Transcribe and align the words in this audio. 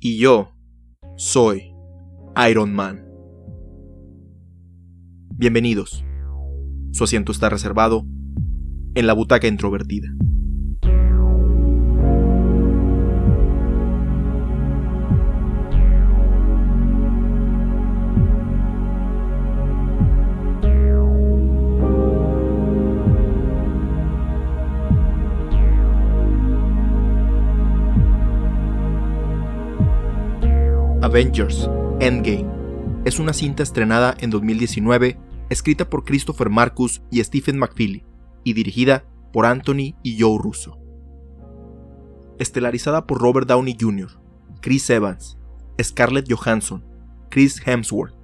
Y 0.00 0.18
yo 0.18 0.54
soy 1.16 1.74
Iron 2.48 2.72
Man. 2.72 3.04
Bienvenidos. 5.36 6.04
Su 6.92 7.02
asiento 7.02 7.32
está 7.32 7.48
reservado 7.48 8.06
en 8.94 9.08
la 9.08 9.12
butaca 9.12 9.48
introvertida. 9.48 10.08
Avengers 31.08 31.70
Endgame 32.00 32.46
es 33.06 33.18
una 33.18 33.32
cinta 33.32 33.62
estrenada 33.62 34.14
en 34.20 34.28
2019, 34.28 35.18
escrita 35.48 35.88
por 35.88 36.04
Christopher 36.04 36.50
Marcus 36.50 37.00
y 37.10 37.24
Stephen 37.24 37.58
McFeely, 37.58 38.04
y 38.44 38.52
dirigida 38.52 39.06
por 39.32 39.46
Anthony 39.46 39.94
y 40.02 40.20
Joe 40.20 40.38
Russo. 40.38 40.78
Estelarizada 42.38 43.06
por 43.06 43.22
Robert 43.22 43.48
Downey 43.48 43.74
Jr., 43.80 44.20
Chris 44.60 44.90
Evans, 44.90 45.38
Scarlett 45.82 46.30
Johansson, 46.30 46.84
Chris 47.30 47.58
Hemsworth, 47.66 48.14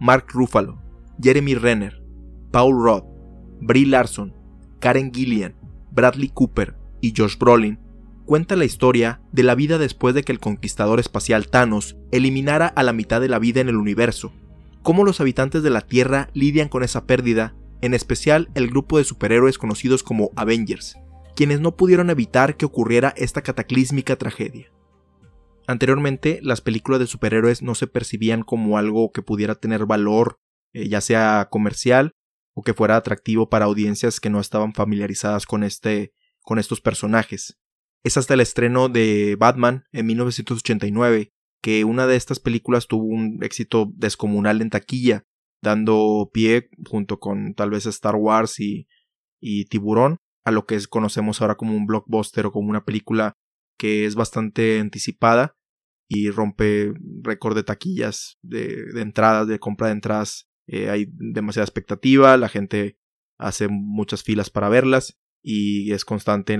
Mark 0.00 0.26
Ruffalo, 0.32 0.82
Jeremy 1.22 1.54
Renner, 1.54 2.02
Paul 2.50 2.72
Rudd, 2.72 3.04
Brie 3.60 3.86
Larson, 3.86 4.34
Karen 4.80 5.12
Gillian, 5.14 5.54
Bradley 5.92 6.28
Cooper 6.28 6.76
y 7.00 7.14
Josh 7.16 7.38
Brolin, 7.38 7.78
cuenta 8.24 8.56
la 8.56 8.64
historia 8.64 9.20
de 9.32 9.42
la 9.42 9.54
vida 9.54 9.78
después 9.78 10.14
de 10.14 10.22
que 10.22 10.32
el 10.32 10.40
conquistador 10.40 11.00
espacial 11.00 11.48
Thanos 11.48 11.96
eliminara 12.10 12.66
a 12.66 12.82
la 12.82 12.92
mitad 12.92 13.20
de 13.20 13.28
la 13.28 13.38
vida 13.38 13.60
en 13.60 13.68
el 13.68 13.76
universo, 13.76 14.32
cómo 14.82 15.04
los 15.04 15.20
habitantes 15.20 15.62
de 15.62 15.70
la 15.70 15.80
Tierra 15.80 16.28
lidian 16.32 16.68
con 16.68 16.82
esa 16.82 17.06
pérdida, 17.06 17.54
en 17.80 17.94
especial 17.94 18.50
el 18.54 18.68
grupo 18.68 18.98
de 18.98 19.04
superhéroes 19.04 19.58
conocidos 19.58 20.02
como 20.02 20.30
Avengers, 20.36 20.96
quienes 21.34 21.60
no 21.60 21.76
pudieron 21.76 22.10
evitar 22.10 22.56
que 22.56 22.66
ocurriera 22.66 23.14
esta 23.16 23.42
cataclísmica 23.42 24.16
tragedia. 24.16 24.72
Anteriormente, 25.66 26.40
las 26.42 26.60
películas 26.60 27.00
de 27.00 27.06
superhéroes 27.06 27.62
no 27.62 27.74
se 27.74 27.86
percibían 27.86 28.42
como 28.42 28.78
algo 28.78 29.12
que 29.12 29.22
pudiera 29.22 29.54
tener 29.54 29.86
valor, 29.86 30.38
eh, 30.72 30.88
ya 30.88 31.00
sea 31.00 31.48
comercial 31.50 32.12
o 32.54 32.62
que 32.62 32.74
fuera 32.74 32.96
atractivo 32.96 33.48
para 33.48 33.66
audiencias 33.66 34.20
que 34.20 34.30
no 34.30 34.40
estaban 34.40 34.74
familiarizadas 34.74 35.46
con 35.46 35.62
este 35.62 36.12
con 36.42 36.58
estos 36.58 36.80
personajes. 36.80 37.61
Es 38.04 38.16
hasta 38.16 38.34
el 38.34 38.40
estreno 38.40 38.88
de 38.88 39.36
Batman 39.38 39.84
en 39.92 40.06
1989 40.06 41.30
que 41.62 41.84
una 41.84 42.06
de 42.06 42.16
estas 42.16 42.40
películas 42.40 42.88
tuvo 42.88 43.04
un 43.04 43.38
éxito 43.42 43.92
descomunal 43.94 44.60
en 44.60 44.70
taquilla, 44.70 45.24
dando 45.62 46.28
pie, 46.32 46.68
junto 46.84 47.20
con 47.20 47.54
tal 47.54 47.70
vez 47.70 47.86
Star 47.86 48.16
Wars 48.16 48.58
y, 48.58 48.88
y 49.40 49.66
Tiburón, 49.66 50.16
a 50.44 50.50
lo 50.50 50.66
que 50.66 50.80
conocemos 50.88 51.40
ahora 51.40 51.54
como 51.54 51.76
un 51.76 51.86
blockbuster 51.86 52.46
o 52.46 52.52
como 52.52 52.68
una 52.68 52.84
película 52.84 53.34
que 53.78 54.06
es 54.06 54.16
bastante 54.16 54.80
anticipada 54.80 55.54
y 56.08 56.30
rompe 56.30 56.92
récord 57.22 57.54
de 57.54 57.62
taquillas, 57.62 58.38
de, 58.42 58.84
entradas, 58.96 59.46
de 59.46 59.60
compra 59.60 59.86
de 59.86 59.92
entradas. 59.94 60.48
Eh, 60.66 60.90
hay 60.90 61.06
demasiada 61.12 61.64
expectativa, 61.64 62.36
la 62.36 62.48
gente 62.48 62.98
hace 63.38 63.68
muchas 63.68 64.24
filas 64.24 64.50
para 64.50 64.68
verlas 64.68 65.16
y 65.42 65.92
es 65.92 66.04
constante 66.04 66.56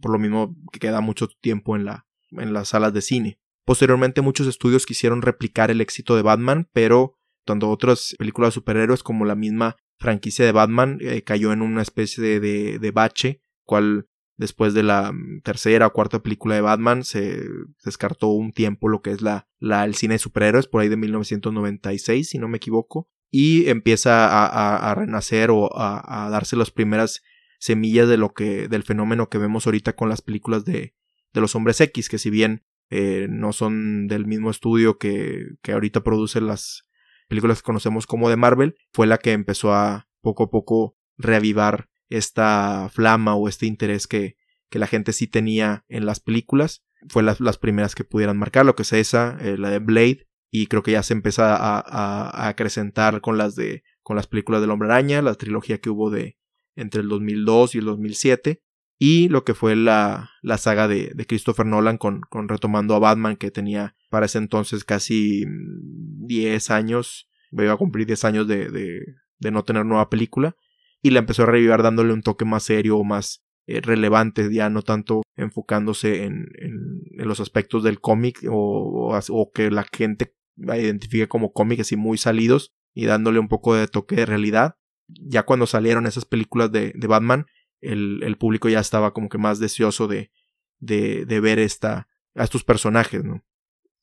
por 0.00 0.12
lo 0.12 0.18
mismo 0.18 0.54
que 0.72 0.78
queda 0.78 1.00
mucho 1.00 1.28
tiempo 1.40 1.76
en, 1.76 1.84
la, 1.84 2.06
en 2.32 2.52
las 2.52 2.68
salas 2.68 2.92
de 2.92 3.00
cine. 3.00 3.40
Posteriormente 3.64 4.20
muchos 4.20 4.46
estudios 4.46 4.86
quisieron 4.86 5.22
replicar 5.22 5.70
el 5.70 5.80
éxito 5.80 6.16
de 6.16 6.22
Batman, 6.22 6.68
pero 6.72 7.18
tanto 7.44 7.70
otras 7.70 8.14
películas 8.18 8.48
de 8.48 8.54
superhéroes 8.54 9.02
como 9.02 9.24
la 9.24 9.34
misma 9.34 9.76
franquicia 9.98 10.44
de 10.44 10.52
Batman 10.52 10.98
eh, 11.00 11.22
cayó 11.22 11.52
en 11.52 11.62
una 11.62 11.82
especie 11.82 12.40
de, 12.40 12.78
de, 12.78 12.90
bache, 12.90 13.42
cual 13.64 14.08
después 14.36 14.74
de 14.74 14.82
la 14.82 15.12
mm, 15.12 15.40
tercera 15.42 15.86
o 15.86 15.92
cuarta 15.92 16.22
película 16.22 16.54
de 16.54 16.60
Batman 16.60 17.04
se 17.04 17.42
descartó 17.84 18.28
un 18.28 18.52
tiempo 18.52 18.88
lo 18.88 19.02
que 19.02 19.10
es 19.10 19.22
la, 19.22 19.48
la 19.58 19.84
el 19.84 19.94
cine 19.94 20.14
de 20.14 20.18
superhéroes 20.18 20.66
por 20.66 20.80
ahí 20.80 20.88
de 20.88 20.96
1996 20.96 22.28
si 22.28 22.38
no 22.38 22.48
me 22.48 22.58
equivoco 22.58 23.08
y 23.30 23.68
empieza 23.68 24.28
a, 24.28 24.90
a, 24.90 24.94
renacer 24.94 25.50
o 25.50 25.76
a, 25.76 26.26
a 26.26 26.30
darse 26.30 26.56
las 26.56 26.70
primeras 26.70 27.22
semillas 27.58 28.08
de 28.08 28.16
lo 28.16 28.32
que, 28.32 28.68
del 28.68 28.82
fenómeno 28.82 29.28
que 29.28 29.38
vemos 29.38 29.66
ahorita 29.66 29.94
con 29.94 30.08
las 30.08 30.22
películas 30.22 30.64
de, 30.64 30.94
de 31.32 31.40
los 31.40 31.54
hombres 31.54 31.80
X, 31.80 32.08
que 32.08 32.18
si 32.18 32.30
bien 32.30 32.64
eh, 32.90 33.26
no 33.28 33.52
son 33.52 34.08
del 34.08 34.26
mismo 34.26 34.50
estudio 34.50 34.98
que, 34.98 35.46
que 35.62 35.72
ahorita 35.72 36.02
produce 36.02 36.40
las 36.40 36.88
películas 37.28 37.58
que 37.58 37.66
conocemos 37.66 38.06
como 38.06 38.30
de 38.30 38.36
Marvel, 38.36 38.76
fue 38.92 39.06
la 39.06 39.18
que 39.18 39.32
empezó 39.32 39.74
a 39.74 40.08
poco 40.22 40.44
a 40.44 40.50
poco 40.50 40.96
reavivar 41.16 41.88
esta 42.08 42.88
flama 42.92 43.34
o 43.34 43.48
este 43.48 43.66
interés 43.66 44.06
que, 44.06 44.36
que 44.70 44.78
la 44.78 44.86
gente 44.86 45.12
sí 45.12 45.26
tenía 45.26 45.84
en 45.88 46.06
las 46.06 46.20
películas. 46.20 46.84
Fue 47.08 47.22
las, 47.22 47.40
las 47.40 47.58
primeras 47.58 47.94
que 47.94 48.04
pudieran 48.04 48.38
marcar, 48.38 48.64
lo 48.66 48.74
que 48.74 48.82
es 48.82 48.92
esa, 48.92 49.36
eh, 49.40 49.56
la 49.58 49.70
de 49.70 49.78
Blade, 49.78 50.26
y 50.50 50.66
creo 50.66 50.82
que 50.82 50.92
ya 50.92 51.02
se 51.02 51.12
empieza 51.12 51.54
a, 51.54 51.78
a, 51.78 52.30
a, 52.30 52.48
acrecentar 52.48 53.20
con 53.20 53.36
las 53.36 53.54
de 53.54 53.84
con 54.02 54.16
las 54.16 54.26
películas 54.26 54.62
del 54.62 54.70
Hombre 54.70 54.88
Araña, 54.88 55.20
la 55.20 55.34
trilogía 55.34 55.78
que 55.78 55.90
hubo 55.90 56.08
de, 56.08 56.37
entre 56.78 57.02
el 57.02 57.08
2002 57.08 57.74
y 57.74 57.78
el 57.78 57.84
2007 57.84 58.62
y 58.98 59.28
lo 59.28 59.44
que 59.44 59.54
fue 59.54 59.76
la, 59.76 60.30
la 60.42 60.58
saga 60.58 60.88
de, 60.88 61.12
de, 61.14 61.26
Christopher 61.26 61.66
Nolan 61.66 61.98
con, 61.98 62.22
con 62.22 62.48
retomando 62.48 62.94
a 62.94 62.98
Batman 62.98 63.36
que 63.36 63.50
tenía 63.50 63.94
para 64.10 64.26
ese 64.26 64.38
entonces 64.38 64.84
casi 64.84 65.44
10 65.46 66.70
años, 66.70 67.28
iba 67.52 67.72
a 67.72 67.76
cumplir 67.76 68.06
10 68.06 68.24
años 68.24 68.48
de, 68.48 68.70
de, 68.70 69.50
no 69.50 69.64
tener 69.64 69.86
nueva 69.86 70.10
película 70.10 70.56
y 71.00 71.10
la 71.10 71.20
empezó 71.20 71.44
a 71.44 71.46
revivir 71.46 71.80
dándole 71.82 72.12
un 72.12 72.22
toque 72.22 72.44
más 72.44 72.64
serio 72.64 73.02
más 73.04 73.44
eh, 73.66 73.80
relevante, 73.80 74.52
ya 74.52 74.68
no 74.68 74.82
tanto 74.82 75.22
enfocándose 75.36 76.24
en, 76.24 76.48
en, 76.58 77.02
los 77.28 77.38
aspectos 77.38 77.84
del 77.84 78.00
cómic 78.00 78.42
o, 78.50 79.16
o, 79.28 79.52
que 79.52 79.70
la 79.70 79.84
gente 79.92 80.34
identifique 80.56 81.28
como 81.28 81.52
cómic 81.52 81.80
así 81.80 81.96
muy 81.96 82.18
salidos 82.18 82.72
y 82.94 83.06
dándole 83.06 83.38
un 83.38 83.48
poco 83.48 83.74
de 83.74 83.86
toque 83.86 84.16
de 84.16 84.26
realidad 84.26 84.77
ya 85.08 85.44
cuando 85.44 85.66
salieron 85.66 86.06
esas 86.06 86.24
películas 86.24 86.70
de, 86.70 86.92
de 86.94 87.06
Batman, 87.06 87.46
el, 87.80 88.22
el, 88.22 88.36
público 88.36 88.68
ya 88.68 88.80
estaba 88.80 89.12
como 89.12 89.28
que 89.28 89.38
más 89.38 89.58
deseoso 89.58 90.08
de, 90.08 90.30
de, 90.78 91.24
de 91.24 91.40
ver 91.40 91.58
esta, 91.58 92.08
a 92.34 92.44
estos 92.44 92.64
personajes. 92.64 93.22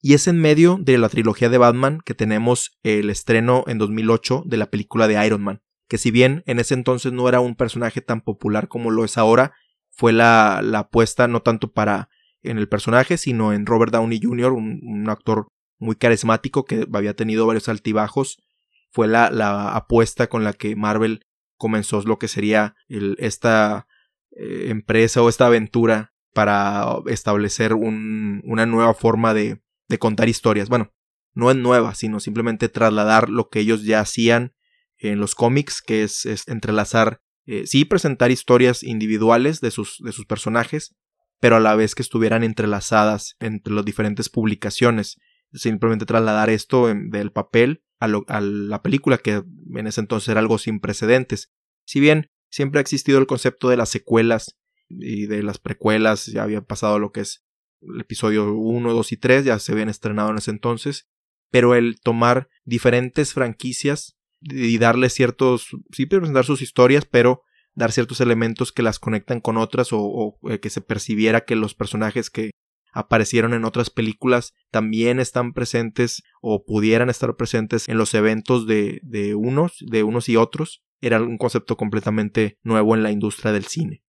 Y 0.01 0.13
es 0.13 0.27
en 0.27 0.39
medio 0.39 0.77
de 0.79 0.97
la 0.97 1.09
trilogía 1.09 1.49
de 1.49 1.57
Batman 1.57 1.99
que 2.05 2.13
tenemos 2.13 2.77
el 2.83 3.09
estreno 3.09 3.63
en 3.67 3.77
2008 3.77 4.43
de 4.45 4.57
la 4.57 4.69
película 4.69 5.07
de 5.07 5.25
Iron 5.25 5.43
Man, 5.43 5.61
que 5.87 5.97
si 5.97 6.11
bien 6.11 6.43
en 6.45 6.59
ese 6.59 6.73
entonces 6.73 7.11
no 7.11 7.27
era 7.27 7.39
un 7.39 7.55
personaje 7.55 8.01
tan 8.01 8.21
popular 8.21 8.67
como 8.67 8.91
lo 8.91 9.05
es 9.05 9.17
ahora, 9.17 9.53
fue 9.91 10.13
la, 10.13 10.61
la 10.63 10.79
apuesta 10.79 11.27
no 11.27 11.41
tanto 11.41 11.71
para 11.71 12.09
en 12.43 12.57
el 12.57 12.67
personaje, 12.69 13.17
sino 13.17 13.53
en 13.53 13.65
Robert 13.65 13.91
Downey 13.91 14.19
Jr., 14.21 14.51
un 14.51 15.09
actor 15.09 15.47
muy 15.79 15.95
carismático 15.95 16.65
que 16.65 16.87
había 16.93 17.15
tenido 17.15 17.47
varios 17.47 17.69
altibajos 17.69 18.37
fue 18.95 19.09
la, 19.09 19.29
la 19.29 19.75
apuesta 19.75 20.27
con 20.27 20.45
la 20.45 20.53
que 20.53 20.77
Marvel 20.77 21.25
comenzó 21.57 22.01
lo 22.03 22.17
que 22.17 22.29
sería 22.29 22.77
esta 22.87 23.87
eh, 24.31 24.67
empresa 24.69 25.21
o 25.21 25.27
esta 25.27 25.47
aventura 25.47 26.13
para 26.33 26.99
establecer 27.07 27.73
un, 27.73 28.41
una 28.45 28.65
nueva 28.65 28.93
forma 28.93 29.33
de, 29.33 29.61
contar 29.99 30.29
historias. 30.29 30.69
Bueno, 30.69 30.93
no 31.33 31.51
es 31.51 31.57
nueva, 31.57 31.93
sino 31.93 32.21
simplemente 32.21 32.69
trasladar 32.69 33.27
lo 33.27 33.49
que 33.49 33.59
ellos 33.59 33.83
ya 33.83 33.99
hacían 33.99 34.55
en 34.97 35.19
los 35.19 35.35
cómics, 35.35 35.81
que 35.81 36.03
es, 36.03 36.25
es 36.25 36.47
entrelazar, 36.47 37.21
eh, 37.45 37.67
sí 37.67 37.83
presentar 37.83 38.31
historias 38.31 38.81
individuales 38.81 39.59
de 39.59 39.71
sus, 39.71 39.97
de 39.99 40.13
sus 40.13 40.25
personajes, 40.25 40.95
pero 41.41 41.57
a 41.57 41.59
la 41.59 41.75
vez 41.75 41.95
que 41.95 42.01
estuvieran 42.01 42.45
entrelazadas 42.45 43.35
entre 43.41 43.73
las 43.73 43.83
diferentes 43.83 44.29
publicaciones. 44.29 45.17
Simplemente 45.51 46.05
trasladar 46.05 46.49
esto 46.49 46.89
en, 46.89 47.09
del 47.09 47.33
papel 47.33 47.84
a, 47.99 48.07
la 48.41 48.81
película, 48.81 49.17
que 49.17 49.43
en 49.75 49.87
ese 49.87 50.01
entonces 50.01 50.29
era 50.29 50.39
algo 50.39 50.57
sin 50.57 50.79
precedentes. 50.79 51.51
Si 51.85 51.99
bien 51.99 52.29
siempre 52.49 52.79
ha 52.79 52.81
existido 52.81 53.19
el 53.19 53.27
concepto 53.27 53.69
de 53.69 53.77
las 53.77 53.89
secuelas 53.89 54.57
y 54.89 55.27
de 55.27 55.43
las 55.43 55.57
precuelas, 55.57 56.25
ya 56.27 56.43
había 56.43 56.61
pasado 56.61 56.99
lo 56.99 57.11
que 57.11 57.21
es 57.21 57.43
el 57.81 58.01
episodio 58.01 58.53
1, 58.53 58.93
2 58.93 59.11
y 59.11 59.17
3, 59.17 59.45
ya 59.45 59.59
se 59.59 59.71
habían 59.71 59.89
estrenado 59.89 60.31
en 60.31 60.37
ese 60.37 60.51
entonces, 60.51 61.07
pero 61.51 61.75
el 61.75 61.99
tomar 62.01 62.49
diferentes 62.63 63.33
franquicias 63.33 64.17
y 64.41 64.77
darle 64.77 65.09
ciertos, 65.09 65.69
sí 65.91 66.05
presentar 66.05 66.45
sus 66.45 66.61
historias, 66.61 67.05
pero 67.05 67.43
dar 67.73 67.91
ciertos 67.91 68.21
elementos 68.21 68.71
que 68.71 68.83
las 68.83 68.99
conectan 68.99 69.41
con 69.41 69.57
otras 69.57 69.91
o, 69.93 69.99
o 69.99 70.49
eh, 70.49 70.59
que 70.59 70.69
se 70.69 70.81
percibiera 70.81 71.41
que 71.41 71.55
los 71.55 71.75
personajes 71.75 72.29
que 72.29 72.51
aparecieron 72.95 73.53
en 73.53 73.65
otras 73.65 73.89
películas 73.91 74.53
también 74.71 75.19
están 75.19 75.53
presentes 75.53 76.23
o 76.41 76.63
pudieran 76.65 77.09
estar 77.09 77.35
presentes 77.35 77.89
en 77.89 77.97
los 77.97 78.13
eventos 78.13 78.65
de, 78.65 79.01
de 79.03 79.35
unos, 79.35 79.77
de 79.81 80.03
unos 80.03 80.29
y 80.29 80.37
otros. 80.37 80.81
Era 81.01 81.21
un 81.21 81.37
concepto 81.37 81.75
completamente 81.75 82.57
nuevo 82.63 82.95
en 82.95 83.03
la 83.03 83.11
industria 83.11 83.51
del 83.51 83.65
cine. 83.65 84.01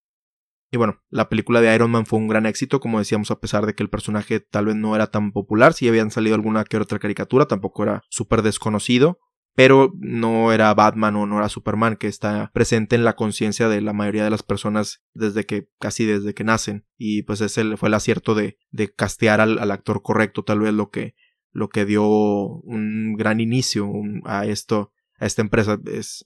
Y 0.72 0.78
bueno, 0.78 1.02
la 1.10 1.30
película 1.30 1.62
de 1.62 1.74
Iron 1.74 1.90
Man 1.90 2.06
fue 2.06 2.20
un 2.20 2.28
gran 2.28 2.46
éxito, 2.46 2.80
como 2.80 3.00
decíamos, 3.00 3.32
a 3.32 3.40
pesar 3.40 3.66
de 3.66 3.74
que 3.74 3.84
el 3.84 3.90
personaje 3.90 4.40
tal 4.40 4.66
vez 4.66 4.76
no 4.76 4.96
era 4.96 5.08
tan 5.08 5.32
popular, 5.32 5.74
si 5.74 5.88
habían 5.88 6.12
salido 6.12 6.36
alguna 6.36 6.64
que 6.64 6.78
otra 6.78 7.00
caricatura, 7.00 7.48
tampoco 7.48 7.84
era 7.84 8.04
súper 8.10 8.42
desconocido, 8.42 9.20
pero 9.56 9.94
no 9.98 10.52
era 10.52 10.74
Batman 10.74 11.16
o 11.16 11.26
no 11.26 11.38
era 11.38 11.50
Superman, 11.50 11.96
que 11.96 12.08
está 12.08 12.52
presente 12.54 12.96
en 12.96 13.06
la 13.06 13.16
conciencia 13.16 13.70
de 13.70 13.82
la 13.82 13.94
mayoría 13.94 14.26
de 14.26 14.30
las 14.30 14.44
personas 14.44 15.02
desde 15.14 15.46
que, 15.46 15.70
casi 15.80 16.06
desde 16.06 16.34
que 16.34 16.44
nacen. 16.44 16.86
Y 16.98 17.24
pues 17.24 17.42
ese 17.42 17.78
fue 17.78 17.90
el 17.90 17.96
acierto 17.96 18.36
de, 18.36 18.58
de 18.72 18.94
castear 18.94 19.40
al, 19.42 19.72
actor 19.72 20.02
correcto, 20.02 20.44
tal 20.44 20.60
vez 20.60 20.74
lo 20.74 20.90
que, 20.90 21.16
lo 21.52 21.70
que 21.70 21.86
dio 21.86 22.06
un 22.06 23.16
gran 23.16 23.40
inicio 23.40 23.90
a 24.26 24.46
esto, 24.46 24.92
a 25.18 25.26
esta 25.26 25.42
empresa. 25.42 25.80
Es, 25.86 26.26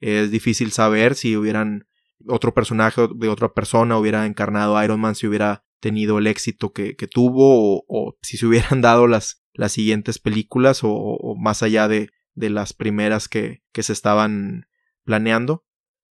es 0.00 0.30
difícil 0.30 0.72
saber 0.72 1.14
si 1.14 1.36
hubieran 1.36 1.86
otro 2.26 2.54
personaje 2.54 3.06
de 3.14 3.28
otra 3.28 3.52
persona 3.52 3.98
hubiera 3.98 4.26
encarnado 4.26 4.82
Iron 4.82 5.00
Man, 5.00 5.14
si 5.14 5.26
hubiera 5.26 5.64
tenido 5.80 6.18
el 6.18 6.26
éxito 6.26 6.72
que, 6.72 6.94
tuvo 7.10 7.84
o, 7.88 8.16
si 8.22 8.36
se 8.36 8.46
hubieran 8.46 8.80
dado 8.80 9.06
las, 9.06 9.42
las 9.52 9.72
siguientes 9.72 10.18
películas 10.18 10.80
o, 10.82 11.34
más 11.38 11.62
allá 11.62 11.88
de, 11.88 12.10
de 12.34 12.50
las 12.50 12.72
primeras 12.72 13.28
que, 13.28 13.62
que, 13.72 13.82
se 13.82 13.92
estaban 13.92 14.66
planeando. 15.04 15.64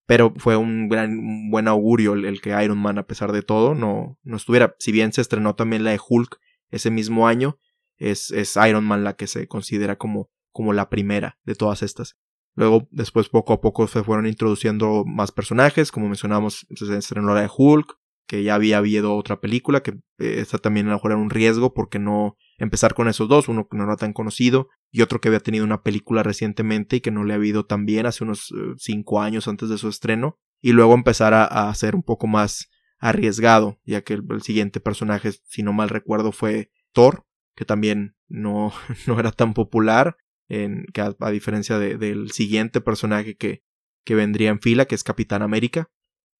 Pero 0.07 0.33
fue 0.37 0.57
un 0.57 0.89
gran 0.89 1.51
buen 1.51 1.67
augurio 1.67 2.15
el, 2.15 2.41
que 2.41 2.63
Iron 2.63 2.79
Man, 2.79 2.99
a 2.99 3.07
pesar 3.07 3.33
de 3.33 3.43
todo, 3.43 3.75
no, 3.75 4.19
no 4.23 4.37
estuviera. 4.37 4.77
Si 4.79 4.93
bien 4.93 5.13
se 5.13 5.21
estrenó 5.21 5.55
también 5.57 5.83
la 5.83 5.91
de 5.91 6.01
Hulk 6.07 6.39
ese 6.71 6.91
mismo 6.91 7.27
año, 7.27 7.59
es, 7.97 8.31
es 8.31 8.57
Iron 8.57 8.85
Man 8.85 9.03
la 9.03 9.17
que 9.17 9.27
se 9.27 9.49
considera 9.49 9.97
como, 9.97 10.31
como 10.53 10.73
la 10.73 10.91
primera 10.91 11.39
de 11.45 11.57
todas 11.57 11.83
estas. 11.83 12.17
Luego, 12.55 12.89
después, 12.91 13.29
poco 13.29 13.53
a 13.53 13.61
poco 13.61 13.87
se 13.87 14.03
fueron 14.03 14.27
introduciendo 14.27 15.05
más 15.05 15.31
personajes. 15.31 15.93
Como 15.93 16.09
mencionamos, 16.09 16.67
se 16.75 16.97
estrenó 16.97 17.35
la 17.35 17.43
de 17.43 17.51
Hulk, 17.55 17.99
que 18.27 18.43
ya 18.43 18.55
había 18.55 18.79
habido 18.79 19.15
otra 19.15 19.41
película, 19.41 19.83
que 19.83 19.91
eh, 20.19 20.37
esta 20.39 20.59
también 20.59 20.87
a 20.87 20.91
lo 20.91 20.97
mejor 20.97 21.13
era 21.13 21.21
un 21.21 21.31
riesgo, 21.31 21.75
porque 21.75 21.99
no 21.99 22.37
empezar 22.59 22.95
con 22.95 23.09
esos 23.09 23.29
dos, 23.29 23.49
uno 23.49 23.69
que 23.69 23.77
no 23.77 23.85
era 23.85 23.97
tan 23.97 24.13
conocido, 24.13 24.69
y 24.91 25.03
otro 25.03 25.21
que 25.21 25.29
había 25.29 25.41
tenido 25.41 25.65
una 25.65 25.83
película 25.83 26.23
recientemente 26.23 26.97
y 26.97 27.01
que 27.01 27.11
no 27.11 27.25
le 27.25 27.35
había 27.35 27.51
ido 27.51 27.67
tan 27.67 27.87
bien 27.87 28.07
hace 28.07 28.25
unos 28.25 28.53
eh, 28.53 28.75
cinco 28.77 29.21
años 29.21 29.49
antes 29.49 29.69
de 29.69 29.79
su 29.79 29.89
estreno. 29.89 30.39
Y 30.61 30.73
luego 30.73 30.95
empezar 30.95 31.35
a, 31.35 31.73
ser 31.75 31.95
un 31.95 32.03
poco 32.03 32.27
más 32.27 32.71
arriesgado, 32.99 33.79
ya 33.85 34.03
que 34.03 34.15
el, 34.15 34.25
el 34.31 34.43
siguiente 34.43 34.81
personaje, 34.81 35.33
si 35.45 35.63
no 35.63 35.73
mal 35.73 35.91
recuerdo, 35.91 36.33
fue 36.33 36.71
Thor, 36.93 37.27
que 37.55 37.65
también 37.65 38.17
no, 38.29 38.73
no 39.07 39.19
era 39.19 39.33
tan 39.33 39.55
popular 39.55 40.17
en, 40.49 40.87
que 40.93 41.01
a, 41.01 41.31
diferencia 41.31 41.79
del 41.79 42.31
siguiente 42.31 42.81
personaje 42.81 43.37
que, 43.37 43.63
que 44.05 44.15
vendría 44.15 44.51
en 44.51 44.61
fila, 44.61 44.87
que 44.87 44.95
es 44.95 45.05
Capitán 45.05 45.43
América. 45.43 45.91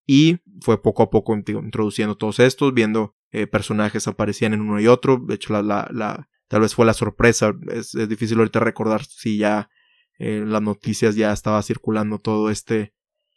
Y 0.05 0.39
fue 0.61 0.81
poco 0.81 1.03
a 1.03 1.09
poco 1.09 1.35
introduciendo 1.35 2.15
todos 2.15 2.39
estos, 2.39 2.73
viendo 2.73 3.16
eh, 3.31 3.47
personajes 3.47 4.07
aparecían 4.07 4.53
en 4.53 4.61
uno 4.61 4.79
y 4.79 4.87
otro. 4.87 5.17
De 5.17 5.35
hecho, 5.35 5.53
la, 5.53 5.61
la, 5.61 5.87
la 5.91 6.29
tal 6.47 6.61
vez 6.61 6.75
fue 6.75 6.85
la 6.85 6.93
sorpresa. 6.93 7.53
Es, 7.71 7.91
difícil 8.07 8.37
ahorita 8.37 8.59
recordar 8.59 9.03
si 9.03 9.37
ya 9.37 9.69
en 10.17 10.43
eh, 10.43 10.45
las 10.45 10.61
noticias 10.61 11.15
ya 11.15 11.31
estaba 11.31 11.61
circulando 11.61 12.19
todo 12.19 12.49
este, 12.49 12.93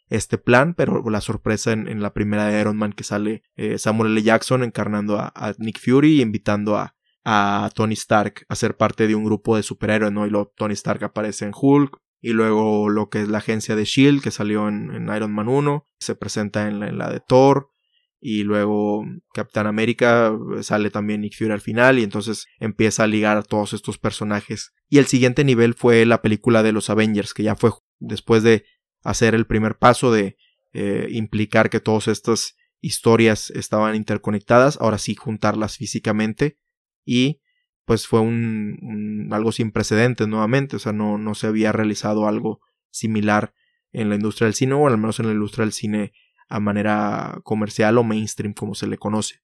este 0.09 0.37
plan, 0.37 0.73
pero 0.73 1.07
la 1.09 1.21
sorpresa 1.21 1.71
en, 1.71 2.01
la 2.01 2.13
primera 2.13 2.47
de 2.47 2.59
Iron 2.59 2.77
Man 2.77 2.93
que 2.93 3.03
sale 3.03 3.43
eh, 3.55 3.77
Samuel 3.77 4.11
L. 4.11 4.23
Jackson 4.23 4.63
encarnando 4.63 5.19
a, 5.19 5.53
Nick 5.57 5.79
Fury 5.79 6.17
y 6.17 6.21
invitando 6.21 6.77
a, 6.77 6.95
a 7.23 7.69
Tony 7.75 7.93
Stark 7.93 8.45
a 8.49 8.55
ser 8.55 8.77
parte 8.77 9.07
de 9.07 9.15
un 9.15 9.23
grupo 9.23 9.55
de 9.55 9.63
superhéroes, 9.63 10.11
¿no? 10.11 10.25
Y 10.25 10.29
luego 10.29 10.53
Tony 10.55 10.73
Stark 10.73 11.03
aparece 11.03 11.45
en 11.45 11.51
Hulk. 11.55 11.97
Y 12.23 12.33
luego 12.33 12.87
lo 12.89 13.09
que 13.09 13.23
es 13.23 13.29
la 13.29 13.39
agencia 13.39 13.75
de 13.75 13.83
Shield, 13.83 14.21
que 14.21 14.29
salió 14.29 14.67
en, 14.67 15.09
Iron 15.15 15.33
Man 15.33 15.47
1, 15.47 15.87
se 15.99 16.15
presenta 16.15 16.67
en 16.67 16.97
la, 16.97 17.09
de 17.09 17.19
Thor. 17.19 17.70
Y 18.23 18.43
luego 18.43 19.03
Capitán 19.33 19.65
América 19.65 20.31
sale 20.61 20.91
también 20.91 21.21
Nick 21.21 21.35
Fury 21.35 21.51
al 21.51 21.59
final. 21.59 21.99
Y 21.99 22.03
entonces 22.03 22.45
empieza 22.59 23.03
a 23.03 23.07
ligar 23.07 23.37
a 23.37 23.43
todos 23.43 23.73
estos 23.73 23.97
personajes. 23.97 24.73
Y 24.87 24.99
el 24.99 25.07
siguiente 25.07 25.43
nivel 25.43 25.73
fue 25.73 26.05
la 26.05 26.21
película 26.21 26.61
de 26.63 26.71
los 26.71 26.89
Avengers, 26.89 27.33
que 27.33 27.43
ya 27.43 27.55
fue 27.55 27.71
después 27.99 28.43
de 28.43 28.65
hacer 29.03 29.33
el 29.33 29.47
primer 29.47 29.77
paso 29.77 30.11
de 30.11 30.37
eh, 30.73 31.07
implicar 31.09 31.69
que 31.69 31.79
todas 31.79 32.07
estas 32.07 32.55
historias 32.79 33.49
estaban 33.49 33.95
interconectadas. 33.95 34.77
Ahora 34.79 34.99
sí 34.99 35.15
juntarlas 35.15 35.77
físicamente 35.77 36.57
y 37.03 37.41
pues 37.85 38.07
fue 38.07 38.19
un, 38.21 39.27
algo 39.31 39.51
sin 39.51 39.71
precedentes 39.71 40.27
nuevamente, 40.27 40.75
o 40.75 40.79
sea, 40.79 40.93
no, 40.93 41.17
no 41.17 41.35
se 41.35 41.47
había 41.47 41.71
realizado 41.71 42.27
algo 42.27 42.61
similar 42.89 43.53
en 43.91 44.09
la 44.09 44.15
industria 44.15 44.45
del 44.45 44.53
cine 44.53 44.73
o 44.73 44.87
al 44.87 44.97
menos 44.97 45.19
en 45.19 45.27
la 45.27 45.33
industria 45.33 45.65
del 45.65 45.73
cine 45.73 46.13
a 46.51 46.59
manera 46.59 47.39
comercial 47.43 47.97
o 47.97 48.03
mainstream 48.03 48.53
como 48.53 48.75
se 48.75 48.87
le 48.87 48.97
conoce. 48.97 49.41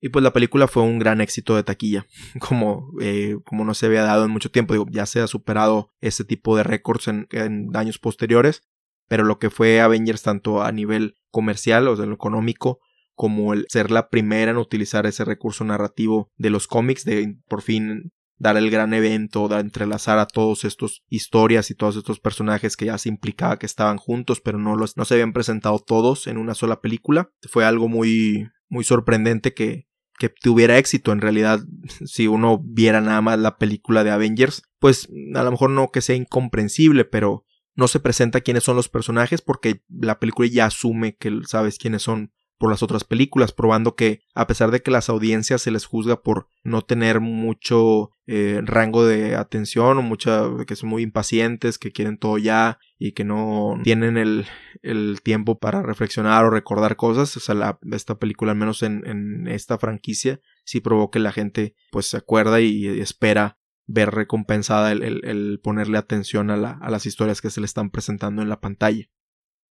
Y 0.00 0.10
pues 0.10 0.22
la 0.22 0.34
película 0.34 0.68
fue 0.68 0.82
un 0.82 0.98
gran 0.98 1.22
éxito 1.22 1.56
de 1.56 1.62
taquilla, 1.62 2.06
como, 2.38 2.90
eh, 3.00 3.38
como 3.44 3.64
no 3.64 3.72
se 3.72 3.86
había 3.86 4.02
dado 4.02 4.26
en 4.26 4.30
mucho 4.30 4.50
tiempo. 4.50 4.74
Digo, 4.74 4.86
ya 4.90 5.06
se 5.06 5.20
ha 5.20 5.26
superado 5.26 5.92
ese 6.00 6.24
tipo 6.24 6.56
de 6.56 6.62
récords 6.62 7.08
en, 7.08 7.26
años 7.74 7.98
posteriores, 7.98 8.62
pero 9.08 9.24
lo 9.24 9.38
que 9.38 9.48
fue 9.48 9.80
Avengers 9.80 10.22
tanto 10.22 10.62
a 10.62 10.72
nivel 10.72 11.14
comercial 11.30 11.88
o 11.88 11.96
de 11.96 12.06
lo 12.06 12.14
económico 12.14 12.80
como 13.14 13.54
el 13.54 13.64
ser 13.70 13.90
la 13.90 14.10
primera 14.10 14.50
en 14.50 14.58
utilizar 14.58 15.06
ese 15.06 15.24
recurso 15.24 15.64
narrativo 15.64 16.30
de 16.36 16.50
los 16.50 16.66
cómics, 16.66 17.04
de 17.04 17.36
por 17.48 17.62
fin 17.62 18.12
dar 18.38 18.56
el 18.56 18.70
gran 18.70 18.94
evento, 18.94 19.48
de 19.48 19.60
entrelazar 19.60 20.18
a 20.18 20.26
todos 20.26 20.64
estos 20.64 21.02
historias 21.08 21.70
y 21.70 21.74
todos 21.74 21.96
estos 21.96 22.20
personajes 22.20 22.76
que 22.76 22.86
ya 22.86 22.98
se 22.98 23.08
implicaba 23.08 23.58
que 23.58 23.66
estaban 23.66 23.96
juntos, 23.96 24.40
pero 24.40 24.58
no 24.58 24.76
los 24.76 24.96
no 24.96 25.04
se 25.04 25.14
habían 25.14 25.32
presentado 25.32 25.78
todos 25.78 26.26
en 26.26 26.38
una 26.38 26.54
sola 26.54 26.80
película. 26.80 27.30
Fue 27.48 27.64
algo 27.64 27.88
muy 27.88 28.48
muy 28.68 28.84
sorprendente 28.84 29.54
que 29.54 29.86
que 30.18 30.28
tuviera 30.28 30.78
éxito 30.78 31.12
en 31.12 31.20
realidad 31.20 31.60
si 32.04 32.26
uno 32.26 32.60
viera 32.62 33.00
nada 33.00 33.20
más 33.20 33.38
la 33.38 33.56
película 33.56 34.04
de 34.04 34.10
Avengers, 34.10 34.62
pues 34.78 35.08
a 35.34 35.42
lo 35.42 35.50
mejor 35.50 35.70
no 35.70 35.90
que 35.90 36.00
sea 36.00 36.16
incomprensible, 36.16 37.04
pero 37.04 37.44
no 37.76 37.88
se 37.88 38.00
presenta 38.00 38.40
quiénes 38.40 38.64
son 38.64 38.76
los 38.76 38.88
personajes 38.88 39.42
porque 39.42 39.82
la 39.88 40.20
película 40.20 40.48
ya 40.48 40.66
asume 40.66 41.16
que 41.16 41.40
sabes 41.46 41.78
quiénes 41.78 42.02
son 42.02 42.32
por 42.64 42.70
las 42.70 42.82
otras 42.82 43.04
películas, 43.04 43.52
probando 43.52 43.94
que 43.94 44.22
a 44.34 44.46
pesar 44.46 44.70
de 44.70 44.80
que 44.80 44.90
las 44.90 45.10
audiencias 45.10 45.60
se 45.60 45.70
les 45.70 45.84
juzga 45.84 46.22
por 46.22 46.48
no 46.62 46.80
tener 46.80 47.20
mucho 47.20 48.10
eh, 48.26 48.62
rango 48.64 49.04
de 49.04 49.36
atención 49.36 49.98
o 49.98 50.00
mucha 50.00 50.46
que 50.66 50.74
son 50.74 50.88
muy 50.88 51.02
impacientes, 51.02 51.76
que 51.76 51.92
quieren 51.92 52.16
todo 52.16 52.38
ya 52.38 52.78
y 52.98 53.12
que 53.12 53.22
no 53.22 53.78
tienen 53.82 54.16
el, 54.16 54.46
el 54.80 55.20
tiempo 55.22 55.58
para 55.58 55.82
reflexionar 55.82 56.46
o 56.46 56.50
recordar 56.50 56.96
cosas, 56.96 57.36
o 57.36 57.40
sea, 57.40 57.54
la, 57.54 57.78
esta 57.92 58.18
película 58.18 58.52
al 58.52 58.58
menos 58.58 58.82
en, 58.82 59.46
esta 59.46 59.76
franquicia 59.76 60.40
sí 60.64 60.80
provocó 60.80 61.10
que 61.10 61.18
la 61.18 61.32
gente 61.32 61.74
pues 61.92 62.06
se 62.06 62.16
acuerda 62.16 62.62
y, 62.62 62.86
espera 62.86 63.58
ver 63.86 64.10
recompensada 64.10 64.90
el, 64.90 65.02
el, 65.02 65.20
el 65.26 65.60
ponerle 65.62 65.98
atención 65.98 66.50
a, 66.50 66.56
la, 66.56 66.78
a 66.80 66.88
las 66.88 67.04
historias 67.04 67.42
que 67.42 67.50
se 67.50 67.60
le 67.60 67.66
están 67.66 67.90
presentando 67.90 68.40
en 68.40 68.48
la 68.48 68.62
pantalla. 68.62 69.10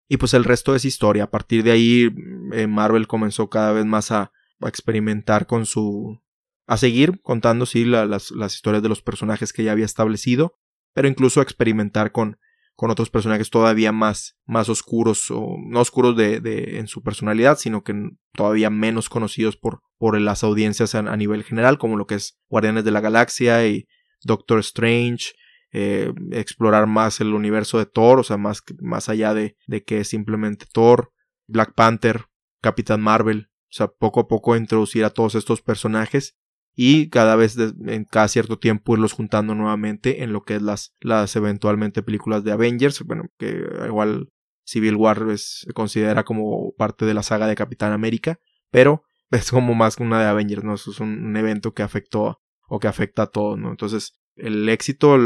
Y 0.09 0.17
pues 0.17 0.35
el 0.35 0.45
resto 0.45 0.75
es 0.75 0.85
historia. 0.85 1.25
A 1.25 1.31
partir 1.31 1.63
de 1.63 1.71
ahí, 1.71 2.09
eh, 2.53 2.67
Marvel 2.67 3.07
comenzó 3.07 3.49
cada 3.49 3.73
vez 3.73 3.85
más 3.85 4.11
a, 4.11 4.33
experimentar 4.65 5.47
con 5.49 5.67
su. 5.67 6.23
a 6.69 6.77
seguir 6.77 7.21
contando, 7.23 7.67
sí, 7.67 7.85
las, 7.85 8.31
las, 8.31 8.55
historias 8.55 8.83
de 8.83 8.89
los 8.89 9.03
personajes 9.03 9.53
que 9.53 9.65
ya 9.65 9.73
había 9.73 9.85
establecido, 9.85 10.55
pero 10.95 11.09
incluso 11.09 11.41
a 11.41 11.43
experimentar 11.43 12.13
con, 12.13 12.39
con 12.77 12.91
otros 12.93 13.11
personajes 13.11 13.51
todavía 13.51 13.91
más, 13.91 14.39
más 14.47 14.69
oscuros, 14.69 15.33
o 15.33 15.57
no 15.67 15.81
oscuros 15.81 16.17
de, 16.17 16.39
de, 16.39 16.79
en 16.79 16.87
su 16.87 17.03
personalidad, 17.03 17.59
sino 17.59 17.83
que 17.83 18.11
todavía 18.35 18.71
menos 18.71 19.09
conocidos 19.09 19.57
por, 19.57 19.83
por 19.99 20.21
las 20.21 20.45
audiencias 20.45 20.95
a 20.95 21.17
nivel 21.17 21.43
general, 21.43 21.79
como 21.79 21.97
lo 21.97 22.07
que 22.07 22.15
es 22.15 22.39
Guardianes 22.49 22.85
de 22.85 22.93
la 22.93 23.01
Galaxia 23.01 23.67
y 23.67 23.89
Doctor 24.23 24.61
Strange 24.61 25.33
eh, 25.73 26.13
explorar 26.33 26.87
más 26.87 27.21
el 27.21 27.33
universo 27.33 27.79
de 27.79 27.87
Thor, 27.87 28.21
o 28.21 28.23
sea, 28.23 28.37
más, 28.37 28.63
más 28.81 29.09
allá 29.09 29.33
de, 29.35 29.57
de 29.67 29.83
que 29.83 30.05
simplemente 30.05 30.67
Thor, 30.71 31.13
Black 31.47 31.75
Panther, 31.75 32.27
Capitán 32.61 33.01
Marvel, 33.01 33.49
o 33.65 33.75
sea, 33.75 33.89
poco 33.89 34.21
a 34.21 34.29
poco 34.29 34.55
introducir 34.55 35.05
a 35.05 35.11
todos 35.11 35.35
estos 35.35 35.63
personajes 35.63 36.37
y 36.75 37.09
cada 37.09 37.37
vez 37.37 37.57
en 37.59 38.05
cada 38.05 38.29
cierto 38.29 38.59
tiempo 38.59 38.95
irlos 38.95 39.13
juntando 39.13 39.55
nuevamente 39.55 40.23
en 40.23 40.33
lo 40.33 40.43
que 40.43 40.57
es 40.57 40.63
las, 40.63 40.95
las 41.01 41.35
eventualmente 41.37 42.03
películas 42.03 42.45
de 42.45 42.53
Avengers, 42.53 43.03
bueno, 43.03 43.25
que 43.39 43.65
igual 43.87 44.29
Civil 44.65 44.97
War 44.97 45.39
se 45.39 45.73
considera 45.73 46.25
como 46.25 46.73
parte 46.77 47.05
de 47.05 47.15
la 47.15 47.23
saga 47.23 47.47
de 47.47 47.55
Capitán 47.55 47.93
América, 47.93 48.39
pero 48.71 49.05
es 49.31 49.51
como 49.51 49.75
más 49.75 49.97
que 49.97 50.03
una 50.03 50.21
de 50.21 50.29
Avengers, 50.29 50.65
¿no? 50.65 50.75
Eso 50.75 50.91
es 50.91 51.01
un, 51.01 51.25
un 51.25 51.37
evento 51.37 51.73
que 51.73 51.83
afectó 51.83 52.41
o 52.69 52.79
que 52.79 52.89
afecta 52.89 53.23
a 53.23 53.27
todos, 53.27 53.59
¿no? 53.59 53.71
Entonces, 53.71 54.22
el 54.37 54.69
éxito, 54.69 55.19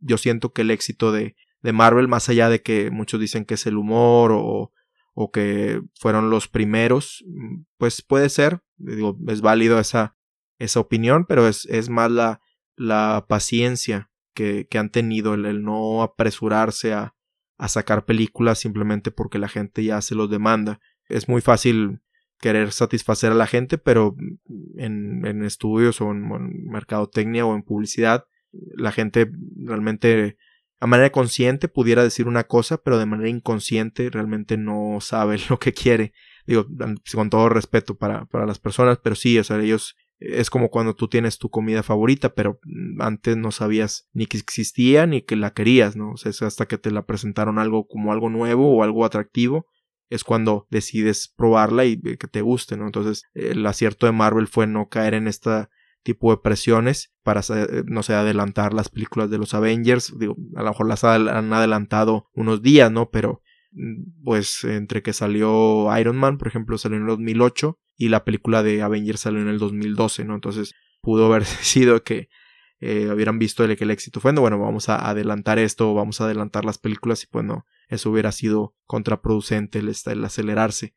yo 0.00 0.18
siento 0.18 0.52
que 0.52 0.62
el 0.62 0.70
éxito 0.70 1.12
de, 1.12 1.36
de 1.62 1.72
Marvel, 1.72 2.08
más 2.08 2.28
allá 2.28 2.48
de 2.48 2.62
que 2.62 2.90
muchos 2.90 3.20
dicen 3.20 3.44
que 3.44 3.54
es 3.54 3.66
el 3.66 3.76
humor 3.76 4.32
o, 4.32 4.72
o 5.14 5.30
que 5.30 5.82
fueron 5.98 6.30
los 6.30 6.48
primeros, 6.48 7.24
pues 7.78 8.02
puede 8.02 8.28
ser, 8.28 8.60
digo, 8.76 9.16
es 9.28 9.40
válido 9.40 9.78
esa, 9.78 10.16
esa 10.58 10.80
opinión, 10.80 11.24
pero 11.26 11.48
es, 11.48 11.66
es 11.66 11.88
más 11.88 12.10
la, 12.10 12.40
la 12.76 13.26
paciencia 13.28 14.10
que, 14.34 14.66
que 14.68 14.78
han 14.78 14.90
tenido, 14.90 15.34
el, 15.34 15.62
no 15.62 16.02
apresurarse 16.02 16.92
a, 16.92 17.14
a 17.56 17.68
sacar 17.68 18.04
películas 18.04 18.58
simplemente 18.58 19.10
porque 19.10 19.38
la 19.38 19.48
gente 19.48 19.84
ya 19.84 20.00
se 20.00 20.14
los 20.14 20.28
demanda. 20.28 20.80
Es 21.08 21.28
muy 21.28 21.40
fácil 21.40 22.00
querer 22.44 22.72
satisfacer 22.72 23.32
a 23.32 23.34
la 23.34 23.46
gente, 23.46 23.78
pero 23.78 24.14
en, 24.76 25.24
en 25.24 25.42
estudios 25.44 26.02
o 26.02 26.10
en, 26.10 26.24
en 26.30 26.66
mercadotecnia 26.66 27.46
o 27.46 27.54
en 27.54 27.62
publicidad, 27.62 28.26
la 28.76 28.92
gente 28.92 29.30
realmente 29.56 30.36
a 30.78 30.86
manera 30.86 31.10
consciente 31.10 31.68
pudiera 31.68 32.02
decir 32.02 32.28
una 32.28 32.44
cosa, 32.44 32.76
pero 32.76 32.98
de 32.98 33.06
manera 33.06 33.30
inconsciente 33.30 34.10
realmente 34.10 34.58
no 34.58 34.98
sabe 35.00 35.38
lo 35.48 35.58
que 35.58 35.72
quiere. 35.72 36.12
Digo, 36.46 36.66
con 37.14 37.30
todo 37.30 37.48
respeto 37.48 37.96
para, 37.96 38.26
para 38.26 38.44
las 38.44 38.58
personas, 38.58 38.98
pero 39.02 39.14
sí, 39.14 39.38
o 39.38 39.44
sea, 39.44 39.58
ellos 39.58 39.96
es 40.18 40.50
como 40.50 40.68
cuando 40.68 40.94
tú 40.94 41.08
tienes 41.08 41.38
tu 41.38 41.48
comida 41.48 41.82
favorita, 41.82 42.34
pero 42.34 42.60
antes 42.98 43.38
no 43.38 43.52
sabías 43.52 44.10
ni 44.12 44.26
que 44.26 44.36
existía 44.36 45.06
ni 45.06 45.22
que 45.22 45.36
la 45.36 45.54
querías, 45.54 45.96
¿no? 45.96 46.10
O 46.10 46.16
sea, 46.18 46.46
hasta 46.46 46.66
que 46.66 46.76
te 46.76 46.90
la 46.90 47.06
presentaron 47.06 47.58
algo 47.58 47.86
como 47.86 48.12
algo 48.12 48.28
nuevo 48.28 48.76
o 48.76 48.82
algo 48.82 49.06
atractivo, 49.06 49.66
es 50.10 50.24
cuando 50.24 50.66
decides 50.70 51.32
probarla 51.34 51.84
y 51.84 52.00
que 52.00 52.28
te 52.28 52.42
guste, 52.42 52.76
¿no? 52.76 52.86
Entonces, 52.86 53.24
el 53.34 53.64
acierto 53.66 54.06
de 54.06 54.12
Marvel 54.12 54.46
fue 54.46 54.66
no 54.66 54.88
caer 54.88 55.14
en 55.14 55.28
este 55.28 55.68
tipo 56.02 56.30
de 56.30 56.42
presiones 56.42 57.12
para, 57.22 57.40
no 57.86 58.02
sé, 58.02 58.14
adelantar 58.14 58.74
las 58.74 58.90
películas 58.90 59.30
de 59.30 59.38
los 59.38 59.54
Avengers. 59.54 60.16
Digo, 60.18 60.36
a 60.54 60.62
lo 60.62 60.68
mejor 60.68 60.88
las 60.88 61.02
han 61.04 61.52
adelantado 61.52 62.28
unos 62.34 62.62
días, 62.62 62.92
¿no? 62.92 63.10
Pero 63.10 63.42
pues 64.22 64.64
entre 64.64 65.02
que 65.02 65.12
salió 65.12 65.88
Iron 65.98 66.16
Man, 66.16 66.38
por 66.38 66.48
ejemplo, 66.48 66.78
salió 66.78 66.96
en 66.96 67.04
el 67.04 67.08
2008 67.08 67.78
y 67.96 68.08
la 68.08 68.24
película 68.24 68.62
de 68.62 68.82
Avengers 68.82 69.20
salió 69.20 69.40
en 69.40 69.48
el 69.48 69.58
2012, 69.58 70.24
¿no? 70.24 70.34
Entonces 70.34 70.74
pudo 71.00 71.26
haber 71.26 71.44
sido 71.44 72.02
que 72.02 72.28
eh, 72.80 73.10
hubieran 73.12 73.38
visto 73.38 73.64
el, 73.64 73.76
que 73.76 73.84
el 73.84 73.90
éxito 73.90 74.20
fue, 74.20 74.32
no, 74.32 74.40
bueno, 74.42 74.58
vamos 74.58 74.88
a 74.88 75.08
adelantar 75.08 75.58
esto, 75.58 75.94
vamos 75.94 76.20
a 76.20 76.24
adelantar 76.24 76.64
las 76.64 76.78
películas 76.78 77.22
y 77.22 77.26
pues 77.26 77.44
no, 77.44 77.66
eso 77.88 78.10
hubiera 78.10 78.32
sido 78.32 78.74
contraproducente 78.86 79.78
el, 79.78 79.94
el 80.06 80.24
acelerarse. 80.24 80.94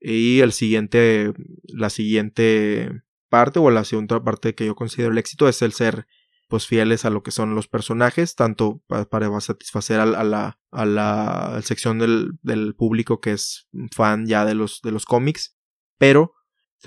Y 0.00 0.40
el 0.40 0.52
siguiente, 0.52 1.32
la 1.64 1.90
siguiente 1.90 3.02
parte 3.28 3.58
o 3.58 3.70
la 3.70 3.84
segunda 3.84 4.22
parte 4.22 4.54
que 4.54 4.66
yo 4.66 4.74
considero 4.74 5.12
el 5.12 5.18
éxito 5.18 5.48
es 5.48 5.60
el 5.62 5.72
ser 5.72 6.06
pues 6.48 6.66
fieles 6.66 7.04
a 7.04 7.10
lo 7.10 7.22
que 7.22 7.30
son 7.30 7.54
los 7.54 7.68
personajes, 7.68 8.34
tanto 8.34 8.82
para, 8.86 9.40
satisfacer 9.40 10.00
a, 10.00 10.06
la, 10.06 10.58
a 10.70 10.86
la 10.86 11.60
sección 11.62 11.98
del, 11.98 12.38
del, 12.40 12.74
público 12.74 13.20
que 13.20 13.32
es 13.32 13.68
fan 13.94 14.24
ya 14.24 14.46
de 14.46 14.54
los 14.54 14.80
cómics, 15.06 15.58
pero 15.98 16.37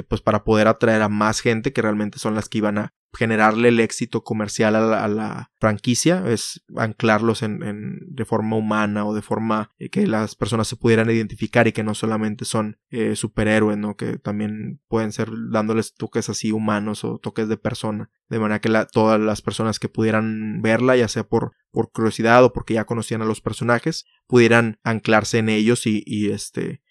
pues 0.07 0.21
para 0.21 0.43
poder 0.43 0.67
atraer 0.67 1.01
a 1.01 1.09
más 1.09 1.41
gente 1.41 1.73
que 1.73 1.81
realmente 1.81 2.19
son 2.19 2.35
las 2.35 2.49
que 2.49 2.59
iban 2.59 2.77
a 2.77 2.93
generarle 3.13 3.69
el 3.69 3.79
éxito 3.79 4.23
comercial 4.23 4.75
a 4.75 5.07
la, 5.07 5.51
franquicia, 5.59 6.23
es 6.27 6.63
anclarlos 6.75 7.43
en, 7.43 7.61
en, 7.61 7.99
de 8.07 8.25
forma 8.25 8.55
humana 8.55 9.05
o 9.05 9.13
de 9.13 9.21
forma 9.21 9.69
eh, 9.77 9.89
que 9.89 10.07
las 10.07 10.35
personas 10.35 10.67
se 10.67 10.75
pudieran 10.75 11.09
identificar 11.09 11.67
y 11.67 11.71
que 11.71 11.83
no 11.83 11.93
solamente 11.93 12.45
son 12.45 12.77
eh, 12.89 13.15
superhéroes, 13.15 13.77
¿no? 13.77 13.95
Que 13.95 14.17
también 14.17 14.79
pueden 14.87 15.11
ser 15.11 15.29
dándoles 15.51 15.93
toques 15.93 16.29
así 16.29 16.51
humanos 16.51 17.03
o 17.03 17.19
toques 17.19 17.47
de 17.47 17.57
persona, 17.57 18.09
de 18.29 18.39
manera 18.39 18.59
que 18.59 18.69
la, 18.69 18.87
todas 18.87 19.19
las 19.19 19.41
personas 19.41 19.77
que 19.77 19.89
pudieran 19.89 20.61
verla, 20.61 20.95
ya 20.95 21.07
sea 21.07 21.23
por, 21.23 21.51
por 21.69 21.91
curiosidad 21.91 22.43
o 22.43 22.53
porque 22.53 22.75
ya 22.75 22.85
conocían 22.85 23.21
a 23.21 23.25
los 23.25 23.41
personajes, 23.41 24.05
pudieran 24.25 24.79
anclarse 24.83 25.37
en 25.37 25.49
ellos 25.49 25.85
y, 25.85 26.01
y 26.05 26.31
este 26.31 26.81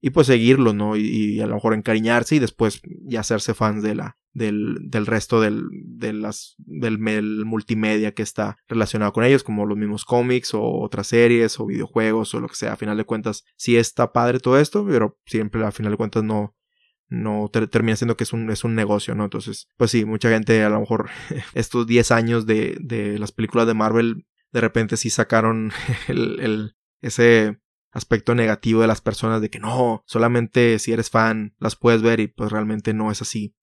y 0.00 0.10
pues 0.10 0.26
seguirlo, 0.26 0.72
¿no? 0.72 0.96
Y, 0.96 1.40
a 1.40 1.46
lo 1.46 1.54
mejor 1.54 1.74
encariñarse 1.74 2.36
y 2.36 2.38
después 2.38 2.80
ya 3.04 3.20
hacerse 3.20 3.54
fans 3.54 3.82
de 3.82 3.94
la, 3.94 4.18
del, 4.32 4.76
del 4.82 5.06
resto 5.06 5.40
del, 5.40 5.64
de 5.72 6.12
las, 6.12 6.54
del, 6.58 6.98
multimedia 7.44 8.12
que 8.12 8.22
está 8.22 8.58
relacionado 8.68 9.12
con 9.12 9.24
ellos, 9.24 9.42
como 9.42 9.66
los 9.66 9.78
mismos 9.78 10.04
cómics 10.04 10.54
o 10.54 10.62
otras 10.62 11.06
series 11.06 11.58
o 11.58 11.66
videojuegos 11.66 12.34
o 12.34 12.40
lo 12.40 12.48
que 12.48 12.56
sea. 12.56 12.74
A 12.74 12.76
final 12.76 12.96
de 12.96 13.04
cuentas, 13.04 13.44
sí 13.56 13.76
está 13.76 14.12
padre 14.12 14.40
todo 14.40 14.58
esto, 14.58 14.86
pero 14.86 15.18
siempre 15.26 15.64
a 15.64 15.72
final 15.72 15.92
de 15.92 15.98
cuentas 15.98 16.22
no, 16.22 16.54
no 17.08 17.48
termina 17.50 17.96
siendo 17.96 18.16
que 18.16 18.24
es 18.24 18.32
un, 18.32 18.50
es 18.50 18.64
un 18.64 18.74
negocio, 18.74 19.14
¿no? 19.14 19.24
Entonces, 19.24 19.68
pues 19.76 19.90
sí, 19.90 20.04
mucha 20.04 20.28
gente 20.28 20.62
a 20.62 20.68
lo 20.68 20.80
mejor 20.80 21.08
estos 21.54 21.86
10 21.86 22.10
años 22.10 22.46
de, 22.46 22.76
de 22.80 23.18
las 23.18 23.32
películas 23.32 23.66
de 23.66 23.74
Marvel, 23.74 24.26
de 24.52 24.60
repente 24.60 24.96
sí 24.96 25.10
sacaron 25.10 25.72
el, 26.08 26.40
el 26.40 26.76
ese 27.02 27.58
aspecto 27.96 28.34
negativo 28.34 28.82
de 28.82 28.86
las 28.86 29.00
personas 29.00 29.40
de 29.40 29.50
que 29.50 29.58
no, 29.58 30.04
solamente 30.06 30.78
si 30.78 30.92
eres 30.92 31.10
fan 31.10 31.54
las 31.58 31.76
puedes 31.76 32.02
ver 32.02 32.20
y 32.20 32.28
pues 32.28 32.52
realmente 32.52 32.94
no 32.94 33.10
es 33.10 33.22
así. 33.22 33.56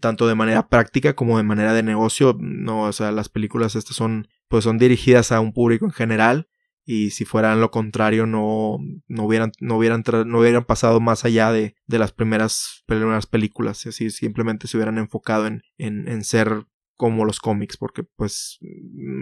Tanto 0.00 0.28
de 0.28 0.36
manera 0.36 0.68
práctica 0.68 1.14
como 1.14 1.36
de 1.36 1.42
manera 1.42 1.74
de 1.74 1.82
negocio, 1.82 2.36
no, 2.38 2.82
o 2.82 2.92
sea, 2.92 3.10
las 3.10 3.28
películas 3.28 3.74
estas 3.74 3.96
son 3.96 4.28
pues 4.48 4.64
son 4.64 4.78
dirigidas 4.78 5.32
a 5.32 5.40
un 5.40 5.52
público 5.52 5.84
en 5.84 5.90
general 5.90 6.48
y 6.84 7.10
si 7.10 7.24
fueran 7.24 7.60
lo 7.60 7.70
contrario 7.70 8.26
no, 8.26 8.78
no 9.08 9.24
hubieran 9.24 9.52
no 9.60 9.76
hubieran 9.76 10.04
no 10.26 10.66
pasado 10.66 11.00
más 11.00 11.24
allá 11.24 11.50
de, 11.52 11.74
de 11.86 11.98
las 11.98 12.12
primeras, 12.12 12.84
primeras 12.86 13.26
películas 13.26 13.86
así 13.86 14.10
simplemente 14.10 14.66
se 14.66 14.76
hubieran 14.76 14.98
enfocado 14.98 15.46
en, 15.46 15.62
en, 15.78 16.08
en 16.08 16.22
ser 16.24 16.66
como 16.96 17.24
los 17.24 17.40
cómics, 17.40 17.76
porque 17.76 18.04
pues 18.04 18.58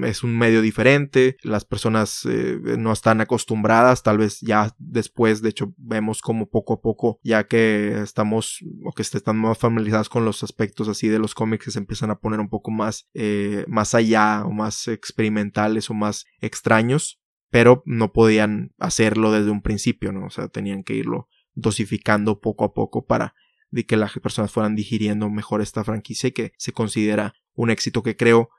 es 0.05 0.23
un 0.23 0.37
medio 0.37 0.61
diferente, 0.61 1.37
las 1.43 1.65
personas 1.65 2.27
eh, 2.29 2.59
no 2.79 2.93
están 2.93 3.21
acostumbradas, 3.21 4.03
tal 4.03 4.19
vez 4.19 4.41
ya 4.41 4.75
después, 4.79 5.43
de 5.43 5.51
hecho, 5.51 5.73
vemos 5.77 6.21
como 6.21 6.49
poco 6.49 6.75
a 6.75 6.81
poco, 6.81 7.19
ya 7.23 7.45
que 7.45 8.01
estamos 8.03 8.59
o 8.85 8.93
que 8.93 9.03
están 9.03 9.39
más 9.39 9.59
familiarizados 9.59 10.09
con 10.09 10.25
los 10.25 10.43
aspectos 10.43 10.89
así 10.89 11.09
de 11.09 11.19
los 11.19 11.35
cómics, 11.35 11.73
se 11.73 11.79
empiezan 11.79 12.11
a 12.11 12.19
poner 12.19 12.41
un 12.41 12.49
poco 12.49 12.71
más, 12.71 13.09
eh, 13.15 13.65
más 13.69 13.95
allá 13.95 14.45
o 14.45 14.51
más 14.51 14.89
experimentales 14.89 15.91
o 15.91 15.95
más 15.95 16.27
extraños, 16.41 17.21
pero 17.51 17.83
no 17.87 18.13
podían 18.13 18.73
hacerlo 18.79 19.33
desde 19.33 19.51
un 19.51 19.63
principio, 19.63 20.13
¿no? 20.13 20.27
O 20.27 20.31
sea, 20.31 20.49
tenían 20.49 20.85
que 20.85 20.95
irlo 20.95 21.29
dosificando 21.55 22.41
poco 22.41 22.65
a 22.65 22.73
poco 22.73 23.05
para 23.07 23.35
de 23.71 23.87
que 23.87 23.97
las 23.97 24.13
personas 24.19 24.51
fueran 24.51 24.77
digiriendo 24.77 25.31
mejor 25.31 25.61
esta 25.61 25.85
franquicia 25.85 26.29
y 26.29 26.33
que 26.33 26.53
se 26.57 26.73
considera 26.73 27.35
un 27.55 27.71
éxito 27.71 28.03
que 28.03 28.17
creo 28.17 28.51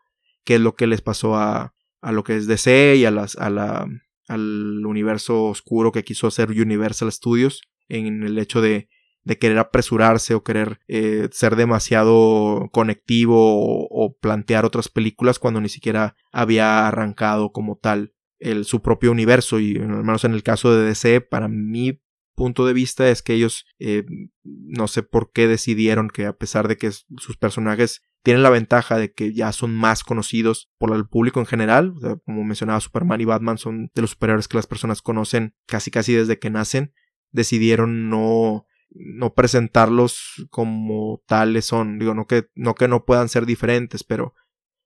que 0.44 0.56
es 0.56 0.62
lo 0.62 0.75
que 0.75 0.88
les 0.88 1.01
pasó 1.01 1.36
a, 1.36 1.75
a 2.01 2.12
lo 2.12 2.24
que 2.24 2.36
es 2.36 2.48
DC 2.48 2.96
y 2.96 3.06
a 3.06 3.12
las, 3.12 3.36
a 3.36 3.50
la, 3.50 3.88
al 4.27 4.86
universo 4.86 5.46
oscuro 5.46 5.91
que 5.91 6.03
quiso 6.03 6.27
hacer 6.27 6.50
Universal 6.50 7.12
Studios 7.12 7.62
en 7.89 8.24
el 8.24 8.38
hecho 8.38 8.62
de, 8.62 8.89
de 9.24 9.38
querer 9.38 9.60
apresurarse 9.60 10.34
o 10.34 10.44
querer 10.44 10.80
eh, 10.88 11.30
ser 11.32 11.56
demasiado 11.56 12.70
conectivo 12.72 13.38
o, 13.38 13.88
o, 13.89 14.18
plantear 14.18 14.65
otras 14.65 14.89
películas 14.89 15.39
cuando 15.39 15.62
ni 15.62 15.70
siquiera 15.70 16.15
había 16.32 16.88
arrancado 16.88 17.51
como 17.51 17.77
tal 17.77 18.13
el, 18.39 18.65
su 18.65 18.82
propio 18.82 19.12
universo. 19.12 19.60
Y 19.60 19.77
al 19.77 20.03
menos 20.03 20.24
en 20.24 20.34
el 20.34 20.44
caso 20.44 20.75
de 20.75 20.86
DC 20.86 21.22
para 21.22 21.48
mí 21.48 22.00
punto 22.36 22.66
de 22.66 22.74
vista 22.74 23.10
es 23.10 23.22
que 23.22 23.34
ellos 23.34 23.66
eh, 23.80 24.04
no 24.44 24.88
sé 24.88 25.04
por 25.04 25.32
qué 25.32 25.48
decidieron 25.48 26.10
que 26.10 26.26
a 26.26 26.34
pesar 26.34 26.68
de 26.68 26.78
que 26.78 26.92
sus 26.92 27.38
personajes 27.38 28.02
tienen 28.24 28.44
la 28.44 28.50
ventaja 28.50 28.98
de 28.98 29.14
que 29.14 29.34
ya 29.34 29.52
son 29.52 29.74
más 29.74 30.04
conocidos 30.04 30.70
por 30.78 30.96
el 30.96 31.08
público 31.08 31.40
en 31.40 31.46
general, 31.46 31.94
como 32.26 32.44
mencionaba 32.44 32.80
Superman 32.80 33.22
y 33.22 33.26
Batman 33.26 33.58
son 33.58 33.90
de 33.96 34.02
los 34.02 34.12
superiores 34.12 34.48
que 34.48 34.58
las 34.58 34.68
personas 34.68 35.02
conocen 35.02 35.56
casi 35.66 35.90
casi 35.92 36.14
desde 36.14 36.38
que 36.38 36.50
nacen, 36.50 36.94
decidieron 37.32 38.10
no 38.10 38.66
no 38.94 39.34
presentarlos 39.34 40.48
como 40.50 41.24
tales 41.26 41.66
son, 41.66 41.98
digo, 41.98 42.14
no 42.14 42.28
que 42.28 42.50
no, 42.56 42.76
que 42.76 42.88
no 42.88 43.06
puedan 43.06 43.30
ser 43.30 43.46
diferentes, 43.46 44.04
pero 44.04 44.34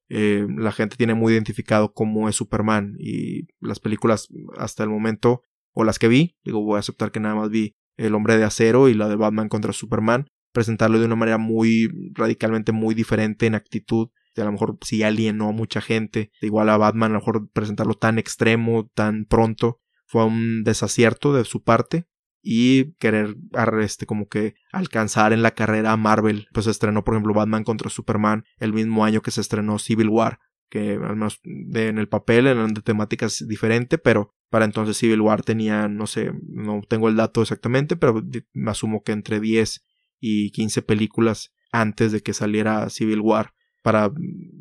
eh, 0.10 0.46
la 0.56 0.72
gente 0.72 0.96
tiene 0.96 1.16
muy 1.16 1.34
identificado 1.34 1.94
cómo 1.94 2.30
es 2.30 2.36
Superman 2.36 2.96
y 3.00 3.48
las 3.60 3.80
películas 3.80 4.28
hasta 4.58 4.84
el 4.84 4.90
momento 4.90 5.42
o 5.76 5.84
las 5.84 6.00
que 6.00 6.08
vi, 6.08 6.36
digo, 6.44 6.64
voy 6.64 6.78
a 6.78 6.80
aceptar 6.80 7.12
que 7.12 7.20
nada 7.20 7.36
más 7.36 7.50
vi 7.50 7.76
El 7.98 8.16
hombre 8.16 8.38
de 8.38 8.44
acero 8.44 8.90
y 8.90 8.94
la 8.94 9.08
de 9.08 9.16
Batman 9.16 9.48
contra 9.48 9.72
Superman, 9.72 10.28
presentarlo 10.52 11.00
de 11.00 11.06
una 11.06 11.16
manera 11.16 11.38
muy 11.38 11.90
radicalmente 12.14 12.72
muy 12.72 12.96
diferente 12.96 13.46
en 13.46 13.56
actitud, 13.56 14.10
a 14.42 14.46
lo 14.46 14.52
mejor 14.52 14.78
si 14.82 15.04
alienó 15.04 15.50
a 15.50 15.54
mucha 15.54 15.82
gente, 15.82 16.32
igual 16.42 16.70
a 16.70 16.78
Batman, 16.78 17.12
a 17.12 17.14
lo 17.14 17.20
mejor 17.20 17.50
presentarlo 17.52 17.94
tan 17.94 18.18
extremo, 18.18 18.90
tan 18.94 19.26
pronto, 19.26 19.80
fue 20.06 20.26
un 20.26 20.64
desacierto 20.64 21.34
de 21.34 21.46
su 21.46 21.64
parte 21.64 22.08
y 22.42 22.94
querer 22.96 23.36
este 23.82 24.06
como 24.06 24.28
que 24.28 24.54
alcanzar 24.72 25.34
en 25.34 25.42
la 25.42 25.52
carrera 25.52 25.92
a 25.92 25.98
Marvel, 25.98 26.48
pues 26.54 26.66
se 26.66 26.72
estrenó 26.72 27.04
por 27.04 27.16
ejemplo 27.16 27.34
Batman 27.34 27.64
contra 27.64 27.90
Superman 27.90 28.44
el 28.60 28.72
mismo 28.74 29.04
año 29.04 29.22
que 29.22 29.32
se 29.32 29.42
estrenó 29.42 29.80
Civil 29.80 30.10
War, 30.10 30.40
que 30.76 30.92
al 30.96 31.16
menos 31.16 31.40
en 31.46 31.98
el 31.98 32.10
papel 32.10 32.48
eran 32.48 32.74
de 32.74 32.82
temáticas 32.82 33.48
diferentes, 33.48 33.98
pero 34.04 34.36
para 34.50 34.66
entonces 34.66 34.98
Civil 34.98 35.22
War 35.22 35.42
tenía, 35.42 35.88
no 35.88 36.06
sé, 36.06 36.34
no 36.50 36.82
tengo 36.86 37.08
el 37.08 37.16
dato 37.16 37.42
exactamente, 37.42 37.96
pero 37.96 38.22
me 38.52 38.72
asumo 38.72 39.02
que 39.02 39.14
entre 39.14 39.40
10 39.40 39.86
y 40.20 40.52
15 40.52 40.82
películas 40.82 41.54
antes 41.72 42.12
de 42.12 42.22
que 42.22 42.34
saliera 42.34 42.90
Civil 42.90 43.22
War, 43.22 43.54
para, 43.84 44.12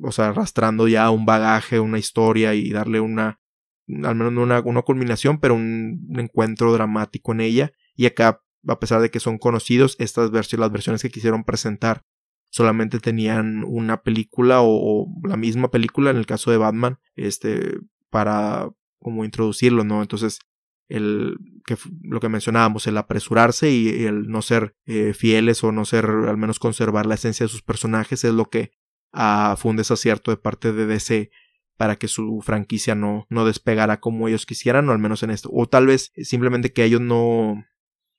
o 0.03 0.13
sea, 0.13 0.29
arrastrando 0.29 0.87
ya 0.87 1.11
un 1.11 1.27
bagaje, 1.27 1.81
una 1.81 1.99
historia 1.99 2.55
y 2.55 2.71
darle 2.71 3.01
una, 3.01 3.41
al 3.89 4.15
menos 4.15 4.35
una, 4.35 4.61
una 4.61 4.83
culminación, 4.83 5.41
pero 5.41 5.55
un, 5.57 6.15
encuentro 6.17 6.73
dramático 6.73 7.33
en 7.33 7.41
ella. 7.41 7.73
Y 7.97 8.07
acá, 8.07 8.41
a 8.69 8.79
pesar 8.79 9.01
de 9.01 9.11
que 9.11 9.19
son 9.19 9.39
conocidos, 9.39 9.97
estas 9.99 10.31
versiones, 10.31 10.61
las 10.61 10.73
versiones 10.73 11.03
que 11.03 11.11
quisieron 11.11 11.43
presentar 11.43 12.05
solamente 12.55 13.01
tenían 13.01 13.65
una 13.67 14.03
película 14.03 14.61
o, 14.63 15.09
la 15.25 15.37
misma 15.37 15.73
película 15.73 16.11
en 16.11 16.17
el 16.17 16.25
caso 16.25 16.53
de 16.53 16.57
Batman, 16.57 17.01
este, 17.17 17.81
para 18.11 18.71
como 19.01 19.25
introducirlo, 19.25 19.83
¿no? 19.83 20.03
Entonces, 20.03 20.39
el 20.89 21.37
que 21.67 21.77
lo 22.03 22.21
que 22.21 22.29
mencionábamos, 22.29 22.87
el 22.87 22.97
apresurarse 22.97 23.73
y, 23.73 24.05
el 24.05 24.29
no 24.29 24.41
ser 24.41 24.77
eh, 24.87 25.15
fieles 25.15 25.65
o 25.65 25.73
no 25.73 25.85
ser, 25.85 26.07
al 26.07 26.37
menos 26.37 26.61
conservar 26.61 27.07
la 27.07 27.17
esencia 27.17 27.43
de 27.43 27.51
sus 27.51 27.63
personajes 27.63 28.23
es 28.23 28.33
lo 28.33 28.45
que 28.45 28.71
ah, 29.13 29.57
fue 29.59 29.73
un 29.73 29.77
desacierto 29.77 30.31
de 30.31 30.37
parte 30.37 30.73
de 30.73 30.87
DC 30.87 31.33
para 31.77 31.97
que 31.97 32.07
su 32.07 32.41
franquicia 32.41 32.95
no, 32.95 33.27
no 33.31 33.45
despegara 33.45 33.99
como 33.99 34.29
ellos 34.29 34.47
quisieran, 34.47 34.89
o 34.89 34.93
al 34.93 35.01
menos 35.01 35.25
en 35.25 35.31
esto. 35.31 35.51
O 35.53 35.67
tal 35.67 35.89
vez 35.89 36.13
simplemente 36.23 36.73
que 36.73 36.85
ellos 36.85 37.01
no. 37.01 37.65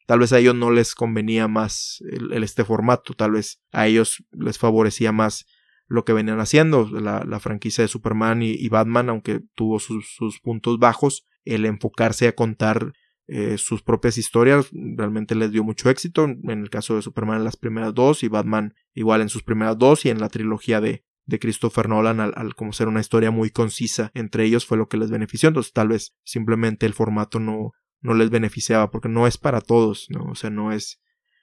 Tal 0.06 0.20
vez 0.20 0.34
a 0.34 0.40
ellos 0.40 0.56
no 0.56 0.72
les 0.72 0.96
convenía 0.96 1.48
más 1.48 2.04
el, 2.10 2.44
este 2.44 2.64
formato. 2.64 3.14
Tal 3.14 3.32
vez 3.32 3.62
a 3.72 3.88
ellos 3.88 4.24
les 4.32 4.58
favorecía 4.58 5.12
más 5.12 5.46
lo 5.88 6.06
que 6.06 6.14
venían 6.14 6.40
haciendo. 6.40 6.88
La, 6.90 7.40
franquicia 7.40 7.84
de 7.84 7.88
Superman 7.88 8.42
y, 8.42 8.68
Batman, 8.70 9.10
aunque 9.10 9.42
tuvo 9.56 9.80
sus, 9.80 10.40
puntos 10.42 10.80
bajos, 10.80 11.26
el 11.44 11.66
enfocarse 11.66 12.28
a 12.28 12.36
contar 12.36 12.94
eh, 13.28 13.58
sus 13.58 13.82
propias 13.82 14.20
historias 14.20 14.70
realmente 14.72 15.34
les 15.34 15.52
dio 15.52 15.64
mucho 15.64 15.90
éxito. 15.90 16.26
En 16.26 16.60
el 16.60 16.70
caso 16.70 16.96
de 16.96 17.02
Superman 17.02 17.38
en 17.38 17.44
las 17.44 17.58
primeras 17.58 17.94
dos 17.94 18.24
y 18.24 18.28
Batman 18.28 18.76
igual 18.94 19.22
en 19.22 19.30
sus 19.30 19.44
primeras 19.44 19.78
dos 19.78 20.06
y 20.06 20.10
en 20.10 20.20
la 20.20 20.30
trilogía 20.30 20.80
de, 20.80 21.04
de 21.26 21.40
Christopher 21.40 21.90
Nolan 21.90 22.20
al, 22.20 22.56
como 22.56 22.72
ser 22.72 22.88
una 22.88 23.00
historia 23.00 23.32
muy 23.32 23.50
concisa 23.50 24.12
entre 24.14 24.46
ellos 24.46 24.66
fue 24.66 24.78
lo 24.78 24.88
que 24.88 24.98
les 24.98 25.10
benefició. 25.10 25.50
Entonces 25.50 25.74
tal 25.74 25.90
vez 25.90 26.16
simplemente 26.24 26.86
el 26.86 26.94
formato 26.94 27.40
no, 27.40 27.72
no 28.02 28.14
les 28.14 28.30
beneficiaba 28.30 28.92
porque 28.92 29.10
no 29.10 29.28
es 29.28 29.38
para 29.38 29.62
todos, 29.62 30.08
¿no? 30.10 30.26
O 30.26 30.36
sea, 30.36 30.50
no 30.50 30.72
es, 30.72 31.02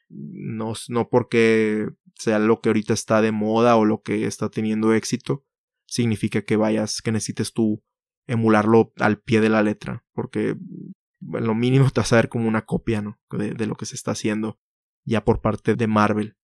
no, 0.09 0.75
no 0.89 1.09
porque 1.09 1.89
sea 2.15 2.39
lo 2.39 2.61
que 2.61 2.69
ahorita 2.69 2.95
está 2.95 3.21
de 3.21 3.33
moda 3.33 3.77
o 3.77 3.85
lo 3.85 4.03
que 4.03 4.27
está 4.27 4.49
teniendo 4.49 4.93
éxito, 4.93 5.45
significa 5.87 6.43
que 6.43 6.57
vayas, 6.57 7.03
que 7.03 7.13
necesites 7.13 7.53
tú 7.53 7.83
emularlo 8.27 8.93
al 8.99 9.21
pie 9.21 9.41
de 9.41 9.49
la 9.49 9.63
letra, 9.63 10.05
porque 10.13 10.51
en 10.51 11.47
lo 11.47 11.55
mínimo 11.55 11.91
te 11.93 12.01
vas 12.01 12.13
a 12.13 12.17
ver 12.17 12.29
como 12.29 12.49
una 12.49 12.63
copia, 12.63 13.03
¿no? 13.03 13.21
De, 13.31 13.55
de 13.55 13.67
lo 13.67 13.75
que 13.75 13.87
se 13.87 13.97
está 13.97 14.13
haciendo 14.13 14.59
ya 15.05 15.25
por 15.25 15.41
parte 15.41 15.75
de 15.75 15.87
Marvel. 15.87 16.37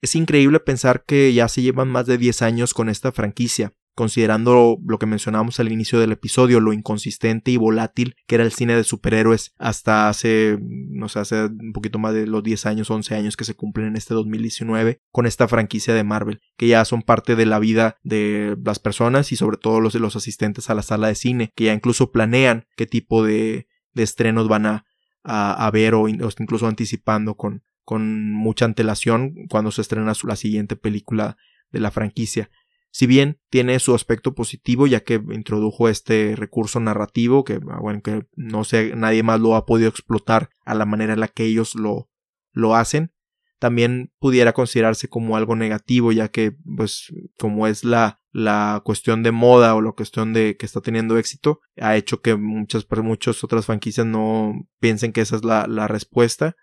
Es 0.00 0.14
increíble 0.14 0.60
pensar 0.60 1.04
que 1.04 1.32
ya 1.32 1.48
se 1.48 1.62
llevan 1.62 1.88
más 1.88 2.06
de 2.06 2.18
10 2.18 2.42
años 2.42 2.74
con 2.74 2.88
esta 2.88 3.12
franquicia, 3.12 3.74
considerando 3.98 4.78
lo 4.86 4.98
que 5.00 5.06
mencionábamos 5.06 5.58
al 5.58 5.72
inicio 5.72 5.98
del 5.98 6.12
episodio, 6.12 6.60
lo 6.60 6.72
inconsistente 6.72 7.50
y 7.50 7.56
volátil 7.56 8.14
que 8.28 8.36
era 8.36 8.44
el 8.44 8.52
cine 8.52 8.76
de 8.76 8.84
superhéroes 8.84 9.54
hasta 9.58 10.08
hace, 10.08 10.56
no 10.60 11.08
sé, 11.08 11.18
hace 11.18 11.46
un 11.46 11.72
poquito 11.72 11.98
más 11.98 12.14
de 12.14 12.28
los 12.28 12.44
10 12.44 12.66
años, 12.66 12.92
11 12.92 13.16
años 13.16 13.36
que 13.36 13.42
se 13.42 13.56
cumplen 13.56 13.88
en 13.88 13.96
este 13.96 14.14
2019 14.14 15.00
con 15.10 15.26
esta 15.26 15.48
franquicia 15.48 15.94
de 15.94 16.04
Marvel, 16.04 16.40
que 16.56 16.68
ya 16.68 16.84
son 16.84 17.02
parte 17.02 17.34
de 17.34 17.44
la 17.44 17.58
vida 17.58 17.96
de 18.04 18.56
las 18.64 18.78
personas 18.78 19.32
y 19.32 19.36
sobre 19.36 19.56
todo 19.56 19.80
los 19.80 19.94
de 19.94 19.98
los 19.98 20.14
asistentes 20.14 20.70
a 20.70 20.76
la 20.76 20.82
sala 20.82 21.08
de 21.08 21.16
cine, 21.16 21.50
que 21.56 21.64
ya 21.64 21.74
incluso 21.74 22.12
planean 22.12 22.66
qué 22.76 22.86
tipo 22.86 23.24
de, 23.24 23.66
estrenos 23.96 24.46
van 24.46 24.66
a, 24.66 24.86
a, 25.24 25.68
ver 25.72 25.94
o, 25.94 26.06
incluso 26.08 26.68
anticipando 26.68 27.34
con, 27.34 27.64
con 27.82 28.32
mucha 28.32 28.64
antelación 28.64 29.48
cuando 29.50 29.72
se 29.72 29.80
estrena 29.80 30.12
la 30.22 30.36
siguiente 30.36 30.76
película 30.76 31.36
de 31.72 31.80
la 31.80 31.90
franquicia. 31.90 32.48
Si 32.90 33.06
bien 33.06 33.40
tiene 33.50 33.78
su 33.80 33.94
aspecto 33.94 34.34
positivo 34.34 34.86
ya 34.86 35.00
que 35.00 35.14
introdujo 35.30 35.88
este 35.88 36.34
recurso 36.36 36.80
narrativo 36.80 37.44
que, 37.44 37.60
ah, 37.70 37.78
bueno, 37.80 38.00
que 38.02 38.26
no 38.34 38.64
sé, 38.64 38.94
nadie 38.96 39.22
más 39.22 39.40
lo 39.40 39.54
ha 39.54 39.66
podido 39.66 39.88
explotar 39.88 40.50
a 40.64 40.74
la 40.74 40.86
manera 40.86 41.12
en 41.12 41.20
la 41.20 41.28
que 41.28 41.44
ellos 41.44 41.74
lo, 41.74 42.08
lo 42.52 42.74
hacen, 42.74 43.12
también 43.58 44.12
pudiera 44.18 44.52
considerarse 44.52 45.08
como 45.08 45.36
algo 45.36 45.56
negativo 45.56 46.12
ya 46.12 46.28
que 46.28 46.52
pues 46.76 47.12
como 47.36 47.66
es 47.66 47.84
la, 47.84 48.20
la 48.30 48.82
cuestión 48.84 49.22
de 49.22 49.32
moda 49.32 49.74
o 49.74 49.80
la 49.80 49.92
cuestión 49.92 50.32
de 50.32 50.56
que 50.56 50.66
está 50.66 50.80
teniendo 50.80 51.18
éxito 51.18 51.60
ha 51.76 51.96
hecho 51.96 52.20
que 52.20 52.36
muchas, 52.36 52.86
muchas 53.02 53.42
otras 53.42 53.66
franquicias 53.66 54.06
no 54.06 54.54
piensen 54.78 55.12
que 55.12 55.22
esa 55.22 55.36
es 55.36 55.44
la, 55.44 55.66
la 55.66 55.88
respuesta. 55.88 56.54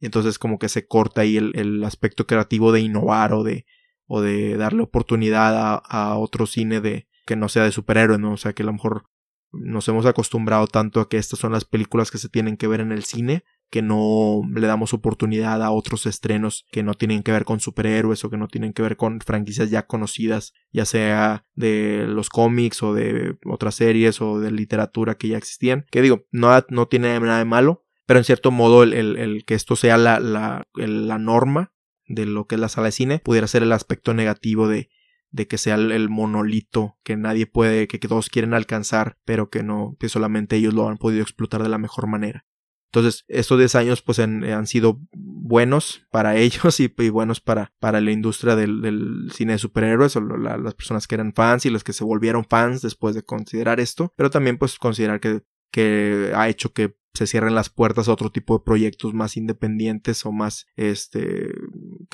Entonces 0.00 0.38
como 0.38 0.58
que 0.58 0.68
se 0.68 0.86
corta 0.86 1.22
ahí 1.22 1.36
el, 1.36 1.82
aspecto 1.84 2.26
creativo 2.26 2.72
de 2.72 2.80
innovar 2.80 3.32
o 3.32 3.42
de, 3.42 3.66
o 4.06 4.20
de 4.20 4.56
darle 4.56 4.82
oportunidad 4.82 5.82
a, 5.84 6.16
otro 6.16 6.46
cine 6.46 6.80
de 6.80 7.08
que 7.26 7.36
no 7.36 7.48
sea 7.48 7.64
de 7.64 7.72
superhéroe, 7.72 8.18
¿no? 8.18 8.32
O 8.32 8.36
sea, 8.36 8.52
que 8.52 8.62
a 8.62 8.66
lo 8.66 8.72
mejor 8.72 9.04
nos 9.52 9.86
hemos 9.88 10.04
acostumbrado 10.04 10.66
tanto 10.66 11.00
a 11.00 11.08
que 11.08 11.16
estas 11.16 11.38
son 11.38 11.52
las 11.52 11.64
películas 11.64 12.10
que 12.10 12.18
se 12.18 12.28
tienen 12.28 12.56
que 12.56 12.66
ver 12.66 12.80
en 12.80 12.92
el 12.92 13.04
cine, 13.04 13.44
que 13.70 13.82
no 13.82 14.42
le 14.52 14.66
damos 14.66 14.94
oportunidad 14.94 15.62
a 15.62 15.70
otros 15.70 16.06
estrenos 16.06 16.66
que 16.70 16.82
no 16.82 16.94
tienen 16.94 17.22
que 17.22 17.32
ver 17.32 17.44
con 17.44 17.60
superhéroes 17.60 18.24
o 18.24 18.30
que 18.30 18.36
no 18.36 18.48
tienen 18.48 18.72
que 18.72 18.82
ver 18.82 18.96
con 18.96 19.20
franquicias 19.20 19.70
ya 19.70 19.86
conocidas, 19.86 20.52
ya 20.72 20.84
sea 20.84 21.46
de 21.54 22.06
los 22.08 22.28
cómics 22.28 22.82
o 22.82 22.94
de 22.94 23.36
otras 23.44 23.76
series 23.76 24.20
o 24.20 24.38
de 24.38 24.50
literatura 24.50 25.16
que 25.16 25.28
ya 25.28 25.38
existían. 25.38 25.86
Que 25.90 26.02
digo, 26.02 26.24
no, 26.30 26.50
no 26.68 26.86
tiene 26.86 27.18
nada 27.20 27.38
de 27.38 27.44
malo, 27.44 27.84
pero 28.06 28.18
en 28.18 28.24
cierto 28.24 28.50
modo 28.50 28.82
el, 28.82 28.92
el, 28.92 29.44
que 29.44 29.54
esto 29.54 29.76
sea 29.76 29.96
la, 29.96 30.20
la, 30.20 30.66
la, 30.74 31.18
norma 31.18 31.72
de 32.06 32.26
lo 32.26 32.46
que 32.46 32.56
es 32.56 32.60
la 32.60 32.68
sala 32.68 32.86
de 32.86 32.92
cine 32.92 33.18
pudiera 33.20 33.46
ser 33.46 33.62
el 33.62 33.72
aspecto 33.72 34.14
negativo 34.14 34.68
de, 34.68 34.90
de 35.34 35.48
que 35.48 35.58
sea 35.58 35.74
el, 35.74 36.08
monolito 36.08 36.96
que 37.02 37.16
nadie 37.16 37.46
puede, 37.46 37.88
que, 37.88 37.98
todos 37.98 38.28
quieren 38.28 38.54
alcanzar, 38.54 39.18
pero 39.24 39.50
que 39.50 39.64
no, 39.64 39.96
que 39.98 40.08
solamente 40.08 40.56
ellos 40.56 40.74
lo 40.74 40.88
han 40.88 40.96
podido 40.96 41.22
explotar 41.22 41.62
de 41.62 41.68
la 41.68 41.78
mejor 41.78 42.06
manera. 42.06 42.46
Entonces, 42.86 43.24
estos 43.26 43.58
10 43.58 43.74
años 43.74 44.02
pues 44.02 44.20
han 44.20 44.66
sido 44.68 45.00
buenos 45.12 46.06
para 46.12 46.36
ellos 46.36 46.78
y, 46.78 46.88
buenos 47.10 47.40
para, 47.40 47.72
para 47.80 48.00
la 48.00 48.12
industria 48.12 48.54
del, 48.54 49.28
cine 49.32 49.54
de 49.54 49.58
superhéroes 49.58 50.14
o 50.14 50.20
las 50.20 50.74
personas 50.74 51.08
que 51.08 51.16
eran 51.16 51.34
fans 51.34 51.66
y 51.66 51.70
los 51.70 51.82
que 51.82 51.92
se 51.92 52.04
volvieron 52.04 52.44
fans 52.44 52.80
después 52.80 53.16
de 53.16 53.22
considerar 53.22 53.80
esto, 53.80 54.12
pero 54.16 54.30
también 54.30 54.56
pues 54.56 54.78
considerar 54.78 55.18
que, 55.18 55.42
que 55.72 56.30
ha 56.36 56.48
hecho 56.48 56.72
que 56.72 56.96
se 57.14 57.26
cierren 57.26 57.54
las 57.54 57.70
puertas 57.70 58.08
a 58.08 58.12
otro 58.12 58.30
tipo 58.30 58.58
de 58.58 58.64
proyectos 58.64 59.14
más 59.14 59.36
independientes 59.36 60.26
o 60.26 60.32
más 60.32 60.66
este 60.76 61.52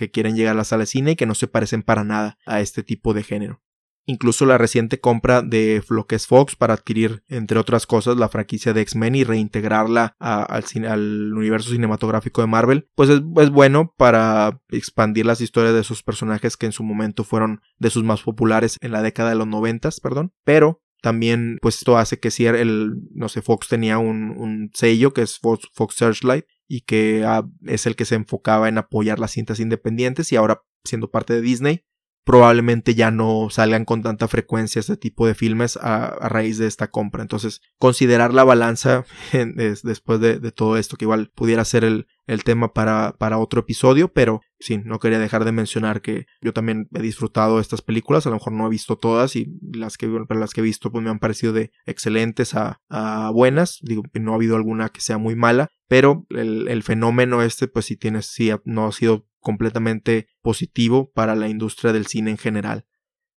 que 0.01 0.11
quieren 0.11 0.37
llegar 0.37 0.53
a 0.53 0.57
la 0.57 0.65
sala 0.65 0.83
de 0.83 0.87
cine 0.87 1.11
y 1.13 1.17
que 1.17 1.27
no 1.27 1.35
se 1.35 1.47
parecen 1.47 1.83
para 1.83 2.05
nada 2.05 2.39
a 2.47 2.61
este 2.61 2.83
tipo 2.83 3.15
de 3.15 3.23
género. 3.23 3.63
Incluso 4.07 4.47
la 4.47 4.59
reciente 4.59 4.99
compra 4.99 5.43
de 5.43 5.85
lo 5.89 6.07
Fox 6.27 6.57
para 6.57 6.75
adquirir, 6.75 7.23
entre 7.29 7.59
otras 7.59 7.87
cosas, 7.87 8.17
la 8.17 8.29
franquicia 8.29 8.73
de 8.73 8.81
X-Men 8.81 9.15
y 9.15 9.25
reintegrarla 9.25 10.17
al, 10.19 11.33
universo 11.35 11.71
cinematográfico 11.71 12.41
de 12.41 12.47
Marvel, 12.47 12.89
pues 12.95 13.11
es, 13.11 13.21
es, 13.37 13.51
bueno 13.51 13.95
para 13.97 14.61
expandir 14.71 15.27
las 15.27 15.41
historias 15.41 15.75
de 15.75 15.81
esos 15.83 16.03
personajes 16.03 16.57
que 16.57 16.67
en 16.67 16.73
su 16.73 16.83
momento 16.83 17.23
fueron 17.23 17.61
de 17.79 17.91
sus 17.91 18.03
más 18.03 18.23
populares 18.23 18.79
en 18.81 18.93
la 18.93 19.03
década 19.03 19.29
de 19.29 19.37
los 19.37 19.47
noventas, 19.47 20.01
perdón, 20.01 20.33
pero 20.45 20.83
también, 21.03 21.59
pues 21.63 21.77
esto 21.77 21.97
hace 21.97 22.19
que 22.19 22.31
si 22.31 22.47
el, 22.47 22.95
no 23.13 23.29
sé, 23.29 23.43
Fox 23.43 23.69
tenía 23.69 23.99
un, 23.99 24.71
sello 24.75 25.13
que 25.13 25.23
es 25.23 25.39
Fox 25.39 25.95
Searchlight 25.95 26.47
y 26.71 26.83
que 26.83 27.25
ah, 27.27 27.45
es 27.67 27.87
el 27.87 27.97
que 27.97 28.05
se 28.05 28.15
enfocaba 28.15 28.69
en 28.69 28.79
apoyar 28.79 29.19
las 29.19 29.33
cintas 29.33 29.59
independientes 29.59 30.31
y 30.31 30.37
ahora 30.37 30.63
siendo 30.85 31.11
parte 31.11 31.35
de 31.35 31.41
Disney, 31.41 31.85
probablemente 32.25 32.95
ya 32.95 33.11
no 33.11 33.49
salgan 33.51 33.85
con 33.85 34.03
tanta 34.03 34.29
frecuencia 34.29 34.81
este 34.81 34.97
tipo 34.97 35.27
de 35.27 35.35
filmes 35.35 35.79
a, 35.81 36.29
raíz 36.29 36.59
de 36.59 36.67
esta 36.67 36.89
compra. 36.89 37.23
Entonces, 37.23 37.61
considerar 37.79 38.35
la 38.35 38.45
balanza 38.45 39.05
después 39.83 40.21
de, 40.21 40.39
todo 40.53 40.77
esto, 40.77 40.97
que 40.97 41.07
igual 41.07 41.31
pudiera 41.35 41.65
ser 41.65 41.85
el, 41.85 42.07
el 42.27 42.45
tema 42.45 42.73
para, 42.73 43.17
para, 43.19 43.39
otro 43.39 43.61
episodio, 43.61 44.13
pero 44.13 44.41
sí, 44.59 44.79
no 44.79 44.99
quería 44.99 45.19
dejar 45.19 45.45
de 45.45 45.53
mencionar 45.53 46.03
que 46.03 46.27
yo 46.41 46.53
también 46.53 46.89
he 46.95 47.01
disfrutado 47.01 47.59
estas 47.59 47.83
películas, 47.83 48.27
a 48.27 48.31
lo 48.31 48.37
mejor 48.37 48.53
no 48.53 48.67
he 48.67 48.71
visto 48.71 48.97
todas 48.97 49.35
y 49.37 49.59
las 49.73 49.97
que, 49.97 50.09
las 50.29 50.53
que 50.53 50.61
he 50.61 50.65
visto 50.65 50.93
pues 50.93 51.03
me 51.03 51.11
han 51.11 51.19
parecido 51.19 51.53
de 51.53 51.73
excelentes 51.87 52.55
a, 52.55 52.81
a 52.89 53.31
buenas, 53.31 53.79
digo, 53.83 54.03
no 54.15 54.33
ha 54.33 54.37
habido 54.37 54.57
alguna 54.57 54.91
que 54.91 55.01
sea 55.01 55.19
muy 55.19 55.35
mala, 55.35 55.69
pero 55.89 56.27
el, 56.31 56.69
el 56.69 56.83
fenómeno 56.83 57.43
este 57.43 57.67
pues 57.67 57.87
sí 57.87 57.97
tiene, 57.97 58.23
sí 58.23 58.51
no 58.65 58.87
ha 58.87 58.93
sido 58.93 59.27
completamente 59.41 60.29
positivo 60.43 61.11
para 61.13 61.35
la 61.35 61.49
industria 61.49 61.93
del 61.93 62.07
cine 62.07 62.31
en 62.31 62.39
general. 62.39 62.87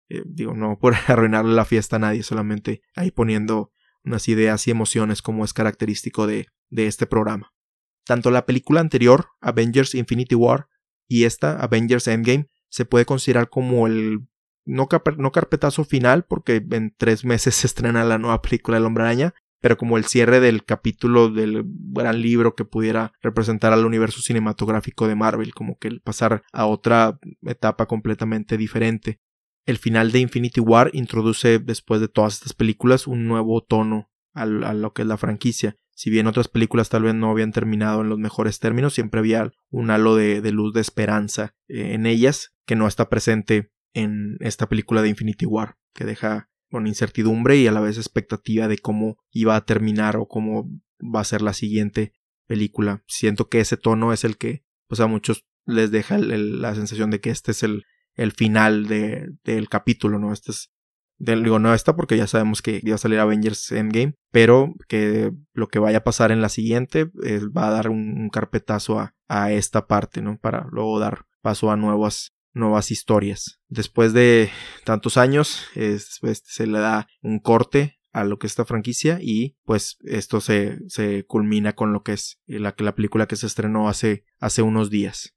Eh, 0.10 0.24
digo, 0.26 0.54
no 0.54 0.78
por 0.80 0.96
arruinarle 1.08 1.54
la 1.54 1.66
fiesta 1.66 1.96
a 1.96 2.00
nadie, 2.00 2.24
solamente 2.24 2.82
ahí 2.96 3.12
poniendo 3.12 3.72
unas 4.04 4.28
ideas 4.28 4.68
y 4.68 4.72
emociones 4.72 5.22
como 5.22 5.46
es 5.46 5.54
característico 5.54 6.28
de, 6.28 6.48
de 6.70 6.88
este 6.88 7.08
programa. 7.08 7.54
Tanto 8.06 8.32
la 8.32 8.46
película 8.46 8.82
anterior, 8.82 9.28
Avengers 9.40 9.96
Infinity 9.96 10.36
War, 10.36 10.68
y 11.08 11.24
esta, 11.24 11.58
Avengers 11.62 12.08
Endgame, 12.08 12.50
se 12.70 12.86
puede 12.86 13.06
considerar 13.06 13.50
como 13.50 13.88
el 13.88 14.28
no, 14.66 14.88
carpetazo 14.88 15.84
final, 15.84 16.26
porque 16.26 16.66
en 16.72 16.94
tres 16.98 17.26
meses 17.26 17.56
se 17.56 17.68
estrena 17.68 18.04
la 18.04 18.18
nueva 18.18 18.42
película 18.42 18.78
del 18.78 18.86
Hombre 18.86 19.04
Araña, 19.04 19.34
pero 19.64 19.78
como 19.78 19.98
el 19.98 20.04
cierre 20.04 20.42
del 20.42 20.66
capítulo 20.66 21.30
del 21.30 21.64
gran 21.66 22.22
libro 22.22 22.54
que 22.54 22.66
pudiera 22.66 23.14
representar 23.22 23.72
al 23.72 23.86
universo 23.86 24.22
cinematográfico 24.22 25.08
de 25.08 25.16
Marvel, 25.16 25.54
como 25.54 25.78
que 25.78 25.88
el 25.88 26.02
pasar 26.02 26.44
a 26.52 26.66
otra 26.66 27.18
etapa 27.44 27.86
completamente 27.86 28.58
diferente. 28.58 29.22
El 29.66 29.78
final 29.78 30.12
de 30.12 30.20
Infinity 30.20 30.60
War 30.60 30.90
introduce, 30.92 31.60
después 31.60 32.02
de 32.02 32.10
todas 32.10 32.34
estas 32.34 32.52
películas, 32.52 33.08
un 33.08 33.26
nuevo 33.26 33.64
tono 33.64 34.12
a, 34.34 34.46
lo 34.46 34.92
que 34.92 35.04
es 35.04 35.08
la 35.08 35.16
franquicia. 35.16 35.78
Si 35.96 36.10
bien 36.10 36.28
otras 36.28 36.50
películas 36.50 36.90
tal 36.90 37.04
vez 37.04 37.16
no 37.16 37.32
habían 37.32 37.54
terminado 37.54 38.02
en 38.02 38.10
los 38.10 38.20
mejores 38.20 38.60
términos, 38.60 38.94
siempre 38.94 39.22
había 39.22 39.50
un 39.70 39.92
halo 39.92 40.18
de, 40.18 40.42
luz 40.52 40.74
de 40.74 40.82
esperanza 40.82 41.56
eh, 41.70 41.94
en 41.94 42.06
ellas 42.06 42.54
que 42.66 42.76
no 42.76 42.86
está 42.86 43.08
presente 43.08 43.72
en 43.94 44.36
esta 44.42 44.68
película 44.68 45.02
de 45.02 45.08
Infinity 45.08 45.46
War, 45.46 45.78
que 45.94 46.04
deja 46.04 46.50
con 46.74 46.88
incertidumbre 46.88 47.56
y 47.58 47.68
a 47.68 47.72
la 47.72 47.82
vez 47.82 47.98
expectativa 47.98 48.68
de 48.68 48.80
cómo 48.80 49.20
iba 49.30 49.56
a 49.56 49.64
terminar 49.64 50.18
o 50.18 50.28
cómo 50.28 50.68
va 51.00 51.20
a 51.20 51.24
ser 51.24 51.44
la 51.44 51.54
siguiente 51.54 52.14
película. 52.48 53.04
Siento 53.06 53.48
que 53.48 53.60
ese 53.60 53.78
tono 53.78 54.12
es 54.12 54.24
el 54.24 54.38
que 54.38 54.66
pues 54.88 55.00
a 55.00 55.06
muchos 55.06 55.46
les 55.68 55.92
deja 55.92 56.18
la 56.18 56.74
sensación 56.74 57.12
de 57.12 57.20
que 57.20 57.30
este 57.30 57.52
es 57.52 57.62
el, 57.62 57.84
el 58.16 58.32
final 58.32 58.88
de, 58.88 59.30
del 59.44 59.70
capítulo, 59.70 60.18
¿no? 60.18 60.34
Este 60.34 60.52
es 60.52 60.72
digo, 61.20 61.60
no 61.60 61.76
esta 61.76 61.96
porque 61.96 62.18
ya 62.18 62.26
sabemos 62.26 62.64
que 62.64 62.82
iba 62.82 62.96
a 62.96 62.98
salir 62.98 63.20
Avengers 63.20 63.72
Endgame, 63.72 64.16
pero 64.32 64.74
que 64.88 65.32
lo 65.54 65.68
que 65.68 65.78
vaya 65.78 66.00
a 66.00 66.04
pasar 66.04 66.32
en 66.32 66.42
la 66.42 66.50
siguiente 66.50 67.12
eh, 67.24 67.40
va 67.56 67.68
a 67.68 67.72
dar 67.72 67.92
un, 67.92 68.30
carpetazo 68.30 69.00
a, 69.00 69.14
a, 69.28 69.52
esta 69.52 69.86
parte, 69.86 70.24
¿no? 70.24 70.40
Para 70.40 70.66
luego 70.72 70.98
dar 70.98 71.28
paso 71.44 71.70
a 71.70 71.78
nuevas, 71.78 72.34
nuevas 72.54 72.92
historias. 72.92 73.60
Después 73.68 74.14
de 74.14 74.50
tantos 74.84 75.18
años, 75.18 75.66
se 75.74 76.68
le 76.68 76.80
da 76.80 77.08
un 77.22 77.40
corte 77.40 78.00
a 78.12 78.24
lo 78.24 78.38
que 78.38 78.48
es 78.48 78.54
esta 78.54 78.66
franquicia 78.66 79.18
y 79.22 79.58
pues 79.66 79.98
esto 80.04 80.40
se, 80.40 80.78
se 80.88 81.26
culmina 81.26 81.74
con 81.74 81.94
lo 81.94 82.04
que 82.04 82.14
es 82.14 82.40
la, 82.46 82.76
la 82.78 82.96
película 82.96 83.28
que 83.28 83.36
se 83.36 83.48
estrenó 83.48 83.90
hace, 83.90 84.24
hace 84.40 84.62
unos 84.62 84.92
días. 84.92 85.36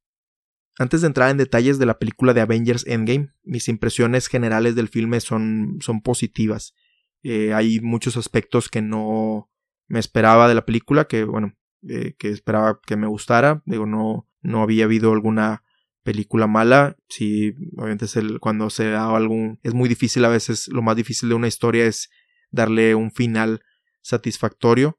Antes 0.78 1.00
de 1.00 1.06
entrar 1.06 1.30
en 1.30 1.38
detalles 1.38 1.78
de 1.78 1.86
la 1.86 1.98
película 1.98 2.34
de 2.34 2.42
Avengers 2.42 2.86
Endgame, 2.86 3.30
mis 3.44 3.68
impresiones 3.68 4.28
generales 4.28 4.74
del 4.74 4.88
filme 4.88 5.20
son, 5.20 5.78
son 5.80 6.02
positivas. 6.02 6.74
Eh, 7.22 7.54
hay 7.54 7.80
muchos 7.80 8.18
aspectos 8.18 8.68
que 8.68 8.82
no 8.82 9.50
me 9.88 9.98
esperaba 9.98 10.48
de 10.48 10.54
la 10.54 10.66
película, 10.66 11.06
que 11.06 11.24
bueno, 11.24 11.56
eh, 11.88 12.14
que 12.18 12.28
esperaba 12.28 12.80
que 12.86 12.96
me 12.96 13.06
gustara. 13.06 13.62
Digo, 13.64 13.86
no, 13.86 14.28
no 14.42 14.62
había 14.62 14.84
habido 14.84 15.12
alguna 15.12 15.64
película 16.06 16.46
mala. 16.46 16.96
Si 17.08 17.52
obviamente 17.76 18.04
es 18.04 18.16
el, 18.16 18.38
cuando 18.38 18.70
se 18.70 18.88
da 18.90 19.14
algún. 19.14 19.58
Es 19.64 19.74
muy 19.74 19.88
difícil 19.88 20.24
a 20.24 20.28
veces. 20.28 20.68
Lo 20.68 20.80
más 20.80 20.96
difícil 20.96 21.28
de 21.28 21.34
una 21.34 21.48
historia 21.48 21.84
es 21.84 22.08
darle 22.50 22.94
un 22.94 23.10
final 23.10 23.60
satisfactorio. 24.00 24.98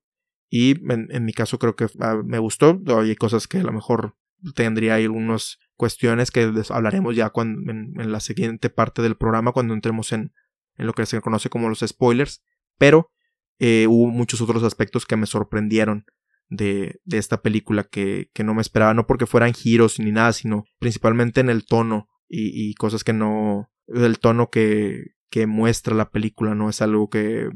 Y 0.50 0.76
en, 0.92 1.26
mi 1.26 1.34
caso 1.34 1.60
creo 1.60 1.76
que 1.76 1.88
ah, 2.02 2.22
me 2.24 2.40
gustó. 2.40 2.80
Hay 3.00 3.16
cosas 3.16 3.48
que 3.48 3.60
a 3.60 3.64
lo 3.64 3.72
mejor 3.72 4.18
tendría 4.54 4.96
algunas 4.96 5.60
cuestiones 5.76 6.30
que 6.30 6.52
hablaremos 6.70 7.16
ya 7.16 7.30
cuando, 7.30 7.72
en, 7.72 8.12
la 8.12 8.20
siguiente 8.20 8.70
parte 8.70 9.02
del 9.02 9.16
programa 9.16 9.54
cuando 9.54 9.74
entremos 9.74 10.12
en, 10.12 10.34
en, 10.76 10.88
lo 10.88 10.94
que 10.94 11.06
se 11.06 11.22
conoce 11.22 11.50
como 11.50 11.70
los 11.70 11.80
spoilers, 11.80 12.44
pero 12.78 13.12
eh, 13.60 13.88
hubo 13.88 14.08
muchos 14.08 14.42
otros 14.42 14.64
aspectos 14.64 15.06
que 15.06 15.16
me 15.16 15.26
sorprendieron 15.26 16.06
de, 16.50 17.00
de 17.04 17.18
esta 17.18 17.42
película 17.42 17.84
que, 17.84 18.30
que, 18.34 18.44
no 18.44 18.54
me 18.54 18.62
esperaba, 18.62 18.94
no 18.94 19.08
porque 19.08 19.26
fueran 19.26 19.54
giros 19.54 20.00
ni 20.00 20.12
nada, 20.12 20.34
sino 20.34 20.66
principalmente 20.80 21.42
en 21.42 21.50
el 21.50 21.66
tono 21.66 22.08
y, 22.28 22.70
y 22.70 22.74
cosas 22.76 23.04
que 23.04 23.14
no, 23.14 23.70
el 23.88 24.20
tono 24.20 24.50
que, 24.50 25.18
que 25.30 25.48
muestra 25.48 25.96
la 25.96 26.10
película, 26.10 26.56
no 26.56 26.70
es 26.70 26.82
algo 26.82 27.10
que, 27.10 27.50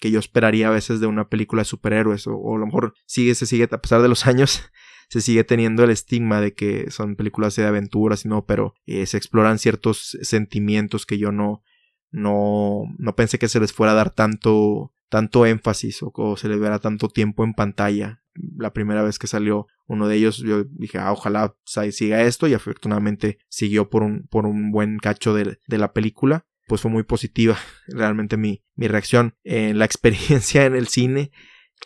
que 0.00 0.10
yo 0.10 0.20
esperaría 0.20 0.68
a 0.68 0.72
veces 0.72 1.00
de 1.00 1.06
una 1.06 1.28
película 1.28 1.62
de 1.62 1.66
superhéroes, 1.66 2.26
o, 2.26 2.54
a 2.54 2.58
lo 2.58 2.66
mejor 2.66 2.94
sigue, 3.06 3.34
se 3.34 3.46
sigue, 3.46 3.68
a 3.70 3.80
pesar 3.80 4.02
de 4.02 4.08
los 4.08 4.26
años, 4.26 4.62
se 5.08 5.20
sigue 5.20 5.44
teniendo 5.44 5.84
el 5.84 5.90
estigma 5.90 6.40
de 6.40 6.54
que 6.54 6.90
son 6.90 7.16
películas 7.16 7.56
de 7.56 7.66
aventuras 7.66 8.24
y 8.24 8.28
no, 8.28 8.44
pero 8.44 8.74
eh, 8.86 9.06
se 9.06 9.16
exploran 9.16 9.58
ciertos 9.58 10.16
sentimientos 10.22 11.06
que 11.06 11.18
yo 11.18 11.32
no, 11.32 11.62
no, 12.10 12.82
no 12.98 13.16
pensé 13.16 13.38
que 13.38 13.48
se 13.48 13.60
les 13.60 13.72
fuera 13.72 13.92
a 13.92 13.96
dar 13.96 14.10
tanto, 14.10 14.92
tanto 15.08 15.46
énfasis 15.46 16.00
o, 16.02 16.36
se 16.36 16.48
les 16.48 16.58
verá 16.58 16.78
tanto 16.78 17.08
tiempo 17.08 17.44
en 17.44 17.54
pantalla. 17.54 18.22
La 18.56 18.72
primera 18.72 19.02
vez 19.02 19.18
que 19.18 19.26
salió 19.26 19.66
uno 19.86 20.06
de 20.06 20.16
ellos, 20.16 20.38
yo 20.38 20.64
dije, 20.64 20.98
ah, 20.98 21.12
ojalá 21.12 21.56
siga 21.64 22.22
esto 22.22 22.46
y 22.46 22.54
afortunadamente 22.54 23.38
siguió 23.48 23.90
por 23.90 24.02
un, 24.02 24.28
por 24.28 24.46
un 24.46 24.70
buen 24.70 24.98
cacho 24.98 25.34
de, 25.34 25.58
de 25.66 25.78
la 25.78 25.92
película 25.92 26.46
pues 26.68 26.82
fue 26.82 26.90
muy 26.90 27.02
positiva 27.02 27.58
realmente 27.88 28.36
mi, 28.36 28.62
mi 28.76 28.86
reacción 28.86 29.34
en 29.42 29.78
la 29.78 29.84
experiencia 29.86 30.66
en 30.66 30.76
el 30.76 30.86
cine. 30.86 31.32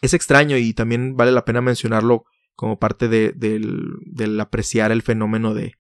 Es 0.03 0.13
extraño 0.13 0.59
y 0.59 0.75
también 0.75 1.17
vale 1.17 1.33
la 1.33 1.47
pena 1.47 1.63
mencionarlo 1.63 2.25
como 2.55 2.79
parte 2.79 3.09
de, 3.09 3.33
del, 3.33 4.39
apreciar 4.41 4.93
el 4.93 5.03
fenómeno 5.03 5.55
de, 5.55 5.79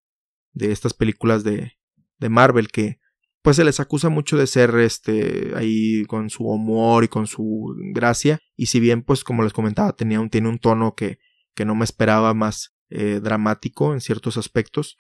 de 0.53 0.73
estas 0.73 0.95
películas 0.95 1.45
de, 1.45 1.79
de 2.19 2.29
Marvel 2.29 2.69
que 2.69 2.99
pues 3.43 3.57
se 3.57 3.65
les 3.65 3.81
acusa 3.81 4.09
mucho 4.09 4.37
de 4.39 4.47
ser 4.47 4.75
este 4.77 5.53
ahí 5.57 6.05
con 6.07 6.31
su 6.31 6.45
humor 6.45 7.05
y 7.05 7.09
con 7.09 7.27
su 7.27 7.75
gracia 7.93 8.39
y 8.57 8.67
si 8.67 8.81
bien 8.81 9.03
pues 9.03 9.25
como 9.25 9.43
les 9.43 9.53
comentaba 9.53 9.93
tenía 9.93 10.21
un, 10.21 10.31
tiene 10.31 10.49
un 10.49 10.59
tono 10.59 10.95
que, 10.95 11.19
que 11.55 11.65
no 11.65 11.75
me 11.75 11.85
esperaba 11.85 12.35
más 12.35 12.75
eh, 12.89 13.21
dramático 13.23 13.93
en 13.93 14.01
ciertos 14.01 14.37
aspectos 14.37 14.97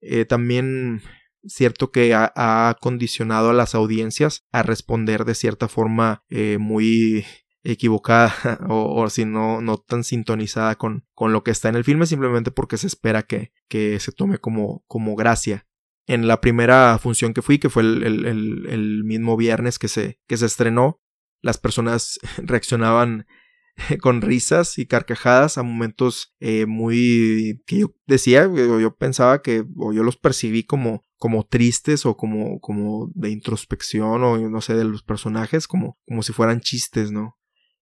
eh, 0.00 0.24
también 0.24 1.02
cierto 1.46 1.90
que 1.90 2.14
ha, 2.14 2.76
condicionado 2.80 3.50
a 3.50 3.54
las 3.54 3.74
audiencias 3.74 4.44
a 4.50 4.62
responder 4.62 5.24
de 5.24 5.34
cierta 5.34 5.68
forma 5.68 6.24
eh, 6.28 6.58
muy 6.58 7.24
equivocada 7.62 8.34
o, 8.68 9.02
o, 9.02 9.10
si 9.10 9.24
no, 9.24 9.60
no 9.60 9.78
tan 9.78 10.04
sintonizada 10.04 10.74
con, 10.76 11.06
con 11.14 11.32
lo 11.32 11.44
que 11.44 11.50
está 11.50 11.68
en 11.68 11.76
el 11.76 11.84
filme 11.84 12.06
simplemente 12.06 12.50
porque 12.50 12.76
se 12.76 12.86
espera 12.86 13.22
que, 13.22 13.52
que 13.68 14.00
se 14.00 14.12
tome 14.12 14.38
como, 14.38 14.84
como 14.86 15.14
gracia. 15.16 15.66
En 16.06 16.26
la 16.26 16.40
primera 16.40 16.98
función 16.98 17.32
que 17.32 17.42
fui, 17.42 17.58
que 17.58 17.70
fue 17.70 17.82
el, 17.82 19.02
mismo 19.04 19.36
viernes 19.36 19.78
que 19.78 19.88
se, 19.88 20.18
estrenó, 20.28 21.00
las 21.40 21.58
personas 21.58 22.18
reaccionaban 22.38 23.26
con 24.00 24.20
risas 24.20 24.78
y 24.78 24.86
carcajadas 24.86 25.58
a 25.58 25.62
momentos 25.62 26.34
eh, 26.40 26.66
muy 26.66 27.62
que 27.66 27.80
yo 27.80 27.94
decía 28.06 28.46
o 28.48 28.78
yo 28.78 28.94
pensaba 28.94 29.42
que 29.42 29.64
o 29.76 29.92
yo 29.92 30.04
los 30.04 30.16
percibí 30.16 30.62
como 30.62 31.02
tristes 31.50 32.06
o 32.06 32.16
como 32.16 33.10
de 33.14 33.30
introspección 33.30 34.22
o 34.22 34.48
no 34.48 34.60
sé 34.60 34.74
de 34.76 34.84
los 34.84 35.02
personajes 35.02 35.66
como 35.66 35.98
como 36.06 36.22
si 36.22 36.32
fueran 36.32 36.60
chistes 36.60 37.10
no 37.10 37.36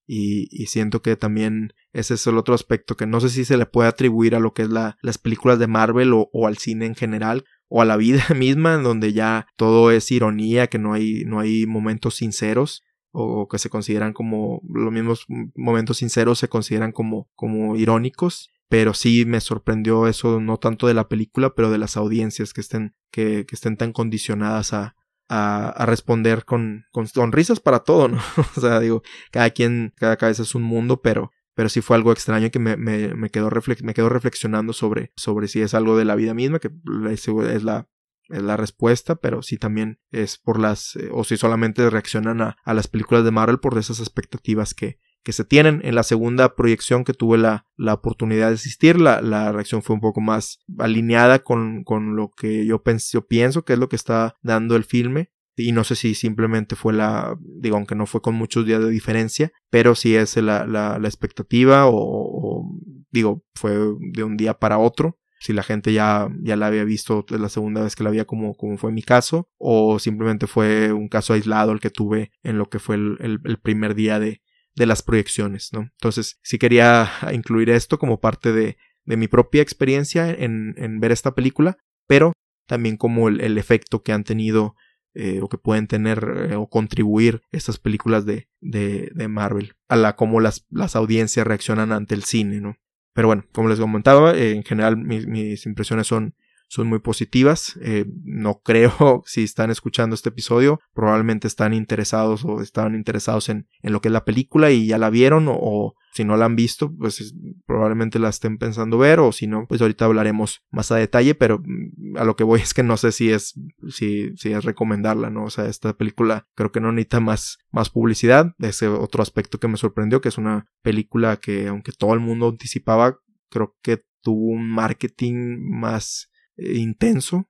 y, 0.07 0.67
siento 0.67 1.01
que 1.01 1.17
también 1.17 1.73
ese 1.93 2.15
es 2.15 2.27
el 2.27 2.37
otro 2.37 2.55
aspecto 2.55 2.97
que 2.97 3.07
no 3.07 3.21
sé 3.21 3.29
si 3.29 3.45
se 3.45 3.57
le 3.57 3.67
puede 3.67 3.89
atribuir 3.89 4.35
a 4.35 4.41
lo 4.41 4.53
que 4.53 4.63
es 4.63 4.69
la, 4.69 4.99
las 5.01 5.19
películas 5.19 5.59
de 5.59 5.69
Marvel 5.69 6.13
o, 6.13 6.47
al 6.47 6.59
cine 6.59 6.87
en 6.87 6.95
general 6.95 7.45
o 7.75 7.81
a 7.81 7.87
la 7.87 7.97
vida 7.97 8.23
misma 8.37 8.75
en 8.75 8.83
donde 8.83 9.15
ya 9.15 9.47
todo 9.57 9.91
es 9.91 10.11
ironía, 10.11 10.67
que 10.67 10.79
no 10.79 10.93
hay, 10.93 11.25
no 11.25 11.41
hay 11.41 11.67
momentos 11.67 12.17
sinceros 12.17 12.83
o, 13.13 13.49
que 13.49 13.59
se 13.59 13.71
consideran 13.71 14.13
como 14.13 14.61
los 14.69 14.93
mismos 14.93 15.25
momentos 15.55 15.99
sinceros 15.99 16.39
se 16.39 16.49
consideran 16.49 16.93
como, 16.93 17.31
como 17.35 17.77
irónicos 17.77 18.51
pero 18.69 18.95
sí 18.95 19.25
me 19.27 19.41
sorprendió 19.41 20.07
eso 20.07 20.41
no 20.41 20.57
tanto 20.57 20.87
de 20.87 20.95
la 20.95 21.09
película 21.09 21.55
pero 21.55 21.71
de 21.71 21.77
las 21.77 21.99
audiencias 21.99 22.55
que 22.55 22.63
estén 22.63 22.95
que, 23.11 23.45
que 23.47 23.55
estén 23.55 23.77
tan 23.77 23.93
condicionadas 23.93 24.73
a, 24.73 24.97
a, 25.29 25.87
responder 25.87 26.45
con, 26.45 26.85
con 26.93 27.07
sonrisas 27.07 27.61
para 27.61 27.81
todo, 27.81 28.09
¿no? 28.09 28.19
o 28.57 28.61
sea, 28.61 28.81
digo, 28.81 29.03
cada 29.31 29.51
quien, 29.51 29.95
cada 29.97 30.17
cabeza 30.17 30.43
es 30.43 30.55
un 30.55 30.63
mundo, 30.63 31.01
pero, 31.01 31.31
pero 31.55 31.69
sí 31.69 31.81
fue 31.81 31.97
algo 31.97 32.13
extraño 32.13 32.51
que 32.51 32.59
me, 32.59 32.77
me, 32.77 33.15
me 33.15 33.31
quedó, 33.31 33.51
me 33.83 33.95
quedó 33.95 34.09
reflexionando 34.09 34.73
sobre, 34.73 35.13
sobre 35.17 35.49
si 35.49 35.61
es 35.61 35.75
algo 35.75 35.97
de 35.97 36.05
la 36.05 36.15
vida 36.15 36.35
misma, 36.35 36.59
que 36.59 36.71
es 37.09 37.65
la, 37.65 37.89
es 38.29 38.43
la 38.43 38.57
respuesta, 38.57 39.17
pero 39.17 39.43
si 39.43 39.59
también 39.59 40.01
es 40.11 40.39
por 40.39 40.59
las, 40.59 40.97
eh, 40.97 41.11
o 41.13 41.25
si 41.25 41.37
solamente 41.37 41.89
reaccionan 41.91 42.41
a, 42.41 42.57
a, 42.65 42.75
las 42.75 42.89
películas 42.89 43.25
de 43.25 43.31
Marvel 43.31 43.59
por 43.59 43.77
esas 43.79 44.01
expectativas 44.01 44.75
que, 44.75 44.99
que 45.23 45.33
se 45.33 45.45
tienen. 45.45 45.81
En 45.85 45.95
la 45.95 46.03
segunda 46.03 46.55
proyección 46.55 47.05
que 47.05 47.15
tuve 47.15 47.39
la, 47.39 47.67
la 47.77 47.95
oportunidad 47.95 48.49
de 48.49 48.55
asistir, 48.55 49.01
la, 49.01 49.21
la, 49.21 49.53
reacción 49.53 49.83
fue 49.83 49.95
un 49.95 50.01
poco 50.01 50.21
más 50.21 50.61
alineada 50.79 51.41
con, 51.41 51.85
con 51.85 52.17
lo 52.17 52.31
que 52.31 52.67
yo, 52.67 52.83
yo 53.13 53.27
pienso 53.27 53.65
que 53.65 53.75
es 53.75 53.79
lo 53.79 53.89
que 53.89 53.97
está 53.97 54.37
dando 54.43 54.77
el 54.77 54.85
filme. 54.85 55.31
Y 55.57 55.73
no 55.73 55.85
sé 55.85 55.97
si 55.97 56.15
simplemente 56.15 56.77
fue 56.77 56.93
la, 56.93 57.37
digo, 57.41 57.77
aunque 57.77 57.95
no 57.95 58.07
fue 58.07 58.23
con 58.23 58.35
muchos 58.35 58.67
días 58.67 58.81
de 58.81 58.91
diferencia, 58.91 59.53
pero 59.71 59.95
si 59.95 60.17
es 60.17 60.37
la, 60.37 60.67
la, 60.67 60.99
la 60.99 61.09
expectativa 61.09 61.85
o, 61.87 62.69
digo, 63.11 63.45
fue 63.55 63.73
de 64.13 64.25
un 64.25 64.37
día 64.37 64.55
para 64.55 64.79
otro 64.79 65.19
si 65.39 65.53
la 65.53 65.65
gente 65.65 65.93
ya, 65.93 66.29
ya 66.41 66.55
la 66.55 66.69
había 66.69 66.85
visto 66.85 67.27
la 67.29 67.49
segunda 67.49 67.83
vez 67.83 67.97
que 67.97 68.05
la 68.05 68.11
había 68.11 68.27
como, 68.27 68.55
como 68.55 68.79
fue 68.79 68.93
mi 68.93 69.03
caso, 69.03 69.49
o 69.59 69.99
simplemente 69.99 70.47
fue 70.47 70.93
un 70.93 71.09
caso 71.09 71.33
aislado 71.33 71.73
el 71.73 71.81
que 71.81 71.91
tuve 71.91 72.31
en 72.45 72.59
lo 72.59 72.71
que 72.71 72.79
fue 72.79 72.95
el, 72.95 73.41
el 73.43 73.59
primer 73.59 73.97
día 73.97 74.21
de, 74.21 74.41
de 74.75 74.87
las 74.87 75.03
proyecciones, 75.03 75.71
¿no? 75.73 75.81
Entonces, 75.81 76.39
sí 76.43 76.59
quería 76.59 77.11
incluir 77.33 77.71
esto 77.71 77.99
como 77.99 78.21
parte 78.21 78.53
de, 78.53 78.77
de 79.05 79.17
mi 79.17 79.29
propia 79.29 79.63
experiencia 79.63 80.31
en, 80.31 80.75
en, 80.77 81.01
ver 81.01 81.13
esta 81.13 81.35
película, 81.35 81.79
pero 82.07 82.33
también 82.67 82.97
como 82.97 83.29
el, 83.29 83.59
efecto 83.59 84.03
que 84.03 84.13
han 84.13 84.25
tenido 84.25 84.75
eh, 85.15 85.41
o 85.43 85.49
que 85.49 85.59
pueden 85.59 85.87
tener 85.87 86.49
eh, 86.51 86.57
o 86.57 86.69
contribuir 86.69 87.43
estas 87.53 87.79
películas 87.79 88.25
de, 88.25 88.49
de, 88.61 89.29
Marvel, 89.29 89.75
a 89.89 89.97
la 89.97 90.17
cómo 90.17 90.41
las, 90.41 90.67
las 90.71 90.97
audiencias 90.97 91.47
reaccionan 91.47 91.93
ante 91.93 92.15
el 92.15 92.25
cine, 92.25 92.61
¿no? 92.61 92.77
Pero 93.13 93.29
bueno, 93.29 93.45
como 93.53 93.69
les 93.69 93.79
comentaba, 93.79 94.33
eh, 94.33 94.53
en 94.53 94.65
general 94.65 94.97
mis 94.97 95.67
impresiones 95.67 96.07
son, 96.07 96.35
son 96.73 96.87
muy 96.87 97.01
positivas. 97.01 97.79
Eh, 97.83 98.07
no 98.25 98.61
creo 98.65 99.23
si 99.27 99.43
están 99.43 99.71
escuchando 99.71 100.15
este 100.15 100.31
episodio, 100.31 100.81
probablemente 100.95 101.47
están 101.47 101.75
interesados 101.75 102.47
o 102.47 102.63
estaban 102.63 102.95
interesados 102.95 103.51
en, 103.51 103.69
en 103.83 103.93
lo 103.93 104.01
que 104.01 104.09
es 104.09 104.13
la 104.13 104.25
película 104.25 104.71
y 104.71 104.87
ya 104.87 104.97
la 104.97 105.11
vieron 105.11 105.49
o, 105.51 105.95
si 106.15 106.25
no 106.25 106.37
la 106.37 106.47
han 106.47 106.57
visto, 106.57 106.95
pues 106.95 107.35
probablemente 107.67 108.19
la 108.19 108.29
estén 108.29 108.59
pensando 108.59 108.99
ver 108.99 109.19
o 109.21 109.33
si 109.33 109.47
no, 109.47 109.67
pues 109.67 109.81
ahorita 109.81 110.07
hablaremos 110.07 110.63
más 110.71 110.93
a 110.93 110.97
detalle, 110.97 111.35
pero 111.35 111.63
mm, 111.63 112.17
a 112.17 112.25
lo 112.25 112.37
que 112.37 112.45
voy 112.45 112.61
es 112.61 112.73
que 112.73 112.83
no 112.83 112.97
sé 112.97 113.13
si 113.13 113.31
es 113.31 113.55
si, 113.89 114.35
si 114.37 114.53
es 114.53 114.65
recomendarla, 114.65 115.29
¿no? 115.29 115.45
O 115.45 115.51
sea, 115.51 115.67
esta 115.67 115.95
película 115.95 116.47
creo 116.55 116.73
que 116.73 116.81
no 116.81 116.91
necesita 116.93 117.21
más 117.21 117.59
más 117.71 117.91
publicidad, 117.91 118.55
ese 118.61 118.89
otro 118.89 119.23
aspecto 119.23 119.59
que 119.59 119.69
me 119.69 119.77
sorprendió 119.77 120.23
que 120.23 120.29
es 120.31 120.39
una 120.39 120.67
película 120.83 121.37
que 121.37 121.69
aunque 121.69 121.93
todo 121.93 122.15
el 122.15 122.21
mundo 122.21 122.49
anticipaba, 122.49 123.19
creo 123.51 123.77
que 123.83 124.05
tuvo 124.23 124.53
un 124.53 124.69
marketing 124.69 125.59
más 125.61 126.32
intenso, 126.75 127.49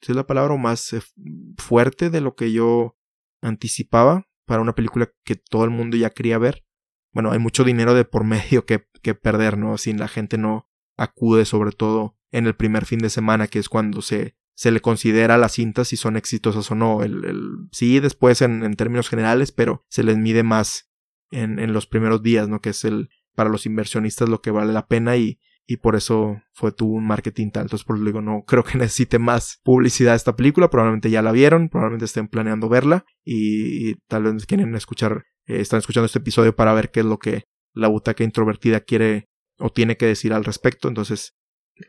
es 0.00 0.16
la 0.16 0.26
palabra, 0.26 0.56
más 0.56 0.92
eh, 0.92 1.02
fuerte 1.56 2.10
de 2.10 2.20
lo 2.20 2.34
que 2.34 2.52
yo 2.52 2.96
anticipaba 3.40 4.28
para 4.46 4.62
una 4.62 4.74
película 4.74 5.10
que 5.24 5.36
todo 5.36 5.64
el 5.64 5.70
mundo 5.70 5.96
ya 5.96 6.10
quería 6.10 6.38
ver. 6.38 6.64
Bueno, 7.12 7.32
hay 7.32 7.38
mucho 7.38 7.64
dinero 7.64 7.94
de 7.94 8.04
por 8.04 8.24
medio 8.24 8.66
que, 8.66 8.86
que 9.02 9.14
perder, 9.14 9.58
¿no? 9.58 9.78
Si 9.78 9.92
la 9.92 10.08
gente 10.08 10.38
no 10.38 10.68
acude, 10.96 11.44
sobre 11.44 11.72
todo 11.72 12.16
en 12.30 12.46
el 12.46 12.54
primer 12.54 12.84
fin 12.84 13.00
de 13.00 13.10
semana, 13.10 13.48
que 13.48 13.58
es 13.58 13.68
cuando 13.68 14.02
se, 14.02 14.36
se 14.54 14.70
le 14.70 14.80
considera 14.80 15.38
las 15.38 15.52
cintas 15.52 15.88
si 15.88 15.96
son 15.96 16.16
exitosas 16.16 16.70
o 16.70 16.74
no. 16.74 17.02
El, 17.02 17.24
el 17.24 17.68
sí, 17.72 18.00
después 18.00 18.42
en, 18.42 18.64
en, 18.64 18.74
términos 18.74 19.08
generales, 19.08 19.52
pero 19.52 19.84
se 19.88 20.02
les 20.02 20.18
mide 20.18 20.42
más 20.42 20.90
en, 21.30 21.58
en 21.58 21.72
los 21.72 21.86
primeros 21.86 22.22
días, 22.22 22.48
¿no? 22.48 22.60
Que 22.60 22.70
es 22.70 22.84
el, 22.84 23.08
para 23.34 23.50
los 23.50 23.66
inversionistas 23.66 24.28
lo 24.28 24.42
que 24.42 24.50
vale 24.50 24.72
la 24.72 24.86
pena 24.86 25.16
y, 25.16 25.40
y 25.66 25.76
por 25.76 25.96
eso 25.96 26.42
fue 26.52 26.72
tu 26.72 26.88
un 26.88 27.06
marketing 27.06 27.50
tal. 27.50 27.62
Entonces, 27.64 27.84
por 27.84 27.96
eso 27.96 28.04
digo, 28.04 28.20
no 28.20 28.44
creo 28.46 28.64
que 28.64 28.78
necesite 28.78 29.18
más 29.18 29.60
publicidad 29.62 30.14
esta 30.14 30.36
película. 30.36 30.70
Probablemente 30.70 31.10
ya 31.10 31.22
la 31.22 31.32
vieron, 31.32 31.68
probablemente 31.68 32.06
estén 32.06 32.28
planeando 32.28 32.68
verla 32.68 33.04
y, 33.24 33.94
tal 34.08 34.24
vez 34.24 34.46
quieren 34.46 34.74
escuchar, 34.74 35.24
eh, 35.46 35.60
están 35.60 35.78
escuchando 35.78 36.06
este 36.06 36.18
episodio 36.18 36.54
para 36.54 36.72
ver 36.72 36.90
qué 36.90 37.00
es 37.00 37.06
lo 37.06 37.18
que 37.18 37.44
la 37.72 37.88
butaca 37.88 38.24
introvertida 38.24 38.80
quiere 38.80 39.28
o 39.58 39.70
tiene 39.70 39.96
que 39.96 40.06
decir 40.06 40.32
al 40.32 40.44
respecto. 40.44 40.88
Entonces, 40.88 41.34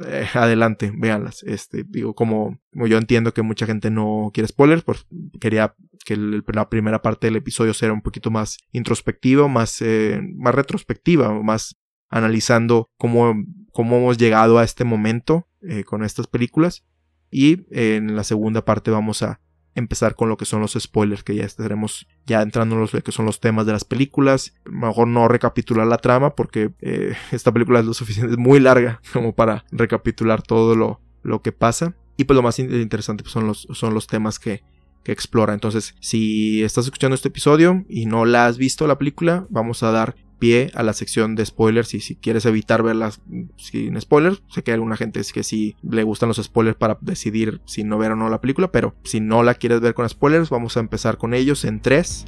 eh, 0.06 0.28
adelante, 0.34 0.92
véanlas. 0.96 1.44
Este, 1.44 1.84
digo, 1.88 2.14
como, 2.14 2.60
yo 2.72 2.98
entiendo 2.98 3.34
que 3.34 3.42
mucha 3.42 3.66
gente 3.66 3.90
no 3.90 4.32
quiere 4.34 4.48
spoilers, 4.48 4.84
pues 4.84 5.06
quería 5.40 5.76
que 6.06 6.16
la 6.18 6.70
primera 6.70 7.02
parte 7.02 7.28
del 7.28 7.36
episodio 7.36 7.74
sea 7.74 7.92
un 7.92 8.02
poquito 8.02 8.32
más 8.32 8.58
introspectivo, 8.72 9.50
más, 9.50 9.82
eh, 9.82 10.22
más 10.36 10.56
retrospectiva, 10.56 11.32
más 11.42 11.76
analizando 12.10 12.90
cómo, 12.98 13.34
cómo 13.72 13.98
hemos 13.98 14.18
llegado 14.18 14.58
a 14.58 14.64
este 14.64 14.84
momento 14.84 15.48
eh, 15.62 15.84
con 15.84 16.04
estas 16.04 16.28
películas. 16.28 16.84
Y 17.30 17.66
en 17.72 18.16
la 18.16 18.24
segunda 18.24 18.66
parte 18.66 18.92
vamos 18.92 19.24
a 19.24 19.40
empezar 19.76 20.16
con 20.16 20.30
lo 20.30 20.38
que 20.38 20.46
son 20.46 20.62
los 20.62 20.74
spoilers, 20.80 21.24
que 21.24 21.36
ya 21.36 21.46
estaremos 21.46 22.08
ya 22.26 22.42
entrando 22.42 22.76
en 22.76 22.82
los 22.82 22.92
que 22.92 23.12
son 23.12 23.26
los 23.26 23.40
temas 23.40 23.66
de 23.66 23.74
las 23.74 23.86
películas. 23.86 24.54
Mejor 24.66 25.08
no 25.08 25.28
recapitular 25.28 25.88
la 25.88 25.98
trama 25.98 26.36
porque 26.36 26.72
eh, 26.82 27.16
esta 27.32 27.52
película 27.52 27.80
es 27.80 27.86
lo 27.86 27.94
suficiente, 27.94 28.34
es 28.34 28.38
muy 28.38 28.60
larga 28.60 29.02
como 29.14 29.34
para 29.34 29.66
recapitular 29.72 30.42
todo 30.42 30.76
lo, 30.76 31.00
lo 31.24 31.42
que 31.42 31.52
pasa. 31.52 31.96
Y 32.18 32.26
pues 32.26 32.36
lo 32.36 32.44
más 32.44 32.60
interesante 32.60 33.24
pues, 33.24 33.34
son, 33.34 33.48
los, 33.48 33.68
son 33.72 33.94
los 33.94 34.08
temas 34.08 34.38
que, 34.38 34.62
que 35.04 35.12
explora. 35.12 35.54
Entonces, 35.54 35.96
si 36.00 36.64
estás 36.64 36.86
escuchando 36.86 37.16
este 37.16 37.30
episodio 37.30 37.86
y 37.90 38.06
no 38.06 38.26
la 38.26 38.46
has 38.46 38.58
visto 38.58 38.86
la 38.86 38.98
película, 38.98 39.48
vamos 39.50 39.82
a 39.82 39.92
dar 39.92 40.16
pie 40.42 40.72
a 40.74 40.82
la 40.82 40.94
sección 40.94 41.36
de 41.36 41.46
spoilers 41.46 41.94
y 41.94 42.00
si 42.00 42.16
quieres 42.16 42.48
evitar 42.48 42.82
verlas 42.82 43.22
sin 43.58 44.02
spoilers, 44.02 44.42
sé 44.50 44.64
que 44.64 44.72
hay 44.72 44.76
alguna 44.76 44.98
gente 44.98 45.22
que 45.32 45.44
sí 45.44 45.76
le 45.84 46.02
gustan 46.02 46.30
los 46.30 46.38
spoilers 46.38 46.76
para 46.76 46.98
decidir 47.00 47.62
si 47.66 47.84
no 47.84 48.00
ver 48.00 48.14
o 48.14 48.16
no 48.16 48.28
la 48.28 48.42
película, 48.42 48.72
pero 48.72 48.96
si 49.04 49.20
no 49.20 49.44
la 49.44 49.54
quieres 49.54 49.82
ver 49.82 49.94
con 49.94 50.10
spoilers, 50.10 50.50
vamos 50.50 50.78
a 50.78 50.80
empezar 50.80 51.20
con 51.20 51.36
ellos 51.36 51.64
en 51.64 51.80
3, 51.80 52.26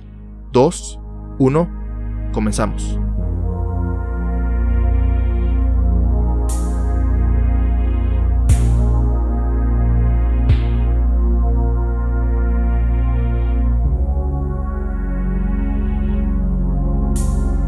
2, 0.52 1.00
1, 1.40 2.30
comenzamos. 2.34 3.00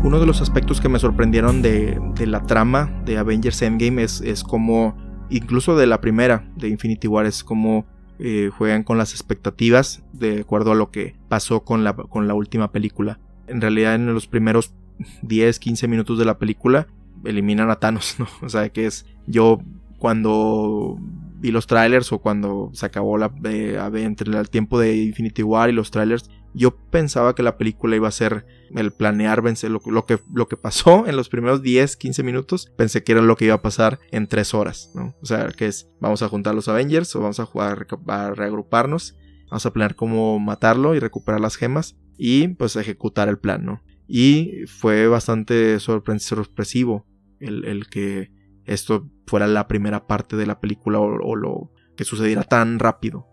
Uno 0.05 0.19
de 0.19 0.27
los 0.27 0.39
aspectos 0.39 0.81
que 0.81 0.87
me 0.87 0.99
sorprendieron 0.99 1.63
de, 1.63 1.99
la 2.27 2.43
trama 2.43 3.01
de 3.05 3.17
Avengers 3.17 3.63
Endgame 3.63 4.03
es, 4.03 4.43
como, 4.43 4.95
incluso 5.31 5.75
de 5.75 5.87
la 5.87 5.99
primera, 5.99 6.47
de 6.55 6.69
Infinity 6.69 7.07
War, 7.07 7.25
es 7.25 7.43
como 7.43 7.87
eh, 8.19 8.51
juegan 8.55 8.83
con 8.83 8.99
las 8.99 9.13
expectativas 9.13 10.03
de 10.13 10.41
acuerdo 10.41 10.73
a 10.73 10.75
lo 10.75 10.91
que 10.91 11.15
pasó 11.27 11.63
con 11.63 11.83
la, 11.83 11.95
con 11.95 12.27
la 12.27 12.35
última 12.35 12.71
película. 12.71 13.19
En 13.47 13.61
realidad 13.61 13.95
en 13.95 14.13
los 14.13 14.27
primeros 14.27 14.75
10, 15.23 15.57
15 15.57 15.87
minutos 15.87 16.19
de 16.19 16.25
la 16.25 16.37
película 16.37 16.85
eliminan 17.23 17.71
a 17.71 17.77
Thanos, 17.77 18.17
¿no? 18.19 18.27
O 18.43 18.49
sea 18.49 18.69
que 18.69 18.85
es 18.85 19.07
yo 19.25 19.57
cuando 19.97 20.99
vi 21.39 21.49
los 21.49 21.65
trailers 21.65 22.11
o 22.11 22.19
cuando 22.19 22.69
se 22.73 22.85
acabó 22.85 23.17
la 23.17 23.33
eh, 23.45 23.79
entre 23.95 24.37
el 24.37 24.49
tiempo 24.51 24.79
de 24.79 24.97
Infinity 24.97 25.41
War 25.41 25.71
y 25.71 25.73
los 25.73 25.89
trailers 25.89 26.29
yo 26.55 26.75
pensaba 26.89 27.35
que 27.35 27.43
la 27.43 27.57
película 27.57 27.97
iba 27.97 28.07
a 28.07 28.11
ser 28.11 28.45
el 28.73 28.93
planear 28.93 29.41
vencer 29.41 29.71
lo, 29.71 29.81
que, 29.81 30.19
lo 30.33 30.47
que 30.47 30.57
pasó 30.57 31.05
en 31.07 31.17
los 31.17 31.29
primeros 31.29 31.61
10, 31.61 31.97
15 31.97 32.23
minutos. 32.23 32.71
Pensé 32.77 33.03
que 33.03 33.11
era 33.11 33.21
lo 33.21 33.35
que 33.35 33.45
iba 33.45 33.55
a 33.55 33.61
pasar 33.61 33.99
en 34.11 34.27
3 34.27 34.53
horas, 34.53 34.91
¿no? 34.95 35.15
O 35.21 35.25
sea, 35.25 35.49
que 35.49 35.67
es, 35.67 35.89
vamos 35.99 36.21
a 36.23 36.29
juntar 36.29 36.55
los 36.55 36.69
Avengers 36.69 37.13
o 37.15 37.19
vamos 37.21 37.39
a 37.39 37.45
jugar, 37.45 37.87
a 38.07 38.31
reagruparnos. 38.31 39.17
Vamos 39.49 39.65
a 39.65 39.73
planear 39.73 39.95
cómo 39.95 40.39
matarlo 40.39 40.95
y 40.95 40.99
recuperar 40.99 41.41
las 41.41 41.57
gemas 41.57 41.97
y 42.17 42.47
pues 42.47 42.75
ejecutar 42.77 43.27
el 43.27 43.37
plan, 43.37 43.65
¿no? 43.65 43.83
Y 44.07 44.65
fue 44.67 45.07
bastante 45.07 45.79
sorpresivo 45.79 47.05
el, 47.39 47.65
el 47.65 47.87
que 47.87 48.31
esto 48.63 49.09
fuera 49.27 49.45
la 49.47 49.67
primera 49.67 50.07
parte 50.07 50.35
de 50.35 50.45
la 50.45 50.59
película 50.59 50.99
o 50.99 51.35
lo 51.35 51.71
que 51.95 52.05
sucediera 52.05 52.43
tan 52.43 52.79
rápido 52.79 53.27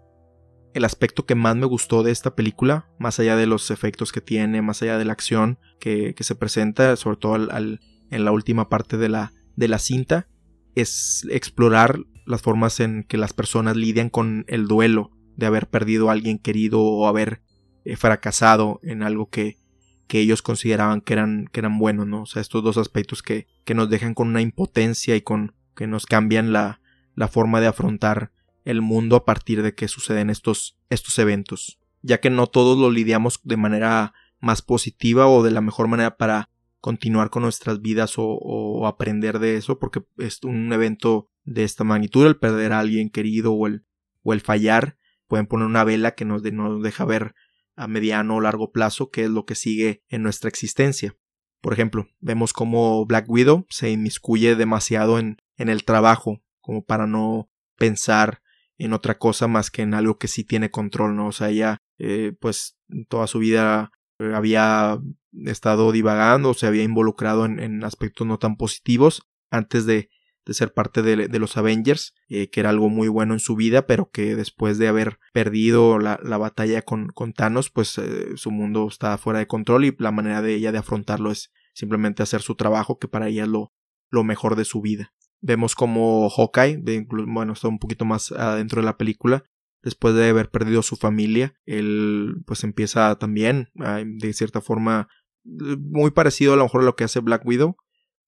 el 0.74 0.85
aspecto 0.85 1.26
que 1.26 1.35
más 1.35 1.56
me 1.56 1.66
gustó 1.66 2.02
de 2.02 2.12
esta 2.12 2.35
película, 2.35 2.88
más 2.98 3.18
allá 3.18 3.37
de 3.37 3.46
los 3.46 3.70
efectos 3.70 4.12
que 4.12 4.20
tiene, 4.20 4.62
más 4.62 4.82
allá 4.82 4.98
de 4.98 5.04
la 5.04 5.12
acción 5.12 5.58
que, 5.78 6.14
se 6.18 6.35
presenta, 6.35 6.96
sobre 6.96 7.16
todo 7.16 7.35
al, 7.35 7.80
en 8.11 8.24
la 8.24 8.32
última 8.32 8.68
parte 8.68 8.96
de 8.96 9.08
la, 9.08 9.32
de 9.56 9.68
la 9.68 9.78
cinta, 9.78 10.28
es 10.74 11.26
explorar 11.30 11.98
las 12.26 12.42
formas 12.42 12.80
en 12.80 13.04
que 13.04 13.16
las 13.16 13.32
personas 13.32 13.76
lidian 13.76 14.08
con 14.08 14.44
el 14.48 14.66
duelo 14.68 15.11
de 15.37 15.46
haber 15.46 15.68
perdido 15.68 16.08
a 16.08 16.12
alguien 16.12 16.38
querido 16.38 16.80
o 16.80 17.06
haber 17.06 17.42
eh, 17.85 17.96
fracasado 17.96 18.80
en 18.82 19.02
algo 19.02 19.28
que, 19.28 19.58
que 20.06 20.20
ellos 20.20 20.42
consideraban 20.42 21.00
que 21.00 21.14
eran, 21.14 21.48
que 21.52 21.61
eran 21.61 21.78
buenos, 21.78 22.06
¿no? 22.06 22.22
O 22.22 22.26
sea, 22.26 22.40
estos 22.42 22.62
dos 22.62 22.76
aspectos 22.76 23.22
que, 23.22 23.46
que 23.64 23.74
nos 23.74 23.90
dejan 23.90 24.14
con 24.14 24.28
una 24.28 24.40
impotencia 24.40 25.16
y 25.16 25.22
con 25.22 25.54
que 25.74 25.87
nos 25.87 26.06
cambian 26.06 26.52
la, 26.52 26.80
la 27.14 27.28
forma 27.28 27.61
de 27.61 27.66
afrontar 27.66 28.30
el 28.64 28.83
mundo 28.83 29.16
a 29.16 29.25
partir 29.25 29.62
de 29.62 29.75
que 29.75 29.88
suceden 29.88 30.31
estos, 30.31 30.79
estos 30.90 31.18
eventos, 31.18 31.79
ya 32.03 32.20
que 32.20 32.31
no 32.31 32.46
todos 32.46 32.79
lo 32.79 32.90
lidiamos 32.90 33.40
de 33.42 33.57
manera 33.57 34.14
más 34.40 34.62
positiva 34.62 35.29
o 35.29 35.42
de 35.42 35.51
la 35.51 35.61
mejor 35.61 35.88
manera 35.88 36.16
para 36.16 36.51
continuar 36.81 37.31
con 37.31 37.44
nuestras 37.44 37.81
vidas 37.81 38.14
o, 38.16 38.87
aprender 38.87 39.38
de 39.38 39.57
eso, 39.57 39.79
porque 39.79 40.03
es 40.18 40.42
un 40.42 40.72
evento 40.72 41.31
de 41.44 41.62
esta 41.62 41.85
magnitud, 41.85 42.27
el 42.27 42.37
perder 42.37 42.72
a 42.72 42.81
alguien 42.81 43.09
querido 43.09 43.53
o 43.53 43.68
el, 43.68 43.85
o 44.22 44.33
el 44.33 44.40
fallar, 44.40 44.98
pueden 45.29 45.46
poner 45.46 45.66
una 45.66 45.85
vela 45.85 46.16
que 46.16 46.25
nos, 46.25 46.42
deja 46.42 47.05
ver 47.05 47.35
a 47.77 47.87
mediano 47.87 48.37
o 48.37 48.40
largo 48.40 48.72
plazo 48.72 49.11
qué 49.11 49.25
es 49.25 49.31
lo 49.31 49.46
que 49.46 49.55
sigue 49.55 50.03
en 50.09 50.25
nuestra 50.25 50.48
existencia. 50.48 51.16
Por 51.61 51.72
ejemplo, 51.72 52.09
vemos 52.18 52.53
como 52.53 53.07
Black 53.07 53.31
Widow 53.31 53.64
se 53.70 53.90
inmiscuye 53.90 54.57
demasiado 54.57 55.20
en, 55.20 55.40
en 55.57 55.68
el 55.68 55.85
trabajo, 55.85 56.42
como 56.61 56.85
para 56.85 57.07
no 57.07 57.48
pensar 57.77 58.41
en 58.85 58.92
otra 58.92 59.18
cosa 59.18 59.49
más 59.49 59.71
que 59.71 59.83
en 59.83 59.95
algo 59.95 60.18
que 60.18 60.29
sí 60.29 60.45
tiene 60.45 60.71
control, 60.71 61.16
¿no? 61.16 61.29
O 61.29 61.33
sea, 61.33 61.51
ella, 61.51 61.79
eh, 61.99 62.33
pues, 62.40 62.77
toda 63.09 63.27
su 63.27 63.38
vida 63.38 63.90
eh, 64.18 64.33
había 64.35 64.99
estado 65.45 65.92
divagando, 65.92 66.55
se 66.55 66.66
había 66.66 66.83
involucrado 66.83 67.47
en, 67.47 67.85
aspectos 67.85 68.27
no 68.27 68.38
tan 68.38 68.57
positivos 68.57 69.23
antes 69.51 69.87
de, 69.87 70.11
de 70.45 70.55
ser 70.55 70.73
parte 70.73 71.03
de, 71.03 71.29
de 71.29 71.38
los 71.38 71.57
Avengers, 71.57 72.14
eh, 72.29 72.51
que 72.51 72.61
era 72.61 72.71
algo 72.71 72.88
muy 72.88 73.09
bueno 73.09 73.35
en 73.35 73.40
su 73.40 73.57
vida, 73.57 73.87
pero 73.87 74.11
que 74.11 74.35
después 74.35 74.79
de 74.79 74.88
haber 74.88 75.18
perdido 75.33 75.99
la, 75.99 76.18
la 76.23 76.38
batalla 76.38 76.83
con, 76.83 77.09
con, 77.09 77.33
Thanos, 77.33 77.71
pues 77.71 78.01
su 78.35 78.51
mundo 78.51 78.88
está 78.88 79.16
fuera 79.18 79.38
de 79.38 79.47
control 79.47 79.85
y 79.85 79.97
la 79.99 80.12
manera 80.12 80.42
de 80.42 80.55
ella 80.55 80.73
de 80.73 80.79
afrontarlo 80.79 81.31
es 81.31 81.53
simplemente 81.73 82.23
hacer 82.23 82.42
su 82.42 82.57
trabajo, 82.57 82.99
que 82.99 83.09
para 83.09 83.29
ella 83.29 83.45
es 83.45 83.49
lo, 83.49 83.73
lo 84.11 84.25
mejor 84.25 84.57
de 84.57 84.64
su 84.64 84.81
vida. 84.81 85.12
Vemos 85.44 85.74
como 85.74 86.31
Hawkeye, 86.31 86.81
bueno, 87.26 87.52
está 87.52 87.68
un 87.68 87.78
poquito 87.78 88.05
más 88.05 88.33
adentro 88.33 88.81
de 88.81 88.87
la 88.87 88.96
película, 88.96 89.44
después 89.83 90.14
de 90.14 90.28
haber 90.28 90.50
perdido 90.50 90.83
su 90.83 90.96
familia, 90.96 91.55
él 91.66 92.37
pues 92.46 92.62
empieza 92.64 93.16
también, 93.16 93.68
de 93.74 94.33
cierta 94.33 94.61
forma, 94.61 95.09
muy 95.44 96.12
parecido 96.12 96.55
a 96.55 96.57
lo 96.57 96.62
mejor 96.62 96.83
a 96.83 96.85
lo 96.85 96.94
que 96.94 97.05
hace 97.05 97.20
Black 97.20 97.44
Widow, 97.44 97.76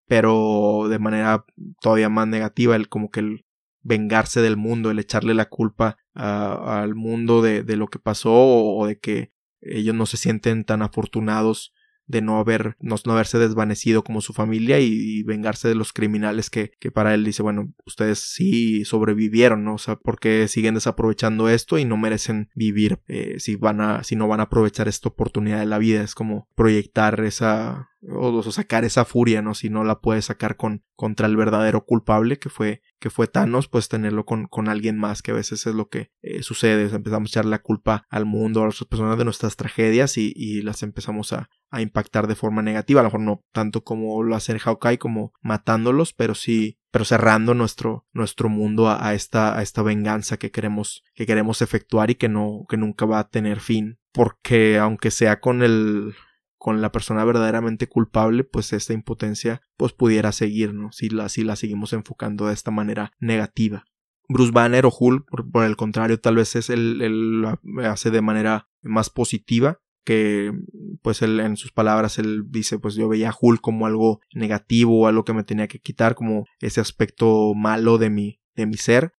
pero 0.07 0.89
de 0.89 0.99
manera 0.99 1.47
todavía 1.81 2.09
más 2.09 2.27
negativa, 2.27 2.77
él 2.77 2.89
como 2.89 3.11
que 3.11 3.21
él 3.21 3.47
vengarse 3.83 4.41
del 4.41 4.57
mundo, 4.57 4.91
el 4.91 4.99
echarle 4.99 5.35
la 5.35 5.49
culpa 5.49 5.99
al 6.15 6.95
mundo 6.95 7.43
de, 7.43 7.63
de, 7.63 7.77
lo 7.77 7.87
que 7.87 7.99
pasó 7.99 8.33
o, 8.33 8.87
de 8.87 8.99
que 8.99 9.33
ellos 9.61 9.95
no 9.95 10.07
se 10.07 10.17
sienten 10.17 10.65
tan 10.65 10.83
afortunados 10.83 11.74
de 12.07 12.21
no 12.21 12.39
haber 12.39 12.77
no, 12.81 12.97
haberse 13.07 13.39
desvanecido 13.39 14.05
como 14.05 14.21
su 14.21 14.33
familia 14.33 14.79
y, 14.81 15.23
vengarse 15.23 15.69
de 15.69 15.75
los 15.75 15.93
criminales 15.93 16.51
que, 16.51 16.73
que, 16.79 16.91
para 16.91 17.15
él 17.15 17.25
dice 17.25 17.43
bueno 17.43 17.73
ustedes 17.87 18.19
sí 18.19 18.85
sobrevivieron 18.85 19.65
no 19.65 19.75
o 19.75 19.79
sea 19.79 19.97
porque 19.97 20.49
siguen 20.49 20.75
desaprovechando 20.75 21.49
esto 21.49 21.79
y 21.79 21.85
no 21.85 21.97
merecen 21.97 22.51
vivir 22.55 23.01
eh, 23.09 23.37
si 23.39 23.57
van 23.57 23.81
a 23.81 24.05
si 24.05 24.17
no 24.17 24.29
van 24.29 24.41
a 24.41 24.45
aprovechar 24.45 24.87
esta 24.89 25.09
oportunidad 25.09 25.61
de 25.61 25.67
la 25.67 25.79
vida 25.79 26.03
es 26.03 26.15
como 26.15 26.49
proyectar 26.55 27.21
esa 27.21 27.91
o, 28.09 28.43
sacar 28.43 28.85
esa 28.85 29.05
furia, 29.05 29.43
¿no? 29.43 29.55
Si 29.55 29.71
no 29.71 29.85
la 29.85 30.01
puedes 30.01 30.27
sacar 30.27 30.57
con, 30.57 30.85
contra 30.95 31.27
el 31.27 31.37
verdadero 31.37 31.85
culpable 31.85 32.39
que 32.39 32.49
fue, 32.49 32.83
que 32.99 33.11
fue 33.11 33.27
Thanos, 33.27 33.69
pues 33.69 33.89
tenerlo 33.89 34.25
con, 34.25 34.47
con 34.47 34.69
alguien 34.69 34.99
más, 34.99 35.23
que 35.23 35.31
a 35.31 35.35
veces 35.35 35.67
es 35.67 35.75
lo 35.75 35.89
que 35.89 36.11
eh, 36.23 36.43
sucede, 36.43 36.95
empezamos 36.95 37.31
a 37.31 37.33
echar 37.33 37.45
la 37.45 37.61
culpa 37.61 38.07
al 38.11 38.27
mundo, 38.27 38.63
a 38.63 38.67
las 38.67 38.85
personas 38.85 39.19
de 39.19 39.25
nuestras 39.25 39.57
tragedias 39.57 40.19
y, 40.19 40.33
y 40.35 40.63
las 40.63 40.83
empezamos 40.83 41.33
a, 41.33 41.49
a, 41.71 41.81
impactar 41.81 42.27
de 42.27 42.35
forma 42.35 42.63
negativa, 42.63 43.01
a 43.01 43.05
lo 43.05 43.09
mejor 43.09 43.21
no 43.21 43.45
tanto 43.53 43.85
como 43.85 44.23
lo 44.23 44.37
hace 44.37 44.59
Hawkeye, 44.59 44.99
como 44.99 45.33
matándolos, 45.43 46.13
pero 46.13 46.35
sí 46.35 46.79
pero 46.91 47.05
cerrando 47.05 47.55
nuestro, 47.55 48.07
nuestro 48.13 48.49
mundo 48.49 48.89
a, 48.89 49.09
a, 49.09 49.15
esta, 49.15 49.59
a 49.59 49.63
esta 49.63 49.83
venganza 49.83 50.37
que 50.37 50.53
queremos, 50.53 51.03
que 51.17 51.27
queremos 51.27 51.61
efectuar 51.61 52.13
y 52.13 52.15
que 52.15 52.29
no, 52.29 52.67
que 52.69 52.77
nunca 52.77 53.05
va 53.05 53.19
a 53.19 53.29
tener 53.29 53.59
fin. 53.59 53.99
Porque 54.13 54.79
aunque 54.79 55.11
sea 55.11 55.41
con 55.41 55.65
el, 55.65 56.15
con 56.65 56.81
la 56.81 56.93
persona 56.93 57.23
verdaderamente 57.27 57.91
culpable, 57.91 58.43
pues 58.43 58.73
esta 58.73 58.95
impotencia 58.95 59.61
pues 59.77 59.93
pudiera 59.93 60.33
seguir, 60.33 60.73
¿no? 60.73 60.93
Si 60.93 61.11
la, 61.11 61.29
si 61.29 61.45
la 61.45 61.57
seguimos 61.57 61.93
enfocando 61.93 62.47
de 62.47 62.55
esta 62.55 62.71
manera 62.71 63.13
negativa. 63.21 63.85
Bruce 64.31 64.51
Banner 64.51 64.87
o 64.87 64.97
Hulk, 64.99 65.27
por, 65.53 65.65
el 65.65 65.77
contrario, 65.77 66.19
tal 66.19 66.37
vez 66.37 66.57
es 66.57 66.71
el, 66.71 67.03
el, 67.03 67.45
hace 67.85 68.11
de 68.11 68.23
manera 68.23 68.71
más 68.81 69.11
positiva, 69.11 69.83
que 70.07 70.55
pues 71.03 71.21
él 71.21 71.39
en 71.41 71.59
sus 71.59 71.71
palabras 71.71 72.19
él 72.19 72.45
dice 72.49 72.79
pues 72.79 72.95
yo 72.95 73.11
veía 73.11 73.29
a 73.29 73.37
Hulk 73.39 73.61
como 73.61 73.87
algo 73.87 74.23
negativo, 74.33 75.07
algo 75.07 75.27
que 75.27 75.35
me 75.35 75.45
tenía 75.45 75.69
que 75.69 75.81
quitar, 75.81 76.15
como 76.15 76.47
ese 76.61 76.81
aspecto 76.81 77.53
malo 77.55 77.99
de 77.99 78.09
mi, 78.09 78.41
de 78.55 78.65
mi 78.65 78.79
ser, 78.79 79.13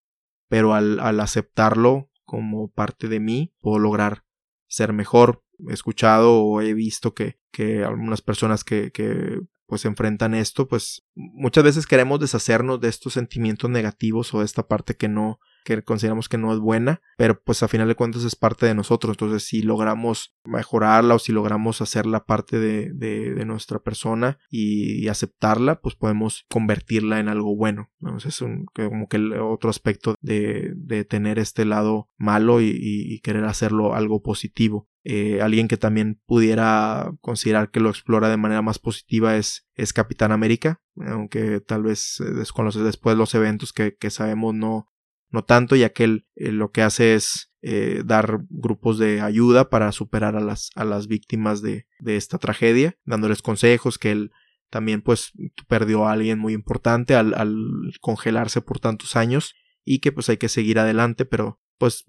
pero 0.49 0.73
al, 0.73 0.99
al 0.99 1.19
aceptarlo 1.19 2.09
como 2.23 2.71
parte 2.71 3.07
de 3.07 3.19
mí 3.19 3.53
puedo 3.61 3.77
lograr 3.77 4.24
ser 4.67 4.93
mejor, 4.93 5.43
he 5.69 5.73
escuchado 5.73 6.41
o 6.41 6.61
he 6.61 6.73
visto 6.73 7.13
que, 7.13 7.37
que 7.51 7.83
algunas 7.83 8.21
personas 8.21 8.63
que, 8.63 8.91
que 8.91 9.39
pues 9.65 9.85
enfrentan 9.85 10.35
esto, 10.35 10.67
pues 10.67 11.03
muchas 11.15 11.63
veces 11.63 11.87
queremos 11.87 12.19
deshacernos 12.19 12.79
de 12.79 12.89
estos 12.89 13.13
sentimientos 13.13 13.69
negativos 13.69 14.33
o 14.33 14.39
de 14.39 14.45
esta 14.45 14.67
parte 14.67 14.95
que 14.95 15.07
no, 15.07 15.39
que 15.65 15.83
consideramos 15.83 16.29
que 16.29 16.37
no 16.37 16.53
es 16.53 16.59
buena, 16.59 17.01
pero 17.17 17.41
pues 17.43 17.63
a 17.63 17.67
final 17.67 17.87
de 17.87 17.95
cuentas 17.95 18.23
es 18.23 18.35
parte 18.35 18.65
de 18.65 18.75
nosotros, 18.75 19.13
entonces 19.13 19.43
si 19.43 19.63
logramos 19.63 20.35
mejorarla 20.45 21.15
o 21.15 21.19
si 21.19 21.33
logramos 21.33 21.81
hacerla 21.81 22.25
parte 22.25 22.59
de, 22.59 22.91
de, 22.93 23.45
nuestra 23.45 23.79
persona 23.79 24.37
y, 24.49 25.07
aceptarla, 25.07 25.81
pues 25.81 25.95
podemos 25.95 26.45
convertirla 26.49 27.19
en 27.19 27.29
algo 27.29 27.55
bueno, 27.55 27.89
es 28.25 28.41
un, 28.41 28.65
como 28.73 29.07
que 29.07 29.17
el 29.17 29.33
otro 29.33 29.69
aspecto 29.69 30.15
de, 30.21 30.73
de 30.75 31.03
tener 31.05 31.39
este 31.39 31.65
lado 31.65 32.09
malo 32.17 32.61
y, 32.61 33.19
querer 33.23 33.45
hacerlo 33.45 33.95
algo 33.95 34.21
positivo. 34.21 34.87
Eh, 35.03 35.41
alguien 35.41 35.67
que 35.67 35.77
también 35.77 36.19
pudiera 36.25 37.11
considerar 37.21 37.71
que 37.71 37.79
lo 37.79 37.89
explora 37.89 38.29
de 38.29 38.37
manera 38.37 38.61
más 38.61 38.79
positiva 38.79 39.35
es, 39.35 39.67
es 39.75 39.93
Capitán 39.93 40.31
América, 40.31 40.81
aunque 40.95 41.59
tal 41.61 41.83
vez 41.83 42.19
eh, 42.19 42.31
desconoce 42.31 42.79
después 42.79 43.15
los 43.15 43.33
eventos 43.35 43.71
que, 43.71 43.95
que 43.95 44.09
sabemos 44.09 44.53
no, 44.53 44.91
no 45.35 45.43
tanto, 45.43 45.75
ya 45.75 45.89
que 45.89 46.05
él 46.05 46.25
eh, 46.35 46.51
lo 46.51 46.71
que 46.71 46.81
hace 46.81 47.13
es 47.13 47.51
eh, 47.61 48.03
dar 48.05 48.39
grupos 48.49 48.97
de 48.97 49.19
ayuda 49.19 49.69
para 49.69 49.91
superar 49.91 50.35
a 50.35 50.39
las, 50.39 50.71
a 50.75 50.85
las 50.85 51.07
víctimas 51.07 51.61
de, 51.61 51.87
de 51.99 52.15
esta 52.15 52.37
tragedia, 52.37 52.97
dándoles 53.03 53.41
consejos 53.41 53.99
que 53.99 54.11
él 54.11 54.31
también 54.69 55.01
pues 55.01 55.33
perdió 55.67 56.07
a 56.07 56.13
alguien 56.13 56.39
muy 56.39 56.53
importante 56.53 57.15
al, 57.15 57.33
congelarse 57.99 58.61
por 58.61 58.79
tantos 58.79 59.15
años 59.15 59.55
y 59.83 59.99
que 59.99 60.11
pues 60.13 60.29
hay 60.29 60.37
que 60.37 60.49
seguir 60.49 60.79
adelante, 60.79 61.25
pero 61.25 61.59
pues 61.77 62.05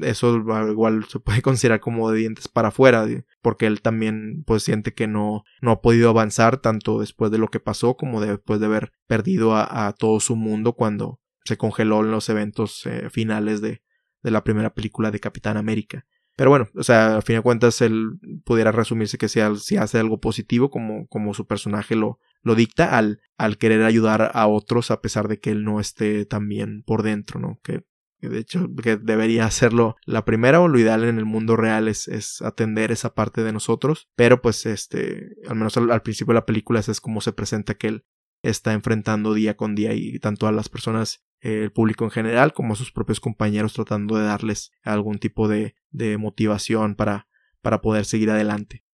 eso 0.00 0.36
igual 0.70 1.04
se 1.04 1.20
puede 1.20 1.42
considerar 1.42 1.80
como 1.80 2.10
de 2.10 2.18
dientes 2.18 2.48
para 2.48 2.68
afuera, 2.68 3.06
porque 3.42 3.66
él 3.66 3.82
también 3.82 4.44
pues 4.46 4.62
siente 4.62 4.94
que 4.94 5.06
no, 5.08 5.44
no 5.60 5.72
ha 5.72 5.80
podido 5.82 6.08
avanzar 6.08 6.56
tanto 6.56 7.00
después 7.00 7.30
de 7.30 7.38
lo 7.38 7.48
que 7.48 7.60
pasó 7.60 7.98
como 7.98 8.22
después 8.22 8.60
de 8.60 8.66
haber 8.66 8.92
perdido 9.06 9.56
a 9.56 9.94
todo 9.98 10.20
su 10.20 10.36
mundo 10.36 10.72
cuando 10.72 11.21
se 11.44 11.56
congeló 11.56 12.00
en 12.00 12.10
los 12.10 12.28
eventos 12.28 12.86
eh, 12.86 13.10
finales 13.10 13.60
de, 13.60 13.82
de, 14.22 14.30
la 14.30 14.44
primera 14.44 14.74
película 14.74 15.10
de 15.10 15.20
Capitán 15.20 15.56
América. 15.56 16.06
Pero 16.36 16.50
bueno, 16.50 16.68
o 16.74 16.82
sea, 16.82 17.18
a 17.18 17.22
fin 17.22 17.36
de 17.36 17.42
cuentas 17.42 17.80
él 17.82 18.18
pudiera 18.44 18.72
resumirse 18.72 19.18
que 19.18 19.28
si, 19.28 19.40
si 19.60 19.76
hace 19.76 19.98
algo 19.98 20.20
positivo 20.20 20.70
como, 20.70 21.06
como 21.08 21.34
su 21.34 21.46
personaje 21.46 21.94
lo, 21.94 22.18
lo 22.42 22.54
dicta 22.54 22.96
al, 22.96 23.20
al 23.36 23.58
querer 23.58 23.82
ayudar 23.82 24.30
a 24.32 24.46
otros 24.46 24.90
a 24.90 25.02
pesar 25.02 25.28
de 25.28 25.40
que 25.40 25.50
él 25.50 25.64
no 25.64 25.78
esté 25.78 26.24
tan 26.24 26.48
bien 26.48 26.82
por 26.84 27.02
dentro, 27.02 27.38
¿no? 27.38 27.60
Que 27.62 27.84
de 28.28 28.38
hecho 28.38 28.68
que 28.82 28.96
debería 28.96 29.44
hacerlo 29.44 29.96
la 30.06 30.24
primera 30.24 30.60
o 30.60 30.68
lo 30.68 30.78
ideal 30.78 31.04
en 31.04 31.18
el 31.18 31.24
mundo 31.24 31.56
real 31.56 31.88
es, 31.88 32.06
es 32.08 32.40
atender 32.40 32.92
esa 32.92 33.14
parte 33.14 33.42
de 33.42 33.52
nosotros 33.52 34.08
pero 34.14 34.40
pues 34.40 34.64
este 34.64 35.34
al 35.48 35.56
menos 35.56 35.76
al, 35.76 35.90
al, 35.90 36.02
principio 36.02 36.32
de 36.32 36.38
la 36.38 36.46
película 36.46 36.78
ese 36.78 36.92
es 36.92 37.00
como 37.00 37.20
se 37.20 37.32
presenta 37.32 37.74
que 37.74 37.88
él 37.88 38.04
está 38.42 38.72
enfrentando 38.74 39.34
día 39.34 39.56
con 39.56 39.74
día 39.74 39.94
y 39.94 40.18
tanto 40.18 40.46
a 40.46 40.52
las 40.52 40.68
personas 40.68 41.24
el 41.42 41.72
público 41.72 42.04
en 42.04 42.10
general 42.10 42.52
como 42.52 42.72
a 42.72 42.76
sus 42.76 42.92
propios 42.92 43.20
compañeros 43.20 43.74
tratando 43.74 44.16
de 44.16 44.24
darles 44.24 44.70
algún 44.84 45.18
tipo 45.18 45.48
de, 45.48 45.74
de 45.90 46.16
motivación 46.16 46.94
para, 46.94 47.26
para 47.60 47.80
poder 47.80 48.04
seguir 48.04 48.30
adelante. 48.30 48.84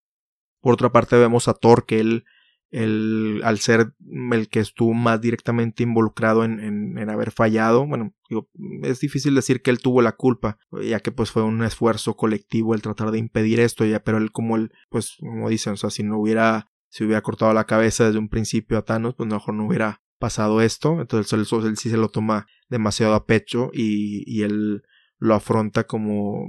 Por 0.60 0.72
otra 0.72 0.90
parte 0.90 1.16
vemos 1.16 1.46
a 1.46 1.54
Thor 1.54 1.84
que 1.84 2.00
él, 2.00 2.24
él 2.70 3.42
al 3.44 3.58
ser 3.58 3.92
el 4.32 4.48
que 4.48 4.60
estuvo 4.60 4.94
más 4.94 5.20
directamente 5.20 5.82
involucrado 5.82 6.42
en, 6.42 6.58
en, 6.58 6.98
en 6.98 7.10
haber 7.10 7.32
fallado, 7.32 7.86
bueno, 7.86 8.14
digo, 8.30 8.48
es 8.82 9.00
difícil 9.00 9.34
decir 9.34 9.60
que 9.60 9.70
él 9.70 9.80
tuvo 9.80 10.00
la 10.00 10.12
culpa, 10.12 10.58
ya 10.82 11.00
que 11.00 11.12
pues 11.12 11.30
fue 11.30 11.42
un 11.42 11.62
esfuerzo 11.62 12.16
colectivo 12.16 12.74
el 12.74 12.82
tratar 12.82 13.10
de 13.10 13.18
impedir 13.18 13.60
esto, 13.60 13.84
ya, 13.84 14.02
pero 14.02 14.16
él 14.16 14.32
como 14.32 14.56
él, 14.56 14.72
pues 14.88 15.16
como 15.20 15.50
dicen, 15.50 15.74
o 15.74 15.76
sea, 15.76 15.90
si 15.90 16.02
no 16.02 16.18
hubiera, 16.18 16.70
si 16.88 17.04
hubiera 17.04 17.20
cortado 17.20 17.52
la 17.52 17.64
cabeza 17.64 18.06
desde 18.06 18.18
un 18.18 18.30
principio 18.30 18.78
a 18.78 18.82
Thanos, 18.82 19.14
pues 19.14 19.28
mejor 19.28 19.52
no 19.52 19.66
hubiera 19.66 20.00
pasado 20.18 20.60
esto, 20.60 21.00
entonces 21.00 21.32
él, 21.32 21.76
sí 21.76 21.90
se 21.90 21.96
lo 21.96 22.08
toma 22.08 22.46
demasiado 22.68 23.14
a 23.14 23.26
pecho 23.26 23.70
y, 23.72 24.42
él 24.42 24.82
lo 25.20 25.34
afronta 25.34 25.84
como 25.84 26.46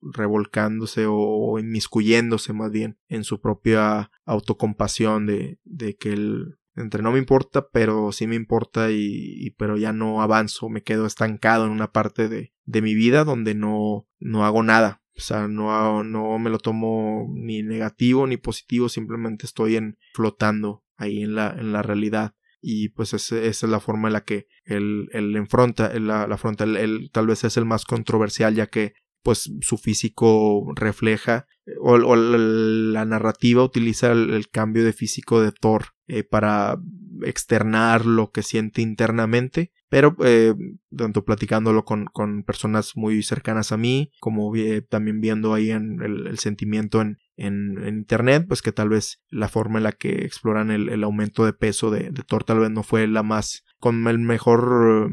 revolcándose 0.00 1.06
o 1.08 1.58
inmiscuyéndose 1.58 2.52
más 2.52 2.70
bien 2.70 2.98
en 3.08 3.24
su 3.24 3.40
propia 3.40 4.12
autocompasión 4.24 5.26
de, 5.26 5.58
de 5.64 5.96
que 5.96 6.12
él 6.12 6.58
entre 6.76 7.02
no 7.02 7.10
me 7.10 7.18
importa 7.18 7.68
pero 7.70 8.12
sí 8.12 8.28
me 8.28 8.36
importa 8.36 8.92
y, 8.92 9.34
y, 9.36 9.50
pero 9.50 9.76
ya 9.76 9.92
no 9.92 10.22
avanzo 10.22 10.68
me 10.68 10.84
quedo 10.84 11.06
estancado 11.06 11.66
en 11.66 11.72
una 11.72 11.90
parte 11.90 12.28
de, 12.28 12.52
de 12.64 12.82
mi 12.82 12.94
vida 12.94 13.24
donde 13.24 13.54
no 13.54 14.06
no 14.20 14.44
hago 14.44 14.62
nada. 14.62 15.02
O 15.16 15.20
sea 15.20 15.48
no 15.48 16.04
no 16.04 16.38
me 16.38 16.50
lo 16.50 16.58
tomo 16.58 17.26
ni 17.34 17.62
negativo 17.62 18.26
ni 18.26 18.36
positivo 18.36 18.88
simplemente 18.88 19.46
estoy 19.46 19.74
en 19.76 19.98
flotando 20.14 20.84
ahí 20.96 21.22
en 21.22 21.34
la 21.34 21.50
en 21.50 21.72
la 21.72 21.82
realidad 21.82 22.34
y 22.60 22.90
pues 22.90 23.14
esa 23.14 23.38
es 23.38 23.62
la 23.62 23.80
forma 23.80 24.08
en 24.08 24.14
la 24.14 24.24
que 24.24 24.46
él, 24.64 25.08
él 25.12 25.36
enfrenta, 25.36 25.92
la, 25.98 26.26
la 26.26 26.34
afronta, 26.34 26.64
él, 26.64 27.10
tal 27.12 27.26
vez 27.26 27.44
es 27.44 27.56
el 27.56 27.64
más 27.64 27.84
controversial 27.84 28.54
ya 28.54 28.66
que 28.66 28.94
pues 29.22 29.50
su 29.60 29.78
físico 29.78 30.72
refleja 30.74 31.46
o, 31.80 31.94
o 31.94 32.16
la 32.16 33.04
narrativa 33.04 33.62
utiliza 33.62 34.12
el, 34.12 34.48
cambio 34.48 34.84
de 34.84 34.92
físico 34.92 35.40
de 35.40 35.52
Thor 35.52 35.86
eh, 36.06 36.24
para 36.24 36.80
externar 37.22 38.06
lo 38.06 38.30
que 38.30 38.42
siente 38.42 38.80
internamente. 38.80 39.72
Pero 39.90 40.16
eh, 40.24 40.54
tanto 40.96 41.24
platicándolo 41.24 41.84
con, 41.84 42.06
con, 42.06 42.42
personas 42.42 42.92
muy 42.94 43.22
cercanas 43.22 43.72
a 43.72 43.76
mí 43.76 44.12
como 44.20 44.52
también 44.88 45.20
viendo 45.20 45.54
ahí 45.54 45.70
en 45.70 46.00
el 46.02 46.38
sentimiento 46.38 47.00
en, 47.00 47.18
en, 47.38 47.86
internet, 47.86 48.44
pues 48.46 48.62
que 48.62 48.72
tal 48.72 48.90
vez 48.90 49.22
la 49.30 49.48
forma 49.48 49.78
en 49.78 49.84
la 49.84 49.92
que 49.92 50.24
exploran 50.24 50.70
el, 50.70 50.88
el 50.88 51.04
aumento 51.04 51.44
de 51.44 51.52
peso 51.52 51.90
de, 51.90 52.10
de, 52.10 52.22
Thor 52.22 52.44
tal 52.44 52.58
vez 52.58 52.70
no 52.70 52.82
fue 52.82 53.06
la 53.06 53.22
más 53.22 53.64
con 53.78 54.08
el 54.08 54.18
mejor 54.18 55.10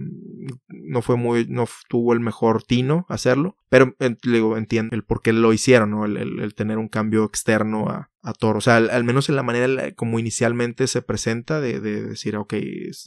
no 0.67 1.01
fue 1.03 1.17
muy 1.17 1.45
no 1.47 1.67
tuvo 1.87 2.13
el 2.13 2.19
mejor 2.19 2.63
tino 2.63 3.05
hacerlo 3.09 3.57
pero 3.69 3.95
digo 4.23 4.57
entiendo 4.57 4.95
el 4.95 5.03
por 5.03 5.21
qué 5.21 5.33
lo 5.33 5.53
hicieron 5.53 5.91
¿no? 5.91 6.05
el, 6.05 6.17
el, 6.17 6.39
el 6.39 6.55
tener 6.55 6.79
un 6.79 6.87
cambio 6.87 7.25
externo 7.25 7.89
a, 7.89 8.09
a 8.23 8.33
Thor 8.33 8.57
o 8.57 8.61
sea 8.61 8.77
al, 8.77 9.03
menos 9.03 9.29
en 9.29 9.35
la 9.35 9.43
manera 9.43 9.91
como 9.93 10.17
inicialmente 10.17 10.87
se 10.87 11.03
presenta 11.03 11.61
de, 11.61 11.79
de 11.79 12.03
decir 12.03 12.37
ok 12.37 12.55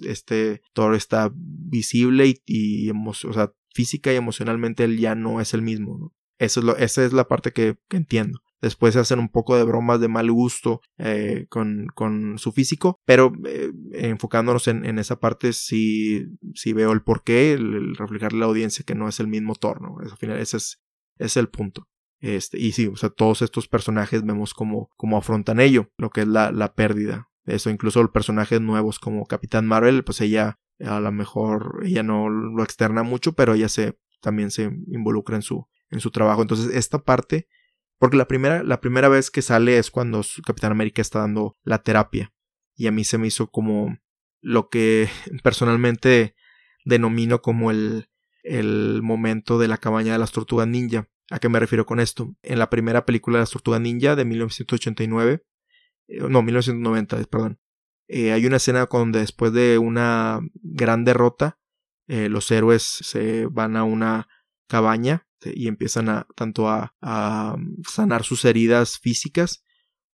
este 0.06 0.62
Thor 0.74 0.94
está 0.94 1.32
visible 1.34 2.26
y, 2.28 2.42
y 2.46 2.90
o 2.90 3.12
sea 3.12 3.52
física 3.74 4.12
y 4.12 4.16
emocionalmente 4.16 4.84
él 4.84 4.98
ya 4.98 5.16
no 5.16 5.40
es 5.40 5.54
el 5.54 5.62
mismo 5.62 5.98
¿no? 5.98 6.14
Eso 6.38 6.60
es 6.60 6.66
lo, 6.66 6.76
esa 6.76 7.04
es 7.04 7.12
la 7.12 7.26
parte 7.26 7.50
que, 7.50 7.78
que 7.88 7.96
entiendo 7.96 8.40
Después 8.60 8.94
se 8.94 9.00
hacen 9.00 9.20
un 9.20 9.28
poco 9.28 9.56
de 9.56 9.62
bromas 9.62 10.00
de 10.00 10.08
mal 10.08 10.30
gusto 10.32 10.80
eh, 10.96 11.46
con, 11.48 11.86
con, 11.94 12.38
su 12.38 12.50
físico, 12.50 13.00
pero 13.04 13.32
eh, 13.46 13.70
enfocándonos 13.92 14.66
en, 14.66 14.84
en, 14.84 14.98
esa 14.98 15.20
parte 15.20 15.52
sí, 15.52 16.26
sí 16.54 16.72
veo 16.72 16.92
el 16.92 17.02
porqué, 17.02 17.52
el, 17.52 17.94
reflejarle 17.94 18.38
a 18.38 18.40
la 18.40 18.46
audiencia 18.46 18.84
que 18.84 18.96
no 18.96 19.08
es 19.08 19.20
el 19.20 19.28
mismo 19.28 19.54
torno. 19.54 19.98
Al 20.00 20.16
final 20.16 20.38
ese 20.38 20.56
es, 20.56 20.80
es 21.18 21.36
el 21.36 21.48
punto. 21.48 21.86
Este, 22.20 22.58
y 22.58 22.72
sí, 22.72 22.88
o 22.88 22.96
sea, 22.96 23.10
todos 23.10 23.42
estos 23.42 23.68
personajes 23.68 24.24
vemos 24.24 24.54
cómo, 24.54 24.90
cómo 24.96 25.16
afrontan 25.16 25.60
ello, 25.60 25.90
lo 25.96 26.10
que 26.10 26.22
es 26.22 26.28
la, 26.28 26.50
la 26.50 26.74
pérdida. 26.74 27.28
Eso, 27.44 27.70
incluso 27.70 28.02
los 28.02 28.10
personajes 28.10 28.60
nuevos 28.60 28.98
como 28.98 29.24
Capitán 29.26 29.66
Marvel, 29.66 30.02
pues 30.02 30.20
ella 30.20 30.58
a 30.80 31.00
lo 31.00 31.10
mejor 31.12 31.80
ella 31.84 32.02
no 32.02 32.28
lo 32.28 32.62
externa 32.62 33.02
mucho, 33.02 33.32
pero 33.32 33.54
ella 33.54 33.68
se 33.68 33.98
también 34.20 34.50
se 34.50 34.64
involucra 34.88 35.36
en 35.36 35.42
su 35.42 35.66
en 35.90 36.00
su 36.00 36.10
trabajo. 36.10 36.42
Entonces, 36.42 36.74
esta 36.74 36.98
parte 36.98 37.48
porque 37.98 38.16
la 38.16 38.28
primera, 38.28 38.62
la 38.62 38.80
primera 38.80 39.08
vez 39.08 39.30
que 39.30 39.42
sale 39.42 39.78
es 39.78 39.90
cuando 39.90 40.22
Capitán 40.46 40.72
América 40.72 41.02
está 41.02 41.20
dando 41.20 41.56
la 41.62 41.82
terapia. 41.82 42.32
Y 42.76 42.86
a 42.86 42.92
mí 42.92 43.04
se 43.04 43.18
me 43.18 43.26
hizo 43.26 43.50
como 43.50 43.98
lo 44.40 44.68
que 44.68 45.08
personalmente 45.42 46.34
denomino 46.84 47.42
como 47.42 47.70
el, 47.70 48.08
el 48.42 49.02
momento 49.02 49.58
de 49.58 49.68
la 49.68 49.78
cabaña 49.78 50.12
de 50.12 50.18
las 50.18 50.32
tortugas 50.32 50.68
ninja. 50.68 51.08
¿A 51.30 51.38
qué 51.38 51.48
me 51.48 51.60
refiero 51.60 51.84
con 51.84 52.00
esto? 52.00 52.34
En 52.42 52.58
la 52.58 52.70
primera 52.70 53.04
película 53.04 53.38
de 53.38 53.42
las 53.42 53.50
tortugas 53.50 53.80
ninja 53.80 54.16
de 54.16 54.24
1989, 54.24 55.44
eh, 56.08 56.20
no, 56.28 56.42
1990, 56.42 57.22
perdón, 57.24 57.60
eh, 58.08 58.32
hay 58.32 58.46
una 58.46 58.56
escena 58.56 58.88
donde 58.90 59.20
después 59.20 59.52
de 59.52 59.76
una 59.76 60.40
gran 60.54 61.04
derrota, 61.04 61.58
eh, 62.06 62.30
los 62.30 62.50
héroes 62.50 62.82
se 62.82 63.46
van 63.46 63.76
a 63.76 63.84
una 63.84 64.28
cabaña 64.66 65.27
y 65.44 65.68
empiezan 65.68 66.08
a 66.08 66.26
tanto 66.34 66.68
a, 66.68 66.94
sanar 67.88 68.24
sus 68.24 68.44
heridas 68.44 68.98
físicas 68.98 69.64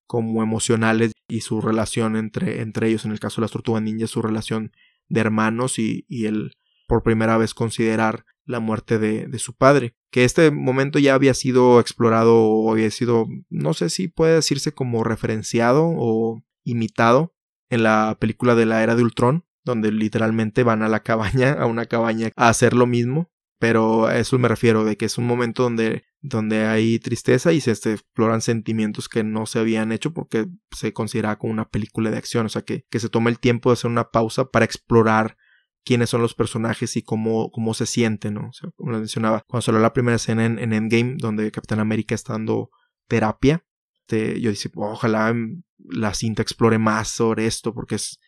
como 0.05 0.43
emocionales 0.43 1.13
y 1.27 1.41
su 1.41 1.61
relación 1.61 2.15
entre, 2.15 2.61
entre 2.61 2.89
ellos, 2.89 3.05
en 3.05 3.11
el 3.11 3.19
caso 3.19 3.41
de 3.41 3.45
las 3.45 3.51
tortugas 3.51 3.81
ninjas, 3.81 4.09
su 4.09 4.21
relación 4.21 4.71
de 5.07 5.21
hermanos 5.21 5.79
y, 5.79 6.05
y 6.07 6.25
el 6.25 6.55
por 6.87 7.03
primera 7.03 7.37
vez 7.37 7.53
considerar 7.53 8.25
la 8.45 8.59
muerte 8.59 8.99
de, 8.99 9.27
de, 9.27 9.39
su 9.39 9.55
padre. 9.55 9.95
Que 10.11 10.25
este 10.25 10.51
momento 10.51 10.99
ya 10.99 11.13
había 11.13 11.33
sido 11.33 11.79
explorado 11.79 12.35
o 12.35 12.71
había 12.71 12.91
sido, 12.91 13.25
no 13.49 13.73
sé 13.73 13.89
si 13.89 14.09
puede 14.09 14.35
decirse 14.35 14.73
como 14.73 15.03
referenciado 15.03 15.85
o 15.85 16.43
imitado 16.63 17.33
en 17.69 17.83
la 17.83 18.17
película 18.19 18.55
de 18.55 18.65
la 18.65 18.83
era 18.83 18.95
de 18.95 19.03
Ultron, 19.03 19.45
donde 19.63 19.91
literalmente 19.91 20.63
van 20.63 20.83
a 20.83 20.89
la 20.89 21.01
cabaña, 21.01 21.53
a 21.53 21.65
una 21.65 21.85
cabaña, 21.85 22.31
a 22.35 22.49
hacer 22.49 22.73
lo 22.73 22.85
mismo 22.85 23.32
pero 23.59 24.07
a 24.07 24.17
eso 24.17 24.37
me 24.39 24.47
refiero, 24.47 24.83
de 24.83 24.97
que 24.97 25.05
es 25.05 25.17
un 25.17 25.25
momento 25.25 25.63
donde, 25.63 26.03
donde 26.21 26.65
hay 26.65 26.99
tristeza 26.99 27.53
y 27.53 27.61
se, 27.61 27.71
exploran 27.71 28.41
sentimientos 28.41 29.07
que 29.09 29.23
no 29.23 29.45
se 29.45 29.59
habían 29.59 29.91
hecho 29.91 30.13
porque 30.13 30.47
se 30.71 30.93
considera 30.93 31.37
como 31.37 31.53
una 31.53 31.69
película 31.69 32.11
de 32.11 32.17
acción, 32.17 32.45
o 32.45 32.49
sea, 32.49 32.63
que, 32.63 32.85
que 32.89 32.99
se 32.99 33.09
toma 33.09 33.29
el 33.29 33.39
tiempo 33.39 33.69
de 33.69 33.73
hacer 33.73 33.89
una 33.89 34.11
pausa 34.11 34.45
para 34.45 34.65
explorar 34.65 35.37
quiénes 35.85 36.09
son 36.09 36.21
los 36.21 36.33
personajes 36.33 36.95
y 36.95 37.03
cómo, 37.03 37.51
cómo 37.51 37.73
se 37.73 37.85
sienten, 37.85 38.35
¿no? 38.35 38.49
O 38.49 38.53
sea, 38.53 38.69
como 38.75 38.91
les 38.91 39.01
mencionaba, 39.01 39.43
cuando 39.47 39.63
salió 39.63 39.81
la 39.81 39.93
primera 39.93 40.15
escena 40.15 40.45
en, 40.45 40.73
Endgame, 40.73 41.15
donde 41.17 41.51
Capitán 41.51 41.79
América 41.79 42.15
está 42.15 42.33
dando 42.33 42.69
terapia, 43.07 43.65
yo 44.09 44.49
dije, 44.51 44.69
ojalá 44.75 45.33
la 45.77 46.13
cinta 46.13 46.41
explore 46.41 46.77
más 46.77 47.09
sobre 47.09 47.47
esto, 47.47 47.73
porque 47.73 47.95
es, 47.95 48.19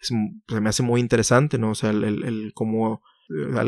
se 0.00 0.14
me 0.60 0.68
hace 0.68 0.82
muy 0.82 1.00
interesante, 1.00 1.58
¿no? 1.58 1.70
O 1.70 1.74
sea, 1.74 1.90
el, 1.90 2.04
el, 2.04 2.52
cómo 2.54 3.02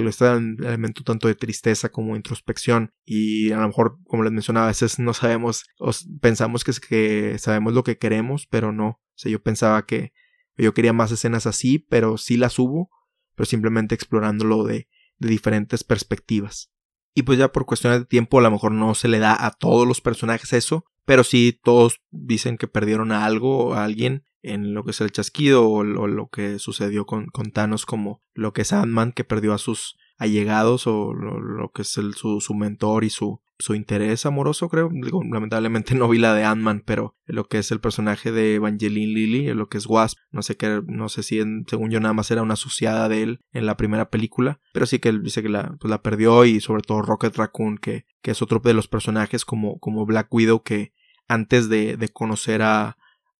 está 0.08 0.34
en 0.36 0.56
elemento 0.60 1.02
tanto 1.02 1.28
de 1.28 1.34
tristeza 1.34 1.88
como 1.90 2.16
introspección. 2.16 2.92
Y 3.04 3.52
a 3.52 3.58
lo 3.58 3.66
mejor 3.68 3.98
como 4.04 4.22
les 4.22 4.32
mencionaba 4.32 4.66
a 4.66 4.70
veces 4.70 4.98
no 4.98 5.14
sabemos 5.14 5.64
o 5.78 5.90
pensamos 6.20 6.64
que 6.64 7.32
es 7.34 7.42
sabemos 7.42 7.74
lo 7.74 7.84
que 7.84 7.98
queremos 7.98 8.46
pero 8.46 8.72
no. 8.72 9.00
O 9.24 9.28
yo 9.28 9.42
pensaba 9.42 9.86
que 9.86 10.12
yo 10.56 10.74
quería 10.74 10.92
más 10.92 11.12
escenas 11.12 11.46
así 11.46 11.78
pero 11.78 12.18
sí 12.18 12.36
las 12.36 12.58
hubo 12.58 12.90
pero 13.34 13.46
simplemente 13.46 13.94
explorándolo 13.94 14.64
de, 14.64 14.88
de 15.18 15.28
diferentes 15.28 15.84
perspectivas. 15.84 16.70
Y 17.14 17.22
pues 17.22 17.38
ya 17.38 17.52
por 17.52 17.66
cuestiones 17.66 18.00
de 18.00 18.06
tiempo 18.06 18.38
a 18.38 18.42
lo 18.42 18.50
mejor 18.50 18.72
no 18.72 18.94
se 18.94 19.08
le 19.08 19.18
da 19.18 19.46
a 19.46 19.50
todos 19.50 19.86
los 19.86 20.00
personajes 20.00 20.52
eso 20.52 20.84
pero 21.06 21.24
sí 21.24 21.58
todos 21.62 22.02
dicen 22.10 22.58
que 22.58 22.66
perdieron 22.66 23.12
a 23.12 23.24
algo 23.24 23.74
a 23.74 23.84
alguien 23.84 24.24
en 24.46 24.74
lo 24.74 24.84
que 24.84 24.92
es 24.92 25.00
el 25.00 25.12
chasquido 25.12 25.68
o, 25.68 25.84
lo 25.84 26.28
que 26.28 26.58
sucedió 26.58 27.06
con, 27.06 27.26
con, 27.26 27.50
Thanos 27.50 27.86
como 27.86 28.22
lo 28.34 28.52
que 28.52 28.62
es 28.62 28.72
Ant-Man 28.72 29.12
que 29.12 29.24
perdió 29.24 29.52
a 29.52 29.58
sus 29.58 29.96
allegados 30.18 30.86
o 30.86 31.12
lo, 31.12 31.70
que 31.72 31.82
es 31.82 31.88
su, 31.88 32.40
su, 32.40 32.54
mentor 32.54 33.04
y 33.04 33.10
su, 33.10 33.42
su 33.58 33.74
interés 33.74 34.24
amoroso 34.24 34.68
creo. 34.68 34.90
Lamentablemente 35.30 35.94
no 35.94 36.08
vi 36.08 36.18
la 36.18 36.34
de 36.34 36.44
Ant-Man 36.44 36.82
pero 36.86 37.16
lo 37.26 37.48
que 37.48 37.58
es 37.58 37.70
el 37.70 37.80
personaje 37.80 38.32
de 38.32 38.54
Evangeline 38.54 39.12
Lilly 39.12 39.54
lo 39.54 39.68
que 39.68 39.78
es 39.78 39.86
Wasp 39.86 40.18
no 40.30 40.42
sé 40.42 40.56
qué 40.56 40.82
no 40.86 41.08
sé 41.08 41.22
si 41.22 41.40
según 41.66 41.90
yo 41.90 42.00
nada 42.00 42.14
más 42.14 42.30
era 42.30 42.42
una 42.42 42.54
asociada 42.54 43.08
de 43.08 43.22
él 43.22 43.40
en 43.52 43.66
la 43.66 43.76
primera 43.76 44.10
película 44.10 44.60
pero 44.72 44.86
sí 44.86 44.98
que 44.98 45.10
él 45.10 45.22
dice 45.22 45.42
que 45.42 45.48
la, 45.48 45.76
pues 45.80 45.90
la 45.90 46.02
perdió 46.02 46.44
y 46.44 46.60
sobre 46.60 46.82
todo 46.82 47.02
Rocket 47.02 47.36
Raccoon 47.36 47.78
que, 47.78 48.06
que 48.22 48.30
es 48.30 48.42
otro 48.42 48.60
de 48.60 48.74
los 48.74 48.88
personajes 48.88 49.44
como, 49.44 49.78
como 49.78 50.06
Black 50.06 50.32
Widow 50.32 50.62
que 50.62 50.92
antes 51.28 51.68
de, 51.68 51.96
de 51.96 52.08
conocer 52.08 52.62
a, 52.62 52.96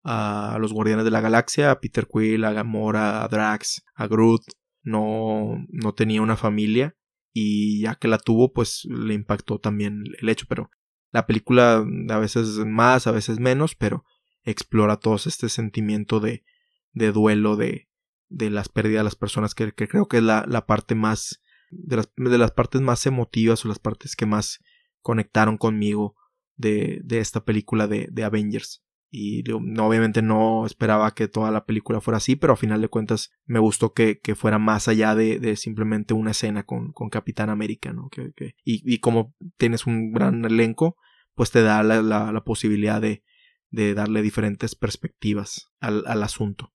a 0.09 0.57
los 0.61 0.73
Guardianes 0.73 1.05
de 1.05 1.11
la 1.11 1.21
Galaxia, 1.21 1.73
a 1.73 1.81
Peter 1.81 2.07
Quill, 2.07 2.45
a 2.45 2.53
Gamora, 2.53 3.25
a 3.25 3.29
Drax, 3.29 3.85
a 3.97 4.07
Groot, 4.07 4.43
no, 4.85 5.67
no 5.69 5.95
tenía 5.95 6.23
una 6.23 6.37
familia 6.37 6.97
y 7.33 7.83
ya 7.83 7.97
que 7.97 8.07
la 8.07 8.19
tuvo 8.19 8.53
pues 8.53 8.87
le 8.89 9.15
impactó 9.15 9.59
también 9.59 10.05
el 10.21 10.29
hecho, 10.29 10.47
pero 10.49 10.71
la 11.11 11.27
película 11.27 11.85
a 12.09 12.19
veces 12.19 12.47
más, 12.65 13.09
a 13.09 13.11
veces 13.11 13.41
menos, 13.41 13.75
pero 13.75 14.05
explora 14.45 14.97
todo 14.97 15.17
este 15.17 15.49
sentimiento 15.49 16.21
de, 16.21 16.45
de 16.93 17.11
duelo, 17.11 17.57
de, 17.57 17.89
de 18.29 18.49
las 18.49 18.69
pérdidas 18.69 19.01
de 19.01 19.05
las 19.05 19.17
personas, 19.17 19.57
que, 19.57 19.75
creo 19.75 20.07
que 20.07 20.19
es 20.19 20.23
la, 20.23 20.45
la 20.47 20.67
parte 20.67 20.95
más, 20.95 21.43
de 21.71 21.97
las, 21.97 22.13
de 22.15 22.39
las 22.39 22.53
partes 22.53 22.81
más 22.81 23.07
emotivas 23.07 23.65
o 23.65 23.69
las 23.69 23.81
partes 23.81 24.15
que 24.15 24.27
más 24.27 24.61
conectaron 25.01 25.59
conmigo 25.59 26.15
de, 26.55 27.01
de 27.03 27.19
esta 27.19 27.45
película 27.45 27.89
de, 27.89 28.09
de 28.13 28.23
Avengers. 28.23 28.86
Y 29.11 29.49
obviamente 29.51 30.21
no 30.21 30.67
esperaba 30.67 31.15
que 31.15 31.29
toda 31.29 31.51
la 31.51 31.65
película 31.65 32.01
fuera 32.01 32.19
así, 32.19 32.37
pero 32.37 32.53
a 32.53 32.57
final 32.57 32.81
de 32.81 32.89
cuentas 32.89 33.31
me 33.45 33.59
gustó 33.59 33.93
que, 33.93 34.19
que 34.19 34.35
fuera 34.35 34.59
más 34.59 34.89
allá 34.89 35.15
de, 35.15 35.39
de, 35.39 35.57
simplemente 35.57 36.13
una 36.13 36.33
escena 36.33 36.65
con, 36.65 36.93
con 36.93 37.09
Capitán 37.09 37.49
América, 37.49 37.93
¿no? 37.93 38.09
Que, 38.09 38.33
que, 38.35 38.57
y, 38.65 38.83
y, 38.85 38.99
como 38.99 39.35
tienes 39.57 39.87
un 39.87 40.13
gran 40.13 40.45
elenco, 40.45 40.97
pues 41.35 41.51
te 41.51 41.63
da 41.63 41.83
la, 41.83 42.03
la, 42.03 42.33
la 42.33 42.45
posibilidad 42.45 43.01
de, 43.01 43.23
de, 43.71 43.95
darle 43.95 44.23
diferentes 44.23 44.75
perspectivas 44.75 45.71
al, 45.81 46.05
al, 46.07 46.23
asunto. 46.23 46.73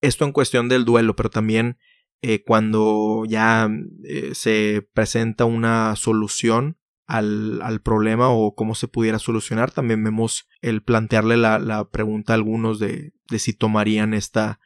Esto 0.00 0.24
en 0.24 0.32
cuestión 0.32 0.68
del 0.68 0.84
duelo, 0.84 1.16
pero 1.16 1.30
también 1.30 1.78
eh, 2.22 2.42
cuando 2.44 3.24
ya 3.26 3.70
eh, 4.04 4.34
se 4.34 4.86
presenta 4.92 5.46
una 5.46 5.96
solución 5.96 6.76
al, 7.10 7.60
al, 7.62 7.80
problema 7.80 8.30
o 8.30 8.54
cómo 8.54 8.74
se 8.74 8.88
pudiera 8.88 9.18
solucionar. 9.18 9.72
También 9.72 10.02
vemos 10.02 10.48
el 10.62 10.82
plantearle 10.82 11.36
la, 11.36 11.58
la 11.58 11.88
pregunta 11.90 12.32
a 12.32 12.36
algunos 12.36 12.78
de, 12.78 13.12
de, 13.28 13.38
si 13.38 13.52
tomarían 13.52 14.14
esta, 14.14 14.60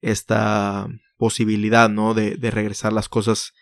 esta 0.00 0.88
posibilidad, 1.16 1.88
¿no? 1.88 2.14
De, 2.14 2.36
de, 2.36 2.50
regresar 2.50 2.92
las 2.92 3.08
cosas 3.08 3.54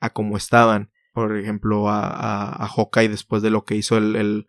a 0.00 0.10
como 0.10 0.36
estaban. 0.36 0.92
Por 1.12 1.36
ejemplo, 1.36 1.88
a, 1.88 2.06
a, 2.08 2.66
a 2.66 3.00
después 3.08 3.42
de 3.42 3.50
lo 3.50 3.64
que 3.64 3.76
hizo 3.76 3.96
el, 3.96 4.16
el 4.16 4.46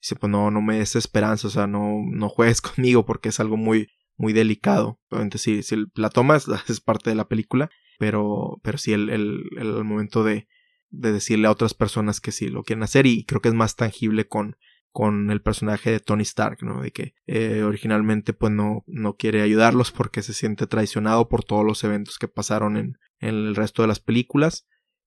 dice, 0.00 0.16
pues 0.16 0.30
no, 0.30 0.50
no 0.50 0.62
me 0.62 0.78
des 0.78 0.96
esperanza, 0.96 1.48
o 1.48 1.50
sea, 1.50 1.66
no, 1.66 2.02
no 2.08 2.28
juegues 2.28 2.60
conmigo 2.62 3.04
porque 3.04 3.30
es 3.30 3.40
algo 3.40 3.56
muy, 3.56 3.88
muy 4.16 4.32
delicado. 4.32 5.00
Obviamente 5.10 5.38
si, 5.38 5.62
si 5.62 5.76
la 5.94 6.10
tomas 6.10 6.46
es 6.68 6.80
parte 6.80 7.10
de 7.10 7.16
la 7.16 7.28
película, 7.28 7.70
pero, 7.98 8.60
pero 8.62 8.78
sí 8.78 8.92
el, 8.92 9.10
el, 9.10 9.42
el 9.58 9.84
momento 9.84 10.22
de, 10.22 10.46
de 10.90 11.12
decirle 11.12 11.48
a 11.48 11.52
otras 11.52 11.74
personas 11.74 12.20
que 12.20 12.32
sí 12.32 12.48
lo 12.48 12.62
quieren 12.62 12.82
hacer 12.82 13.06
y 13.06 13.24
creo 13.24 13.40
que 13.40 13.48
es 13.48 13.54
más 13.54 13.76
tangible 13.76 14.26
con 14.26 14.56
con 14.90 15.30
el 15.30 15.40
personaje 15.40 15.90
de 15.90 16.00
Tony 16.00 16.22
Stark, 16.22 16.62
¿no? 16.62 16.82
De 16.82 16.90
que 16.90 17.14
eh, 17.26 17.62
originalmente 17.62 18.32
pues 18.32 18.52
no, 18.52 18.84
no 18.86 19.14
quiere 19.16 19.42
ayudarlos 19.42 19.92
porque 19.92 20.22
se 20.22 20.32
siente 20.32 20.66
traicionado 20.66 21.28
por 21.28 21.44
todos 21.44 21.64
los 21.64 21.84
eventos 21.84 22.18
que 22.18 22.28
pasaron 22.28 22.76
en, 22.76 22.98
en 23.20 23.34
el 23.34 23.54
resto 23.54 23.82
de 23.82 23.88
las 23.88 24.00
películas, 24.00 24.66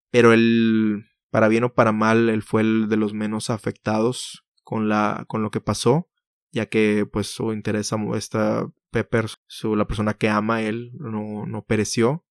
pero 0.09 0.33
él, 0.33 1.07
para 1.29 1.47
bien 1.47 1.63
o 1.63 1.73
para 1.73 1.91
mal, 1.91 2.29
él 2.29 2.41
fue 2.41 2.61
el 2.61 2.89
de 2.89 2.97
los 2.97 3.13
menos 3.13 3.49
afectados 3.49 4.45
con 4.63 4.87
la, 4.87 5.25
con 5.27 5.41
lo 5.41 5.51
que 5.51 5.61
pasó, 5.61 6.09
ya 6.51 6.67
que 6.67 7.05
pues 7.11 7.27
su 7.27 7.51
interés, 7.53 7.91
esta 8.15 8.67
Pepper, 8.91 9.27
su, 9.47 9.75
la 9.75 9.87
persona 9.87 10.13
que 10.13 10.29
ama 10.29 10.61
él, 10.61 10.91
no, 10.93 11.45
no 11.45 11.65
pereció, 11.65 12.25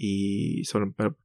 y 0.00 0.62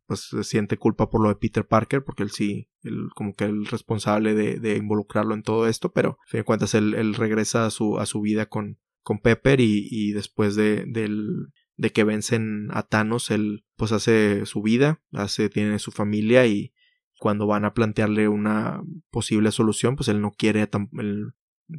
pues 0.08 0.22
se 0.22 0.44
siente 0.44 0.78
culpa 0.78 1.10
por 1.10 1.22
lo 1.22 1.30
de 1.30 1.36
Peter 1.36 1.68
Parker 1.68 2.04
porque 2.04 2.24
él 2.24 2.32
sí, 2.32 2.70
él, 2.82 3.10
como 3.16 3.36
que 3.36 3.44
el 3.46 3.68
responsable 3.68 4.34
de, 4.34 4.60
de, 4.60 4.78
involucrarlo 4.78 5.36
en 5.36 5.44
todo 5.44 5.68
esto, 5.68 5.92
pero 5.92 6.18
a 6.26 6.28
fin 6.28 6.40
de 6.40 6.44
cuentas 6.44 6.74
él, 6.74 6.96
él 6.96 7.14
regresa 7.14 7.66
a 7.66 7.70
su, 7.70 8.00
a 8.00 8.08
su 8.08 8.22
vida 8.22 8.48
con, 8.48 8.80
con 9.04 9.20
Pepper 9.20 9.60
y, 9.60 9.88
y 9.92 10.12
después 10.14 10.56
de, 10.56 10.86
del, 10.88 11.52
de 11.76 11.92
que 11.92 12.04
vencen 12.04 12.70
a 12.72 12.84
Thanos, 12.84 13.30
él 13.30 13.64
pues 13.76 13.92
hace 13.92 14.46
su 14.48 14.64
vida, 14.64 15.02
hace, 15.12 15.50
tiene 15.50 15.78
su 15.78 15.92
familia 15.92 16.48
y 16.48 16.74
cuando 17.20 17.46
van 17.46 17.66
a 17.66 17.74
plantearle 17.74 18.28
una 18.28 18.82
posible 19.12 19.52
solución, 19.52 19.96
pues 19.96 20.10
él 20.10 20.20
no 20.20 20.32
quiere, 20.32 20.68
él 20.98 21.34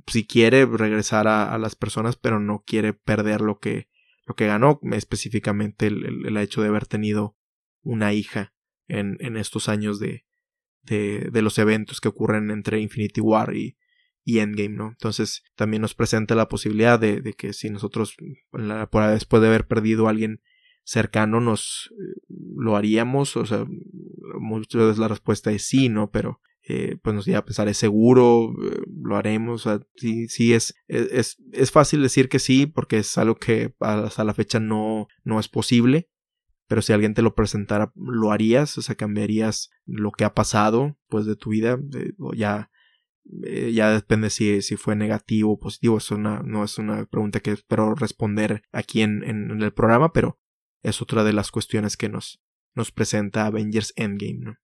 si 0.07 0.27
quiere 0.27 0.67
regresar 0.67 1.29
a, 1.29 1.57
las 1.59 1.77
personas, 1.77 2.17
pero 2.17 2.41
no 2.41 2.63
quiere 2.67 2.93
perder 2.93 3.41
lo 3.41 3.59
que, 3.59 3.89
lo 4.27 4.35
que 4.35 4.47
ganó, 4.47 4.81
específicamente 4.93 5.87
el, 5.87 6.27
el, 6.27 6.37
hecho 6.39 6.63
de 6.63 6.69
haber 6.69 6.87
tenido 6.87 7.37
una 7.83 8.13
hija 8.13 8.55
en, 8.89 9.17
en 9.21 9.37
estos 9.37 9.69
años 9.69 9.99
de, 9.99 10.25
de, 10.83 11.29
de, 11.31 11.43
los 11.43 11.59
eventos 11.59 12.01
que 12.01 12.09
ocurren 12.09 12.51
entre 12.51 12.81
Infinity 12.81 13.21
War 13.21 13.55
y, 13.55 13.77
y 14.25 14.39
Endgame, 14.39 14.77
¿no? 14.77 14.89
Entonces 14.89 15.45
también 15.55 15.83
nos 15.83 15.95
presenta 15.95 16.35
la 16.35 16.49
posibilidad 16.49 16.99
de, 16.99 17.21
de 17.21 17.35
que 17.35 17.53
si 17.53 17.69
nosotros, 17.71 18.17
después 18.53 19.43
de 19.43 19.49
haber 19.49 19.67
perdido 19.67 20.07
a 20.07 20.11
alguien 20.11 20.41
cercano, 20.85 21.41
nos 21.41 21.93
eh, 21.93 22.21
lo 22.57 22.77
haríamos, 22.77 23.37
o 23.37 23.45
sea, 23.45 23.67
muchas 24.39 24.81
veces 24.81 24.99
la 24.99 25.09
respuesta 25.09 25.51
es 25.53 25.67
sí, 25.67 25.89
¿no? 25.89 26.11
Pero 26.11 26.41
eh, 26.67 26.97
pues 27.03 27.15
nos 27.15 27.29
iba 27.29 27.39
a 27.39 27.45
pensar, 27.45 27.69
¿es 27.69 27.79
seguro? 27.79 28.53
Eh, 28.63 28.83
¿Lo 29.03 29.17
haremos? 29.17 29.67
O 29.67 29.71
sea, 29.71 29.87
sí, 29.97 30.29
sí 30.29 30.55
es, 30.55 30.75
es, 30.89 31.37
es 31.53 31.71
fácil 31.71 32.03
decir 32.03 32.29
que 32.29 32.39
sí, 32.39 32.67
porque 32.67 32.99
es 32.99 33.19
algo 33.19 33.37
que 33.37 33.75
hasta 33.81 34.25
la 34.25 34.35
fecha 34.35 34.61
no, 34.61 35.09
no 35.25 35.41
es 35.41 35.49
posible. 35.49 36.09
Pero 36.67 36.81
si 36.81 36.95
alguien 36.95 37.13
te 37.13 37.21
lo 37.21 37.35
presentara, 37.35 37.93
¿lo 37.95 38.33
harías? 38.33 38.79
O 38.79 38.83
sea, 38.83 38.95
cambiarías 38.95 39.71
lo 39.85 40.13
que 40.13 40.25
ha 40.25 40.33
pasado, 40.33 40.99
pues, 41.09 41.27
de 41.27 41.37
tu 41.37 41.51
vida, 41.51 41.79
o 42.19 42.33
ya 42.33 42.71
eh, 43.43 43.73
ya 43.73 43.91
depende 43.91 44.29
si, 44.29 44.61
si 44.63 44.77
fue 44.77 44.97
negativo 44.97 45.53
o 45.53 45.59
positivo. 45.59 45.99
Es 45.99 46.11
una, 46.11 46.43
no 46.43 46.65
es 46.65 46.79
una 46.79 47.07
pregunta 47.07 47.41
que 47.41 47.53
espero 47.53 47.95
responder 47.95 48.63
aquí 48.73 49.03
en, 49.03 49.23
en, 49.25 49.63
el 49.63 49.73
programa, 49.73 50.13
pero 50.13 50.39
es 50.83 51.01
otra 51.01 51.25
de 51.25 51.33
las 51.33 51.51
cuestiones 51.51 51.97
que 51.97 52.09
nos, 52.09 52.43
nos 52.75 52.93
presenta 52.93 53.47
Avengers 53.47 53.93
Endgame. 53.97 54.57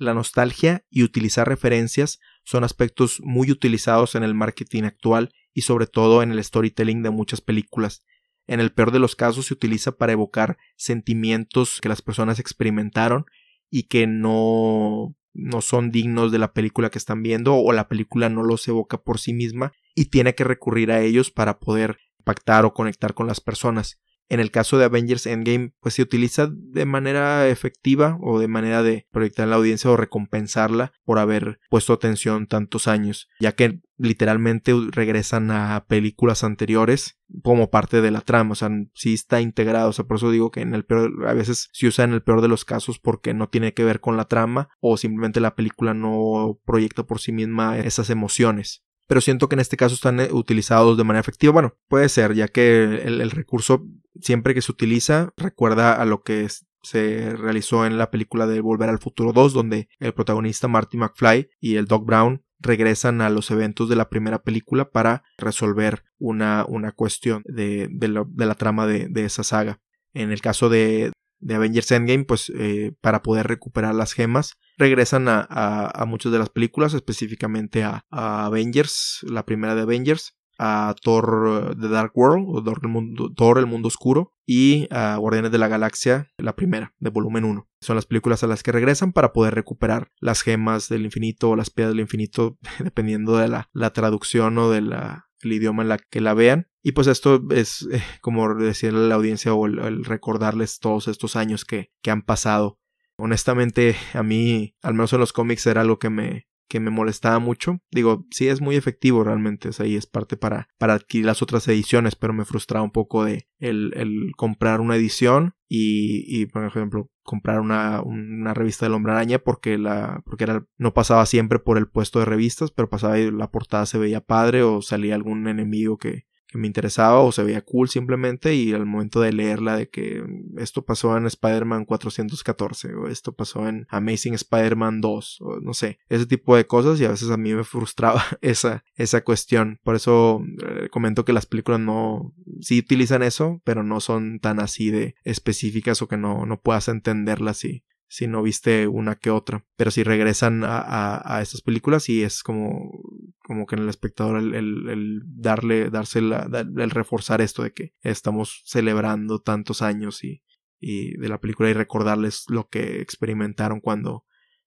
La 0.00 0.14
nostalgia 0.14 0.82
y 0.88 1.02
utilizar 1.02 1.46
referencias 1.46 2.20
son 2.42 2.64
aspectos 2.64 3.20
muy 3.22 3.50
utilizados 3.50 4.14
en 4.14 4.22
el 4.22 4.32
marketing 4.32 4.84
actual 4.84 5.30
y 5.52 5.60
sobre 5.60 5.86
todo 5.86 6.22
en 6.22 6.32
el 6.32 6.42
storytelling 6.42 7.02
de 7.02 7.10
muchas 7.10 7.42
películas. 7.42 8.02
En 8.46 8.60
el 8.60 8.72
peor 8.72 8.92
de 8.92 8.98
los 8.98 9.14
casos 9.14 9.44
se 9.44 9.52
utiliza 9.52 9.92
para 9.92 10.12
evocar 10.12 10.56
sentimientos 10.74 11.82
que 11.82 11.90
las 11.90 12.00
personas 12.00 12.38
experimentaron 12.38 13.26
y 13.68 13.88
que 13.88 14.06
no 14.06 15.14
no 15.34 15.60
son 15.60 15.90
dignos 15.90 16.32
de 16.32 16.38
la 16.38 16.54
película 16.54 16.88
que 16.88 16.98
están 16.98 17.22
viendo 17.22 17.54
o 17.56 17.70
la 17.74 17.86
película 17.86 18.30
no 18.30 18.42
los 18.42 18.66
evoca 18.68 19.02
por 19.02 19.20
sí 19.20 19.34
misma 19.34 19.72
y 19.94 20.06
tiene 20.06 20.34
que 20.34 20.44
recurrir 20.44 20.92
a 20.92 21.02
ellos 21.02 21.30
para 21.30 21.58
poder 21.60 21.98
impactar 22.20 22.64
o 22.64 22.72
conectar 22.72 23.12
con 23.12 23.26
las 23.26 23.42
personas. 23.42 24.00
En 24.30 24.38
el 24.38 24.52
caso 24.52 24.78
de 24.78 24.84
Avengers 24.84 25.26
Endgame, 25.26 25.72
pues 25.80 25.94
se 25.94 26.02
utiliza 26.02 26.48
de 26.50 26.86
manera 26.86 27.48
efectiva 27.48 28.16
o 28.22 28.38
de 28.38 28.46
manera 28.46 28.84
de 28.84 29.08
proyectar 29.10 29.42
en 29.44 29.50
la 29.50 29.56
audiencia 29.56 29.90
o 29.90 29.96
recompensarla 29.96 30.92
por 31.04 31.18
haber 31.18 31.58
puesto 31.68 31.92
atención 31.92 32.46
tantos 32.46 32.86
años, 32.86 33.28
ya 33.40 33.52
que 33.52 33.80
literalmente 33.98 34.72
regresan 34.92 35.50
a 35.50 35.84
películas 35.88 36.44
anteriores 36.44 37.18
como 37.42 37.70
parte 37.70 38.00
de 38.00 38.12
la 38.12 38.20
trama, 38.20 38.52
o 38.52 38.54
sea, 38.54 38.70
sí 38.94 39.14
está 39.14 39.40
integrado, 39.40 39.90
o 39.90 39.92
sea, 39.92 40.04
por 40.04 40.18
eso 40.18 40.30
digo 40.30 40.52
que 40.52 40.60
en 40.60 40.74
el 40.74 40.84
peor, 40.84 41.26
a 41.26 41.34
veces 41.34 41.68
se 41.72 41.88
usa 41.88 42.04
en 42.04 42.12
el 42.12 42.22
peor 42.22 42.40
de 42.40 42.48
los 42.48 42.64
casos 42.64 43.00
porque 43.00 43.34
no 43.34 43.48
tiene 43.48 43.74
que 43.74 43.84
ver 43.84 43.98
con 43.98 44.16
la 44.16 44.26
trama 44.26 44.68
o 44.78 44.96
simplemente 44.96 45.40
la 45.40 45.56
película 45.56 45.92
no 45.92 46.60
proyecta 46.64 47.02
por 47.02 47.20
sí 47.20 47.32
misma 47.32 47.78
esas 47.78 48.10
emociones. 48.10 48.84
Pero 49.10 49.20
siento 49.20 49.48
que 49.48 49.56
en 49.56 49.60
este 49.60 49.76
caso 49.76 49.96
están 49.96 50.20
eh, 50.20 50.28
utilizados 50.30 50.96
de 50.96 51.02
manera 51.02 51.18
efectiva. 51.18 51.52
Bueno, 51.52 51.74
puede 51.88 52.08
ser, 52.08 52.32
ya 52.32 52.46
que 52.46 52.84
el, 53.04 53.32
recurso 53.32 53.84
siempre 54.20 54.54
que 54.54 54.62
se 54.62 54.72
utiliza 54.72 55.32
recuerda 55.36 55.94
a 55.94 56.04
lo 56.04 56.22
que 56.22 56.48
se 56.82 57.36
realizó 57.36 57.84
en 57.86 57.98
la 57.98 58.10
película 58.10 58.46
de 58.46 58.60
Volver 58.60 58.88
al 58.88 58.98
Futuro 58.98 59.32
2, 59.32 59.52
donde 59.52 59.88
el 59.98 60.14
protagonista 60.14 60.68
Marty 60.68 60.96
McFly 60.96 61.50
y 61.60 61.76
el 61.76 61.86
Doc 61.86 62.06
Brown 62.06 62.42
regresan 62.58 63.20
a 63.20 63.30
los 63.30 63.50
eventos 63.50 63.88
de 63.88 63.96
la 63.96 64.08
primera 64.08 64.42
película 64.42 64.90
para 64.90 65.22
resolver 65.38 66.04
una, 66.18 66.64
una 66.68 66.92
cuestión 66.92 67.42
de, 67.46 67.88
la 68.36 68.54
trama 68.54 68.86
de, 68.86 69.08
de, 69.08 69.24
esa 69.24 69.42
saga. 69.42 69.80
En 70.12 70.30
el 70.30 70.40
caso 70.40 70.68
de, 70.68 71.12
de 71.40 71.54
Avengers 71.54 71.90
Endgame, 71.90 72.24
pues 72.24 72.52
eh, 72.54 72.92
para 73.00 73.22
poder 73.22 73.46
recuperar 73.46 73.94
las 73.94 74.12
gemas, 74.12 74.58
regresan 74.76 75.28
a, 75.28 75.40
a, 75.48 76.04
muchas 76.04 76.32
de 76.32 76.38
las 76.38 76.50
películas, 76.50 76.94
específicamente 76.94 77.82
a, 77.82 78.04
Avengers, 78.10 79.24
la 79.28 79.44
primera 79.44 79.74
de 79.74 79.82
Avengers, 79.82 80.36
a 80.62 80.94
Thor 81.02 81.74
The 81.80 81.88
Dark 81.88 82.12
World, 82.14 82.46
o 82.48 82.62
Thor 82.62 82.80
el, 82.82 82.88
mundo, 82.90 83.32
Thor 83.34 83.58
el 83.58 83.66
Mundo 83.66 83.88
Oscuro, 83.88 84.34
y 84.46 84.86
a 84.90 85.16
Guardianes 85.16 85.52
de 85.52 85.58
la 85.58 85.68
Galaxia, 85.68 86.30
la 86.36 86.54
primera, 86.54 86.94
de 86.98 87.08
volumen 87.08 87.44
1. 87.44 87.66
Son 87.80 87.96
las 87.96 88.04
películas 88.04 88.42
a 88.42 88.46
las 88.46 88.62
que 88.62 88.70
regresan 88.70 89.12
para 89.12 89.32
poder 89.32 89.54
recuperar 89.54 90.12
las 90.20 90.42
gemas 90.42 90.90
del 90.90 91.06
infinito 91.06 91.48
o 91.48 91.56
las 91.56 91.70
piedras 91.70 91.94
del 91.94 92.02
infinito, 92.02 92.58
dependiendo 92.78 93.38
de 93.38 93.48
la, 93.48 93.70
la 93.72 93.94
traducción 93.94 94.58
o 94.58 94.70
de 94.70 94.82
la 94.82 95.30
el 95.42 95.54
idioma 95.54 95.82
en 95.82 95.88
la 95.88 95.98
que 95.98 96.20
la 96.20 96.34
vean. 96.34 96.68
Y 96.82 96.92
pues 96.92 97.06
esto 97.06 97.42
es 97.50 97.88
eh, 97.90 98.02
como 98.20 98.54
decirle 98.54 98.98
a 99.00 99.08
la 99.08 99.14
audiencia 99.14 99.54
o 99.54 99.64
el, 99.66 100.04
recordarles 100.04 100.78
todos 100.78 101.08
estos 101.08 101.36
años 101.36 101.64
que, 101.64 101.90
que 102.02 102.10
han 102.10 102.22
pasado. 102.22 102.78
Honestamente, 103.16 103.96
a 104.12 104.22
mí, 104.22 104.76
al 104.82 104.92
menos 104.92 105.12
en 105.12 105.20
los 105.20 105.32
cómics, 105.32 105.66
era 105.66 105.82
algo 105.82 105.98
que 105.98 106.10
me, 106.10 106.48
que 106.70 106.78
me 106.78 106.90
molestaba 106.90 107.40
mucho. 107.40 107.80
Digo, 107.90 108.24
sí 108.30 108.46
es 108.46 108.60
muy 108.60 108.76
efectivo 108.76 109.24
realmente, 109.24 109.68
o 109.68 109.72
sea, 109.72 109.86
y 109.86 109.96
es 109.96 110.06
parte 110.06 110.36
para, 110.36 110.68
para 110.78 110.94
adquirir 110.94 111.26
las 111.26 111.42
otras 111.42 111.66
ediciones, 111.66 112.14
pero 112.14 112.32
me 112.32 112.44
frustraba 112.44 112.84
un 112.84 112.92
poco 112.92 113.24
de 113.24 113.48
el, 113.58 113.92
el 113.96 114.30
comprar 114.36 114.80
una 114.80 114.94
edición 114.94 115.54
y, 115.68 116.24
y, 116.28 116.46
por 116.46 116.64
ejemplo, 116.64 117.10
comprar 117.24 117.60
una, 117.60 118.02
una 118.02 118.54
revista 118.54 118.86
del 118.86 118.94
Hombre 118.94 119.12
Araña 119.12 119.40
porque 119.40 119.78
la, 119.78 120.22
porque 120.24 120.44
era, 120.44 120.64
no 120.78 120.94
pasaba 120.94 121.26
siempre 121.26 121.58
por 121.58 121.76
el 121.76 121.88
puesto 121.88 122.20
de 122.20 122.24
revistas, 122.24 122.70
pero 122.70 122.88
pasaba 122.88 123.18
y 123.18 123.32
la 123.32 123.50
portada 123.50 123.84
se 123.84 123.98
veía 123.98 124.20
padre 124.20 124.62
o 124.62 124.80
salía 124.80 125.16
algún 125.16 125.48
enemigo 125.48 125.98
que, 125.98 126.26
que 126.50 126.58
me 126.58 126.66
interesaba 126.66 127.20
o 127.20 127.32
se 127.32 127.44
veía 127.44 127.62
cool 127.62 127.88
simplemente 127.88 128.54
y 128.54 128.72
al 128.72 128.86
momento 128.86 129.20
de 129.20 129.32
leerla 129.32 129.76
de 129.76 129.88
que 129.88 130.24
esto 130.58 130.84
pasó 130.84 131.16
en 131.16 131.26
Spider-Man 131.26 131.84
414 131.84 132.94
o 132.94 133.08
esto 133.08 133.32
pasó 133.32 133.68
en 133.68 133.86
Amazing 133.88 134.34
Spider-Man 134.34 135.00
2 135.00 135.38
o 135.40 135.60
no 135.60 135.74
sé, 135.74 135.98
ese 136.08 136.26
tipo 136.26 136.56
de 136.56 136.66
cosas 136.66 137.00
y 137.00 137.04
a 137.04 137.10
veces 137.10 137.30
a 137.30 137.36
mí 137.36 137.54
me 137.54 137.64
frustraba 137.70 138.24
esa, 138.40 138.84
esa 138.94 139.22
cuestión. 139.22 139.78
Por 139.82 139.94
eso 139.94 140.42
eh, 140.66 140.88
comento 140.90 141.24
que 141.24 141.32
las 141.32 141.46
películas 141.46 141.80
no, 141.80 142.34
sí 142.60 142.80
utilizan 142.80 143.22
eso, 143.22 143.60
pero 143.64 143.82
no 143.82 144.00
son 144.00 144.40
tan 144.40 144.60
así 144.60 144.90
de 144.90 145.14
específicas 145.24 146.02
o 146.02 146.08
que 146.08 146.16
no, 146.16 146.46
no 146.46 146.60
puedas 146.60 146.88
entenderlas 146.88 147.64
y 147.64 147.84
si 148.10 148.26
no 148.26 148.42
viste 148.42 148.88
una 148.88 149.14
que 149.14 149.30
otra. 149.30 149.64
Pero 149.76 149.92
si 149.92 150.02
regresan 150.02 150.64
a, 150.64 151.22
a, 151.24 151.40
estas 151.42 151.62
películas 151.62 152.08
y 152.08 152.24
es 152.24 152.42
como, 152.42 152.90
como 153.38 153.66
que 153.66 153.76
en 153.76 153.82
el 153.82 153.88
espectador 153.88 154.38
el, 154.38 154.52
el, 154.54 155.22
darle, 155.24 155.90
darse 155.90 156.18
el 156.18 156.90
reforzar 156.90 157.40
esto 157.40 157.62
de 157.62 157.72
que 157.72 157.94
estamos 158.02 158.62
celebrando 158.66 159.40
tantos 159.40 159.80
años 159.80 160.24
y, 160.24 160.42
y 160.80 161.16
de 161.18 161.28
la 161.28 161.38
película 161.38 161.70
y 161.70 161.72
recordarles 161.72 162.46
lo 162.48 162.68
que 162.68 163.00
experimentaron 163.00 163.80
cuando 163.80 164.24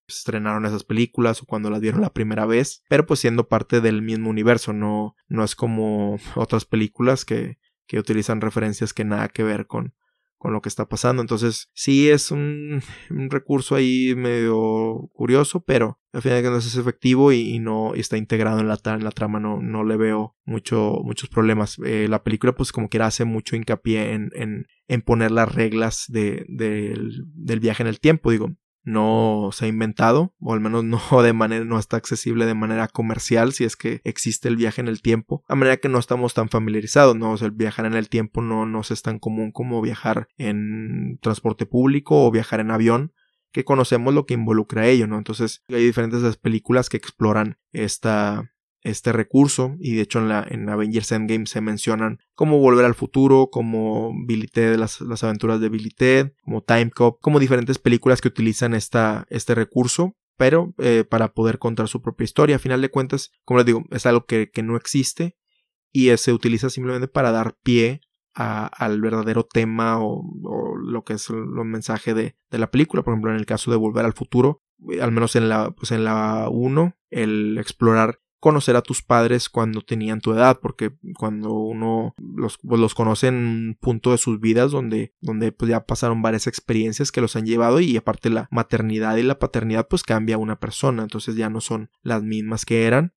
estrenaron 0.08 0.66
esas 0.66 0.86
películas 0.86 1.42
o 1.42 1.46
cuando 1.46 1.70
las 1.70 1.82
vieron 1.82 2.00
la 2.00 2.14
primera 2.14 2.46
vez, 2.46 2.86
pero 2.88 3.06
pues 3.06 3.20
siendo 3.20 3.50
parte 3.50 3.82
del 3.82 4.02
mismo 4.02 4.30
universo, 4.30 4.72
no, 4.72 5.16
no 5.28 5.44
es 5.44 5.56
como 5.56 6.18
otras 6.36 6.64
películas 6.64 7.26
que, 7.26 7.58
que 7.88 8.00
utilizan 8.00 8.40
referencias 8.40 8.94
que 8.94 9.04
nada 9.04 9.28
que 9.28 9.44
ver 9.44 9.68
con, 9.68 9.96
con 10.44 10.52
lo 10.52 10.62
que 10.62 10.68
está 10.68 10.90
pasando. 10.90 11.22
Entonces, 11.22 11.70
sí 11.74 12.10
es 12.10 12.30
un, 12.30 12.82
recurso 13.30 13.76
ahí 13.76 14.14
medio 14.14 15.10
curioso, 15.14 15.62
pero 15.62 16.02
al 16.12 16.22
final 16.22 16.44
no 16.44 16.58
es 16.58 16.76
efectivo 16.76 17.32
y, 17.32 17.60
no 17.60 17.96
está 17.96 18.18
integrado 18.18 18.60
en 18.60 18.68
la, 18.68 18.78
en 18.84 19.06
la 19.06 19.12
trama, 19.12 19.40
no, 19.40 19.62
no 19.62 19.86
le 19.86 19.96
veo 19.96 20.36
mucho, 20.44 21.00
muchos 21.02 21.30
problemas. 21.30 21.80
Eh, 21.86 22.08
la 22.10 22.24
película, 22.24 22.54
pues 22.54 22.74
como 22.74 22.90
quiera, 22.90 23.08
hace 23.08 23.24
mucho 23.24 23.56
hincapié 23.56 24.12
en, 24.12 24.32
en, 24.36 24.68
en 24.90 25.02
poner 25.02 25.32
las 25.32 25.56
reglas 25.56 26.04
de, 26.10 26.46
del 26.50 27.60
viaje 27.62 27.84
en 27.84 27.88
el 27.88 28.02
tiempo. 28.02 28.30
Digo, 28.30 28.52
no 28.84 29.50
se 29.52 29.66
ha 29.66 29.68
inventado, 29.68 30.34
o 30.40 30.54
al 30.54 30.60
menos 30.60 30.84
no 30.84 31.00
de 31.24 31.34
manera, 31.34 31.66
no 31.66 31.80
está 31.80 31.98
accesible 31.98 32.46
de 32.46 32.54
manera 32.54 32.88
comercial 32.88 33.54
si 33.54 33.64
es 33.64 33.76
que 33.76 34.02
existe 34.04 34.48
el 34.48 34.56
viaje 34.56 34.82
en 34.82 34.88
el 34.88 35.02
tiempo, 35.02 35.44
a 35.48 35.56
manera 35.56 35.78
que 35.78 35.90
no 35.90 36.00
estamos 36.00 36.34
tan 36.34 36.50
familiarizados, 36.50 37.16
¿no? 37.16 37.32
O 37.32 37.38
sea, 37.38 37.48
el 37.48 37.54
viajar 37.54 37.86
en 37.86 37.94
el 37.94 38.10
tiempo 38.10 38.42
no 38.42 38.82
es 38.82 39.02
tan 39.02 39.20
común 39.20 39.52
como 39.52 39.82
viajar 39.82 40.28
en 40.38 41.18
transporte 41.22 41.66
público 41.66 42.26
o 42.26 42.32
viajar 42.32 42.60
en 42.60 42.72
avión, 42.72 43.14
que 43.54 43.64
conocemos 43.64 44.14
lo 44.14 44.26
que 44.26 44.34
involucra 44.34 44.88
ello, 44.88 45.08
¿no? 45.08 45.18
Entonces 45.18 45.64
hay 45.70 45.86
diferentes 45.86 46.38
películas 46.38 46.90
que 46.90 46.98
exploran 46.98 47.60
esta, 47.72 48.52
este 48.84 49.12
recurso 49.14 49.76
y 49.80 49.96
de 49.96 50.02
hecho 50.02 50.20
en 50.20 50.30
la 50.30 50.46
en 50.48 50.70
Avengers 50.70 51.12
Endgame 51.12 51.46
se 51.46 51.62
mencionan 51.62 52.20
como 52.36 52.60
Volver 52.60 52.86
al 52.86 52.96
Futuro, 52.96 53.50
como 53.52 54.14
Billy 54.26 54.48
Ted, 54.48 54.78
las, 54.78 55.02
las 55.02 55.24
aventuras 55.24 55.60
de 55.60 55.70
Billy 55.70 55.92
como 56.44 56.64
Time 56.64 56.92
Cop, 56.92 57.20
como 57.22 57.40
diferentes 57.40 57.80
películas 57.80 58.22
que 58.22 58.28
utilizan 58.28 58.74
esta, 58.74 59.26
este 59.30 59.56
recurso 59.56 60.16
pero 60.38 60.74
eh, 60.80 61.06
para 61.08 61.34
poder 61.34 61.60
contar 61.60 61.88
su 61.88 62.02
propia 62.02 62.26
historia. 62.26 62.56
A 62.56 62.60
final 62.60 62.82
de 62.82 62.90
cuentas, 62.90 63.32
como 63.46 63.60
les 63.60 63.66
digo, 63.66 63.84
es 63.92 64.06
algo 64.06 64.26
que, 64.26 64.50
que 64.52 64.64
no 64.64 64.76
existe 64.76 65.38
y 65.92 66.16
se 66.18 66.34
utiliza 66.34 66.70
simplemente 66.70 67.08
para 67.08 67.32
dar 67.32 67.56
pie 67.64 68.02
al 68.34 69.00
verdadero 69.00 69.44
tema 69.44 70.00
o, 70.04 70.24
o, 70.44 70.76
lo 70.76 71.04
que 71.04 71.14
es 71.14 71.30
el, 71.30 71.46
mensaje 71.66 72.16
de, 72.16 72.36
de, 72.50 72.58
la 72.58 72.72
película. 72.72 73.04
Por 73.04 73.14
ejemplo, 73.14 73.30
en 73.30 73.38
el 73.38 73.46
caso 73.46 73.70
de 73.70 73.78
Volver 73.78 74.06
al 74.06 74.14
Futuro, 74.14 74.64
al 75.00 75.12
menos 75.12 75.36
en 75.36 75.50
la, 75.50 75.70
pues 75.70 75.92
en 75.92 76.04
la 76.04 76.50
1, 76.50 76.98
el 77.12 77.60
explorar 77.60 78.20
conocer 78.44 78.76
a 78.76 78.82
tus 78.82 79.02
padres 79.02 79.48
cuando 79.48 79.80
tenían 79.80 80.20
tu 80.20 80.34
edad, 80.34 80.60
porque 80.62 80.92
cuando 81.18 81.54
uno 81.54 82.14
los, 82.18 82.58
pues, 82.58 82.82
los 82.82 82.94
conoce 82.94 83.28
en 83.28 83.36
un 83.36 83.78
punto 83.80 84.12
de 84.12 84.18
sus 84.18 84.42
vidas 84.42 84.70
donde, 84.70 85.14
donde 85.22 85.54
pues 85.54 85.70
ya 85.70 85.86
pasaron 85.86 86.22
varias 86.22 86.46
experiencias 86.46 87.14
que 87.14 87.22
los 87.22 87.38
han 87.38 87.46
llevado 87.46 87.80
y 87.80 87.96
aparte 87.96 88.30
la 88.30 88.50
maternidad 88.52 89.16
y 89.16 89.24
la 89.24 89.40
paternidad 89.40 89.88
pues 89.88 90.04
cambia 90.04 90.38
una 90.38 90.60
persona, 90.60 91.04
entonces 91.04 91.38
ya 91.38 91.50
no 91.50 91.62
son 91.62 91.90
las 92.02 92.22
mismas 92.22 92.66
que 92.66 92.86
eran 92.86 93.14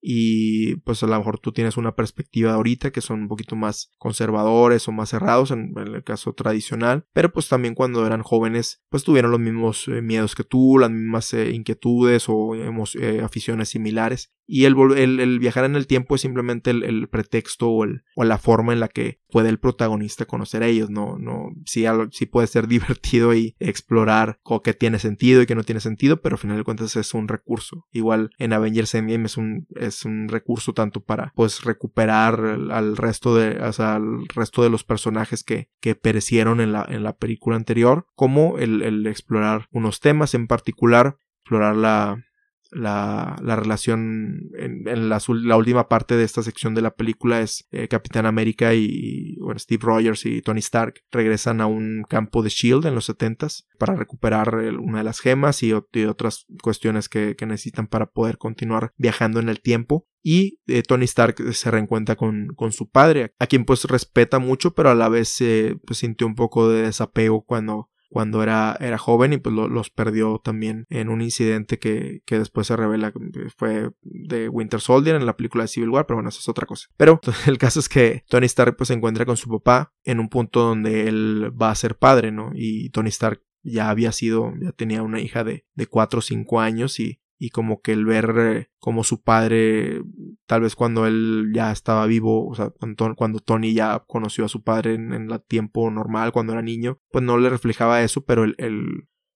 y 0.00 0.76
pues 0.76 1.02
a 1.02 1.06
lo 1.06 1.16
mejor 1.18 1.38
tú 1.38 1.52
tienes 1.52 1.76
una 1.76 1.94
perspectiva 1.94 2.54
ahorita 2.54 2.90
que 2.90 3.00
son 3.00 3.22
un 3.22 3.28
poquito 3.28 3.56
más 3.56 3.90
conservadores 3.98 4.88
o 4.88 4.92
más 4.92 5.10
cerrados 5.10 5.50
en, 5.50 5.74
el 5.76 6.02
caso 6.04 6.32
tradicional, 6.32 7.04
pero 7.12 7.32
pues 7.32 7.48
también 7.48 7.74
cuando 7.74 8.06
eran 8.06 8.22
jóvenes 8.22 8.82
pues 8.88 9.04
tuvieron 9.04 9.30
los 9.30 9.40
mismos 9.40 9.88
eh, 9.88 10.02
miedos 10.02 10.34
que 10.34 10.44
tú, 10.44 10.78
las 10.78 10.90
mismas 10.90 11.32
eh, 11.34 11.50
inquietudes 11.50 12.24
o 12.28 12.54
eh, 12.54 13.20
aficiones 13.22 13.68
similares 13.68 14.32
y 14.52 14.64
el, 14.64 14.74
el, 14.96 15.38
viajar 15.38 15.64
en 15.64 15.76
el 15.76 15.86
tiempo 15.86 16.16
es 16.16 16.22
simplemente 16.22 16.72
el, 16.72 17.08
pretexto 17.08 17.70
o, 17.70 17.86
o, 18.16 18.24
la 18.24 18.36
forma 18.36 18.72
en 18.72 18.80
la 18.80 18.88
que 18.88 19.20
puede 19.30 19.48
el 19.48 19.60
protagonista 19.60 20.24
conocer 20.24 20.64
a 20.64 20.66
ellos, 20.66 20.90
no, 20.90 21.18
no, 21.18 21.52
sí, 21.66 21.84
sí 22.10 22.26
puede 22.26 22.48
ser 22.48 22.66
divertido 22.68 23.32
y 23.32 23.54
explorar 23.60 24.40
qué 24.64 24.74
tiene 24.74 24.98
sentido 24.98 25.40
y 25.40 25.46
qué 25.46 25.54
no 25.54 25.62
tiene 25.62 25.80
sentido, 25.80 26.20
pero 26.20 26.34
al 26.34 26.40
final 26.40 26.56
de 26.56 26.64
cuentas 26.64 26.96
es 26.96 27.14
un 27.14 27.28
recurso. 27.28 27.86
Igual 27.92 28.30
en 28.38 28.52
Avengers 28.52 28.92
Endgame 28.96 29.26
es 29.26 29.36
un, 29.36 29.68
es 29.76 29.89
un 30.04 30.28
recurso 30.28 30.72
tanto 30.72 31.00
para 31.00 31.32
pues 31.34 31.64
recuperar 31.64 32.40
al 32.70 32.96
resto 32.96 33.34
de, 33.36 33.58
al 33.58 34.26
resto 34.28 34.62
de 34.62 34.70
los 34.70 34.84
personajes 34.84 35.44
que, 35.44 35.68
que 35.80 35.94
perecieron 35.94 36.60
en 36.60 36.72
la, 36.72 36.86
en 36.88 37.02
la 37.02 37.16
película 37.16 37.56
anterior, 37.56 38.06
como 38.14 38.58
el, 38.58 38.82
el 38.82 39.06
explorar 39.06 39.66
unos 39.70 40.00
temas 40.00 40.34
en 40.34 40.46
particular, 40.46 41.16
explorar 41.40 41.76
la, 41.76 42.24
la, 42.72 43.36
la 43.42 43.56
relación 43.56 44.50
en, 44.56 44.86
en 44.86 45.08
la, 45.08 45.20
la, 45.28 45.56
última 45.56 45.88
parte 45.88 46.16
de 46.16 46.24
esta 46.24 46.42
sección 46.42 46.74
de 46.74 46.82
la 46.82 46.94
película 46.94 47.40
es 47.40 47.66
eh, 47.70 47.88
Capitán 47.88 48.26
América 48.26 48.74
y 48.74 49.36
bueno, 49.40 49.58
Steve 49.58 49.82
Rogers 49.84 50.26
y 50.26 50.42
Tony 50.42 50.60
Stark 50.60 51.02
regresan 51.10 51.60
a 51.60 51.66
un 51.66 52.04
campo 52.08 52.42
de 52.42 52.50
Shield 52.50 52.86
en 52.86 52.94
los 52.94 53.06
70 53.06 53.48
para 53.78 53.94
recuperar 53.94 54.54
una 54.78 54.98
de 54.98 55.04
las 55.04 55.20
gemas 55.20 55.62
y, 55.62 55.72
otras 55.72 56.46
cuestiones 56.62 57.08
que, 57.08 57.36
que, 57.36 57.46
necesitan 57.46 57.86
para 57.86 58.06
poder 58.06 58.38
continuar 58.38 58.92
viajando 58.96 59.40
en 59.40 59.48
el 59.48 59.60
tiempo. 59.60 60.06
Y 60.22 60.58
eh, 60.66 60.82
Tony 60.82 61.04
Stark 61.04 61.36
se 61.54 61.70
reencuentra 61.70 62.16
con, 62.16 62.48
con, 62.54 62.72
su 62.72 62.90
padre, 62.90 63.34
a 63.38 63.46
quien 63.46 63.64
pues 63.64 63.84
respeta 63.84 64.38
mucho, 64.38 64.74
pero 64.74 64.90
a 64.90 64.94
la 64.94 65.08
vez 65.08 65.40
eh, 65.40 65.76
sintió 65.92 66.26
un 66.26 66.34
poco 66.34 66.68
de 66.68 66.82
desapego 66.82 67.42
cuando 67.42 67.88
cuando 68.10 68.42
era, 68.42 68.76
era 68.80 68.98
joven 68.98 69.32
y 69.32 69.38
pues 69.38 69.54
los 69.54 69.90
perdió 69.90 70.40
también 70.42 70.84
en 70.90 71.08
un 71.08 71.22
incidente 71.22 71.78
que, 71.78 72.22
que 72.26 72.38
después 72.38 72.66
se 72.66 72.76
revela 72.76 73.12
que 73.12 73.48
fue 73.56 73.90
de 74.02 74.48
Winter 74.48 74.80
Soldier 74.80 75.16
en 75.16 75.26
la 75.26 75.36
película 75.36 75.64
de 75.64 75.68
Civil 75.68 75.90
War, 75.90 76.06
pero 76.06 76.16
bueno, 76.16 76.28
eso 76.28 76.40
es 76.40 76.48
otra 76.48 76.66
cosa. 76.66 76.88
Pero 76.96 77.20
el 77.46 77.58
caso 77.58 77.78
es 77.80 77.88
que 77.88 78.24
Tony 78.28 78.46
Stark 78.46 78.76
pues 78.76 78.88
se 78.88 78.94
encuentra 78.94 79.24
con 79.24 79.36
su 79.36 79.48
papá 79.48 79.94
en 80.04 80.18
un 80.18 80.28
punto 80.28 80.60
donde 80.60 81.08
él 81.08 81.52
va 81.60 81.70
a 81.70 81.74
ser 81.76 81.96
padre, 81.96 82.32
¿no? 82.32 82.50
Y 82.54 82.90
Tony 82.90 83.08
Stark 83.10 83.42
ya 83.62 83.90
había 83.90 84.10
sido, 84.12 84.52
ya 84.60 84.72
tenía 84.72 85.02
una 85.02 85.20
hija 85.20 85.44
de, 85.44 85.64
de 85.74 85.86
4 85.86 86.18
o 86.18 86.22
5 86.22 86.60
años 86.60 86.98
y 86.98 87.19
y 87.42 87.48
como 87.48 87.80
que 87.80 87.92
el 87.92 88.04
ver 88.04 88.34
eh, 88.38 88.70
como 88.78 89.02
su 89.02 89.22
padre, 89.22 90.02
tal 90.46 90.60
vez 90.60 90.76
cuando 90.76 91.06
él 91.06 91.50
ya 91.54 91.72
estaba 91.72 92.04
vivo, 92.04 92.46
o 92.46 92.54
sea, 92.54 92.70
cuando 93.16 93.40
Tony 93.40 93.72
ya 93.72 94.04
conoció 94.06 94.44
a 94.44 94.48
su 94.48 94.62
padre 94.62 94.94
en, 94.94 95.12
el 95.12 95.42
tiempo 95.48 95.90
normal, 95.90 96.32
cuando 96.32 96.52
era 96.52 96.60
niño, 96.60 97.00
pues 97.10 97.24
no 97.24 97.38
le 97.38 97.48
reflejaba 97.48 98.02
eso, 98.02 98.26
pero 98.26 98.44
el, 98.44 98.54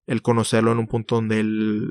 el, 0.05 0.21
conocerlo 0.21 0.71
en 0.71 0.77
un 0.77 0.87
punto 0.87 1.15
donde 1.15 1.39
él 1.39 1.89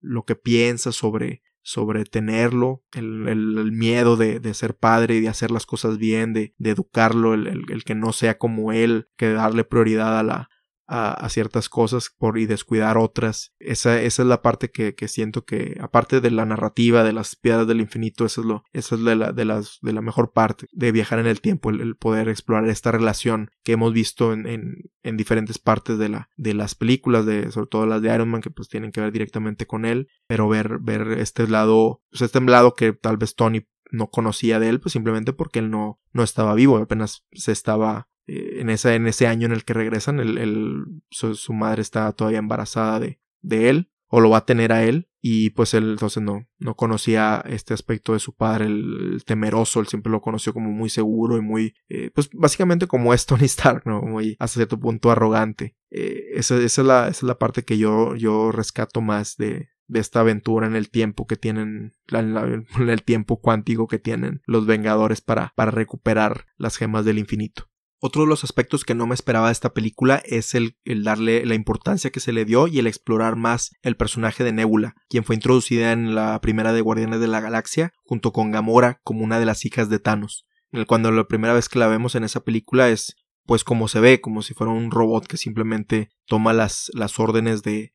lo 0.00 0.24
que 0.24 0.36
piensa 0.36 0.92
sobre, 0.92 1.42
sobre 1.62 2.04
tenerlo, 2.04 2.84
el, 2.92 3.26
el, 3.26 3.72
miedo 3.72 4.16
de, 4.16 4.38
de, 4.38 4.54
ser 4.54 4.76
padre 4.76 5.16
y 5.16 5.20
de 5.20 5.28
hacer 5.28 5.50
las 5.50 5.66
cosas 5.66 5.98
bien, 5.98 6.32
de, 6.32 6.54
de 6.58 6.70
educarlo, 6.70 7.34
el, 7.34 7.48
el, 7.48 7.82
que 7.82 7.96
no 7.96 8.12
sea 8.12 8.38
como 8.38 8.70
él, 8.70 9.08
que 9.16 9.32
darle 9.32 9.64
prioridad 9.64 10.16
a 10.16 10.22
la, 10.22 10.48
a, 10.86 11.28
ciertas 11.28 11.68
cosas 11.68 12.10
por 12.16 12.38
y 12.38 12.46
descuidar 12.46 12.96
otras. 12.98 13.52
Esa, 13.58 14.00
esa 14.00 14.22
es 14.22 14.28
la 14.28 14.42
parte 14.42 14.70
que, 14.70 14.94
que, 14.94 15.08
siento 15.08 15.44
que, 15.44 15.76
aparte 15.80 16.20
de 16.20 16.30
la 16.30 16.46
narrativa 16.46 17.02
de 17.02 17.12
las 17.12 17.36
piedras 17.36 17.66
del 17.66 17.80
infinito, 17.80 18.24
eso 18.24 18.40
es 18.40 18.46
lo, 18.46 18.64
es 18.72 18.90
de 18.90 19.16
la, 19.16 19.32
de 19.32 19.44
las, 19.44 19.78
de 19.82 19.92
la 19.92 20.00
mejor 20.00 20.32
parte 20.32 20.68
de 20.72 20.92
viajar 20.92 21.18
en 21.18 21.26
el 21.26 21.40
tiempo, 21.40 21.70
el, 21.70 21.96
poder 21.96 22.28
explorar 22.28 22.68
esta 22.68 22.92
relación 22.92 23.50
que 23.64 23.72
hemos 23.72 23.92
visto 23.92 24.32
en, 24.32 24.46
en, 24.46 24.90
en, 25.02 25.16
diferentes 25.16 25.58
partes 25.58 25.98
de 25.98 26.08
la, 26.08 26.30
de 26.36 26.54
las 26.54 26.74
películas, 26.74 27.26
de, 27.26 27.50
sobre 27.50 27.68
todo 27.68 27.86
las 27.86 28.02
de 28.02 28.14
Iron 28.14 28.28
Man, 28.28 28.40
que 28.40 28.50
pues 28.50 28.68
tienen 28.68 28.92
que 28.92 29.00
ver 29.00 29.12
directamente 29.12 29.66
con 29.66 29.84
él, 29.84 30.08
pero 30.26 30.48
ver, 30.48 30.78
ver 30.80 31.12
este 31.18 31.48
lado, 31.48 32.02
pues 32.10 32.22
este 32.22 32.40
lado 32.40 32.74
que 32.74 32.92
tal 32.92 33.16
vez 33.16 33.34
Tony 33.34 33.66
no 33.90 34.08
conocía 34.10 34.58
de 34.58 34.68
él, 34.68 34.80
pues 34.80 34.92
simplemente 34.92 35.32
porque 35.32 35.60
él 35.60 35.70
no, 35.70 36.00
no 36.12 36.22
estaba 36.22 36.54
vivo, 36.54 36.76
apenas 36.78 37.24
se 37.32 37.52
estaba 37.52 38.08
eh, 38.26 38.60
en, 38.60 38.70
ese, 38.70 38.94
en 38.94 39.06
ese 39.06 39.26
año 39.26 39.46
en 39.46 39.52
el 39.52 39.64
que 39.64 39.74
regresan, 39.74 40.20
el, 40.20 40.84
su, 41.10 41.52
madre 41.52 41.82
está 41.82 42.10
todavía 42.12 42.38
embarazada 42.38 43.00
de, 43.00 43.20
de 43.40 43.70
él, 43.70 43.90
o 44.08 44.20
lo 44.20 44.30
va 44.30 44.38
a 44.38 44.46
tener 44.46 44.72
a 44.72 44.84
él, 44.84 45.08
y 45.20 45.50
pues 45.50 45.74
él 45.74 45.90
entonces 45.90 46.22
no, 46.22 46.46
no 46.58 46.76
conocía 46.76 47.42
este 47.48 47.74
aspecto 47.74 48.12
de 48.12 48.20
su 48.20 48.34
padre, 48.34 48.66
el, 48.66 49.22
temeroso, 49.26 49.80
él 49.80 49.88
siempre 49.88 50.12
lo 50.12 50.20
conoció 50.20 50.52
como 50.52 50.70
muy 50.70 50.88
seguro 50.88 51.36
y 51.36 51.40
muy, 51.40 51.74
eh, 51.88 52.10
pues 52.14 52.30
básicamente 52.32 52.86
como 52.86 53.12
es 53.12 53.26
Tony 53.26 53.46
Stark, 53.46 53.82
¿no? 53.86 54.02
Muy 54.02 54.36
hasta 54.38 54.60
cierto 54.60 54.78
punto 54.78 55.10
arrogante. 55.10 55.76
Eh, 55.90 56.30
esa, 56.34 56.56
esa, 56.56 56.80
es 56.82 56.86
la, 56.86 57.08
es 57.08 57.22
la 57.22 57.38
parte 57.38 57.64
que 57.64 57.78
yo, 57.78 58.14
yo 58.14 58.52
rescato 58.52 59.00
más 59.00 59.36
de, 59.36 59.68
de 59.88 60.00
esta 60.00 60.20
aventura 60.20 60.66
en 60.66 60.76
el 60.76 60.90
tiempo 60.90 61.26
que 61.26 61.36
tienen, 61.36 61.92
en, 62.12 62.88
el 62.88 63.02
tiempo 63.02 63.40
cuántico 63.40 63.86
que 63.86 63.98
tienen 63.98 64.42
los 64.46 64.66
Vengadores 64.66 65.20
para, 65.20 65.52
para 65.56 65.70
recuperar 65.70 66.46
las 66.56 66.76
gemas 66.76 67.04
del 67.04 67.18
infinito. 67.18 67.68
Otro 67.98 68.22
de 68.22 68.28
los 68.28 68.44
aspectos 68.44 68.84
que 68.84 68.94
no 68.94 69.06
me 69.06 69.14
esperaba 69.14 69.46
de 69.46 69.52
esta 69.52 69.72
película 69.72 70.22
es 70.26 70.54
el, 70.54 70.76
darle 70.84 71.46
la 71.46 71.54
importancia 71.54 72.10
que 72.10 72.20
se 72.20 72.32
le 72.32 72.44
dio 72.44 72.66
y 72.66 72.78
el 72.78 72.86
explorar 72.86 73.36
más 73.36 73.70
el 73.82 73.96
personaje 73.96 74.44
de 74.44 74.52
Nebula, 74.52 74.94
quien 75.08 75.24
fue 75.24 75.34
introducida 75.34 75.92
en 75.92 76.14
la 76.14 76.40
primera 76.40 76.74
de 76.74 76.82
Guardianes 76.82 77.20
de 77.20 77.28
la 77.28 77.40
Galaxia, 77.40 77.92
junto 78.04 78.32
con 78.32 78.50
Gamora 78.50 79.00
como 79.02 79.24
una 79.24 79.38
de 79.38 79.46
las 79.46 79.64
hijas 79.64 79.88
de 79.88 79.98
Thanos. 79.98 80.46
Cuando 80.86 81.10
la 81.10 81.26
primera 81.26 81.54
vez 81.54 81.70
que 81.70 81.78
la 81.78 81.86
vemos 81.86 82.14
en 82.16 82.24
esa 82.24 82.40
película 82.40 82.90
es 82.90 83.16
pues 83.46 83.64
como 83.64 83.88
se 83.88 84.00
ve, 84.00 84.20
como 84.20 84.42
si 84.42 84.54
fuera 84.54 84.72
un 84.72 84.90
robot 84.90 85.26
que 85.26 85.36
simplemente 85.36 86.10
toma 86.26 86.52
las, 86.52 86.90
las 86.94 87.18
órdenes 87.18 87.62
de, 87.62 87.92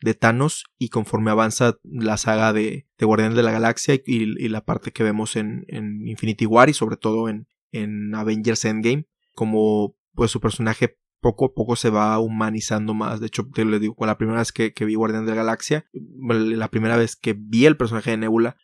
de 0.00 0.14
Thanos 0.14 0.64
y 0.78 0.88
conforme 0.88 1.30
avanza 1.30 1.78
la 1.82 2.16
saga 2.16 2.52
de, 2.52 2.88
de 2.98 3.06
Guardianes 3.06 3.36
de 3.36 3.42
la 3.42 3.52
Galaxia 3.52 4.00
y, 4.04 4.48
la 4.48 4.64
parte 4.64 4.92
que 4.92 5.02
vemos 5.02 5.36
en, 5.36 5.64
en, 5.68 6.08
Infinity 6.08 6.46
War 6.46 6.70
y 6.70 6.74
sobre 6.74 6.96
todo 6.96 7.28
en, 7.28 7.46
en 7.70 8.14
Avengers 8.14 8.64
Endgame, 8.64 9.06
como 9.34 9.96
pues 10.14 10.30
su 10.30 10.40
personaje 10.40 10.98
poco 11.24 11.46
a 11.46 11.54
poco 11.54 11.74
se 11.74 11.88
va 11.88 12.18
humanizando 12.18 12.92
más. 12.92 13.18
De 13.18 13.28
hecho, 13.28 13.48
te 13.52 13.64
lo 13.64 13.78
digo, 13.78 13.96
la 14.04 14.18
primera 14.18 14.40
vez 14.40 14.52
que, 14.52 14.72
vi 14.84 14.94
Guardián 14.94 15.24
de 15.24 15.30
la 15.30 15.36
Galaxia, 15.38 15.86
la 15.92 16.68
primera 16.68 16.98
vez 16.98 17.16
que 17.16 17.32
vi 17.32 17.64
el 17.64 17.78
personaje 17.78 18.10
de 18.10 18.18
Nebula, 18.18 18.56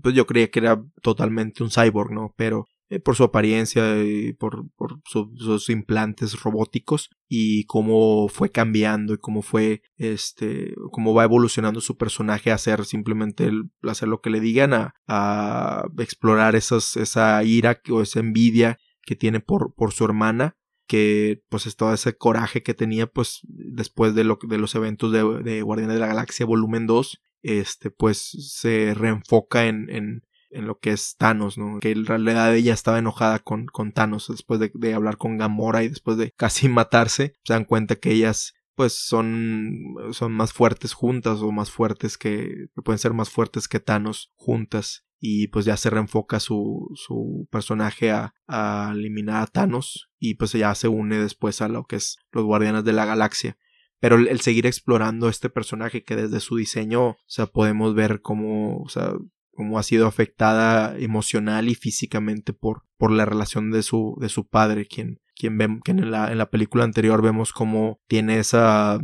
pues 0.00 0.14
yo 0.14 0.24
creía 0.24 0.48
que 0.50 0.60
era 0.60 0.80
totalmente 1.02 1.64
un 1.64 1.70
cyborg, 1.70 2.12
¿no? 2.12 2.32
Pero 2.36 2.66
eh, 2.88 3.00
por 3.00 3.16
su 3.16 3.24
apariencia 3.24 4.00
y 4.04 4.32
por, 4.32 4.70
por 4.76 5.00
sus 5.04 5.70
implantes 5.70 6.40
robóticos 6.40 7.10
y 7.28 7.64
cómo 7.64 8.28
fue 8.28 8.50
cambiando 8.50 9.14
y 9.14 9.18
cómo 9.18 9.42
fue, 9.42 9.82
este, 9.96 10.74
cómo 10.92 11.14
va 11.14 11.24
evolucionando 11.24 11.80
su 11.80 11.96
personaje 11.96 12.52
a 12.52 12.54
hacer 12.54 12.84
simplemente 12.84 13.46
el, 13.46 13.70
hacer 13.82 14.06
lo 14.08 14.20
que 14.20 14.30
le 14.30 14.38
digan, 14.38 14.92
a, 15.08 15.84
explorar 15.98 16.54
esa 16.54 17.42
ira 17.42 17.80
o 17.90 18.02
esa 18.02 18.20
envidia 18.20 18.78
que 19.04 19.16
tiene 19.16 19.40
por, 19.40 19.74
por 19.74 19.92
su 19.92 20.04
hermana, 20.04 20.56
que 20.86 21.42
pues 21.48 21.66
es 21.66 21.76
todo 21.76 21.92
ese 21.94 22.16
coraje 22.16 22.62
que 22.62 22.74
tenía 22.74 23.06
pues 23.06 23.40
después 23.44 24.14
de, 24.14 24.24
lo, 24.24 24.38
de 24.42 24.58
los 24.58 24.74
eventos 24.74 25.12
de, 25.12 25.42
de 25.42 25.62
Guardianes 25.62 25.94
de 25.94 26.00
la 26.00 26.08
Galaxia 26.08 26.46
volumen 26.46 26.86
2, 26.86 27.20
este 27.42 27.90
pues 27.90 28.18
se 28.18 28.94
reenfoca 28.94 29.66
en, 29.66 29.88
en, 29.90 30.22
en 30.50 30.66
lo 30.66 30.78
que 30.78 30.92
es 30.92 31.16
Thanos, 31.16 31.58
¿no? 31.58 31.80
Que 31.80 31.92
en 31.92 32.06
realidad 32.06 32.54
ella 32.54 32.74
estaba 32.74 32.98
enojada 32.98 33.38
con, 33.38 33.66
con 33.66 33.92
Thanos 33.92 34.28
después 34.28 34.60
de, 34.60 34.70
de 34.74 34.94
hablar 34.94 35.16
con 35.16 35.38
Gamora 35.38 35.82
y 35.82 35.88
después 35.88 36.16
de 36.16 36.32
casi 36.32 36.68
matarse, 36.70 37.34
se 37.44 37.52
dan 37.52 37.64
cuenta 37.64 37.96
que 37.96 38.12
ellas 38.12 38.54
pues 38.74 38.92
son, 38.92 39.94
son 40.10 40.32
más 40.32 40.52
fuertes 40.52 40.94
juntas 40.94 41.40
o 41.40 41.52
más 41.52 41.70
fuertes 41.70 42.18
que, 42.18 42.66
que 42.74 42.82
pueden 42.82 42.98
ser 42.98 43.12
más 43.12 43.30
fuertes 43.30 43.68
que 43.68 43.78
Thanos 43.78 44.32
juntas 44.34 45.04
y 45.26 45.48
pues 45.48 45.64
ya 45.64 45.78
se 45.78 45.88
reenfoca 45.88 46.38
su, 46.38 46.90
su 46.96 47.48
personaje 47.50 48.10
a, 48.10 48.34
a, 48.46 48.92
eliminar 48.94 49.42
a 49.42 49.46
Thanos 49.46 50.10
y 50.18 50.34
pues 50.34 50.52
ya 50.52 50.74
se 50.74 50.86
une 50.86 51.18
después 51.18 51.62
a 51.62 51.68
lo 51.68 51.86
que 51.86 51.96
es 51.96 52.18
los 52.30 52.44
Guardianes 52.44 52.84
de 52.84 52.92
la 52.92 53.06
Galaxia. 53.06 53.56
Pero 54.00 54.16
el, 54.16 54.40
seguir 54.40 54.66
explorando 54.66 55.30
este 55.30 55.48
personaje 55.48 56.04
que 56.04 56.14
desde 56.14 56.40
su 56.40 56.56
diseño, 56.56 57.06
o 57.06 57.16
sea, 57.26 57.46
podemos 57.46 57.94
ver 57.94 58.20
cómo, 58.20 58.82
o 58.82 58.88
sea, 58.90 59.14
cómo 59.52 59.78
ha 59.78 59.82
sido 59.82 60.06
afectada 60.06 60.94
emocional 60.98 61.70
y 61.70 61.74
físicamente 61.74 62.52
por, 62.52 62.82
por 62.98 63.10
la 63.10 63.24
relación 63.24 63.70
de 63.70 63.82
su, 63.82 64.18
de 64.20 64.28
su 64.28 64.46
padre, 64.46 64.84
quien, 64.84 65.22
quien, 65.34 65.58
ve, 65.58 65.80
que 65.84 65.92
en, 65.92 66.10
la, 66.10 66.30
en 66.30 66.38
la 66.38 66.50
película 66.50 66.84
anterior 66.84 67.22
vemos 67.22 67.52
cómo 67.52 68.00
tiene 68.06 68.38
esa 68.38 68.98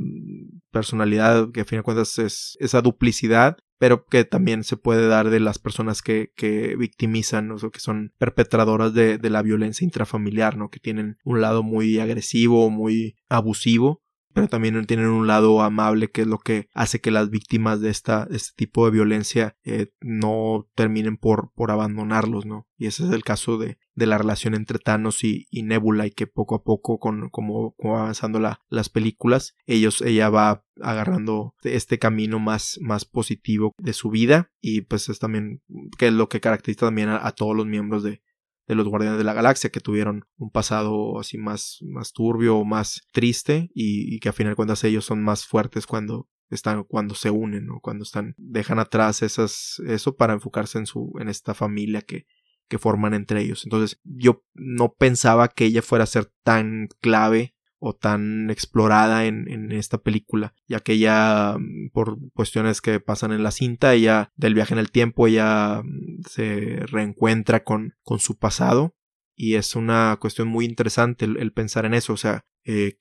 personalidad, 0.71 1.51
que 1.53 1.63
a 1.63 1.65
fin 1.65 1.79
de 1.79 1.83
cuentas 1.83 2.19
es 2.19 2.57
esa 2.61 2.81
duplicidad, 2.81 3.57
pero 3.79 4.05
que 4.05 4.25
también 4.25 4.63
se 4.63 4.77
puede 4.77 5.09
dar 5.09 5.31
de 5.31 5.41
las 5.41 5.59
personas 5.59 6.03
que, 6.03 6.33
que 6.37 6.77
victimizan, 6.77 7.51
o 7.51 7.57
que 7.71 7.81
son 7.81 8.13
perpetradoras 8.19 8.93
de, 8.93 9.17
de 9.17 9.31
la 9.31 9.43
violencia 9.43 9.85
intrafamiliar, 9.85 10.57
¿no? 10.57 10.69
Que 10.69 10.81
tienen 10.81 11.17
un 11.25 11.41
lado 11.41 11.63
muy 11.63 11.99
agresivo, 11.99 12.69
muy 12.69 13.17
abusivo, 13.29 14.03
pero 14.33 14.49
también 14.49 14.87
tienen 14.87 15.07
un 15.07 15.27
lado 15.27 15.63
amable 15.63 16.11
que 16.11 16.23
es 16.23 16.27
lo 16.27 16.39
que 16.39 16.69
hace 16.73 17.01
que 17.01 17.11
las 17.11 17.31
víctimas 17.31 17.81
de 17.81 17.91
esta, 17.91 18.29
este 18.31 18.53
tipo 18.55 18.85
de 18.85 18.93
violencia 18.93 19.57
eh, 19.65 19.93
no 20.01 20.69
terminen 20.75 21.17
por, 21.17 21.51
por 21.55 21.71
abandonarlos, 21.71 22.47
¿no? 22.47 22.69
Y 22.77 22.87
ese 22.87 23.05
es 23.05 23.11
el 23.13 23.25
caso 23.25 23.59
de, 23.59 23.79
de 24.01 24.07
la 24.07 24.19
relación 24.19 24.55
entre 24.55 24.79
Thanos 24.79 25.23
y, 25.23 25.47
Nebula 25.53 26.07
y 26.07 26.11
que 26.11 26.27
poco 26.27 26.57
a 26.57 26.65
poco, 26.65 26.99
con, 26.99 27.29
como, 27.29 27.77
avanzando 27.85 28.41
la, 28.41 28.63
las 28.69 28.89
películas, 28.89 29.55
ellos, 29.67 30.03
ella 30.03 30.31
va 30.31 30.65
agarrando 30.81 31.55
este 31.63 31.99
camino 31.99 32.39
más, 32.39 32.79
más 32.81 33.05
positivo 33.05 33.75
de 33.79 33.93
su 33.93 34.11
vida 34.11 34.51
y 34.61 34.81
pues 34.81 35.09
es 35.09 35.19
también 35.19 35.63
que 35.99 36.09
es 36.09 36.13
lo 36.13 36.29
que 36.29 36.41
caracteriza 36.41 36.87
también 36.87 37.11
a 37.11 37.31
todos 37.33 37.55
los 37.55 37.67
miembros 37.67 38.03
de, 38.03 38.23
de 38.71 38.77
los 38.77 38.87
Guardianes 38.87 39.19
de 39.19 39.25
la 39.25 39.35
Galaxia 39.35 39.71
que 39.71 39.81
tuvieron 39.81 40.27
un 40.37 40.51
pasado 40.51 41.19
así 41.19 41.39
más, 41.39 41.79
más 41.83 42.13
turbio 42.13 42.57
o 42.57 42.65
más 42.65 43.03
triste 43.13 43.69
y, 43.75 44.21
que 44.21 44.29
a 44.29 44.33
final 44.33 44.53
de 44.53 44.57
cuentas 44.57 44.85
ellos 44.85 45.05
son 45.05 45.25
más 45.25 45.45
fuertes 45.45 45.87
cuando 45.87 46.29
están 46.51 46.85
cuando 46.85 47.17
se 47.17 47.31
unen 47.31 47.69
o 47.71 47.81
cuando 47.81 48.05
están 48.05 48.35
dejan 48.37 48.79
atrás 48.79 49.23
esas 49.23 49.81
eso 49.87 50.17
para 50.17 50.35
enfocarse 50.35 50.79
en 50.79 50.87
su 50.87 51.13
en 51.21 51.29
esta 51.29 51.55
familia 51.55 52.03
que 52.03 52.27
que 52.71 52.79
forman 52.79 53.13
entre 53.13 53.43
ellos. 53.43 53.65
Entonces 53.65 54.01
yo 54.05 54.45
no 54.55 54.95
pensaba 54.95 55.49
que 55.49 55.67
ella 55.67 55.83
fuera 55.83 56.05
a 56.05 56.07
ser 56.07 56.33
tan 56.43 56.89
clave 57.01 57.55
o 57.81 57.95
tan 57.95 58.51
explorada 58.51 59.27
en, 59.27 59.73
esta 59.73 59.99
película, 59.99 60.55
ya 60.69 60.81
que 60.81 60.93
ella, 60.93 61.57
mm, 61.59 61.91
por 61.93 62.19
cuestiones 62.33 62.81
que 62.81 63.01
pasan 63.01 63.33
en 63.33 63.43
la 63.43 63.51
cinta, 63.51 63.95
ella, 63.95 64.33
del 64.37 64.55
viaje 64.55 64.75
en 64.75 64.79
el 64.79 64.91
tiempo, 64.91 65.27
ella 65.27 65.83
mm, 65.83 66.23
se 66.29 66.81
reencuentra 66.87 67.65
con, 67.65 67.95
con 68.03 68.21
su 68.21 68.39
pasado. 68.39 68.95
Y 69.35 69.55
es 69.55 69.75
una 69.75 70.19
cuestión 70.21 70.49
muy 70.49 70.67
interesante 70.67 71.25
el, 71.25 71.53
pensar 71.53 71.87
en 71.87 71.95
eso, 71.95 72.13
o 72.13 72.19
sea, 72.19 72.45
eh, 72.65 72.95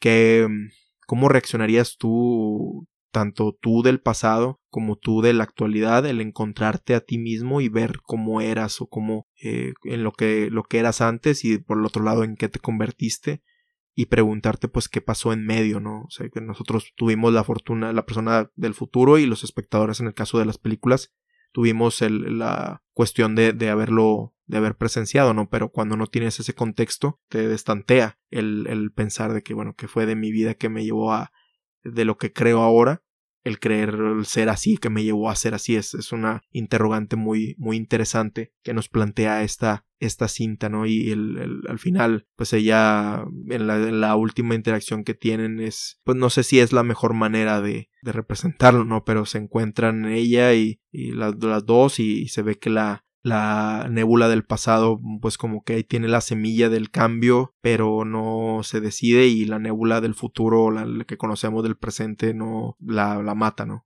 mm, 0.48 0.70
¿cómo 1.06 1.30
reaccionarías 1.30 1.98
tú, 1.98 2.88
tanto 3.12 3.58
tú 3.60 3.82
del 3.82 4.00
pasado 4.00 4.62
como 4.70 4.96
tú 4.96 5.22
de 5.22 5.34
la 5.34 5.44
actualidad, 5.44 6.06
el 6.06 6.22
encontrarte 6.22 6.96
a 6.96 7.02
ti 7.02 7.18
mismo 7.18 7.62
y 7.62 7.70
ver 7.70 8.00
cómo 8.04 8.42
eras 8.42 8.82
o 8.82 8.88
cómo, 8.88 9.28
eh, 9.42 9.74
en 9.84 10.04
lo 10.04 10.12
que, 10.12 10.50
lo 10.52 10.64
que 10.64 10.80
eras 10.80 11.02
antes 11.02 11.44
y 11.44 11.58
por 11.58 11.80
el 11.80 11.86
otro 11.86 12.04
lado 12.04 12.24
en 12.24 12.36
qué 12.36 12.50
te 12.50 12.60
convertiste? 12.60 13.42
y 13.96 14.06
preguntarte 14.06 14.70
pues 14.70 14.88
qué 14.88 15.02
pasó 15.02 15.34
en 15.34 15.46
medio, 15.46 15.82
¿no? 15.82 16.04
O 16.04 16.10
sea, 16.10 16.30
que 16.30 16.40
nosotros 16.40 16.94
tuvimos 16.96 17.34
la 17.34 17.44
fortuna, 17.44 17.92
la 17.92 18.06
persona 18.06 18.50
del 18.56 18.74
futuro 18.74 19.18
y 19.18 19.26
los 19.26 19.44
espectadores 19.44 20.00
en 20.00 20.08
el 20.08 20.14
caso 20.14 20.40
de 20.40 20.46
las 20.46 20.58
películas 20.58 21.14
tuvimos 21.52 22.02
el, 22.02 22.40
la 22.40 22.82
cuestión 22.94 23.36
de, 23.36 23.52
de, 23.52 23.70
haberlo, 23.70 24.34
de 24.46 24.56
haber 24.56 24.78
presenciado, 24.78 25.34
¿no? 25.34 25.50
Pero 25.50 25.70
cuando 25.70 25.98
no 25.98 26.08
tienes 26.08 26.40
ese 26.40 26.54
contexto, 26.54 27.20
te 27.28 27.48
destantea 27.50 28.20
el, 28.30 28.68
el 28.68 28.94
pensar 28.94 29.34
de 29.34 29.44
que, 29.44 29.54
bueno, 29.54 29.76
que 29.76 29.90
fue 29.90 30.06
de 30.06 30.16
mi 30.16 30.32
vida 30.32 30.54
que 30.54 30.70
me 30.70 30.86
llevó 30.86 31.12
a, 31.12 31.34
de 31.84 32.06
lo 32.06 32.18
que 32.18 32.34
creo 32.34 32.62
ahora, 32.62 33.04
el 33.44 33.60
creer 33.60 33.96
el 33.96 34.26
ser 34.26 34.50
así, 34.50 34.78
que 34.78 34.90
me 34.90 35.04
llevó 35.04 35.30
a 35.30 35.36
ser 35.36 35.54
así, 35.54 35.76
es, 35.76 35.94
es 35.94 36.12
una 36.12 36.42
interrogante 36.52 37.16
muy, 37.16 37.56
muy 37.58 37.78
interesante 37.78 38.54
que 38.64 38.74
nos 38.74 38.90
plantea 38.90 39.44
esta, 39.44 39.86
esta 40.00 40.28
cinta, 40.28 40.70
¿no? 40.70 40.86
Y 40.86 41.12
el, 41.12 41.62
al 41.68 41.80
final, 41.80 42.28
pues 42.36 42.54
ella, 42.54 43.24
en 43.50 43.68
la, 43.68 43.78
la, 43.78 44.16
última 44.16 44.56
interacción 44.56 45.04
que 45.04 45.14
tienen 45.14 45.60
es, 45.60 46.00
pues 46.04 46.18
no 46.18 46.30
sé 46.30 46.44
si 46.44 46.60
es 46.60 46.74
la 46.74 46.84
mejor 46.84 47.14
manera 47.14 47.62
de, 47.62 47.90
de 48.02 48.12
representarlo, 48.12 48.86
¿no? 48.86 49.04
Pero 49.04 49.26
se 49.26 49.38
encuentran 49.38 50.06
ella 50.06 50.54
y, 50.54 50.82
y 50.92 51.12
las, 51.12 51.36
las, 51.42 51.66
dos 51.66 52.00
y, 52.00 52.28
se 52.28 52.42
ve 52.42 52.58
que 52.58 52.70
la, 52.70 53.06
la 53.22 53.88
nébula 53.90 54.30
del 54.30 54.46
pasado 54.46 55.00
pues 55.22 55.38
como 55.38 55.64
que 55.64 55.74
ahí 55.74 55.84
tiene 55.84 56.08
la 56.08 56.22
semilla 56.22 56.70
del 56.70 56.90
cambio 56.90 57.54
pero 57.62 58.06
no 58.06 58.62
se 58.64 58.80
decide 58.80 59.28
y 59.28 59.46
la 59.46 59.60
nébula 59.60 60.00
del 60.00 60.16
futuro 60.16 60.72
la, 60.72 61.04
que 61.06 61.18
conocemos 61.18 61.64
del 61.64 61.78
presente 61.78 62.34
no 62.34 62.78
la, 62.80 63.22
la 63.22 63.36
mata 63.36 63.66
no 63.66 63.86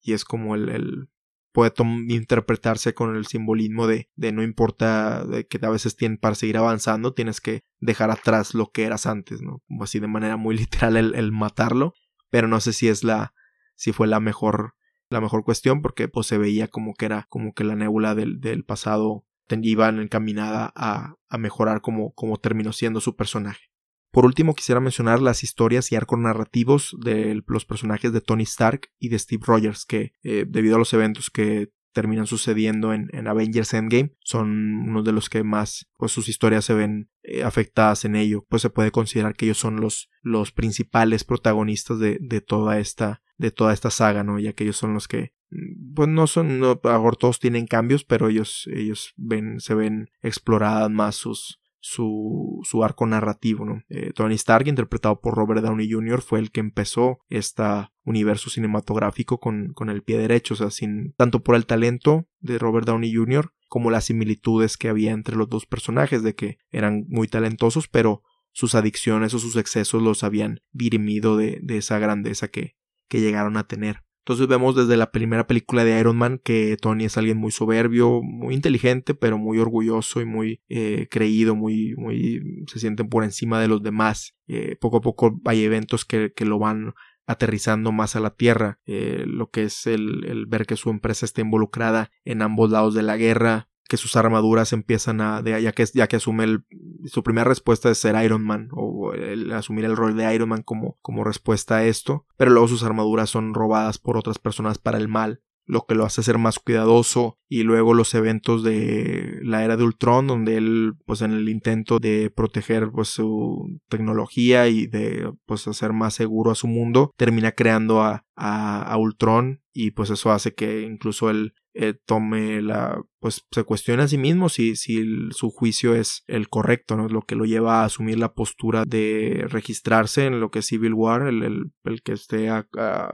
y 0.00 0.12
es 0.12 0.24
como 0.24 0.54
el, 0.54 0.68
el 0.68 1.08
puede 1.52 1.72
interpretarse 2.08 2.94
con 2.94 3.16
el 3.16 3.26
simbolismo 3.26 3.88
de, 3.88 4.10
de 4.14 4.30
no 4.30 4.44
importa 4.44 5.24
de 5.24 5.46
que 5.48 5.58
a 5.64 5.70
veces 5.70 5.96
tienen 5.96 6.18
para 6.18 6.36
seguir 6.36 6.56
avanzando 6.56 7.14
tienes 7.14 7.40
que 7.40 7.64
dejar 7.80 8.12
atrás 8.12 8.54
lo 8.54 8.70
que 8.70 8.84
eras 8.84 9.06
antes 9.06 9.42
no 9.42 9.60
como 9.66 9.84
así 9.84 9.98
de 9.98 10.06
manera 10.06 10.36
muy 10.36 10.56
literal 10.58 10.96
el, 10.96 11.16
el 11.16 11.32
matarlo 11.32 11.94
pero 12.30 12.46
no 12.46 12.60
sé 12.60 12.72
si 12.72 12.86
es 12.86 13.02
la 13.02 13.34
si 13.74 13.92
fue 13.92 14.06
la 14.06 14.20
mejor 14.20 14.74
la 15.10 15.20
mejor 15.20 15.44
cuestión 15.44 15.82
porque 15.82 16.08
pues 16.08 16.26
se 16.26 16.38
veía 16.38 16.68
como 16.68 16.94
que 16.94 17.06
era 17.06 17.26
como 17.28 17.54
que 17.54 17.64
la 17.64 17.76
nébula 17.76 18.14
del, 18.14 18.40
del 18.40 18.64
pasado 18.64 19.24
iba 19.62 19.88
encaminada 19.88 20.72
a, 20.74 21.14
a 21.28 21.38
mejorar 21.38 21.80
como, 21.80 22.12
como 22.12 22.38
terminó 22.38 22.72
siendo 22.72 23.00
su 23.00 23.16
personaje. 23.16 23.68
Por 24.10 24.24
último, 24.24 24.54
quisiera 24.54 24.80
mencionar 24.80 25.20
las 25.20 25.42
historias 25.42 25.92
y 25.92 25.96
arcos 25.96 26.18
narrativos 26.18 26.96
de 27.00 27.42
los 27.46 27.66
personajes 27.66 28.12
de 28.12 28.20
Tony 28.20 28.44
Stark 28.44 28.90
y 28.98 29.10
de 29.10 29.18
Steve 29.18 29.42
Rogers, 29.46 29.84
que 29.84 30.12
eh, 30.22 30.44
debido 30.48 30.76
a 30.76 30.78
los 30.78 30.92
eventos 30.94 31.30
que 31.30 31.68
terminan 31.92 32.26
sucediendo 32.26 32.92
en, 32.92 33.08
en, 33.12 33.26
Avengers 33.26 33.74
Endgame 33.74 34.14
son 34.20 34.88
unos 34.88 35.04
de 35.04 35.12
los 35.12 35.28
que 35.28 35.42
más 35.42 35.88
pues 35.96 36.12
sus 36.12 36.28
historias 36.28 36.64
se 36.64 36.74
ven 36.74 37.10
eh, 37.22 37.42
afectadas 37.42 38.04
en 38.04 38.16
ello 38.16 38.44
pues 38.48 38.62
se 38.62 38.70
puede 38.70 38.90
considerar 38.90 39.34
que 39.34 39.46
ellos 39.46 39.58
son 39.58 39.80
los 39.80 40.10
los 40.22 40.52
principales 40.52 41.24
protagonistas 41.24 41.98
de, 41.98 42.18
de 42.20 42.40
toda 42.40 42.78
esta 42.78 43.22
de 43.36 43.50
toda 43.50 43.72
esta 43.72 43.90
saga 43.90 44.24
no 44.24 44.38
ya 44.38 44.52
que 44.52 44.64
ellos 44.64 44.76
son 44.76 44.94
los 44.94 45.08
que 45.08 45.32
mm, 45.50 45.94
pues 45.94 46.08
no 46.08 46.26
son 46.26 46.60
no, 46.60 46.76
todos 46.76 47.38
tienen 47.38 47.66
cambios 47.66 48.04
pero 48.04 48.28
ellos 48.28 48.68
ellos 48.72 49.14
ven 49.16 49.60
se 49.60 49.74
ven 49.74 50.10
exploradas 50.22 50.90
más 50.90 51.16
sus 51.16 51.57
su, 51.80 52.60
su 52.64 52.84
arco 52.84 53.06
narrativo. 53.06 53.64
¿no? 53.64 53.82
Eh, 53.88 54.12
Tony 54.14 54.34
Stark, 54.34 54.66
interpretado 54.68 55.20
por 55.20 55.34
Robert 55.34 55.62
Downey 55.62 55.90
Jr., 55.90 56.22
fue 56.22 56.38
el 56.38 56.50
que 56.50 56.60
empezó 56.60 57.20
este 57.28 57.62
universo 58.04 58.50
cinematográfico 58.50 59.38
con, 59.38 59.72
con 59.74 59.90
el 59.90 60.02
pie 60.02 60.18
derecho, 60.18 60.54
o 60.54 60.56
sea, 60.56 60.70
sin, 60.70 61.12
tanto 61.16 61.42
por 61.42 61.54
el 61.54 61.66
talento 61.66 62.26
de 62.40 62.58
Robert 62.58 62.86
Downey 62.86 63.14
Jr. 63.14 63.52
como 63.68 63.90
las 63.90 64.06
similitudes 64.06 64.76
que 64.76 64.88
había 64.88 65.12
entre 65.12 65.36
los 65.36 65.48
dos 65.48 65.66
personajes, 65.66 66.22
de 66.22 66.34
que 66.34 66.58
eran 66.70 67.04
muy 67.08 67.28
talentosos, 67.28 67.88
pero 67.88 68.22
sus 68.52 68.74
adicciones 68.74 69.34
o 69.34 69.38
sus 69.38 69.56
excesos 69.56 70.02
los 70.02 70.24
habían 70.24 70.60
dirimido 70.72 71.36
de, 71.36 71.60
de 71.62 71.76
esa 71.78 71.98
grandeza 71.98 72.48
que, 72.48 72.76
que 73.08 73.20
llegaron 73.20 73.56
a 73.56 73.66
tener. 73.66 74.02
Entonces 74.28 74.46
vemos 74.46 74.76
desde 74.76 74.98
la 74.98 75.10
primera 75.10 75.46
película 75.46 75.84
de 75.84 75.98
Iron 75.98 76.18
Man 76.18 76.38
que 76.44 76.76
Tony 76.78 77.06
es 77.06 77.16
alguien 77.16 77.38
muy 77.38 77.50
soberbio, 77.50 78.20
muy 78.22 78.54
inteligente, 78.54 79.14
pero 79.14 79.38
muy 79.38 79.58
orgulloso 79.58 80.20
y 80.20 80.26
muy 80.26 80.60
eh, 80.68 81.08
creído, 81.10 81.56
muy, 81.56 81.94
muy 81.96 82.66
se 82.70 82.78
sienten 82.78 83.08
por 83.08 83.24
encima 83.24 83.58
de 83.58 83.68
los 83.68 83.82
demás. 83.82 84.34
Eh, 84.46 84.76
poco 84.78 84.98
a 84.98 85.00
poco 85.00 85.40
hay 85.46 85.64
eventos 85.64 86.04
que, 86.04 86.34
que 86.36 86.44
lo 86.44 86.58
van 86.58 86.92
aterrizando 87.26 87.90
más 87.90 88.16
a 88.16 88.20
la 88.20 88.36
tierra, 88.36 88.80
eh, 88.84 89.24
lo 89.26 89.48
que 89.48 89.62
es 89.62 89.86
el, 89.86 90.26
el, 90.26 90.44
ver 90.44 90.66
que 90.66 90.76
su 90.76 90.90
empresa 90.90 91.24
está 91.24 91.40
involucrada 91.40 92.10
en 92.26 92.42
ambos 92.42 92.68
lados 92.70 92.92
de 92.92 93.04
la 93.04 93.16
guerra, 93.16 93.70
que 93.88 93.96
sus 93.96 94.16
armaduras 94.16 94.72
empiezan 94.72 95.20
a, 95.20 95.42
ya 95.42 95.72
que, 95.72 95.84
ya 95.86 96.06
que 96.06 96.16
asume 96.16 96.44
el, 96.44 96.64
su 97.06 97.22
primera 97.22 97.48
respuesta 97.48 97.90
es 97.90 97.98
ser 97.98 98.22
Iron 98.22 98.44
Man 98.44 98.68
o 98.72 99.12
asumir 99.54 99.84
el 99.84 99.96
rol 99.96 100.16
de 100.16 100.32
Iron 100.34 100.50
Man 100.50 100.62
como, 100.62 100.98
como 101.00 101.24
respuesta 101.24 101.76
a 101.76 101.84
esto, 101.84 102.26
pero 102.36 102.50
luego 102.50 102.68
sus 102.68 102.84
armaduras 102.84 103.30
son 103.30 103.54
robadas 103.54 103.98
por 103.98 104.16
otras 104.16 104.38
personas 104.38 104.78
para 104.78 104.98
el 104.98 105.08
mal 105.08 105.42
lo 105.68 105.84
que 105.86 105.94
lo 105.94 106.06
hace 106.06 106.22
ser 106.22 106.38
más 106.38 106.58
cuidadoso 106.58 107.36
y 107.46 107.62
luego 107.62 107.92
los 107.92 108.14
eventos 108.14 108.64
de 108.64 109.38
la 109.42 109.64
era 109.64 109.76
de 109.76 109.84
Ultron 109.84 110.26
donde 110.26 110.56
él 110.56 110.94
pues 111.04 111.20
en 111.20 111.32
el 111.32 111.48
intento 111.48 111.98
de 111.98 112.30
proteger 112.34 112.90
pues 112.90 113.08
su 113.08 113.78
tecnología 113.88 114.66
y 114.68 114.86
de 114.86 115.30
pues 115.44 115.68
hacer 115.68 115.92
más 115.92 116.14
seguro 116.14 116.50
a 116.50 116.54
su 116.54 116.68
mundo 116.68 117.12
termina 117.18 117.52
creando 117.52 118.00
a, 118.00 118.24
a, 118.34 118.82
a 118.82 118.96
Ultron 118.96 119.60
y 119.74 119.90
pues 119.90 120.08
eso 120.08 120.32
hace 120.32 120.54
que 120.54 120.80
incluso 120.80 121.28
él 121.28 121.52
eh, 121.80 121.94
tome 121.94 122.60
la 122.60 123.00
pues 123.20 123.46
se 123.52 123.62
cuestiona 123.62 124.02
a 124.02 124.08
sí 124.08 124.18
mismo 124.18 124.48
si, 124.48 124.74
si 124.74 125.30
su 125.30 125.50
juicio 125.50 125.94
es 125.94 126.24
el 126.26 126.48
correcto, 126.48 126.96
¿no? 126.96 127.08
Lo 127.08 127.22
que 127.22 127.36
lo 127.36 127.44
lleva 127.44 127.82
a 127.82 127.84
asumir 127.84 128.18
la 128.18 128.34
postura 128.34 128.84
de 128.84 129.44
registrarse 129.48 130.26
en 130.26 130.40
lo 130.40 130.50
que 130.50 130.58
es 130.58 130.66
Civil 130.66 130.94
War, 130.94 131.28
el, 131.28 131.70
el, 131.84 132.02
que 132.02 132.12
esté 132.12 132.48
a, 132.48 132.66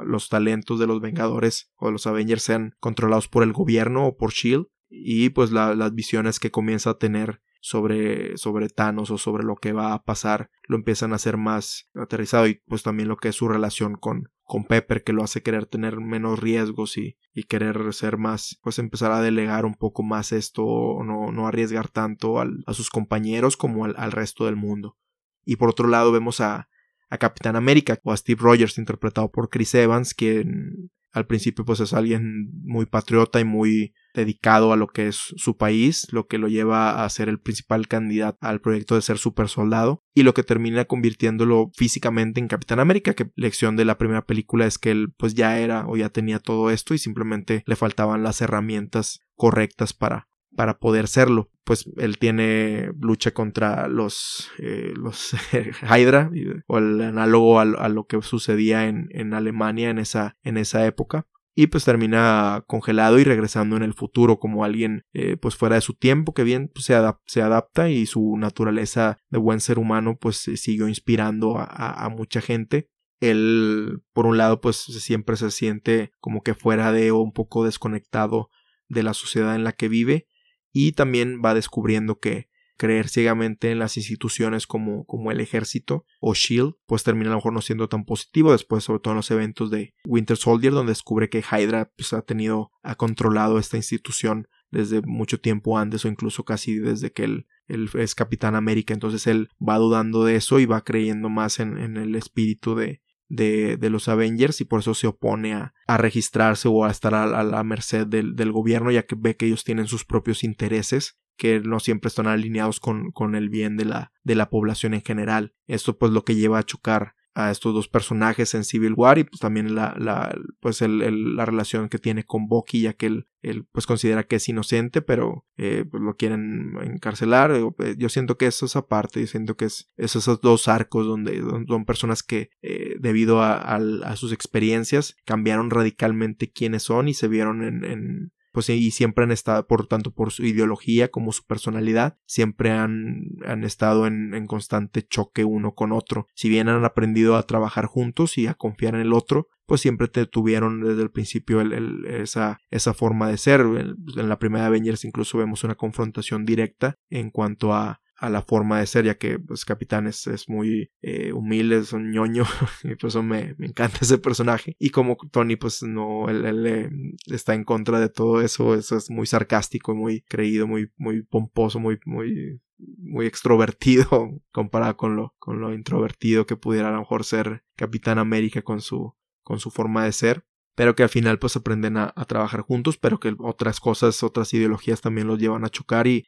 los 0.07 0.31
talentos 0.31 0.79
de 0.79 0.87
los 0.87 1.03
Vengadores 1.03 1.71
o 1.77 1.87
de 1.87 1.93
los 1.93 2.07
Avengers 2.07 2.43
sean 2.43 2.75
controlados 2.81 3.29
por 3.29 3.43
el 3.43 3.53
gobierno 3.53 4.07
o 4.07 4.17
por 4.17 4.33
Shield 4.33 4.67
y 4.89 5.29
pues 5.29 5.51
las 5.53 5.95
visiones 5.95 6.41
que 6.41 6.51
comienza 6.51 6.91
a 6.91 6.99
tener 6.99 7.43
sobre, 7.65 8.37
sobre 8.37 8.69
Thanos 8.69 9.11
o 9.11 9.17
sobre 9.17 9.43
lo 9.43 9.57
que 9.57 9.73
va 9.73 9.95
a 9.95 10.03
pasar 10.03 10.51
lo 10.65 10.77
empiezan 10.77 11.13
a 11.13 11.17
hacer 11.17 11.39
más 11.39 11.89
aterrizado 11.95 12.47
y 12.47 12.61
pues 12.67 12.83
también 12.83 13.09
lo 13.09 13.17
que 13.17 13.29
es 13.29 13.37
su 13.37 13.49
relación 13.49 13.95
con, 13.95 14.29
con 14.43 14.67
Pepper 14.67 15.03
que 15.03 15.15
lo 15.15 15.25
hace 15.25 15.43
querer 15.43 15.65
tener 15.65 15.99
menos 15.99 16.39
riesgos 16.41 16.99
y, 16.99 17.17
y 17.33 17.45
querer 17.45 17.95
ser 17.95 18.19
más 18.19 18.61
pues 18.63 18.79
empezar 18.79 19.13
a 19.13 19.23
delegar 19.23 19.65
un 19.65 19.77
poco 19.77 20.03
más 20.03 20.31
esto 20.33 20.63
no, 21.07 21.33
no 21.33 21.47
arriesgar 21.47 21.89
tanto 21.89 22.39
al, 22.39 22.63
a 22.67 22.75
sus 22.75 22.91
compañeros 22.91 23.57
como 23.57 23.87
al, 23.87 23.95
al 23.97 24.13
resto 24.13 24.45
del 24.45 24.57
mundo. 24.57 24.99
Y 25.47 25.57
por 25.57 25.71
otro 25.71 25.89
lado 25.89 26.13
vemos 26.13 26.43
a, 26.43 26.69
a 27.09 27.17
Capitán 27.17 27.57
América 27.57 27.99
o 28.05 28.13
a 28.13 28.17
Steve 28.19 28.43
Rogers 28.43 28.77
interpretado 28.77 29.31
por 29.31 29.49
Chris 29.49 29.75
Evans, 29.75 30.13
quien 30.13 30.91
al 31.13 31.27
principio 31.27 31.65
pues 31.65 31.81
es 31.81 31.95
alguien 31.95 32.51
muy 32.63 32.85
patriota 32.85 33.41
y 33.41 33.45
muy 33.45 33.95
dedicado 34.15 34.73
a 34.73 34.77
lo 34.77 34.89
que 34.89 35.09
es 35.09 35.17
su 35.37 35.57
país, 35.57 36.07
lo 36.13 36.27
que 36.27 36.39
lo 36.39 36.49
lleva 36.49 37.05
a 37.05 37.09
ser 37.11 37.29
el 37.29 37.41
principal 37.41 37.89
candidato 37.89 38.39
al 38.41 38.61
proyecto 38.61 38.95
de 38.95 39.03
ser 39.03 39.19
super 39.19 39.49
soldado 39.49 40.03
y 40.15 40.23
lo 40.23 40.35
que 40.35 40.43
termina 40.45 40.85
convirtiéndolo 40.85 41.71
físicamente 41.75 42.41
en 42.41 42.49
Capitán 42.49 42.81
América, 42.81 43.15
que 43.15 43.31
lección 43.35 43.77
de 43.77 43.85
la 43.85 43.99
primera 43.99 44.25
película 44.25 44.67
es 44.67 44.79
que 44.79 44.91
él 44.91 45.13
pues 45.17 45.35
ya 45.35 45.59
era 45.59 45.87
o 45.87 45.97
ya 45.97 46.09
tenía 46.11 46.39
todo 46.39 46.71
esto 46.71 46.95
y 46.95 46.99
simplemente 46.99 47.65
le 47.67 47.77
faltaban 47.77 48.23
las 48.23 48.41
herramientas 48.41 49.21
correctas 49.35 49.93
para 49.93 50.29
para 50.55 50.79
poder 50.79 51.09
serlo. 51.09 51.51
Pues 51.65 51.89
él 51.97 52.19
tiene 52.19 52.91
lucha 53.01 53.33
contra 53.33 53.89
los, 53.89 54.51
eh, 54.59 54.93
los 54.95 55.35
Hydra, 55.83 56.31
o 56.67 56.79
el 56.79 57.01
análogo 57.01 57.59
a, 57.59 57.89
lo 57.89 58.07
que 58.07 58.21
sucedía 58.23 58.87
en, 58.87 59.09
en, 59.11 59.33
Alemania 59.33 59.91
en 59.91 59.99
esa, 59.99 60.37
en 60.43 60.59
esa 60.59 60.87
época. 60.87 61.27
Y 61.55 61.69
pues 61.69 61.85
termina 61.85 62.65
congelado 62.67 63.19
y 63.19 63.25
regresando 63.25 63.77
en 63.77 63.85
el 63.85 63.95
futuro 63.95 64.39
como 64.39 64.65
alguien 64.65 65.05
eh, 65.13 65.37
pues 65.37 65.55
fuera 65.55 65.77
de 65.77 65.81
su 65.81 65.95
tiempo 65.95 66.35
que 66.35 66.43
bien 66.43 66.71
pues, 66.75 66.87
se, 66.87 66.95
se, 67.27 67.43
adapta 67.43 67.89
y 67.91 68.07
su 68.07 68.37
naturaleza 68.37 69.19
de 69.31 69.39
buen 69.39 69.61
ser 69.61 69.79
humano 69.79 70.19
pues 70.21 70.39
siguió 70.39 70.89
inspirando 70.89 71.59
a, 71.59 72.05
a 72.05 72.09
mucha 72.09 72.41
gente. 72.41 72.91
Él 73.21 74.03
por 74.13 74.27
un 74.27 74.37
lado 74.37 74.61
pues 74.61 74.77
siempre 74.79 75.37
se 75.37 75.53
siente 75.53 76.11
como 76.19 76.43
que 76.43 76.55
fuera 76.55 76.91
de 76.91 77.13
o 77.13 77.19
un 77.19 77.33
poco 77.33 77.65
desconectado 77.65 78.51
de 78.89 79.05
la 79.05 79.15
sociedad 79.15 79.55
en 79.55 79.63
la 79.63 79.73
que 79.73 79.89
vive 79.89 80.27
y 80.73 80.93
también 80.93 81.41
va 81.43 81.55
descubriendo 81.55 82.19
que 82.19 82.49
creer 82.77 83.09
ciegamente 83.09 83.71
en 83.71 83.79
las 83.79 83.97
instituciones 83.97 84.67
como, 84.67 85.05
como 85.05 85.31
el 85.31 85.41
ejército 85.41 86.05
o 86.21 86.35
Shield, 86.35 86.75
pues 86.87 87.05
termina 87.05 87.29
a 87.29 87.31
lo 87.31 87.37
mejor 87.37 87.53
no 87.53 87.61
siendo 87.61 87.89
tan 87.89 88.05
positivo 88.05 88.53
después, 88.53 88.85
sobre 88.85 89.01
todo 89.01 89.13
en 89.13 89.17
los 89.17 89.31
eventos 89.31 89.71
de 89.71 89.95
Winter 90.05 90.37
Soldier, 90.37 90.73
donde 90.73 90.93
descubre 90.93 91.29
que 91.29 91.43
Hydra 91.43 91.93
pues, 91.97 92.13
ha 92.13 92.23
tenido, 92.23 92.71
ha 92.83 92.95
controlado 92.97 93.59
esta 93.59 93.77
institución 93.77 94.49
desde 94.71 95.03
mucho 95.03 95.41
tiempo 95.41 95.79
antes 95.79 96.05
o 96.05 96.09
incluso 96.09 96.45
casi 96.45 96.79
desde 96.79 97.13
que 97.13 97.25
él, 97.25 97.47
él 97.69 97.89
es 97.95 98.15
Capitán 98.15 98.57
América. 98.57 98.93
Entonces 98.93 99.27
él 99.27 99.49
va 99.67 99.79
dudando 99.79 100.25
de 100.25 100.37
eso 100.37 100.59
y 100.59 100.67
va 100.67 100.83
creyendo 100.83 101.29
más 101.29 101.61
en, 101.61 101.79
en 101.79 101.97
el 101.97 102.17
espíritu 102.17 102.75
de, 102.75 103.01
de, 103.29 103.77
de, 103.77 103.91
los 103.91 104.09
Avengers 104.09 104.61
y 104.61 104.65
por 104.65 104.81
eso 104.81 104.95
se 104.95 105.07
opone 105.07 105.55
a, 105.55 105.75
a 105.87 105.97
registrarse 105.97 106.69
o 106.69 106.85
a 106.85 106.91
estar 106.91 107.15
a, 107.15 107.45
la 107.45 107.65
merced 107.65 108.07
del, 108.07 108.35
del, 108.35 108.53
gobierno 108.53 108.91
ya 108.91 109.05
que 109.05 109.17
ve 109.17 109.37
que 109.37 109.47
ellos 109.47 109.65
tienen 109.65 109.87
sus 109.87 110.05
propios 110.05 110.45
intereses 110.45 111.19
que 111.37 111.61
no 111.61 111.81
siempre 111.81 112.09
están 112.09 112.27
alineados 112.27 112.81
con, 112.81 113.11
con 113.11 113.35
el 113.35 113.49
bien 113.49 113.77
de 113.77 113.85
la, 113.85 114.13
de 114.23 114.35
la 114.35 114.51
población 114.51 114.95
en 114.95 115.03
general. 115.03 115.55
Esto 115.67 115.99
pues 115.99 116.13
lo 116.13 116.25
que 116.25 116.35
lleva 116.35 116.59
a 116.59 116.65
chocar 116.65 117.15
a 117.35 117.51
estos 117.51 117.75
dos 117.75 117.89
personajes 117.89 118.55
en 118.55 118.65
Civil 118.65 118.95
War 118.97 119.19
y 119.19 119.25
pues 119.25 119.41
también 119.41 119.75
la, 119.75 119.95
la 119.99 120.35
pues 120.61 120.83
el, 120.83 121.35
la 121.35 121.45
relación 121.45 121.89
que 121.89 121.99
tiene 121.99 122.25
con 122.25 122.47
Bucky 122.47 122.83
ya 122.83 122.93
que 122.93 123.07
él, 123.07 123.27
él 123.43 123.67
pues 123.73 123.87
considera 123.87 124.23
que 124.25 124.37
es 124.37 124.49
inocente 124.49 125.03
pero 125.03 125.45
eh, 125.57 125.85
pues 125.91 126.01
lo 126.01 126.17
quieren 126.17 126.77
encarcelar 126.81 127.51
eh, 127.51 127.97
yo 127.99 128.09
siento 128.09 128.39
que 128.39 128.47
es 128.47 128.77
aparte 128.77 129.21
yo 129.21 129.27
siento 129.27 129.57
que 129.57 129.65
es, 129.65 129.91
esos 129.97 130.41
dos 130.41 130.69
arcos 130.69 131.07
donde 131.07 131.43
son 131.67 131.85
personas 131.85 132.23
que 132.23 132.51
eh, 132.63 132.95
debido 133.01 133.43
a, 133.43 133.57
a, 133.57 134.17
sus 134.17 134.33
experiencias 134.33 135.17
cambiaron 135.25 135.71
radicalmente 135.71 136.53
quiénes 136.53 136.85
son 136.85 137.09
y 137.09 137.15
se 137.15 137.27
vieron 137.27 137.65
en, 137.65 137.85
en 137.85 138.33
pues 138.55 138.71
y 138.71 138.93
siempre 138.93 139.25
han 139.25 139.33
estado, 139.33 139.67
por 139.67 139.89
tanto 139.89 140.13
por 140.13 140.31
su 140.31 140.45
ideología 140.45 141.09
como 141.09 141.33
su 141.33 141.45
personalidad, 141.45 142.17
siempre 142.25 142.71
han, 142.71 143.37
han 143.45 143.65
estado 143.65 144.07
en, 144.07 144.33
en, 144.33 144.47
constante 144.47 145.03
choque 145.03 145.45
uno 145.45 145.75
con 145.75 145.91
otro. 145.91 146.29
Si 146.37 146.49
bien 146.49 146.69
han 146.69 146.85
aprendido 146.85 147.35
a 147.37 147.43
trabajar 147.43 147.87
juntos 147.87 148.39
y 148.39 148.47
a 148.47 148.55
confiar 148.55 148.95
en 148.95 149.01
el 149.01 149.13
otro, 149.13 149.49
pues 149.67 149.81
siempre 149.81 150.07
te 150.07 150.25
tuvieron 150.27 150.83
desde 150.83 151.03
el 151.03 151.11
principio 151.11 151.63
esa, 152.09 152.61
esa 152.71 152.95
forma 152.95 153.29
de 153.29 153.39
ser. 153.39 153.63
En 153.63 154.29
la 154.29 154.39
primera 154.39 154.67
Avengers 154.67 155.05
incluso 155.05 155.37
vemos 155.37 155.65
una 155.65 155.75
confrontación 155.75 156.45
directa 156.45 156.95
en 157.11 157.31
cuanto 157.31 157.75
a 157.75 158.01
a 158.17 158.31
la 158.31 158.43
forma 158.43 158.81
de 158.81 158.87
ser, 158.87 159.05
ya 159.05 159.17
que 159.17 159.39
pues 159.39 159.65
Capitán 159.65 160.07
es, 160.07 160.27
muy 160.49 160.91
eh, 161.03 161.33
humilde, 161.33 161.79
es 161.79 161.93
un 161.93 162.11
ñoño, 162.11 162.45
y 162.85 162.95
por 162.95 163.09
eso 163.09 163.23
me, 163.23 163.55
encanta 163.59 163.99
ese 164.03 164.19
personaje. 164.19 164.77
Y 164.79 164.91
como 164.91 165.17
Tony, 165.31 165.57
pues 165.57 165.83
no, 165.83 166.29
él, 166.29 166.67
eh, 166.67 166.91
está 167.27 167.55
en 167.55 167.65
contra 167.65 168.01
de 168.01 168.09
todo 168.09 168.41
eso, 168.41 168.75
eso 168.75 168.97
es 168.97 169.11
muy 169.11 169.27
sarcástico, 169.27 169.95
muy 169.95 170.23
creído, 170.23 170.67
muy, 170.67 170.91
muy 170.97 171.23
pomposo, 171.23 171.81
muy, 171.81 171.99
muy, 172.05 172.61
muy 172.79 173.27
extrovertido 173.27 174.07
comparado 174.53 174.97
con 174.97 175.17
lo, 175.17 175.35
con 175.39 175.61
lo 175.61 175.75
introvertido 175.75 176.47
que 176.47 176.57
pudiera 176.57 176.89
a 176.89 176.93
lo 176.93 176.99
mejor 177.01 177.25
ser 177.25 177.65
Capitán 177.77 178.19
América 178.19 178.63
con 178.63 178.81
su, 178.81 179.15
con 179.43 179.59
su 179.59 179.71
forma 179.71 180.05
de 180.05 180.13
ser 180.13 180.45
pero 180.75 180.95
que 180.95 181.05
al 181.05 181.09
final 181.09 181.39
pues 181.39 181.57
aprenden 181.57 181.97
a, 181.97 182.13
trabajar 182.27 182.63
juntos, 182.63 182.97
pero 182.97 183.21
que 183.21 183.35
otras 183.39 183.81
cosas, 183.81 184.23
otras 184.23 184.53
ideologías 184.55 185.01
también 185.01 185.27
los 185.27 185.39
llevan 185.39 185.65
a 185.65 185.69
chocar 185.69 186.07
y, 186.07 186.25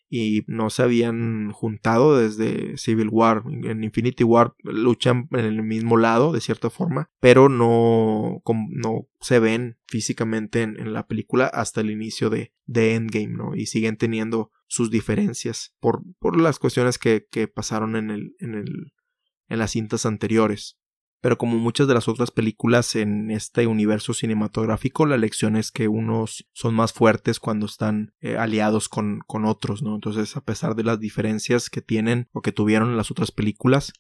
no 0.47 0.71
se 0.71 0.83
habían 0.83 1.51
juntado 1.53 2.17
desde 2.17 2.77
Civil 2.77 3.09
War. 3.11 3.43
En 3.47 3.83
Infinity 3.83 4.25
War 4.25 4.55
luchan 4.63 5.29
en 5.33 5.45
el 5.45 5.63
mismo 5.63 5.97
lado, 5.97 6.33
de 6.33 6.41
cierta 6.41 6.71
forma, 6.71 7.11
pero 7.21 7.49
no, 7.49 8.43
no 8.71 9.09
se 9.21 9.39
ven 9.41 9.79
físicamente 9.87 10.63
en, 10.63 10.93
la 10.93 11.07
película 11.07 11.47
hasta 11.47 11.81
el 11.81 11.91
inicio 11.91 12.31
de, 12.31 12.53
de, 12.67 12.95
Endgame, 12.95 13.29
¿no? 13.29 13.55
Y 13.55 13.67
siguen 13.67 13.97
teniendo 13.97 14.53
sus 14.67 14.91
diferencias 14.91 15.75
por, 15.81 16.03
por 16.19 16.41
las 16.41 16.59
cuestiones 16.59 16.99
que, 16.99 17.27
que 17.31 17.49
pasaron 17.49 17.97
en 17.97 18.11
el, 18.11 18.37
en 18.39 18.55
el, 18.55 18.93
en 19.49 19.59
las 19.59 19.73
cintas 19.73 20.07
anteriores 20.07 20.79
pero 21.21 21.39
como 21.39 21.57
muchas 21.59 21.89
de 21.89 21.95
las 21.95 22.09
otras 22.09 22.31
películas 22.31 22.95
en 22.95 23.31
este 23.31 23.67
universo 23.67 24.15
cinematográfico, 24.15 25.07
la 25.07 25.17
lección 25.17 25.57
es 25.57 25.73
que 25.73 25.89
unos 25.89 26.47
son 26.53 26.75
más 26.75 26.93
fuertes 26.93 27.41
cuando 27.41 27.67
están 27.67 28.13
eh, 28.21 28.37
aliados 28.37 28.89
con, 28.89 29.21
con 29.27 29.45
otros, 29.45 29.83
¿no? 29.83 29.95
Entonces, 29.95 30.37
a 30.37 30.45
pesar 30.45 30.75
de 30.75 30.85
las 30.85 31.01
diferencias 31.01 31.71
que 31.71 31.83
tienen 31.83 32.29
o 32.33 32.43
que 32.43 32.53
tuvieron 32.53 32.91
en 32.91 32.97
las 32.97 33.11
otras 33.11 33.33
películas, 33.33 33.93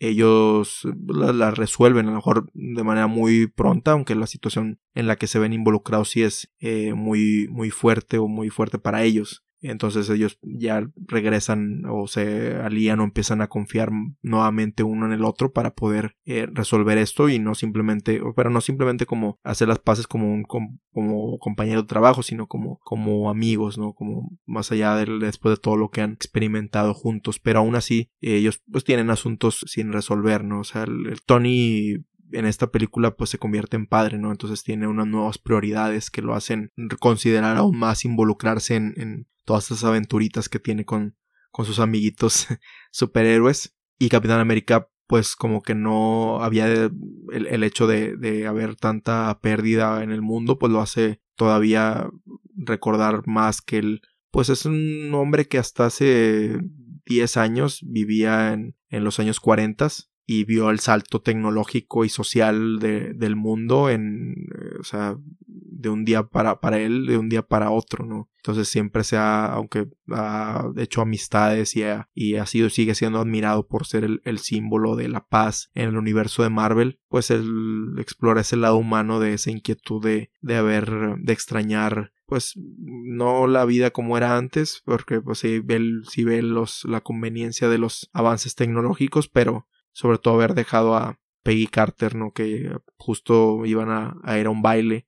ellos 0.00 0.88
las 1.06 1.56
resuelven 1.58 2.06
a 2.06 2.10
lo 2.10 2.16
mejor 2.16 2.50
de 2.54 2.82
manera 2.82 3.06
muy 3.06 3.46
pronta, 3.48 3.92
aunque 3.92 4.14
la 4.14 4.26
situación 4.26 4.80
en 4.94 5.06
la 5.06 5.16
que 5.16 5.26
se 5.26 5.38
ven 5.38 5.52
involucrados 5.52 6.08
sí 6.10 6.22
es 6.22 6.50
eh, 6.58 6.94
muy, 6.94 7.48
muy 7.50 7.70
fuerte 7.70 8.16
o 8.16 8.26
muy 8.26 8.48
fuerte 8.48 8.78
para 8.78 9.02
ellos. 9.02 9.44
Entonces 9.62 10.08
ellos 10.08 10.38
ya 10.42 10.86
regresan 11.06 11.82
o 11.86 12.06
se 12.06 12.56
alían 12.56 13.00
o 13.00 13.04
empiezan 13.04 13.42
a 13.42 13.48
confiar 13.48 13.90
nuevamente 14.22 14.82
uno 14.82 15.06
en 15.06 15.12
el 15.12 15.24
otro 15.24 15.52
para 15.52 15.74
poder 15.74 16.16
eh, 16.24 16.46
resolver 16.50 16.98
esto 16.98 17.28
y 17.28 17.38
no 17.38 17.54
simplemente, 17.54 18.20
pero 18.36 18.50
no 18.50 18.60
simplemente 18.60 19.06
como 19.06 19.38
hacer 19.42 19.68
las 19.68 19.78
paces 19.78 20.06
como 20.06 20.32
un 20.32 20.44
como 20.44 21.38
compañero 21.38 21.82
de 21.82 21.88
trabajo, 21.88 22.22
sino 22.22 22.46
como, 22.46 22.78
como 22.82 23.30
amigos, 23.30 23.78
¿no? 23.78 23.92
Como 23.92 24.30
más 24.46 24.72
allá 24.72 24.96
de 24.96 25.06
después 25.18 25.56
de 25.56 25.60
todo 25.60 25.76
lo 25.76 25.90
que 25.90 26.00
han 26.00 26.12
experimentado 26.12 26.94
juntos. 26.94 27.38
Pero 27.38 27.60
aún 27.60 27.76
así, 27.76 28.10
ellos 28.20 28.62
pues 28.70 28.84
tienen 28.84 29.10
asuntos 29.10 29.64
sin 29.66 29.92
resolver, 29.92 30.44
¿no? 30.44 30.60
O 30.60 30.64
sea, 30.64 30.84
el 30.84 31.20
Tony 31.24 32.04
en 32.32 32.46
esta 32.46 32.70
película 32.70 33.16
pues 33.16 33.30
se 33.30 33.38
convierte 33.38 33.76
en 33.76 33.86
padre, 33.86 34.18
¿no? 34.18 34.30
Entonces 34.30 34.62
tiene 34.62 34.86
unas 34.86 35.06
nuevas 35.06 35.38
prioridades 35.38 36.10
que 36.10 36.22
lo 36.22 36.34
hacen 36.34 36.72
considerar 36.98 37.56
aún 37.56 37.78
más 37.78 38.04
involucrarse 38.04 38.76
en, 38.76 39.26
todas 39.44 39.64
esas 39.64 39.84
aventuritas 39.84 40.48
que 40.48 40.60
tiene 40.60 40.84
con, 40.84 41.16
con 41.50 41.64
sus 41.64 41.80
amiguitos 41.80 42.46
superhéroes. 42.92 43.76
Y 43.98 44.08
Capitán 44.08 44.40
América 44.40 44.88
pues 45.06 45.34
como 45.34 45.60
que 45.60 45.74
no 45.74 46.40
había 46.40 46.68
el, 46.72 46.92
el 47.32 47.64
hecho 47.64 47.88
de, 47.88 48.16
de, 48.16 48.46
haber 48.46 48.76
tanta 48.76 49.36
pérdida 49.42 50.04
en 50.04 50.12
el 50.12 50.22
mundo, 50.22 50.56
pues 50.56 50.72
lo 50.72 50.80
hace 50.80 51.20
todavía 51.34 52.08
recordar 52.54 53.26
más 53.26 53.60
que 53.60 53.78
él, 53.78 54.02
pues 54.30 54.50
es 54.50 54.66
un 54.66 55.12
hombre 55.14 55.48
que 55.48 55.58
hasta 55.58 55.86
hace 55.86 56.60
10 57.06 57.36
años 57.38 57.80
vivía 57.82 58.52
en, 58.52 58.76
en 58.88 59.02
los 59.02 59.18
años 59.18 59.40
40 59.40 59.88
y 60.32 60.44
vio 60.44 60.70
el 60.70 60.78
salto 60.78 61.20
tecnológico 61.20 62.04
y 62.04 62.08
social 62.08 62.78
de, 62.78 63.14
del 63.14 63.34
mundo 63.34 63.90
en, 63.90 64.46
eh, 64.54 64.76
o 64.78 64.84
sea, 64.84 65.16
de 65.44 65.88
un 65.88 66.04
día 66.04 66.22
para, 66.22 66.60
para 66.60 66.78
él, 66.78 67.06
de 67.06 67.18
un 67.18 67.28
día 67.28 67.42
para 67.42 67.72
otro, 67.72 68.06
¿no? 68.06 68.30
Entonces 68.36 68.68
siempre 68.68 69.02
se 69.02 69.16
ha, 69.16 69.46
aunque 69.46 69.88
ha 70.12 70.70
hecho 70.76 71.00
amistades 71.00 71.74
y 71.74 71.82
ha, 71.82 72.08
y 72.14 72.36
ha 72.36 72.46
sido, 72.46 72.70
sigue 72.70 72.94
siendo 72.94 73.18
admirado 73.18 73.66
por 73.66 73.88
ser 73.88 74.04
el, 74.04 74.22
el, 74.24 74.38
símbolo 74.38 74.94
de 74.94 75.08
la 75.08 75.26
paz 75.26 75.72
en 75.74 75.88
el 75.88 75.96
universo 75.96 76.44
de 76.44 76.50
Marvel, 76.50 77.00
pues 77.08 77.32
él 77.32 77.96
explora 77.98 78.42
ese 78.42 78.56
lado 78.56 78.76
humano 78.76 79.18
de 79.18 79.34
esa 79.34 79.50
inquietud 79.50 80.00
de, 80.00 80.30
de 80.42 80.56
haber, 80.56 81.16
de 81.18 81.32
extrañar 81.32 82.12
pues 82.30 82.54
no 82.56 83.48
la 83.48 83.64
vida 83.64 83.90
como 83.90 84.16
era 84.16 84.36
antes, 84.36 84.82
porque 84.84 85.20
pues 85.20 85.40
sí 85.40 85.58
ve, 85.58 85.80
sí 86.08 86.22
ve 86.22 86.40
los, 86.42 86.84
la 86.84 87.00
conveniencia 87.00 87.68
de 87.68 87.78
los 87.78 88.08
avances 88.12 88.54
tecnológicos, 88.54 89.26
pero 89.26 89.66
sobre 89.92 90.18
todo 90.18 90.34
haber 90.34 90.54
dejado 90.54 90.94
a 90.94 91.18
Peggy 91.42 91.66
Carter, 91.66 92.14
¿no? 92.14 92.32
Que 92.32 92.76
justo 92.96 93.64
iban 93.64 93.90
a, 93.90 94.38
ir 94.38 94.46
a 94.46 94.50
un 94.50 94.62
baile 94.62 95.06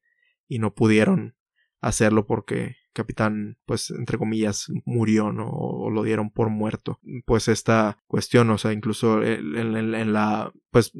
y 0.48 0.58
no 0.58 0.74
pudieron 0.74 1.36
hacerlo 1.80 2.26
porque 2.26 2.76
capitán, 2.92 3.56
pues, 3.64 3.90
entre 3.90 4.18
comillas, 4.18 4.66
murió, 4.84 5.32
¿no? 5.32 5.48
O, 5.48 5.90
lo 5.90 6.02
dieron 6.02 6.30
por 6.30 6.50
muerto. 6.50 7.00
Pues 7.24 7.48
esta 7.48 7.98
cuestión, 8.06 8.50
o 8.50 8.58
sea, 8.58 8.72
incluso 8.72 9.22
en, 9.22 10.12
la, 10.12 10.52
pues, 10.70 10.92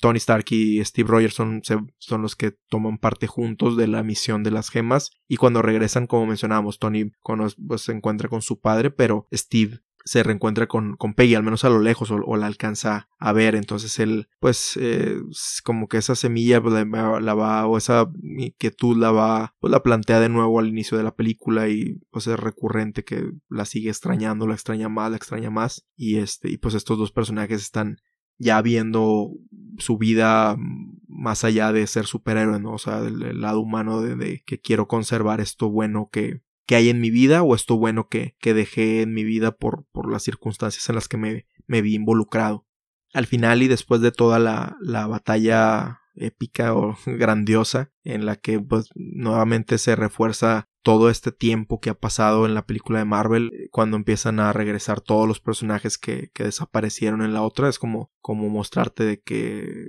Tony 0.00 0.16
Stark 0.16 0.46
y 0.50 0.82
Steve 0.84 1.08
Rogers 1.08 1.34
son, 1.34 1.62
son 1.98 2.22
los 2.22 2.34
que 2.34 2.56
toman 2.68 2.98
parte 2.98 3.26
juntos 3.26 3.76
de 3.76 3.86
la 3.86 4.02
misión 4.02 4.42
de 4.42 4.50
las 4.50 4.70
gemas 4.70 5.10
y 5.28 5.36
cuando 5.36 5.60
regresan, 5.60 6.06
como 6.06 6.26
mencionábamos, 6.26 6.78
Tony 6.78 7.12
pues, 7.66 7.82
se 7.82 7.92
encuentra 7.92 8.28
con 8.28 8.40
su 8.40 8.60
padre, 8.60 8.90
pero 8.90 9.28
Steve 9.32 9.80
se 10.04 10.22
reencuentra 10.22 10.66
con, 10.66 10.96
con 10.96 11.14
Peggy, 11.14 11.34
al 11.34 11.42
menos 11.42 11.64
a 11.64 11.70
lo 11.70 11.80
lejos, 11.80 12.10
o, 12.10 12.36
la 12.36 12.46
alcanza 12.46 13.08
a 13.18 13.32
ver. 13.32 13.54
Entonces 13.54 13.98
él, 13.98 14.28
pues, 14.38 14.78
eh, 14.80 15.16
como 15.64 15.88
que 15.88 15.96
esa 15.96 16.14
semilla 16.14 16.60
la, 16.60 17.34
va, 17.34 17.66
o 17.66 17.78
esa 17.78 18.10
inquietud 18.22 18.96
la 18.98 19.12
va, 19.12 19.54
pues 19.60 19.70
la 19.70 19.82
plantea 19.82 20.20
de 20.20 20.28
nuevo 20.28 20.58
al 20.58 20.68
inicio 20.68 20.98
de 20.98 21.04
la 21.04 21.14
película 21.14 21.68
y 21.68 22.00
pues 22.10 22.26
es 22.26 22.38
recurrente 22.38 23.04
que 23.04 23.30
la 23.48 23.64
sigue 23.64 23.88
extrañando, 23.88 24.46
la 24.46 24.54
extraña 24.54 24.88
más, 24.88 25.10
la 25.10 25.16
extraña 25.16 25.50
más. 25.50 25.86
Y 25.96 26.18
este, 26.18 26.50
y 26.50 26.58
pues 26.58 26.74
estos 26.74 26.98
dos 26.98 27.10
personajes 27.10 27.62
están 27.62 27.98
ya 28.38 28.60
viendo 28.62 29.30
su 29.78 29.96
vida 29.96 30.56
más 31.08 31.44
allá 31.44 31.72
de 31.72 31.86
ser 31.86 32.06
superhéroe, 32.06 32.60
¿no? 32.60 32.72
O 32.72 32.78
sea, 32.78 32.98
el, 32.98 33.40
lado 33.40 33.60
humano 33.60 34.02
de, 34.02 34.42
que 34.44 34.60
quiero 34.60 34.88
conservar 34.88 35.40
esto 35.40 35.70
bueno 35.70 36.08
que, 36.12 36.42
que 36.66 36.76
hay 36.76 36.88
en 36.88 37.00
mi 37.00 37.10
vida 37.10 37.42
o 37.42 37.54
esto 37.54 37.76
bueno 37.76 38.08
que, 38.08 38.36
que 38.40 38.54
dejé 38.54 39.02
en 39.02 39.12
mi 39.12 39.24
vida 39.24 39.52
por, 39.52 39.86
por 39.92 40.10
las 40.10 40.22
circunstancias 40.22 40.88
en 40.88 40.94
las 40.94 41.08
que 41.08 41.16
me, 41.16 41.46
me 41.66 41.82
vi 41.82 41.94
involucrado. 41.94 42.66
Al 43.12 43.26
final 43.26 43.62
y 43.62 43.68
después 43.68 44.00
de 44.00 44.12
toda 44.12 44.38
la, 44.38 44.76
la 44.80 45.06
batalla 45.06 46.00
épica 46.14 46.74
o 46.74 46.96
grandiosa 47.06 47.92
en 48.02 48.26
la 48.26 48.36
que 48.36 48.60
pues 48.60 48.90
nuevamente 48.94 49.78
se 49.78 49.96
refuerza 49.96 50.68
todo 50.82 51.08
este 51.08 51.32
tiempo 51.32 51.80
que 51.80 51.90
ha 51.90 51.94
pasado 51.94 52.44
en 52.44 52.54
la 52.54 52.66
película 52.66 52.98
de 52.98 53.06
Marvel 53.06 53.68
cuando 53.70 53.96
empiezan 53.96 54.38
a 54.38 54.52
regresar 54.52 55.00
todos 55.00 55.26
los 55.26 55.40
personajes 55.40 55.96
que, 55.96 56.30
que 56.34 56.44
desaparecieron 56.44 57.22
en 57.22 57.32
la 57.32 57.42
otra 57.42 57.68
es 57.68 57.78
como, 57.78 58.12
como 58.20 58.48
mostrarte 58.50 59.04
de 59.04 59.20
que 59.20 59.86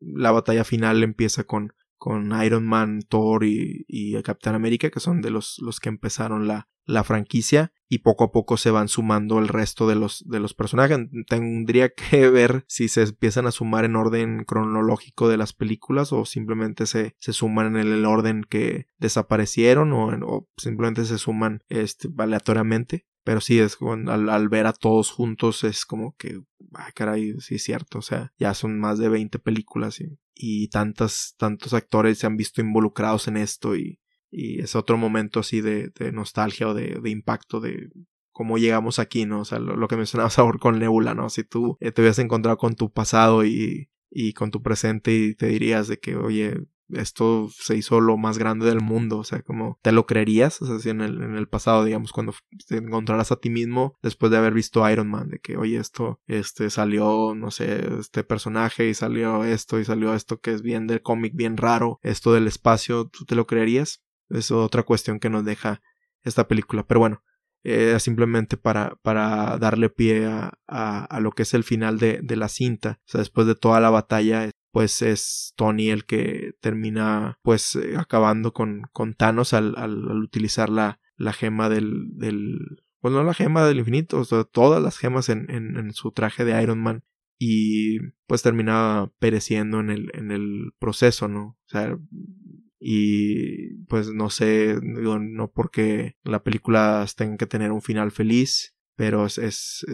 la 0.00 0.32
batalla 0.32 0.64
final 0.64 1.02
empieza 1.02 1.44
con 1.44 1.72
con 2.02 2.32
Iron 2.42 2.66
Man, 2.66 3.02
Thor 3.08 3.44
y, 3.44 3.84
y, 3.86 4.20
Capitán 4.24 4.56
América, 4.56 4.90
que 4.90 4.98
son 4.98 5.20
de 5.20 5.30
los, 5.30 5.60
los 5.60 5.78
que 5.78 5.88
empezaron 5.88 6.48
la, 6.48 6.68
la, 6.84 7.04
franquicia, 7.04 7.72
y 7.88 7.98
poco 7.98 8.24
a 8.24 8.32
poco 8.32 8.56
se 8.56 8.72
van 8.72 8.88
sumando 8.88 9.38
el 9.38 9.46
resto 9.46 9.86
de 9.86 9.94
los, 9.94 10.24
de 10.26 10.40
los 10.40 10.52
personajes. 10.52 10.98
Tendría 11.28 11.90
que 11.94 12.28
ver 12.28 12.64
si 12.66 12.88
se 12.88 13.02
empiezan 13.02 13.46
a 13.46 13.52
sumar 13.52 13.84
en 13.84 13.94
orden 13.94 14.42
cronológico 14.44 15.28
de 15.28 15.36
las 15.36 15.52
películas 15.52 16.12
o 16.12 16.24
simplemente 16.24 16.86
se, 16.86 17.14
se 17.20 17.32
suman 17.32 17.76
en 17.76 17.86
el 17.86 18.04
orden 18.04 18.42
que 18.50 18.88
desaparecieron 18.98 19.92
o, 19.92 20.08
o 20.08 20.48
simplemente 20.56 21.04
se 21.04 21.18
suman 21.18 21.62
este, 21.68 22.08
aleatoriamente. 22.18 23.06
Pero 23.24 23.40
sí, 23.40 23.58
es 23.60 23.78
al, 24.08 24.48
ver 24.48 24.66
a 24.66 24.72
todos 24.72 25.10
juntos 25.10 25.62
es 25.64 25.86
como 25.86 26.16
que, 26.16 26.40
ah, 26.74 26.90
caray, 26.94 27.34
sí 27.40 27.56
es 27.56 27.62
cierto, 27.62 27.98
o 27.98 28.02
sea, 28.02 28.32
ya 28.38 28.52
son 28.54 28.80
más 28.80 28.98
de 28.98 29.08
20 29.08 29.38
películas 29.38 30.00
y, 30.00 30.18
y 30.34 30.68
tantos, 30.68 31.36
actores 31.72 32.18
se 32.18 32.26
han 32.26 32.36
visto 32.36 32.60
involucrados 32.60 33.28
en 33.28 33.36
esto 33.36 33.76
y, 33.76 33.98
es 34.34 34.76
otro 34.76 34.96
momento 34.96 35.40
así 35.40 35.60
de, 35.60 35.92
nostalgia 36.12 36.66
o 36.66 36.72
de, 36.72 36.98
impacto 37.04 37.60
de 37.60 37.90
cómo 38.30 38.56
llegamos 38.56 38.98
aquí, 38.98 39.26
¿no? 39.26 39.40
O 39.40 39.44
sea, 39.44 39.58
lo, 39.58 39.86
que 39.88 39.96
mencionabas 39.96 40.38
ahora 40.38 40.58
con 40.58 40.78
Nebula, 40.78 41.14
¿no? 41.14 41.28
Si 41.28 41.44
tú 41.44 41.76
te 41.78 41.92
hubieras 42.00 42.18
encontrado 42.18 42.56
con 42.56 42.74
tu 42.74 42.90
pasado 42.90 43.44
y, 43.44 43.90
y 44.10 44.32
con 44.32 44.50
tu 44.50 44.62
presente 44.62 45.14
y 45.14 45.34
te 45.34 45.48
dirías 45.48 45.86
de 45.86 45.98
que, 45.98 46.16
oye, 46.16 46.66
esto 46.92 47.48
se 47.52 47.76
hizo 47.76 48.00
lo 48.00 48.16
más 48.16 48.38
grande 48.38 48.66
del 48.66 48.80
mundo, 48.80 49.18
o 49.18 49.24
sea, 49.24 49.42
como 49.42 49.78
te 49.82 49.92
lo 49.92 50.06
creerías, 50.06 50.60
o 50.62 50.66
sea, 50.66 50.78
si 50.78 50.90
en 50.90 51.00
el, 51.00 51.22
en 51.22 51.36
el 51.36 51.48
pasado, 51.48 51.84
digamos, 51.84 52.12
cuando 52.12 52.34
te 52.68 52.76
encontraras 52.76 53.32
a 53.32 53.36
ti 53.36 53.50
mismo 53.50 53.96
después 54.02 54.30
de 54.30 54.38
haber 54.38 54.54
visto 54.54 54.88
Iron 54.88 55.08
Man, 55.08 55.30
de 55.30 55.38
que, 55.38 55.56
oye, 55.56 55.78
esto, 55.78 56.20
este, 56.26 56.70
salió, 56.70 57.34
no 57.34 57.50
sé, 57.50 57.98
este 57.98 58.24
personaje 58.24 58.88
y 58.88 58.94
salió 58.94 59.44
esto 59.44 59.78
y 59.78 59.84
salió 59.84 60.14
esto 60.14 60.40
que 60.40 60.52
es 60.52 60.62
bien 60.62 60.86
del 60.86 61.02
cómic, 61.02 61.34
bien 61.34 61.56
raro, 61.56 61.98
esto 62.02 62.32
del 62.32 62.46
espacio, 62.46 63.08
¿tú 63.08 63.24
te 63.24 63.34
lo 63.34 63.46
creerías? 63.46 64.02
Es 64.28 64.50
otra 64.50 64.82
cuestión 64.82 65.18
que 65.20 65.30
nos 65.30 65.44
deja 65.44 65.82
esta 66.22 66.48
película, 66.48 66.86
pero 66.86 67.00
bueno, 67.00 67.22
eh, 67.64 67.98
simplemente 68.00 68.56
para, 68.56 68.96
para 69.02 69.56
darle 69.58 69.88
pie 69.88 70.26
a, 70.26 70.58
a, 70.66 71.04
a, 71.04 71.20
lo 71.20 71.30
que 71.30 71.42
es 71.42 71.54
el 71.54 71.62
final 71.62 71.98
de, 71.98 72.20
de 72.22 72.36
la 72.36 72.48
cinta. 72.48 73.00
O 73.06 73.10
sea, 73.10 73.18
después 73.20 73.46
de 73.46 73.54
toda 73.54 73.80
la 73.80 73.90
batalla, 73.90 74.50
pues 74.72 75.02
es 75.02 75.52
Tony 75.54 75.90
el 75.90 76.04
que 76.06 76.54
termina 76.60 77.38
pues 77.42 77.76
eh, 77.76 77.94
acabando 77.96 78.52
con, 78.52 78.82
con 78.92 79.14
Thanos 79.14 79.52
al, 79.52 79.74
al, 79.76 80.22
utilizar 80.22 80.70
la, 80.70 80.98
la 81.16 81.32
gema 81.32 81.68
del, 81.68 82.08
del 82.16 82.82
pues 83.00 83.12
no 83.12 83.22
la 83.22 83.34
gema 83.34 83.66
del 83.66 83.80
infinito, 83.80 84.18
o 84.20 84.24
sea, 84.24 84.44
todas 84.44 84.82
las 84.82 84.96
gemas 84.96 85.28
en, 85.28 85.50
en, 85.50 85.92
su 85.92 86.12
traje 86.12 86.44
de 86.44 86.60
Iron 86.62 86.80
Man 86.80 87.04
y 87.38 87.98
pues 88.26 88.42
termina 88.42 89.12
pereciendo 89.18 89.80
en 89.80 89.90
el, 89.90 90.10
en 90.14 90.30
el 90.30 90.72
proceso, 90.78 91.28
¿no? 91.28 91.58
O 91.66 91.68
sea, 91.68 91.98
y 92.78 93.74
pues 93.84 94.12
no 94.12 94.30
sé, 94.30 94.78
digo, 94.80 95.18
no 95.18 95.50
porque 95.50 96.16
la 96.22 96.42
película 96.42 97.04
tenga 97.16 97.36
que 97.36 97.46
tener 97.46 97.72
un 97.72 97.82
final 97.82 98.12
feliz, 98.12 98.76
pero 99.02 99.26
es, 99.26 99.36
es, 99.36 99.84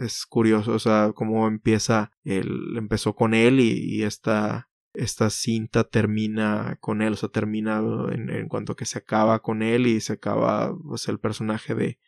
es, 0.00 0.24
curioso, 0.24 0.70
o 0.70 0.78
sea, 0.78 1.10
cómo 1.16 1.48
empieza, 1.48 2.12
él 2.22 2.76
empezó 2.76 3.16
con 3.16 3.34
él 3.34 3.58
y, 3.58 4.04
esta, 4.04 4.70
esta 4.94 5.30
cinta 5.30 5.82
termina 5.82 6.78
con 6.80 7.02
él, 7.02 7.14
o 7.14 7.16
sea, 7.16 7.28
termina 7.28 7.78
en, 8.12 8.30
en, 8.30 8.46
cuanto 8.46 8.76
que 8.76 8.84
se 8.84 8.98
acaba 8.98 9.42
con 9.42 9.62
él 9.62 9.88
y 9.88 10.00
se 10.00 10.12
acaba 10.12 10.78
pues, 10.80 11.08
el 11.08 11.18
personaje 11.18 11.74
de, 11.74 11.98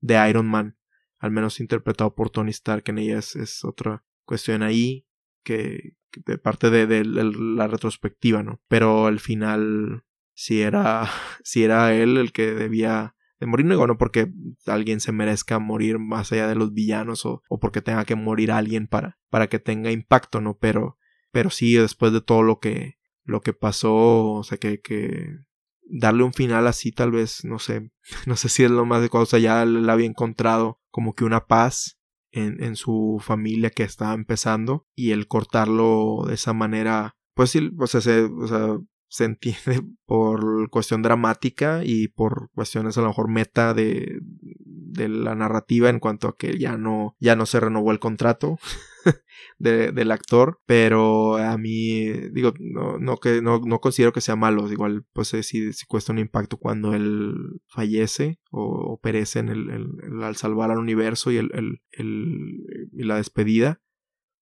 de 0.00 0.28
Iron 0.28 0.46
Man, 0.46 0.76
al 1.20 1.30
menos 1.30 1.60
interpretado 1.60 2.12
por 2.16 2.28
Tony 2.28 2.50
Stark 2.50 2.82
en 2.86 2.98
ella 2.98 3.20
es, 3.20 3.36
es 3.36 3.64
otra 3.64 4.02
cuestión 4.24 4.64
ahí 4.64 5.06
que, 5.44 5.94
que 6.10 6.22
de 6.26 6.38
parte 6.38 6.70
de, 6.70 6.88
de, 6.88 7.04
la 7.04 7.68
retrospectiva, 7.68 8.42
¿no? 8.42 8.60
Pero 8.66 9.06
al 9.06 9.20
final 9.20 10.02
si 10.34 10.60
era, 10.60 11.08
si 11.44 11.62
era 11.62 11.94
él 11.94 12.16
el 12.16 12.32
que 12.32 12.52
debía 12.52 13.13
de 13.40 13.46
morir, 13.46 13.66
no 13.66 13.86
no 13.86 13.98
porque 13.98 14.32
alguien 14.66 15.00
se 15.00 15.12
merezca 15.12 15.58
morir 15.58 15.98
más 15.98 16.32
allá 16.32 16.48
de 16.48 16.54
los 16.54 16.72
villanos 16.72 17.26
o, 17.26 17.42
o 17.48 17.58
porque 17.58 17.82
tenga 17.82 18.04
que 18.04 18.14
morir 18.14 18.52
alguien 18.52 18.86
para, 18.86 19.18
para 19.30 19.48
que 19.48 19.58
tenga 19.58 19.90
impacto, 19.90 20.40
¿no? 20.40 20.56
Pero, 20.58 20.98
pero 21.32 21.50
sí, 21.50 21.74
después 21.74 22.12
de 22.12 22.20
todo 22.20 22.42
lo 22.42 22.60
que, 22.60 22.98
lo 23.24 23.40
que 23.40 23.52
pasó, 23.52 24.32
o 24.32 24.44
sea, 24.44 24.58
que, 24.58 24.80
que 24.80 25.28
darle 25.82 26.22
un 26.24 26.32
final 26.32 26.66
así 26.66 26.92
tal 26.92 27.10
vez, 27.10 27.44
no 27.44 27.58
sé, 27.58 27.90
no 28.26 28.36
sé 28.36 28.48
si 28.48 28.64
es 28.64 28.70
lo 28.70 28.84
más 28.86 29.02
de 29.02 29.08
o 29.12 29.26
sea, 29.26 29.38
ya 29.38 29.64
le 29.64 29.90
había 29.90 30.06
encontrado 30.06 30.80
como 30.90 31.14
que 31.14 31.24
una 31.24 31.46
paz 31.46 31.98
en, 32.30 32.62
en 32.62 32.76
su 32.76 33.20
familia 33.22 33.70
que 33.70 33.84
estaba 33.84 34.14
empezando 34.14 34.86
y 34.94 35.12
el 35.12 35.28
cortarlo 35.28 36.24
de 36.26 36.34
esa 36.34 36.52
manera, 36.52 37.16
pues 37.34 37.50
sí, 37.50 37.70
o 37.78 37.86
sea, 37.86 38.00
se, 38.00 38.22
o 38.22 38.46
sea, 38.46 38.78
se 39.14 39.24
entiende 39.24 39.80
por 40.06 40.68
cuestión 40.70 41.00
dramática 41.00 41.82
y 41.84 42.08
por 42.08 42.50
cuestiones 42.52 42.98
a 42.98 43.02
lo 43.02 43.08
mejor 43.08 43.30
meta 43.30 43.72
de, 43.72 44.18
de 44.40 45.08
la 45.08 45.36
narrativa 45.36 45.88
en 45.88 46.00
cuanto 46.00 46.26
a 46.26 46.36
que 46.36 46.58
ya 46.58 46.76
no, 46.76 47.16
ya 47.20 47.36
no 47.36 47.46
se 47.46 47.60
renovó 47.60 47.92
el 47.92 48.00
contrato 48.00 48.58
de, 49.58 49.92
del 49.92 50.10
actor, 50.10 50.60
pero 50.66 51.36
a 51.36 51.56
mí 51.58 52.10
digo, 52.32 52.54
no, 52.58 52.98
no 52.98 53.18
que 53.18 53.40
no, 53.40 53.60
no 53.60 53.78
considero 53.78 54.12
que 54.12 54.20
sea 54.20 54.34
malo, 54.34 54.70
igual 54.72 55.04
pues 55.12 55.28
sí, 55.28 55.44
sí, 55.44 55.86
cuesta 55.86 56.10
un 56.10 56.18
impacto 56.18 56.56
cuando 56.56 56.92
él 56.92 57.60
fallece 57.68 58.40
o, 58.50 58.98
perece 59.00 59.38
en 59.38 59.48
el, 59.48 60.22
al 60.24 60.34
salvar 60.34 60.72
al 60.72 60.78
universo 60.78 61.30
y 61.30 61.36
el, 61.36 61.52
el, 61.54 61.82
el, 61.92 62.90
y 62.92 63.04
la 63.04 63.16
despedida, 63.16 63.80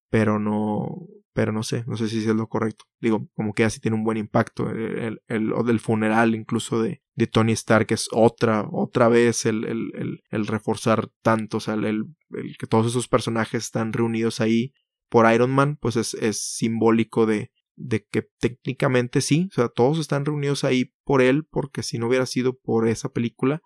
pero 0.08 0.38
no 0.38 1.08
pero 1.32 1.52
no 1.52 1.62
sé, 1.62 1.84
no 1.86 1.96
sé 1.96 2.08
si 2.08 2.18
es 2.18 2.26
lo 2.26 2.48
correcto. 2.48 2.84
Digo, 3.00 3.28
como 3.34 3.52
que 3.54 3.64
así 3.64 3.80
tiene 3.80 3.96
un 3.96 4.04
buen 4.04 4.18
impacto. 4.18 4.70
El, 4.70 5.20
el, 5.28 5.52
del 5.64 5.80
funeral 5.80 6.34
incluso 6.34 6.82
de, 6.82 7.02
de 7.14 7.26
Tony 7.26 7.52
Stark 7.52 7.86
es 7.90 8.08
otra, 8.12 8.66
otra 8.70 9.08
vez 9.08 9.46
el, 9.46 9.64
el, 9.64 10.22
el 10.30 10.46
reforzar 10.46 11.08
tanto, 11.22 11.58
o 11.58 11.60
sea, 11.60 11.74
el, 11.74 11.84
el, 11.84 12.56
que 12.58 12.66
todos 12.66 12.86
esos 12.86 13.08
personajes 13.08 13.64
están 13.64 13.92
reunidos 13.92 14.40
ahí 14.40 14.72
por 15.08 15.30
Iron 15.32 15.50
Man, 15.50 15.76
pues 15.80 15.96
es, 15.96 16.14
es 16.14 16.40
simbólico 16.40 17.26
de, 17.26 17.50
de 17.76 18.06
que 18.10 18.28
técnicamente 18.38 19.20
sí, 19.20 19.48
o 19.50 19.54
sea, 19.54 19.68
todos 19.68 19.98
están 19.98 20.24
reunidos 20.24 20.64
ahí 20.64 20.92
por 21.04 21.22
él, 21.22 21.44
porque 21.50 21.82
si 21.82 21.98
no 21.98 22.08
hubiera 22.08 22.26
sido 22.26 22.56
por 22.58 22.88
esa 22.88 23.10
película, 23.10 23.60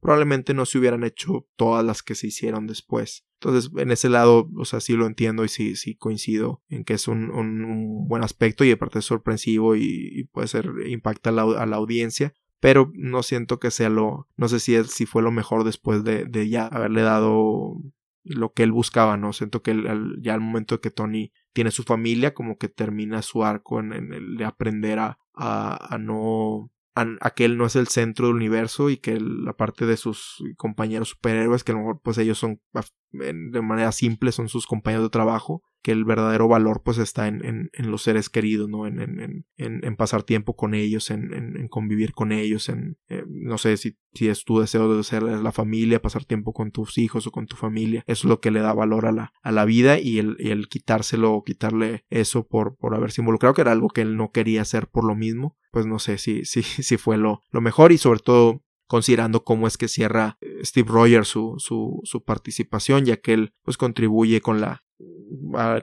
probablemente 0.00 0.54
no 0.54 0.66
se 0.66 0.78
hubieran 0.78 1.04
hecho 1.04 1.46
todas 1.56 1.84
las 1.84 2.02
que 2.02 2.14
se 2.14 2.28
hicieron 2.28 2.66
después. 2.66 3.26
Entonces, 3.40 3.70
en 3.76 3.90
ese 3.90 4.08
lado, 4.08 4.48
o 4.56 4.64
sea, 4.64 4.80
sí 4.80 4.94
lo 4.94 5.06
entiendo 5.06 5.44
y 5.44 5.48
sí, 5.48 5.76
sí 5.76 5.94
coincido 5.94 6.62
en 6.68 6.84
que 6.84 6.94
es 6.94 7.06
un, 7.06 7.30
un, 7.30 8.08
buen 8.08 8.22
aspecto 8.22 8.64
y 8.64 8.70
aparte 8.70 9.00
es 9.00 9.04
sorpresivo 9.04 9.76
y, 9.76 10.28
puede 10.32 10.48
ser, 10.48 10.70
impacta 10.86 11.30
a 11.30 11.32
la, 11.32 11.42
a 11.42 11.66
la, 11.66 11.76
audiencia. 11.76 12.34
Pero 12.60 12.90
no 12.94 13.22
siento 13.22 13.60
que 13.60 13.70
sea 13.70 13.90
lo, 13.90 14.28
no 14.36 14.48
sé 14.48 14.60
si, 14.60 14.82
si 14.84 15.04
fue 15.04 15.22
lo 15.22 15.30
mejor 15.30 15.64
después 15.64 16.02
de, 16.04 16.24
de 16.24 16.48
ya 16.48 16.66
haberle 16.66 17.02
dado 17.02 17.76
lo 18.24 18.52
que 18.52 18.62
él 18.62 18.72
buscaba, 18.72 19.16
¿no? 19.16 19.32
Siento 19.32 19.62
que 19.62 19.76
ya 20.20 20.34
al 20.34 20.40
momento 20.40 20.76
de 20.76 20.80
que 20.80 20.90
Tony 20.90 21.32
tiene 21.52 21.70
su 21.70 21.82
familia, 21.82 22.32
como 22.32 22.56
que 22.56 22.68
termina 22.68 23.22
su 23.22 23.44
arco 23.44 23.78
en, 23.80 23.92
el 23.92 24.36
de 24.36 24.44
aprender 24.44 24.98
a, 24.98 25.18
a 25.34 25.98
no 25.98 26.70
a, 26.96 27.30
que 27.30 27.44
él 27.44 27.58
no 27.58 27.66
es 27.66 27.76
el 27.76 27.88
centro 27.88 28.26
del 28.26 28.36
universo 28.36 28.88
y 28.88 28.96
que 28.96 29.20
la 29.20 29.52
parte 29.52 29.84
de 29.84 29.98
sus 29.98 30.42
compañeros 30.56 31.10
superhéroes, 31.10 31.62
que 31.62 31.72
a 31.72 31.74
lo 31.74 31.80
mejor 31.82 32.00
pues 32.02 32.16
ellos 32.16 32.38
son 32.38 32.60
de 33.18 33.62
manera 33.62 33.92
simple, 33.92 34.32
son 34.32 34.48
sus 34.48 34.66
compañeros 34.66 35.06
de 35.06 35.10
trabajo, 35.10 35.62
que 35.86 35.92
el 35.92 36.04
verdadero 36.04 36.48
valor 36.48 36.82
pues 36.84 36.98
está 36.98 37.28
en, 37.28 37.70
en, 37.72 37.90
los 37.92 38.02
seres 38.02 38.28
queridos, 38.28 38.68
¿no? 38.68 38.88
En, 38.88 39.46
en 39.56 39.96
pasar 39.96 40.24
tiempo 40.24 40.56
con 40.56 40.74
ellos, 40.74 41.12
en, 41.12 41.68
convivir 41.68 42.12
con 42.12 42.32
ellos, 42.32 42.68
en, 42.68 42.98
eh, 43.08 43.22
no 43.28 43.56
sé 43.56 43.76
si, 43.76 43.96
si 44.12 44.26
es 44.28 44.44
tu 44.44 44.58
deseo 44.58 44.96
de 44.96 45.04
ser 45.04 45.22
la 45.22 45.52
familia, 45.52 46.02
pasar 46.02 46.24
tiempo 46.24 46.52
con 46.52 46.72
tus 46.72 46.98
hijos 46.98 47.28
o 47.28 47.30
con 47.30 47.46
tu 47.46 47.54
familia, 47.54 48.02
eso 48.08 48.26
es 48.26 48.30
lo 48.30 48.40
que 48.40 48.50
le 48.50 48.58
da 48.58 48.72
valor 48.72 49.06
a 49.06 49.12
la, 49.12 49.32
a 49.42 49.52
la 49.52 49.64
vida 49.64 50.00
y 50.00 50.18
el, 50.18 50.36
y 50.40 50.50
el 50.50 50.66
quitárselo 50.66 51.32
o 51.32 51.44
quitarle 51.44 52.04
eso 52.10 52.48
por, 52.48 52.76
por 52.76 52.92
haberse 52.96 53.20
involucrado, 53.20 53.54
que 53.54 53.60
era 53.60 53.70
algo 53.70 53.88
que 53.88 54.00
él 54.00 54.16
no 54.16 54.32
quería 54.32 54.62
hacer 54.62 54.88
por 54.88 55.04
lo 55.04 55.14
mismo, 55.14 55.56
pues 55.70 55.86
no 55.86 56.00
sé 56.00 56.18
si, 56.18 56.44
si, 56.46 56.64
si 56.64 56.96
fue 56.96 57.16
lo, 57.16 57.42
lo 57.52 57.60
mejor 57.60 57.92
y 57.92 57.98
sobre 57.98 58.18
todo 58.18 58.64
considerando 58.86 59.44
cómo 59.44 59.66
es 59.66 59.76
que 59.76 59.88
cierra 59.88 60.38
eh, 60.40 60.60
Steve 60.64 60.88
Rogers 60.90 61.28
su, 61.28 61.56
su, 61.58 62.24
participación, 62.24 63.04
ya 63.04 63.16
que 63.18 63.32
él 63.34 63.54
pues 63.62 63.76
contribuye 63.76 64.40
con 64.40 64.60
la 64.60 64.84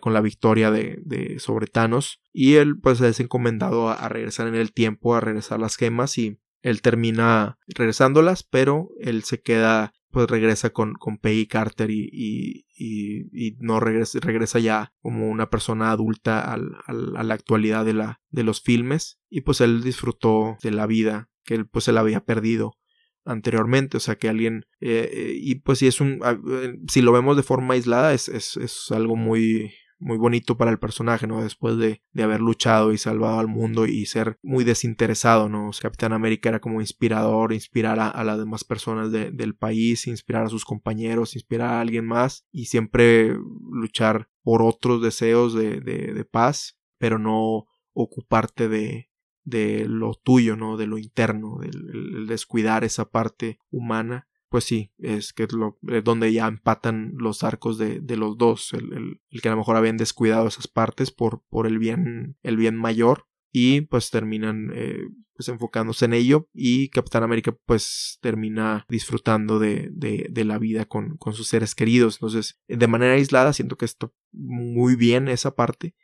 con 0.02 0.14
la 0.14 0.22
victoria 0.22 0.72
de, 0.72 1.38
sobre 1.40 1.68
Thanos. 1.68 2.22
Y 2.32 2.56
él 2.56 2.80
pues 2.80 3.00
es 3.02 3.20
encomendado 3.20 3.90
a, 3.90 4.10
regresar 4.10 4.48
en 4.48 4.56
el 4.56 4.74
tiempo 4.74 5.16
a 5.16 5.20
regresar 5.20 5.60
las 5.60 5.76
gemas 5.76 6.18
y 6.18 6.40
él 6.62 6.82
termina 6.82 7.60
regresándolas 7.68 8.44
pero 8.44 8.90
él 9.00 9.24
se 9.24 9.42
queda 9.42 9.94
pues 10.14 10.30
regresa 10.30 10.70
con, 10.70 10.94
con 10.94 11.18
Peggy 11.18 11.48
Carter 11.48 11.90
y, 11.90 12.68
y, 12.78 13.58
no 13.60 13.80
regresa, 13.80 14.20
regresa 14.22 14.60
ya 14.60 14.94
como 15.02 15.28
una 15.28 15.50
persona 15.50 15.90
adulta 15.90 16.40
al, 16.54 16.78
a 16.86 17.24
la 17.24 17.34
actualidad 17.34 17.84
de, 17.84 17.94
la, 17.94 18.22
de 18.30 18.44
los 18.44 18.62
filmes. 18.62 19.20
Y 19.28 19.42
pues 19.42 19.60
él 19.60 19.82
disfrutó 19.82 20.58
de 20.62 20.70
la 20.70 20.86
vida 20.86 21.32
que 21.44 21.56
él 21.56 21.68
pues 21.68 21.88
él 21.88 21.98
había 21.98 22.24
perdido 22.24 22.78
anteriormente, 23.26 23.98
o 23.98 24.00
sea 24.00 24.16
que 24.16 24.30
alguien 24.30 24.66
eh, 24.80 25.10
eh, 25.12 25.38
y 25.40 25.56
pues 25.56 25.80
si 25.80 25.88
es 25.88 26.02
un 26.02 26.20
ah, 26.24 26.38
eh, 26.50 26.76
si 26.88 27.02
lo 27.02 27.12
vemos 27.12 27.38
de 27.38 27.44
forma 27.44 27.74
aislada 27.74 28.14
es, 28.14 28.28
es, 28.30 28.58
es, 28.58 28.92
algo 28.92 29.16
muy 29.16 29.74
muy 30.00 30.18
bonito 30.18 30.58
para 30.58 30.70
el 30.70 30.80
personaje, 30.80 31.28
¿no? 31.28 31.42
Después 31.42 31.78
de, 31.78 32.02
de 32.12 32.24
haber 32.24 32.42
luchado 32.42 32.92
y 32.92 32.98
salvado 32.98 33.40
al 33.40 33.48
mundo 33.48 33.86
y 33.86 34.06
ser 34.06 34.38
muy 34.44 34.66
desinteresado, 34.66 35.48
¿no? 35.48 35.72
Capitán 35.82 36.12
América 36.12 36.50
era 36.50 36.60
como 36.60 36.82
inspirador, 36.82 37.54
inspirar 37.54 38.00
a, 38.02 38.24
las 38.26 38.38
demás 38.38 38.66
personas 38.66 39.14
del 39.14 39.56
país, 39.56 40.08
inspirar 40.08 40.46
a 40.46 40.50
sus 40.50 40.66
compañeros, 40.66 41.36
inspirar 41.36 41.70
a 41.70 41.80
alguien 41.80 42.06
más 42.06 42.46
y 42.52 42.66
siempre 42.66 43.34
luchar 43.72 44.28
por 44.42 44.62
otros 44.62 45.02
deseos 45.02 45.54
de, 45.54 45.80
de, 45.80 46.14
de 46.14 46.26
paz, 46.26 46.78
pero 46.98 47.18
no 47.18 47.68
ocuparte 47.94 48.68
de, 48.68 49.10
de 49.44 49.86
lo 49.88 50.14
tuyo, 50.14 50.56
¿no? 50.56 50.78
De 50.78 50.88
lo 50.88 50.98
interno, 50.98 51.60
del 51.60 52.28
descuidar 52.28 52.84
esa 52.84 53.10
parte 53.10 53.60
humana, 53.72 54.28
pues 54.50 54.66
sí, 54.66 54.92
es 55.00 55.34
que 55.34 55.44
es 55.44 55.54
lo, 55.54 55.80
donde 56.04 56.32
ya 56.32 56.48
empatan 56.48 57.14
los 57.18 57.44
arcos 57.44 57.80
de, 57.80 58.00
de 58.00 58.18
los 58.18 58.38
dos, 58.38 58.74
el, 58.74 59.20
el, 59.30 59.42
que 59.42 59.48
a 59.48 59.52
lo 59.52 59.58
mejor 59.58 59.76
habían 59.76 59.98
descuidado 59.98 60.48
esas 60.48 60.68
partes 60.68 61.10
por, 61.10 61.42
por 61.50 61.66
el 61.66 61.80
bien, 61.80 62.38
el 62.44 62.58
bien 62.58 62.76
mayor, 62.76 63.26
y 63.52 63.82
pues 63.82 64.10
terminan 64.10 64.72
eh, 64.74 65.08
pues 65.36 65.48
enfocándose 65.48 66.06
en 66.06 66.14
ello 66.14 66.50
y 66.54 66.90
Capitán 66.90 67.24
América 67.24 67.56
pues 67.66 68.18
termina 68.22 68.86
disfrutando 68.90 69.60
de, 69.60 69.90
de, 69.92 70.28
de, 70.30 70.44
la 70.44 70.58
vida 70.58 70.86
con, 70.86 71.18
con 71.18 71.34
sus 71.34 71.48
seres 71.48 71.76
queridos 71.76 72.18
entonces 72.18 72.60
de 72.68 72.88
manera 72.88 73.14
aislada 73.14 73.54
siento 73.54 73.78
que 73.78 73.86
está 73.86 74.12
muy 74.32 74.96
bien 74.96 75.28
esa 75.28 75.56
parte 75.56 75.96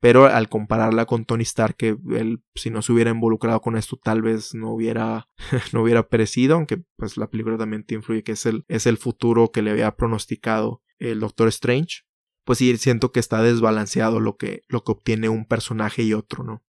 pero 0.00 0.26
al 0.26 0.48
compararla 0.48 1.06
con 1.06 1.24
Tony 1.24 1.42
Stark, 1.42 1.76
que 1.76 1.96
él 2.10 2.42
si 2.54 2.70
no 2.70 2.82
se 2.82 2.92
hubiera 2.92 3.10
involucrado 3.10 3.60
con 3.60 3.76
esto 3.76 3.98
tal 4.02 4.22
vez 4.22 4.54
no 4.54 4.70
hubiera, 4.72 5.28
no 5.72 5.82
hubiera 5.82 6.08
perecido, 6.08 6.56
aunque 6.56 6.82
pues 6.96 7.16
la 7.16 7.28
película 7.28 7.56
también 7.56 7.84
te 7.84 7.94
influye 7.94 8.22
que 8.22 8.32
es 8.32 8.46
el, 8.46 8.64
es 8.68 8.86
el 8.86 8.98
futuro 8.98 9.50
que 9.50 9.62
le 9.62 9.70
había 9.70 9.96
pronosticado 9.96 10.82
el 10.98 11.20
Doctor 11.20 11.48
Strange, 11.48 12.02
pues 12.44 12.58
sí 12.58 12.76
siento 12.76 13.12
que 13.12 13.20
está 13.20 13.42
desbalanceado 13.42 14.20
lo 14.20 14.36
que, 14.36 14.62
lo 14.68 14.84
que 14.84 14.92
obtiene 14.92 15.28
un 15.28 15.46
personaje 15.46 16.02
y 16.02 16.14
otro, 16.14 16.44
¿no? 16.44 16.62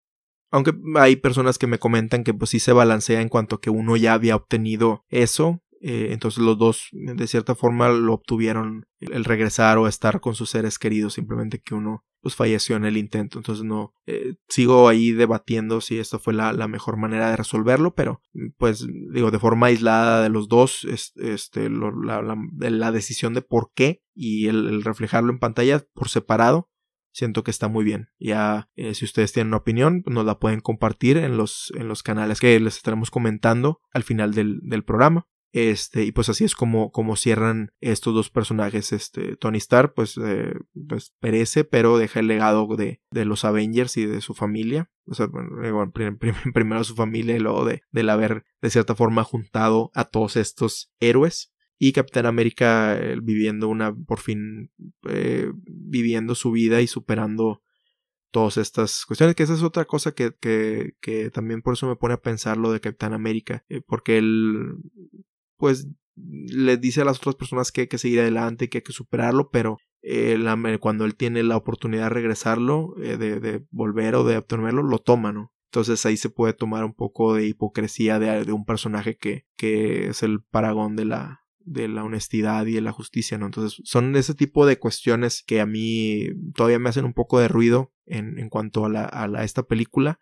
Aunque 0.51 0.73
hay 0.95 1.17
personas 1.17 1.57
que 1.57 1.67
me 1.67 1.79
comentan 1.79 2.23
que 2.23 2.33
pues 2.33 2.51
sí 2.51 2.59
se 2.59 2.71
balancea 2.71 3.21
en 3.21 3.29
cuanto 3.29 3.55
a 3.55 3.61
que 3.61 3.69
uno 3.69 3.97
ya 3.97 4.13
había 4.13 4.37
obtenido 4.37 5.03
eso, 5.09 5.61
eh, 5.81 6.09
entonces 6.11 6.41
los 6.41 6.57
dos 6.57 6.87
de 6.93 7.27
cierta 7.27 7.55
forma 7.55 7.89
lo 7.89 8.13
obtuvieron 8.13 8.87
el 8.99 9.25
regresar 9.25 9.77
o 9.77 9.87
estar 9.87 10.21
con 10.21 10.33
sus 10.33 10.49
seres 10.49 10.79
queridos, 10.79 11.13
simplemente 11.13 11.59
que 11.59 11.75
uno 11.75 12.05
pues 12.25 12.33
falleció 12.33 12.75
en 12.75 12.85
el 12.85 12.97
intento. 12.97 13.37
Entonces 13.37 13.63
no 13.63 13.93
eh, 14.07 14.33
sigo 14.49 14.89
ahí 14.89 15.11
debatiendo 15.11 15.79
si 15.79 15.99
esto 15.99 16.17
fue 16.17 16.33
la, 16.33 16.53
la, 16.53 16.67
mejor 16.67 16.97
manera 16.97 17.29
de 17.29 17.35
resolverlo, 17.35 17.93
pero 17.93 18.23
pues 18.57 18.83
digo 19.13 19.29
de 19.29 19.37
forma 19.37 19.67
aislada 19.67 20.23
de 20.23 20.29
los 20.29 20.47
dos, 20.47 20.85
este, 20.85 21.69
la, 21.69 22.35
la, 22.57 22.91
decisión 22.91 23.35
de 23.35 23.43
por 23.43 23.73
qué 23.75 24.01
y 24.15 24.47
el, 24.47 24.83
reflejarlo 24.83 25.31
en 25.31 25.37
pantalla 25.37 25.85
por 25.93 26.09
separado. 26.09 26.71
Siento 27.11 27.43
que 27.43 27.51
está 27.51 27.67
muy 27.67 27.85
bien. 27.85 28.09
Ya, 28.17 28.71
eh, 28.75 28.95
si 28.95 29.05
ustedes 29.05 29.31
tienen 29.31 29.49
una 29.49 29.57
opinión, 29.57 30.01
nos 30.07 30.25
la 30.25 30.39
pueden 30.39 30.61
compartir 30.61 31.17
en 31.17 31.37
los, 31.37 31.71
en 31.77 31.87
los 31.87 32.01
canales 32.01 32.39
que 32.39 32.59
les 32.59 32.77
estaremos 32.77 33.11
comentando 33.11 33.81
al 33.93 34.01
final 34.01 34.33
del, 34.33 34.61
del 34.63 34.83
programa. 34.83 35.27
Este, 35.55 36.03
y 36.03 36.11
pues 36.11 36.27
así 36.27 36.43
es 36.43 36.53
como, 36.53 36.91
como 36.91 37.15
cierran 37.15 37.71
estos 37.79 38.13
dos 38.13 38.29
personajes. 38.29 38.91
Este, 38.91 39.37
Tony 39.37 39.57
Stark, 39.57 39.93
pues, 39.93 40.19
eh, 40.21 40.53
pues 40.89 41.13
perece, 41.21 41.63
pero 41.63 41.97
deja 41.97 42.19
el 42.19 42.27
legado 42.27 42.67
de, 42.75 43.01
de, 43.09 43.23
los 43.23 43.45
Avengers 43.45 43.95
y 43.95 44.05
de 44.05 44.19
su 44.19 44.33
familia. 44.33 44.91
O 45.05 45.13
sea, 45.13 45.27
bueno, 45.27 45.93
primero 46.53 46.83
su 46.83 46.93
familia 46.93 47.37
y 47.37 47.39
luego 47.39 47.63
de, 47.63 47.83
del 47.89 48.09
haber, 48.09 48.43
de 48.61 48.69
cierta 48.69 48.95
forma, 48.95 49.23
juntado 49.23 49.91
a 49.93 50.03
todos 50.03 50.35
estos 50.35 50.91
héroes. 50.99 51.53
Y 51.79 51.93
Capitán 51.93 52.25
América 52.25 52.97
eh, 52.97 53.17
viviendo 53.23 53.69
una, 53.69 53.95
por 53.95 54.19
fin, 54.19 54.73
eh, 55.07 55.53
viviendo 55.55 56.35
su 56.35 56.51
vida 56.51 56.81
y 56.81 56.87
superando 56.87 57.61
todas 58.29 58.57
estas 58.57 59.05
cuestiones, 59.05 59.37
que 59.37 59.43
esa 59.43 59.53
es 59.53 59.63
otra 59.63 59.85
cosa 59.85 60.11
que, 60.11 60.33
que, 60.37 60.95
que, 60.99 61.29
también 61.29 61.61
por 61.61 61.75
eso 61.75 61.87
me 61.87 61.95
pone 61.95 62.15
a 62.15 62.21
pensar 62.21 62.57
lo 62.57 62.73
de 62.73 62.81
Capitán 62.81 63.13
América, 63.13 63.63
porque 63.87 64.17
él 64.17 64.75
pues 65.57 65.87
le 66.15 66.77
dice 66.77 67.01
a 67.01 67.05
las 67.05 67.17
otras 67.17 67.35
personas 67.35 67.71
que 67.71 67.81
hay 67.81 67.87
que 67.87 67.97
seguir 67.97 68.21
adelante, 68.21 68.69
que 68.69 68.79
hay 68.79 68.83
que 68.83 68.93
superarlo, 68.93 69.49
pero 69.51 69.77
eh, 70.01 70.37
cuando 70.79 71.05
él 71.05 71.15
tiene 71.15 71.43
la 71.43 71.57
oportunidad 71.57 72.03
de 72.03 72.09
regresarlo, 72.09 72.95
eh, 73.01 73.17
de, 73.17 73.65
volver 73.71 74.15
o 74.15 74.23
de 74.23 74.37
obtenerlo, 74.37 74.83
lo 74.83 74.99
toma, 74.99 75.33
¿no? 75.33 75.51
Entonces 75.71 76.05
ahí 76.05 76.15
se 76.15 76.29
puede 76.29 76.53
tomar 76.53 76.85
un 76.85 76.93
poco 76.93 77.33
de 77.33 77.47
hipocresía 77.47 78.19
de, 78.19 78.51
un 78.53 78.65
personaje 78.65 79.17
que, 79.17 79.45
que, 79.57 80.07
es 80.07 80.23
el 80.23 80.41
paragón 80.41 80.95
de 80.95 81.05
la, 81.05 81.41
de 81.59 81.89
la 81.89 82.03
honestidad 82.03 82.65
y 82.65 82.73
de 82.73 82.81
la 82.81 82.93
justicia, 82.93 83.37
¿no? 83.37 83.47
Entonces 83.47 83.81
son 83.83 84.15
ese 84.15 84.35
tipo 84.35 84.65
de 84.65 84.79
cuestiones 84.79 85.43
que 85.45 85.59
a 85.59 85.65
mí 85.65 86.29
todavía 86.53 86.79
me 86.79 86.89
hacen 86.89 87.03
un 87.03 87.13
poco 87.13 87.39
de 87.39 87.49
ruido 87.49 87.91
en, 88.05 88.39
en 88.39 88.49
cuanto 88.49 88.85
a, 88.85 89.09
a 89.11 89.43
esta 89.43 89.63
película 89.63 90.19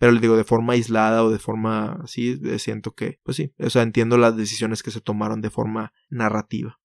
pero 0.00 0.12
le 0.12 0.20
digo, 0.20 0.38
de 0.38 0.44
forma 0.44 0.72
aislada 0.72 1.22
o 1.22 1.30
de 1.30 1.38
forma 1.38 2.00
así, 2.02 2.40
eh, 2.42 2.58
siento 2.58 2.94
que, 2.94 3.20
pues 3.22 3.36
sí, 3.36 3.52
o 3.58 3.68
sea, 3.68 3.82
entiendo 3.82 4.16
las 4.16 4.34
decisiones 4.34 4.82
que 4.82 4.90
se 4.90 5.02
tomaron 5.02 5.42
de 5.42 5.50
forma 5.50 5.92
narrativa. 6.08 6.80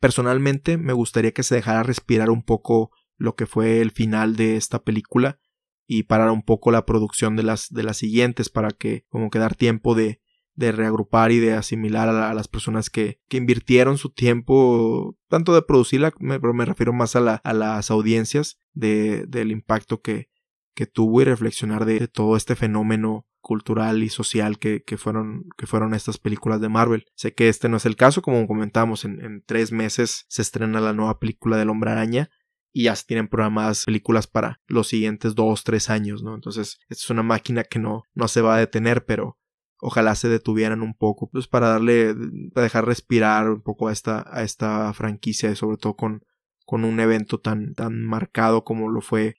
Personalmente, 0.00 0.76
me 0.76 0.92
gustaría 0.92 1.32
que 1.32 1.42
se 1.42 1.54
dejara 1.54 1.82
respirar 1.82 2.28
un 2.28 2.42
poco 2.42 2.90
lo 3.16 3.36
que 3.36 3.46
fue 3.46 3.80
el 3.80 3.90
final 3.90 4.36
de 4.36 4.58
esta 4.58 4.84
película 4.84 5.40
y 5.86 6.02
parar 6.02 6.30
un 6.30 6.42
poco 6.42 6.70
la 6.70 6.84
producción 6.84 7.36
de 7.36 7.42
las, 7.42 7.70
de 7.70 7.84
las 7.84 7.96
siguientes 7.96 8.50
para 8.50 8.68
que, 8.70 9.06
como 9.08 9.30
que 9.30 9.38
dar 9.38 9.54
tiempo 9.54 9.94
de, 9.94 10.20
de 10.54 10.72
reagrupar 10.72 11.32
y 11.32 11.38
de 11.38 11.54
asimilar 11.54 12.10
a, 12.10 12.34
las 12.34 12.48
personas 12.48 12.90
que, 12.90 13.18
que, 13.28 13.38
invirtieron 13.38 13.96
su 13.96 14.10
tiempo, 14.10 15.16
tanto 15.30 15.54
de 15.54 15.62
producirla, 15.62 16.12
pero 16.20 16.52
me 16.52 16.66
refiero 16.66 16.92
más 16.92 17.16
a, 17.16 17.20
la, 17.20 17.36
a 17.36 17.54
las 17.54 17.90
audiencias, 17.90 18.60
de, 18.74 19.24
del 19.26 19.52
impacto 19.52 20.02
que, 20.02 20.28
que 20.76 20.86
tuvo 20.86 21.22
y 21.22 21.24
reflexionar 21.24 21.86
de, 21.86 22.06
todo 22.06 22.36
este 22.36 22.54
fenómeno 22.54 23.26
cultural 23.40 24.02
y 24.02 24.10
social 24.10 24.58
que, 24.58 24.82
que, 24.84 24.98
fueron, 24.98 25.46
que 25.56 25.66
fueron 25.66 25.94
estas 25.94 26.18
películas 26.18 26.60
de 26.60 26.68
Marvel. 26.68 27.06
Sé 27.14 27.34
que 27.34 27.48
este 27.48 27.68
no 27.70 27.78
es 27.78 27.86
el 27.86 27.96
caso, 27.96 28.20
como 28.20 28.46
comentamos, 28.46 29.06
en, 29.06 29.42
tres 29.46 29.72
meses 29.72 30.26
se 30.28 30.42
estrena 30.42 30.80
la 30.80 30.92
nueva 30.92 31.18
película 31.18 31.56
del 31.56 31.70
Hombre 31.70 31.92
Araña 31.92 32.28
y 32.72 32.84
ya 32.84 32.94
se 32.94 33.06
tienen 33.06 33.28
programadas 33.28 33.84
películas 33.86 34.26
para 34.26 34.60
los 34.66 34.88
siguientes 34.88 35.34
dos, 35.34 35.64
tres 35.64 35.88
años, 35.88 36.22
¿no? 36.22 36.34
Entonces, 36.34 36.78
es 36.90 37.08
una 37.08 37.22
máquina 37.22 37.64
que 37.64 37.78
no, 37.78 38.02
no 38.14 38.28
se 38.28 38.42
va 38.42 38.56
a 38.56 38.58
detener, 38.58 39.06
pero 39.06 39.38
ojalá 39.80 40.14
se 40.14 40.28
detuvieran 40.28 40.82
un 40.82 40.94
poco, 40.94 41.30
pues 41.30 41.48
para 41.48 41.68
darle, 41.68 42.14
para 42.52 42.64
dejar 42.64 42.84
respirar 42.84 43.48
un 43.48 43.62
poco 43.62 43.88
a 43.88 43.92
esta, 43.92 44.26
a 44.30 44.42
esta 44.42 44.92
franquicia, 44.92 45.50
y 45.50 45.56
sobre 45.56 45.78
todo 45.78 45.96
con, 45.96 46.22
con 46.66 46.84
un 46.84 47.00
evento 47.00 47.38
tan, 47.38 47.74
tan 47.74 48.04
marcado 48.04 48.62
como 48.64 48.90
lo 48.90 49.00
fue 49.00 49.36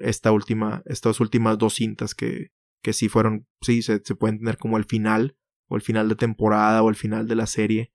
esta 0.00 0.32
última, 0.32 0.82
estas 0.86 1.20
últimas 1.20 1.58
dos 1.58 1.74
cintas 1.74 2.14
que, 2.14 2.52
que 2.82 2.92
sí 2.92 3.08
fueron, 3.08 3.46
sí, 3.60 3.82
se, 3.82 4.00
se 4.04 4.14
pueden 4.14 4.38
tener 4.38 4.58
como 4.58 4.76
el 4.76 4.84
final, 4.84 5.36
o 5.68 5.76
el 5.76 5.82
final 5.82 6.08
de 6.08 6.16
temporada, 6.16 6.82
o 6.82 6.90
el 6.90 6.96
final 6.96 7.28
de 7.28 7.34
la 7.34 7.46
serie, 7.46 7.92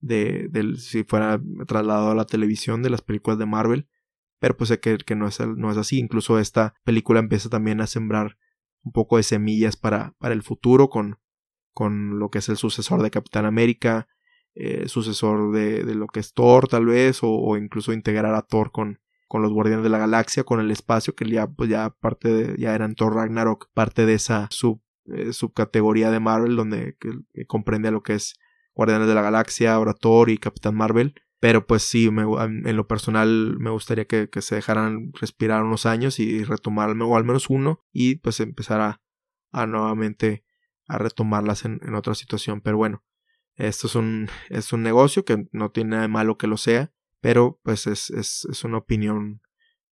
de, 0.00 0.48
si 0.78 1.04
fuera 1.04 1.40
trasladado 1.66 2.10
a 2.10 2.14
la 2.14 2.26
televisión 2.26 2.82
de 2.82 2.90
las 2.90 3.02
películas 3.02 3.38
de 3.38 3.46
Marvel, 3.46 3.88
pero 4.38 4.56
pues 4.56 4.68
sé 4.68 4.80
que, 4.80 4.98
que 4.98 5.16
no, 5.16 5.26
es, 5.26 5.40
no 5.40 5.70
es 5.70 5.76
así, 5.76 5.98
incluso 5.98 6.38
esta 6.38 6.74
película 6.84 7.20
empieza 7.20 7.48
también 7.48 7.80
a 7.80 7.86
sembrar 7.86 8.36
un 8.82 8.92
poco 8.92 9.16
de 9.16 9.22
semillas 9.22 9.76
para, 9.76 10.14
para 10.18 10.34
el 10.34 10.42
futuro 10.42 10.88
con, 10.88 11.18
con 11.72 12.18
lo 12.18 12.30
que 12.30 12.38
es 12.38 12.48
el 12.48 12.56
sucesor 12.56 13.02
de 13.02 13.10
Capitán 13.10 13.46
América, 13.46 14.08
eh, 14.54 14.88
sucesor 14.88 15.52
de, 15.52 15.84
de, 15.84 15.94
lo 15.94 16.06
que 16.06 16.20
es 16.20 16.32
Thor 16.32 16.68
tal 16.68 16.86
vez, 16.86 17.18
o, 17.22 17.56
incluso 17.56 17.92
integrar 17.92 18.34
a 18.34 18.42
Thor 18.42 18.72
con, 18.72 19.00
con 19.26 19.42
los 19.42 19.52
Guardianes 19.52 19.82
de 19.84 19.90
la 19.90 19.98
Galaxia, 19.98 20.44
con 20.44 20.60
el 20.60 20.70
espacio, 20.70 21.14
que 21.14 21.28
ya, 21.28 21.46
pues 21.46 21.68
ya 21.68 21.90
parte 21.90 22.28
de, 22.28 22.60
ya 22.60 22.74
eran 22.74 22.94
Thor 22.94 23.14
Ragnarok, 23.14 23.68
parte 23.74 24.06
de 24.06 24.14
esa 24.14 24.48
sub, 24.50 24.80
eh, 25.06 25.32
subcategoría 25.32 26.10
de 26.10 26.20
Marvel 26.20 26.56
donde 26.56 26.96
comprende 27.46 27.90
lo 27.90 28.02
que 28.02 28.14
es 28.14 28.34
Guardianes 28.74 29.08
de 29.08 29.14
la 29.14 29.22
Galaxia, 29.22 29.74
ahora 29.74 29.94
Thor 29.94 30.30
y 30.30 30.38
Capitán 30.38 30.74
Marvel. 30.74 31.14
Pero 31.38 31.66
pues 31.66 31.82
sí, 31.82 32.06
en 32.06 32.76
lo 32.76 32.86
personal 32.86 33.56
me 33.58 33.70
gustaría 33.70 34.06
que, 34.06 34.28
se 34.40 34.54
dejaran 34.54 35.12
respirar 35.20 35.62
unos 35.62 35.84
años 35.84 36.18
y, 36.18 36.44
retomar 36.44 36.90
o 36.90 37.16
al 37.16 37.24
menos 37.24 37.50
uno 37.50 37.84
y 37.92 38.16
pues 38.16 38.40
empezar 38.40 38.80
a, 38.80 39.02
a 39.52 39.66
nuevamente 39.66 40.44
a 40.88 40.98
retomarlas 40.98 41.64
en, 41.64 41.80
en, 41.82 41.94
otra 41.94 42.14
situación. 42.14 42.62
Pero 42.62 42.78
bueno, 42.78 43.04
esto 43.56 43.86
es 43.86 43.94
un, 43.94 44.28
es 44.48 44.72
un 44.72 44.82
negocio 44.82 45.24
que 45.24 45.46
no 45.52 45.70
tiene 45.70 45.90
nada 45.90 46.02
de 46.02 46.08
malo 46.08 46.38
que 46.38 46.46
lo 46.46 46.56
sea, 46.56 46.92
pero 47.20 47.60
pues 47.62 47.86
es, 47.86 48.10
es, 48.10 48.46
es 48.50 48.64
una 48.64 48.78
opinión 48.78 49.40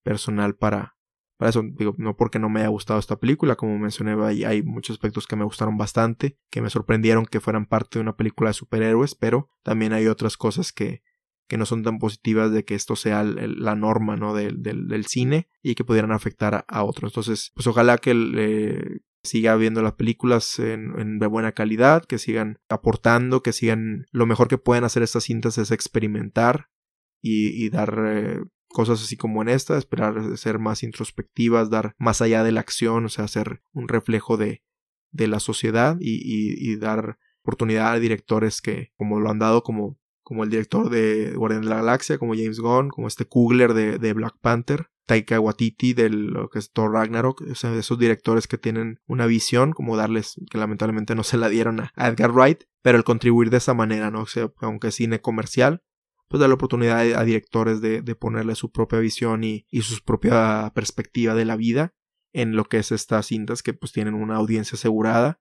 personal 0.03 0.55
para, 0.55 0.95
para 1.37 1.49
eso. 1.49 1.63
Digo, 1.63 1.95
no 1.97 2.15
porque 2.15 2.39
no 2.39 2.49
me 2.49 2.61
haya 2.61 2.69
gustado 2.69 2.99
esta 2.99 3.19
película, 3.19 3.55
como 3.55 3.77
mencioné, 3.77 4.15
hay, 4.23 4.43
hay 4.43 4.63
muchos 4.63 4.95
aspectos 4.95 5.27
que 5.27 5.35
me 5.35 5.45
gustaron 5.45 5.77
bastante, 5.77 6.37
que 6.49 6.61
me 6.61 6.69
sorprendieron 6.69 7.25
que 7.25 7.39
fueran 7.39 7.65
parte 7.65 7.99
de 7.99 8.03
una 8.03 8.15
película 8.15 8.49
de 8.49 8.55
superhéroes, 8.55 9.15
pero 9.15 9.49
también 9.63 9.93
hay 9.93 10.07
otras 10.07 10.37
cosas 10.37 10.71
que, 10.71 11.03
que 11.47 11.57
no 11.57 11.65
son 11.65 11.83
tan 11.83 11.99
positivas 11.99 12.51
de 12.51 12.65
que 12.65 12.75
esto 12.75 12.95
sea 12.95 13.23
la 13.23 13.75
norma 13.75 14.15
¿no? 14.15 14.33
del, 14.33 14.61
del, 14.61 15.05
cine 15.05 15.49
y 15.61 15.75
que 15.75 15.83
pudieran 15.83 16.11
afectar 16.11 16.65
a, 16.67 16.83
otros. 16.83 17.11
Entonces, 17.11 17.51
pues 17.53 17.67
ojalá 17.67 17.97
que 17.97 18.11
eh, 18.35 19.01
siga 19.23 19.55
viendo 19.55 19.81
las 19.81 19.93
películas 19.93 20.59
en, 20.59 21.19
de 21.19 21.27
buena 21.27 21.51
calidad, 21.51 22.05
que 22.05 22.17
sigan 22.17 22.59
aportando, 22.69 23.43
que 23.43 23.53
sigan 23.53 24.05
lo 24.11 24.25
mejor 24.25 24.47
que 24.47 24.57
pueden 24.57 24.83
hacer 24.83 25.03
estas 25.03 25.25
cintas 25.25 25.57
es 25.57 25.71
experimentar 25.71 26.69
y, 27.25 27.69
dar 27.69 27.97
eh, 28.05 28.41
cosas 28.67 29.01
así 29.01 29.15
como 29.15 29.41
en 29.41 29.49
esta, 29.49 29.77
esperar 29.77 30.37
ser 30.37 30.59
más 30.59 30.83
introspectivas, 30.83 31.69
dar 31.69 31.95
más 31.97 32.21
allá 32.21 32.43
de 32.43 32.51
la 32.51 32.59
acción, 32.59 33.05
o 33.05 33.09
sea, 33.09 33.27
ser 33.27 33.63
un 33.71 33.87
reflejo 33.87 34.35
de, 34.37 34.61
de 35.11 35.27
la 35.27 35.39
sociedad 35.39 35.97
y, 35.99 36.21
y 36.23 36.75
dar 36.75 37.17
oportunidad 37.43 37.93
a 37.93 37.99
directores 37.99 38.61
que, 38.61 38.91
como 38.97 39.19
lo 39.19 39.29
han 39.29 39.39
dado, 39.39 39.63
como 39.63 39.97
como 40.23 40.43
el 40.43 40.49
director 40.49 40.89
de 40.89 41.33
Guardián 41.35 41.63
de 41.63 41.69
la 41.69 41.75
Galaxia, 41.75 42.17
como 42.17 42.33
James 42.33 42.59
Gunn, 42.59 42.89
como 42.89 43.07
este 43.07 43.25
Kugler 43.25 43.73
de, 43.73 44.13
Black 44.13 44.35
Panther, 44.41 44.87
Taika 45.05 45.39
Waititi 45.39 45.93
de 45.93 46.09
lo 46.09 46.49
que 46.49 46.59
es 46.59 46.71
Thor 46.71 46.93
Ragnarok, 46.93 47.41
o 47.41 47.55
sea, 47.55 47.75
esos 47.75 47.99
directores 47.99 48.47
que 48.47 48.57
tienen 48.57 48.99
una 49.05 49.25
visión, 49.25 49.73
como 49.73 49.97
darles, 49.97 50.35
que 50.49 50.57
lamentablemente 50.57 51.13
no 51.13 51.23
se 51.23 51.37
la 51.37 51.49
dieron 51.49 51.81
a, 51.81 51.91
Edgar 51.97 52.31
Wright, 52.31 52.63
pero 52.81 52.97
el 52.97 53.03
contribuir 53.03 53.49
de 53.49 53.57
esa 53.57 53.73
manera, 53.73 54.11
¿no? 54.11 54.21
O 54.21 54.27
sea, 54.27 54.49
aunque 54.61 54.87
es 54.87 54.95
cine 54.95 55.19
comercial, 55.19 55.83
pues 56.33 56.41
da 56.41 56.47
la 56.47 56.55
oportunidad 56.55 56.99
a, 56.99 57.23
directores 57.23 57.79
de, 57.79 58.01
ponerle 58.15 58.55
su 58.55 58.71
propia 58.71 58.97
visión 58.97 59.43
y, 59.43 59.67
y 59.69 59.83
su 59.83 60.03
propia 60.03 60.71
perspectiva 60.73 61.35
de 61.35 61.45
la 61.45 61.55
vida 61.55 61.93
en 62.31 62.55
lo 62.55 62.65
que 62.65 62.79
es 62.79 62.91
estas 62.91 63.27
cintas 63.27 63.61
que 63.61 63.75
pues 63.75 63.91
tienen 63.91 64.15
una 64.15 64.37
audiencia 64.37 64.75
asegurada 64.75 65.39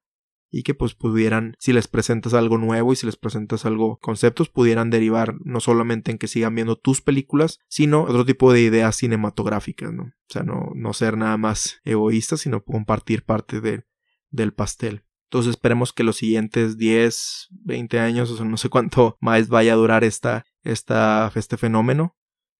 y 0.50 0.64
que 0.64 0.74
pues 0.74 0.94
pudieran, 0.94 1.56
si 1.58 1.72
les 1.72 1.88
presentas 1.88 2.34
algo 2.34 2.58
nuevo 2.58 2.92
y 2.92 2.96
si 2.96 3.06
les 3.06 3.16
presentas 3.16 3.64
algo 3.64 4.00
conceptos, 4.02 4.50
pudieran 4.50 4.90
derivar 4.90 5.34
no 5.42 5.60
solamente 5.60 6.10
en 6.10 6.18
que 6.18 6.28
sigan 6.28 6.54
viendo 6.54 6.76
tus 6.76 7.00
películas, 7.00 7.58
sino 7.68 8.02
otro 8.02 8.26
tipo 8.26 8.52
de 8.52 8.60
ideas 8.60 8.96
cinematográficas, 8.96 9.94
¿no? 9.94 10.02
O 10.02 10.28
sea, 10.28 10.42
no, 10.42 10.72
no 10.74 10.92
ser 10.92 11.16
nada 11.16 11.38
más 11.38 11.80
egoísta, 11.84 12.36
sino 12.36 12.64
compartir 12.64 13.24
parte 13.24 13.62
de, 13.62 13.86
del 14.28 14.52
pastel. 14.52 15.06
Entonces 15.30 15.52
esperemos 15.52 15.94
que 15.94 16.04
los 16.04 16.18
siguientes 16.18 16.76
10, 16.76 17.48
20 17.64 17.98
años, 17.98 18.30
o 18.30 18.36
sea, 18.36 18.44
no 18.44 18.58
sé 18.58 18.68
cuánto 18.68 19.16
más 19.22 19.48
vaya 19.48 19.72
a 19.72 19.76
durar 19.76 20.04
esta, 20.04 20.44
esta, 20.64 21.30
este 21.34 21.56
fenómeno, 21.56 22.16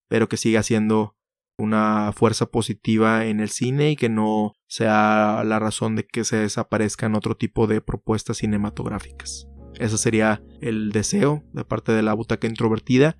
pero 0.07 0.29
que 0.29 0.37
siga 0.37 0.63
siendo 0.63 1.15
una 1.57 2.11
fuerza 2.13 2.47
positiva 2.47 3.25
en 3.25 3.39
el 3.39 3.49
cine 3.49 3.91
y 3.91 3.95
que 3.95 4.09
no 4.09 4.53
sea 4.67 5.43
la 5.45 5.59
razón 5.59 5.95
de 5.95 6.05
que 6.05 6.23
se 6.23 6.37
desaparezcan 6.37 7.15
otro 7.15 7.35
tipo 7.35 7.67
de 7.67 7.81
propuestas 7.81 8.37
cinematográficas. 8.37 9.47
Ese 9.79 9.97
sería 9.97 10.43
el 10.61 10.91
deseo 10.91 11.43
de 11.53 11.65
parte 11.65 11.91
de 11.91 12.01
la 12.01 12.13
butaca 12.13 12.47
introvertida 12.47 13.17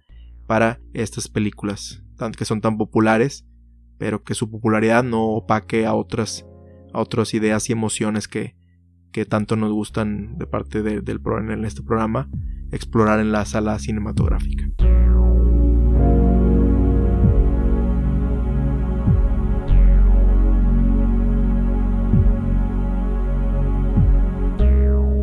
para 0.47 0.79
estas 0.93 1.27
películas, 1.27 2.03
que 2.37 2.45
son 2.45 2.61
tan 2.61 2.77
populares, 2.77 3.45
pero 3.97 4.23
que 4.23 4.35
su 4.35 4.49
popularidad 4.49 5.03
no 5.03 5.23
opaque 5.23 5.85
a 5.85 5.93
otras, 5.93 6.45
a 6.93 6.99
otras 6.99 7.33
ideas 7.33 7.69
y 7.69 7.73
emociones 7.73 8.27
que, 8.27 8.55
que 9.11 9.25
tanto 9.25 9.55
nos 9.55 9.71
gustan 9.71 10.37
de 10.37 10.47
parte 10.47 10.81
del 10.83 11.21
programa 11.21 11.53
en 11.53 11.65
este 11.65 11.83
programa 11.83 12.29
explorar 12.73 13.19
en 13.19 13.31
la 13.31 13.45
sala 13.45 13.79
cinematográfica. 13.79 14.69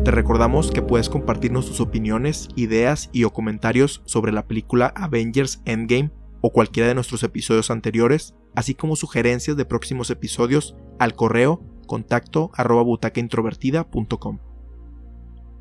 Te 0.03 0.09
recordamos 0.09 0.71
que 0.71 0.81
puedes 0.81 1.09
compartirnos 1.09 1.67
tus 1.67 1.79
opiniones, 1.79 2.49
ideas 2.55 3.09
y 3.13 3.23
o 3.23 3.31
comentarios 3.31 4.01
sobre 4.05 4.31
la 4.31 4.47
película 4.47 4.91
Avengers 4.95 5.61
Endgame 5.65 6.11
o 6.41 6.51
cualquiera 6.51 6.89
de 6.89 6.95
nuestros 6.95 7.21
episodios 7.23 7.69
anteriores, 7.69 8.33
así 8.55 8.73
como 8.73 8.95
sugerencias 8.95 9.55
de 9.57 9.65
próximos 9.65 10.09
episodios 10.09 10.75
al 10.97 11.13
correo 11.13 11.61
contacto 11.85 12.51
arroba 12.55 12.81
butacaintrovertida.com. 12.81 14.50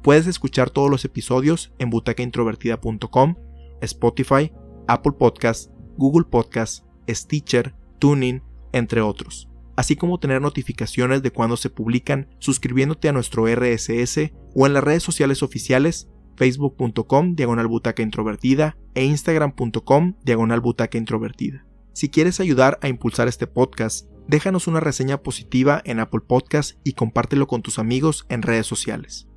Puedes 0.03 0.27
escuchar 0.27 0.71
todos 0.71 0.91
los 0.91 1.05
episodios 1.05 1.73
en 1.79 1.91
butacaintrovertida.com, 1.91 3.35
Spotify, 3.81 4.53
Apple 4.89 5.13
Podcasts, 5.19 5.71
Google 5.97 6.27
Podcasts, 6.31 6.85
Stitcher, 7.09 7.75
Tuning, 7.99 8.43
entre 8.73 9.01
otros 9.03 9.51
así 9.81 9.97
como 9.97 10.21
tener 10.21 10.43
notificaciones 10.43 11.23
de 11.23 11.31
cuando 11.31 11.57
se 11.57 11.71
publican 11.71 12.29
suscribiéndote 12.39 13.09
a 13.09 13.13
nuestro 13.13 13.47
RSS 13.47 14.31
o 14.55 14.67
en 14.67 14.75
las 14.75 14.85
redes 14.85 15.03
sociales 15.03 15.43
oficiales 15.43 16.11
facebook.com 16.37 17.35
diagonal 17.35 17.67
butaca 17.67 18.03
introvertida 18.03 18.77
e 18.95 19.05
instagram.com 19.05 20.17
diagonal 20.23 20.61
butaca 20.61 20.99
introvertida. 20.99 21.65
Si 21.95 22.11
quieres 22.11 22.41
ayudar 22.41 22.79
a 22.83 22.89
impulsar 22.89 23.27
este 23.27 23.47
podcast, 23.47 24.07
déjanos 24.29 24.67
una 24.67 24.81
reseña 24.81 25.23
positiva 25.23 25.81
en 25.87 25.99
Apple 25.99 26.21
Podcast 26.27 26.79
y 26.85 26.93
compártelo 26.93 27.47
con 27.47 27.63
tus 27.63 27.79
amigos 27.79 28.27
en 28.29 28.43
redes 28.43 28.67
sociales. 28.67 29.30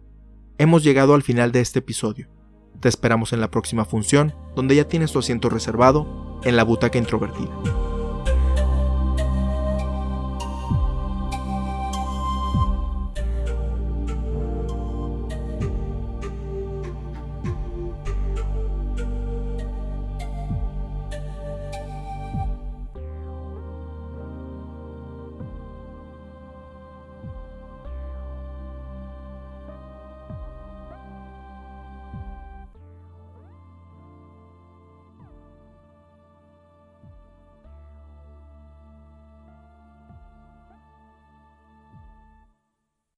Hemos 0.60 0.84
llegado 0.84 1.16
al 1.16 1.24
final 1.24 1.52
de 1.52 1.62
este 1.62 1.80
episodio. 1.80 2.28
Te 2.80 2.88
esperamos 2.88 3.34
en 3.34 3.42
la 3.42 3.50
próxima 3.50 3.86
función, 3.86 4.36
donde 4.56 4.76
ya 4.76 4.88
tienes 4.88 5.12
tu 5.12 5.20
asiento 5.20 5.50
reservado 5.50 6.40
en 6.44 6.56
la 6.56 6.64
butaca 6.64 7.00
introvertida. 7.00 7.50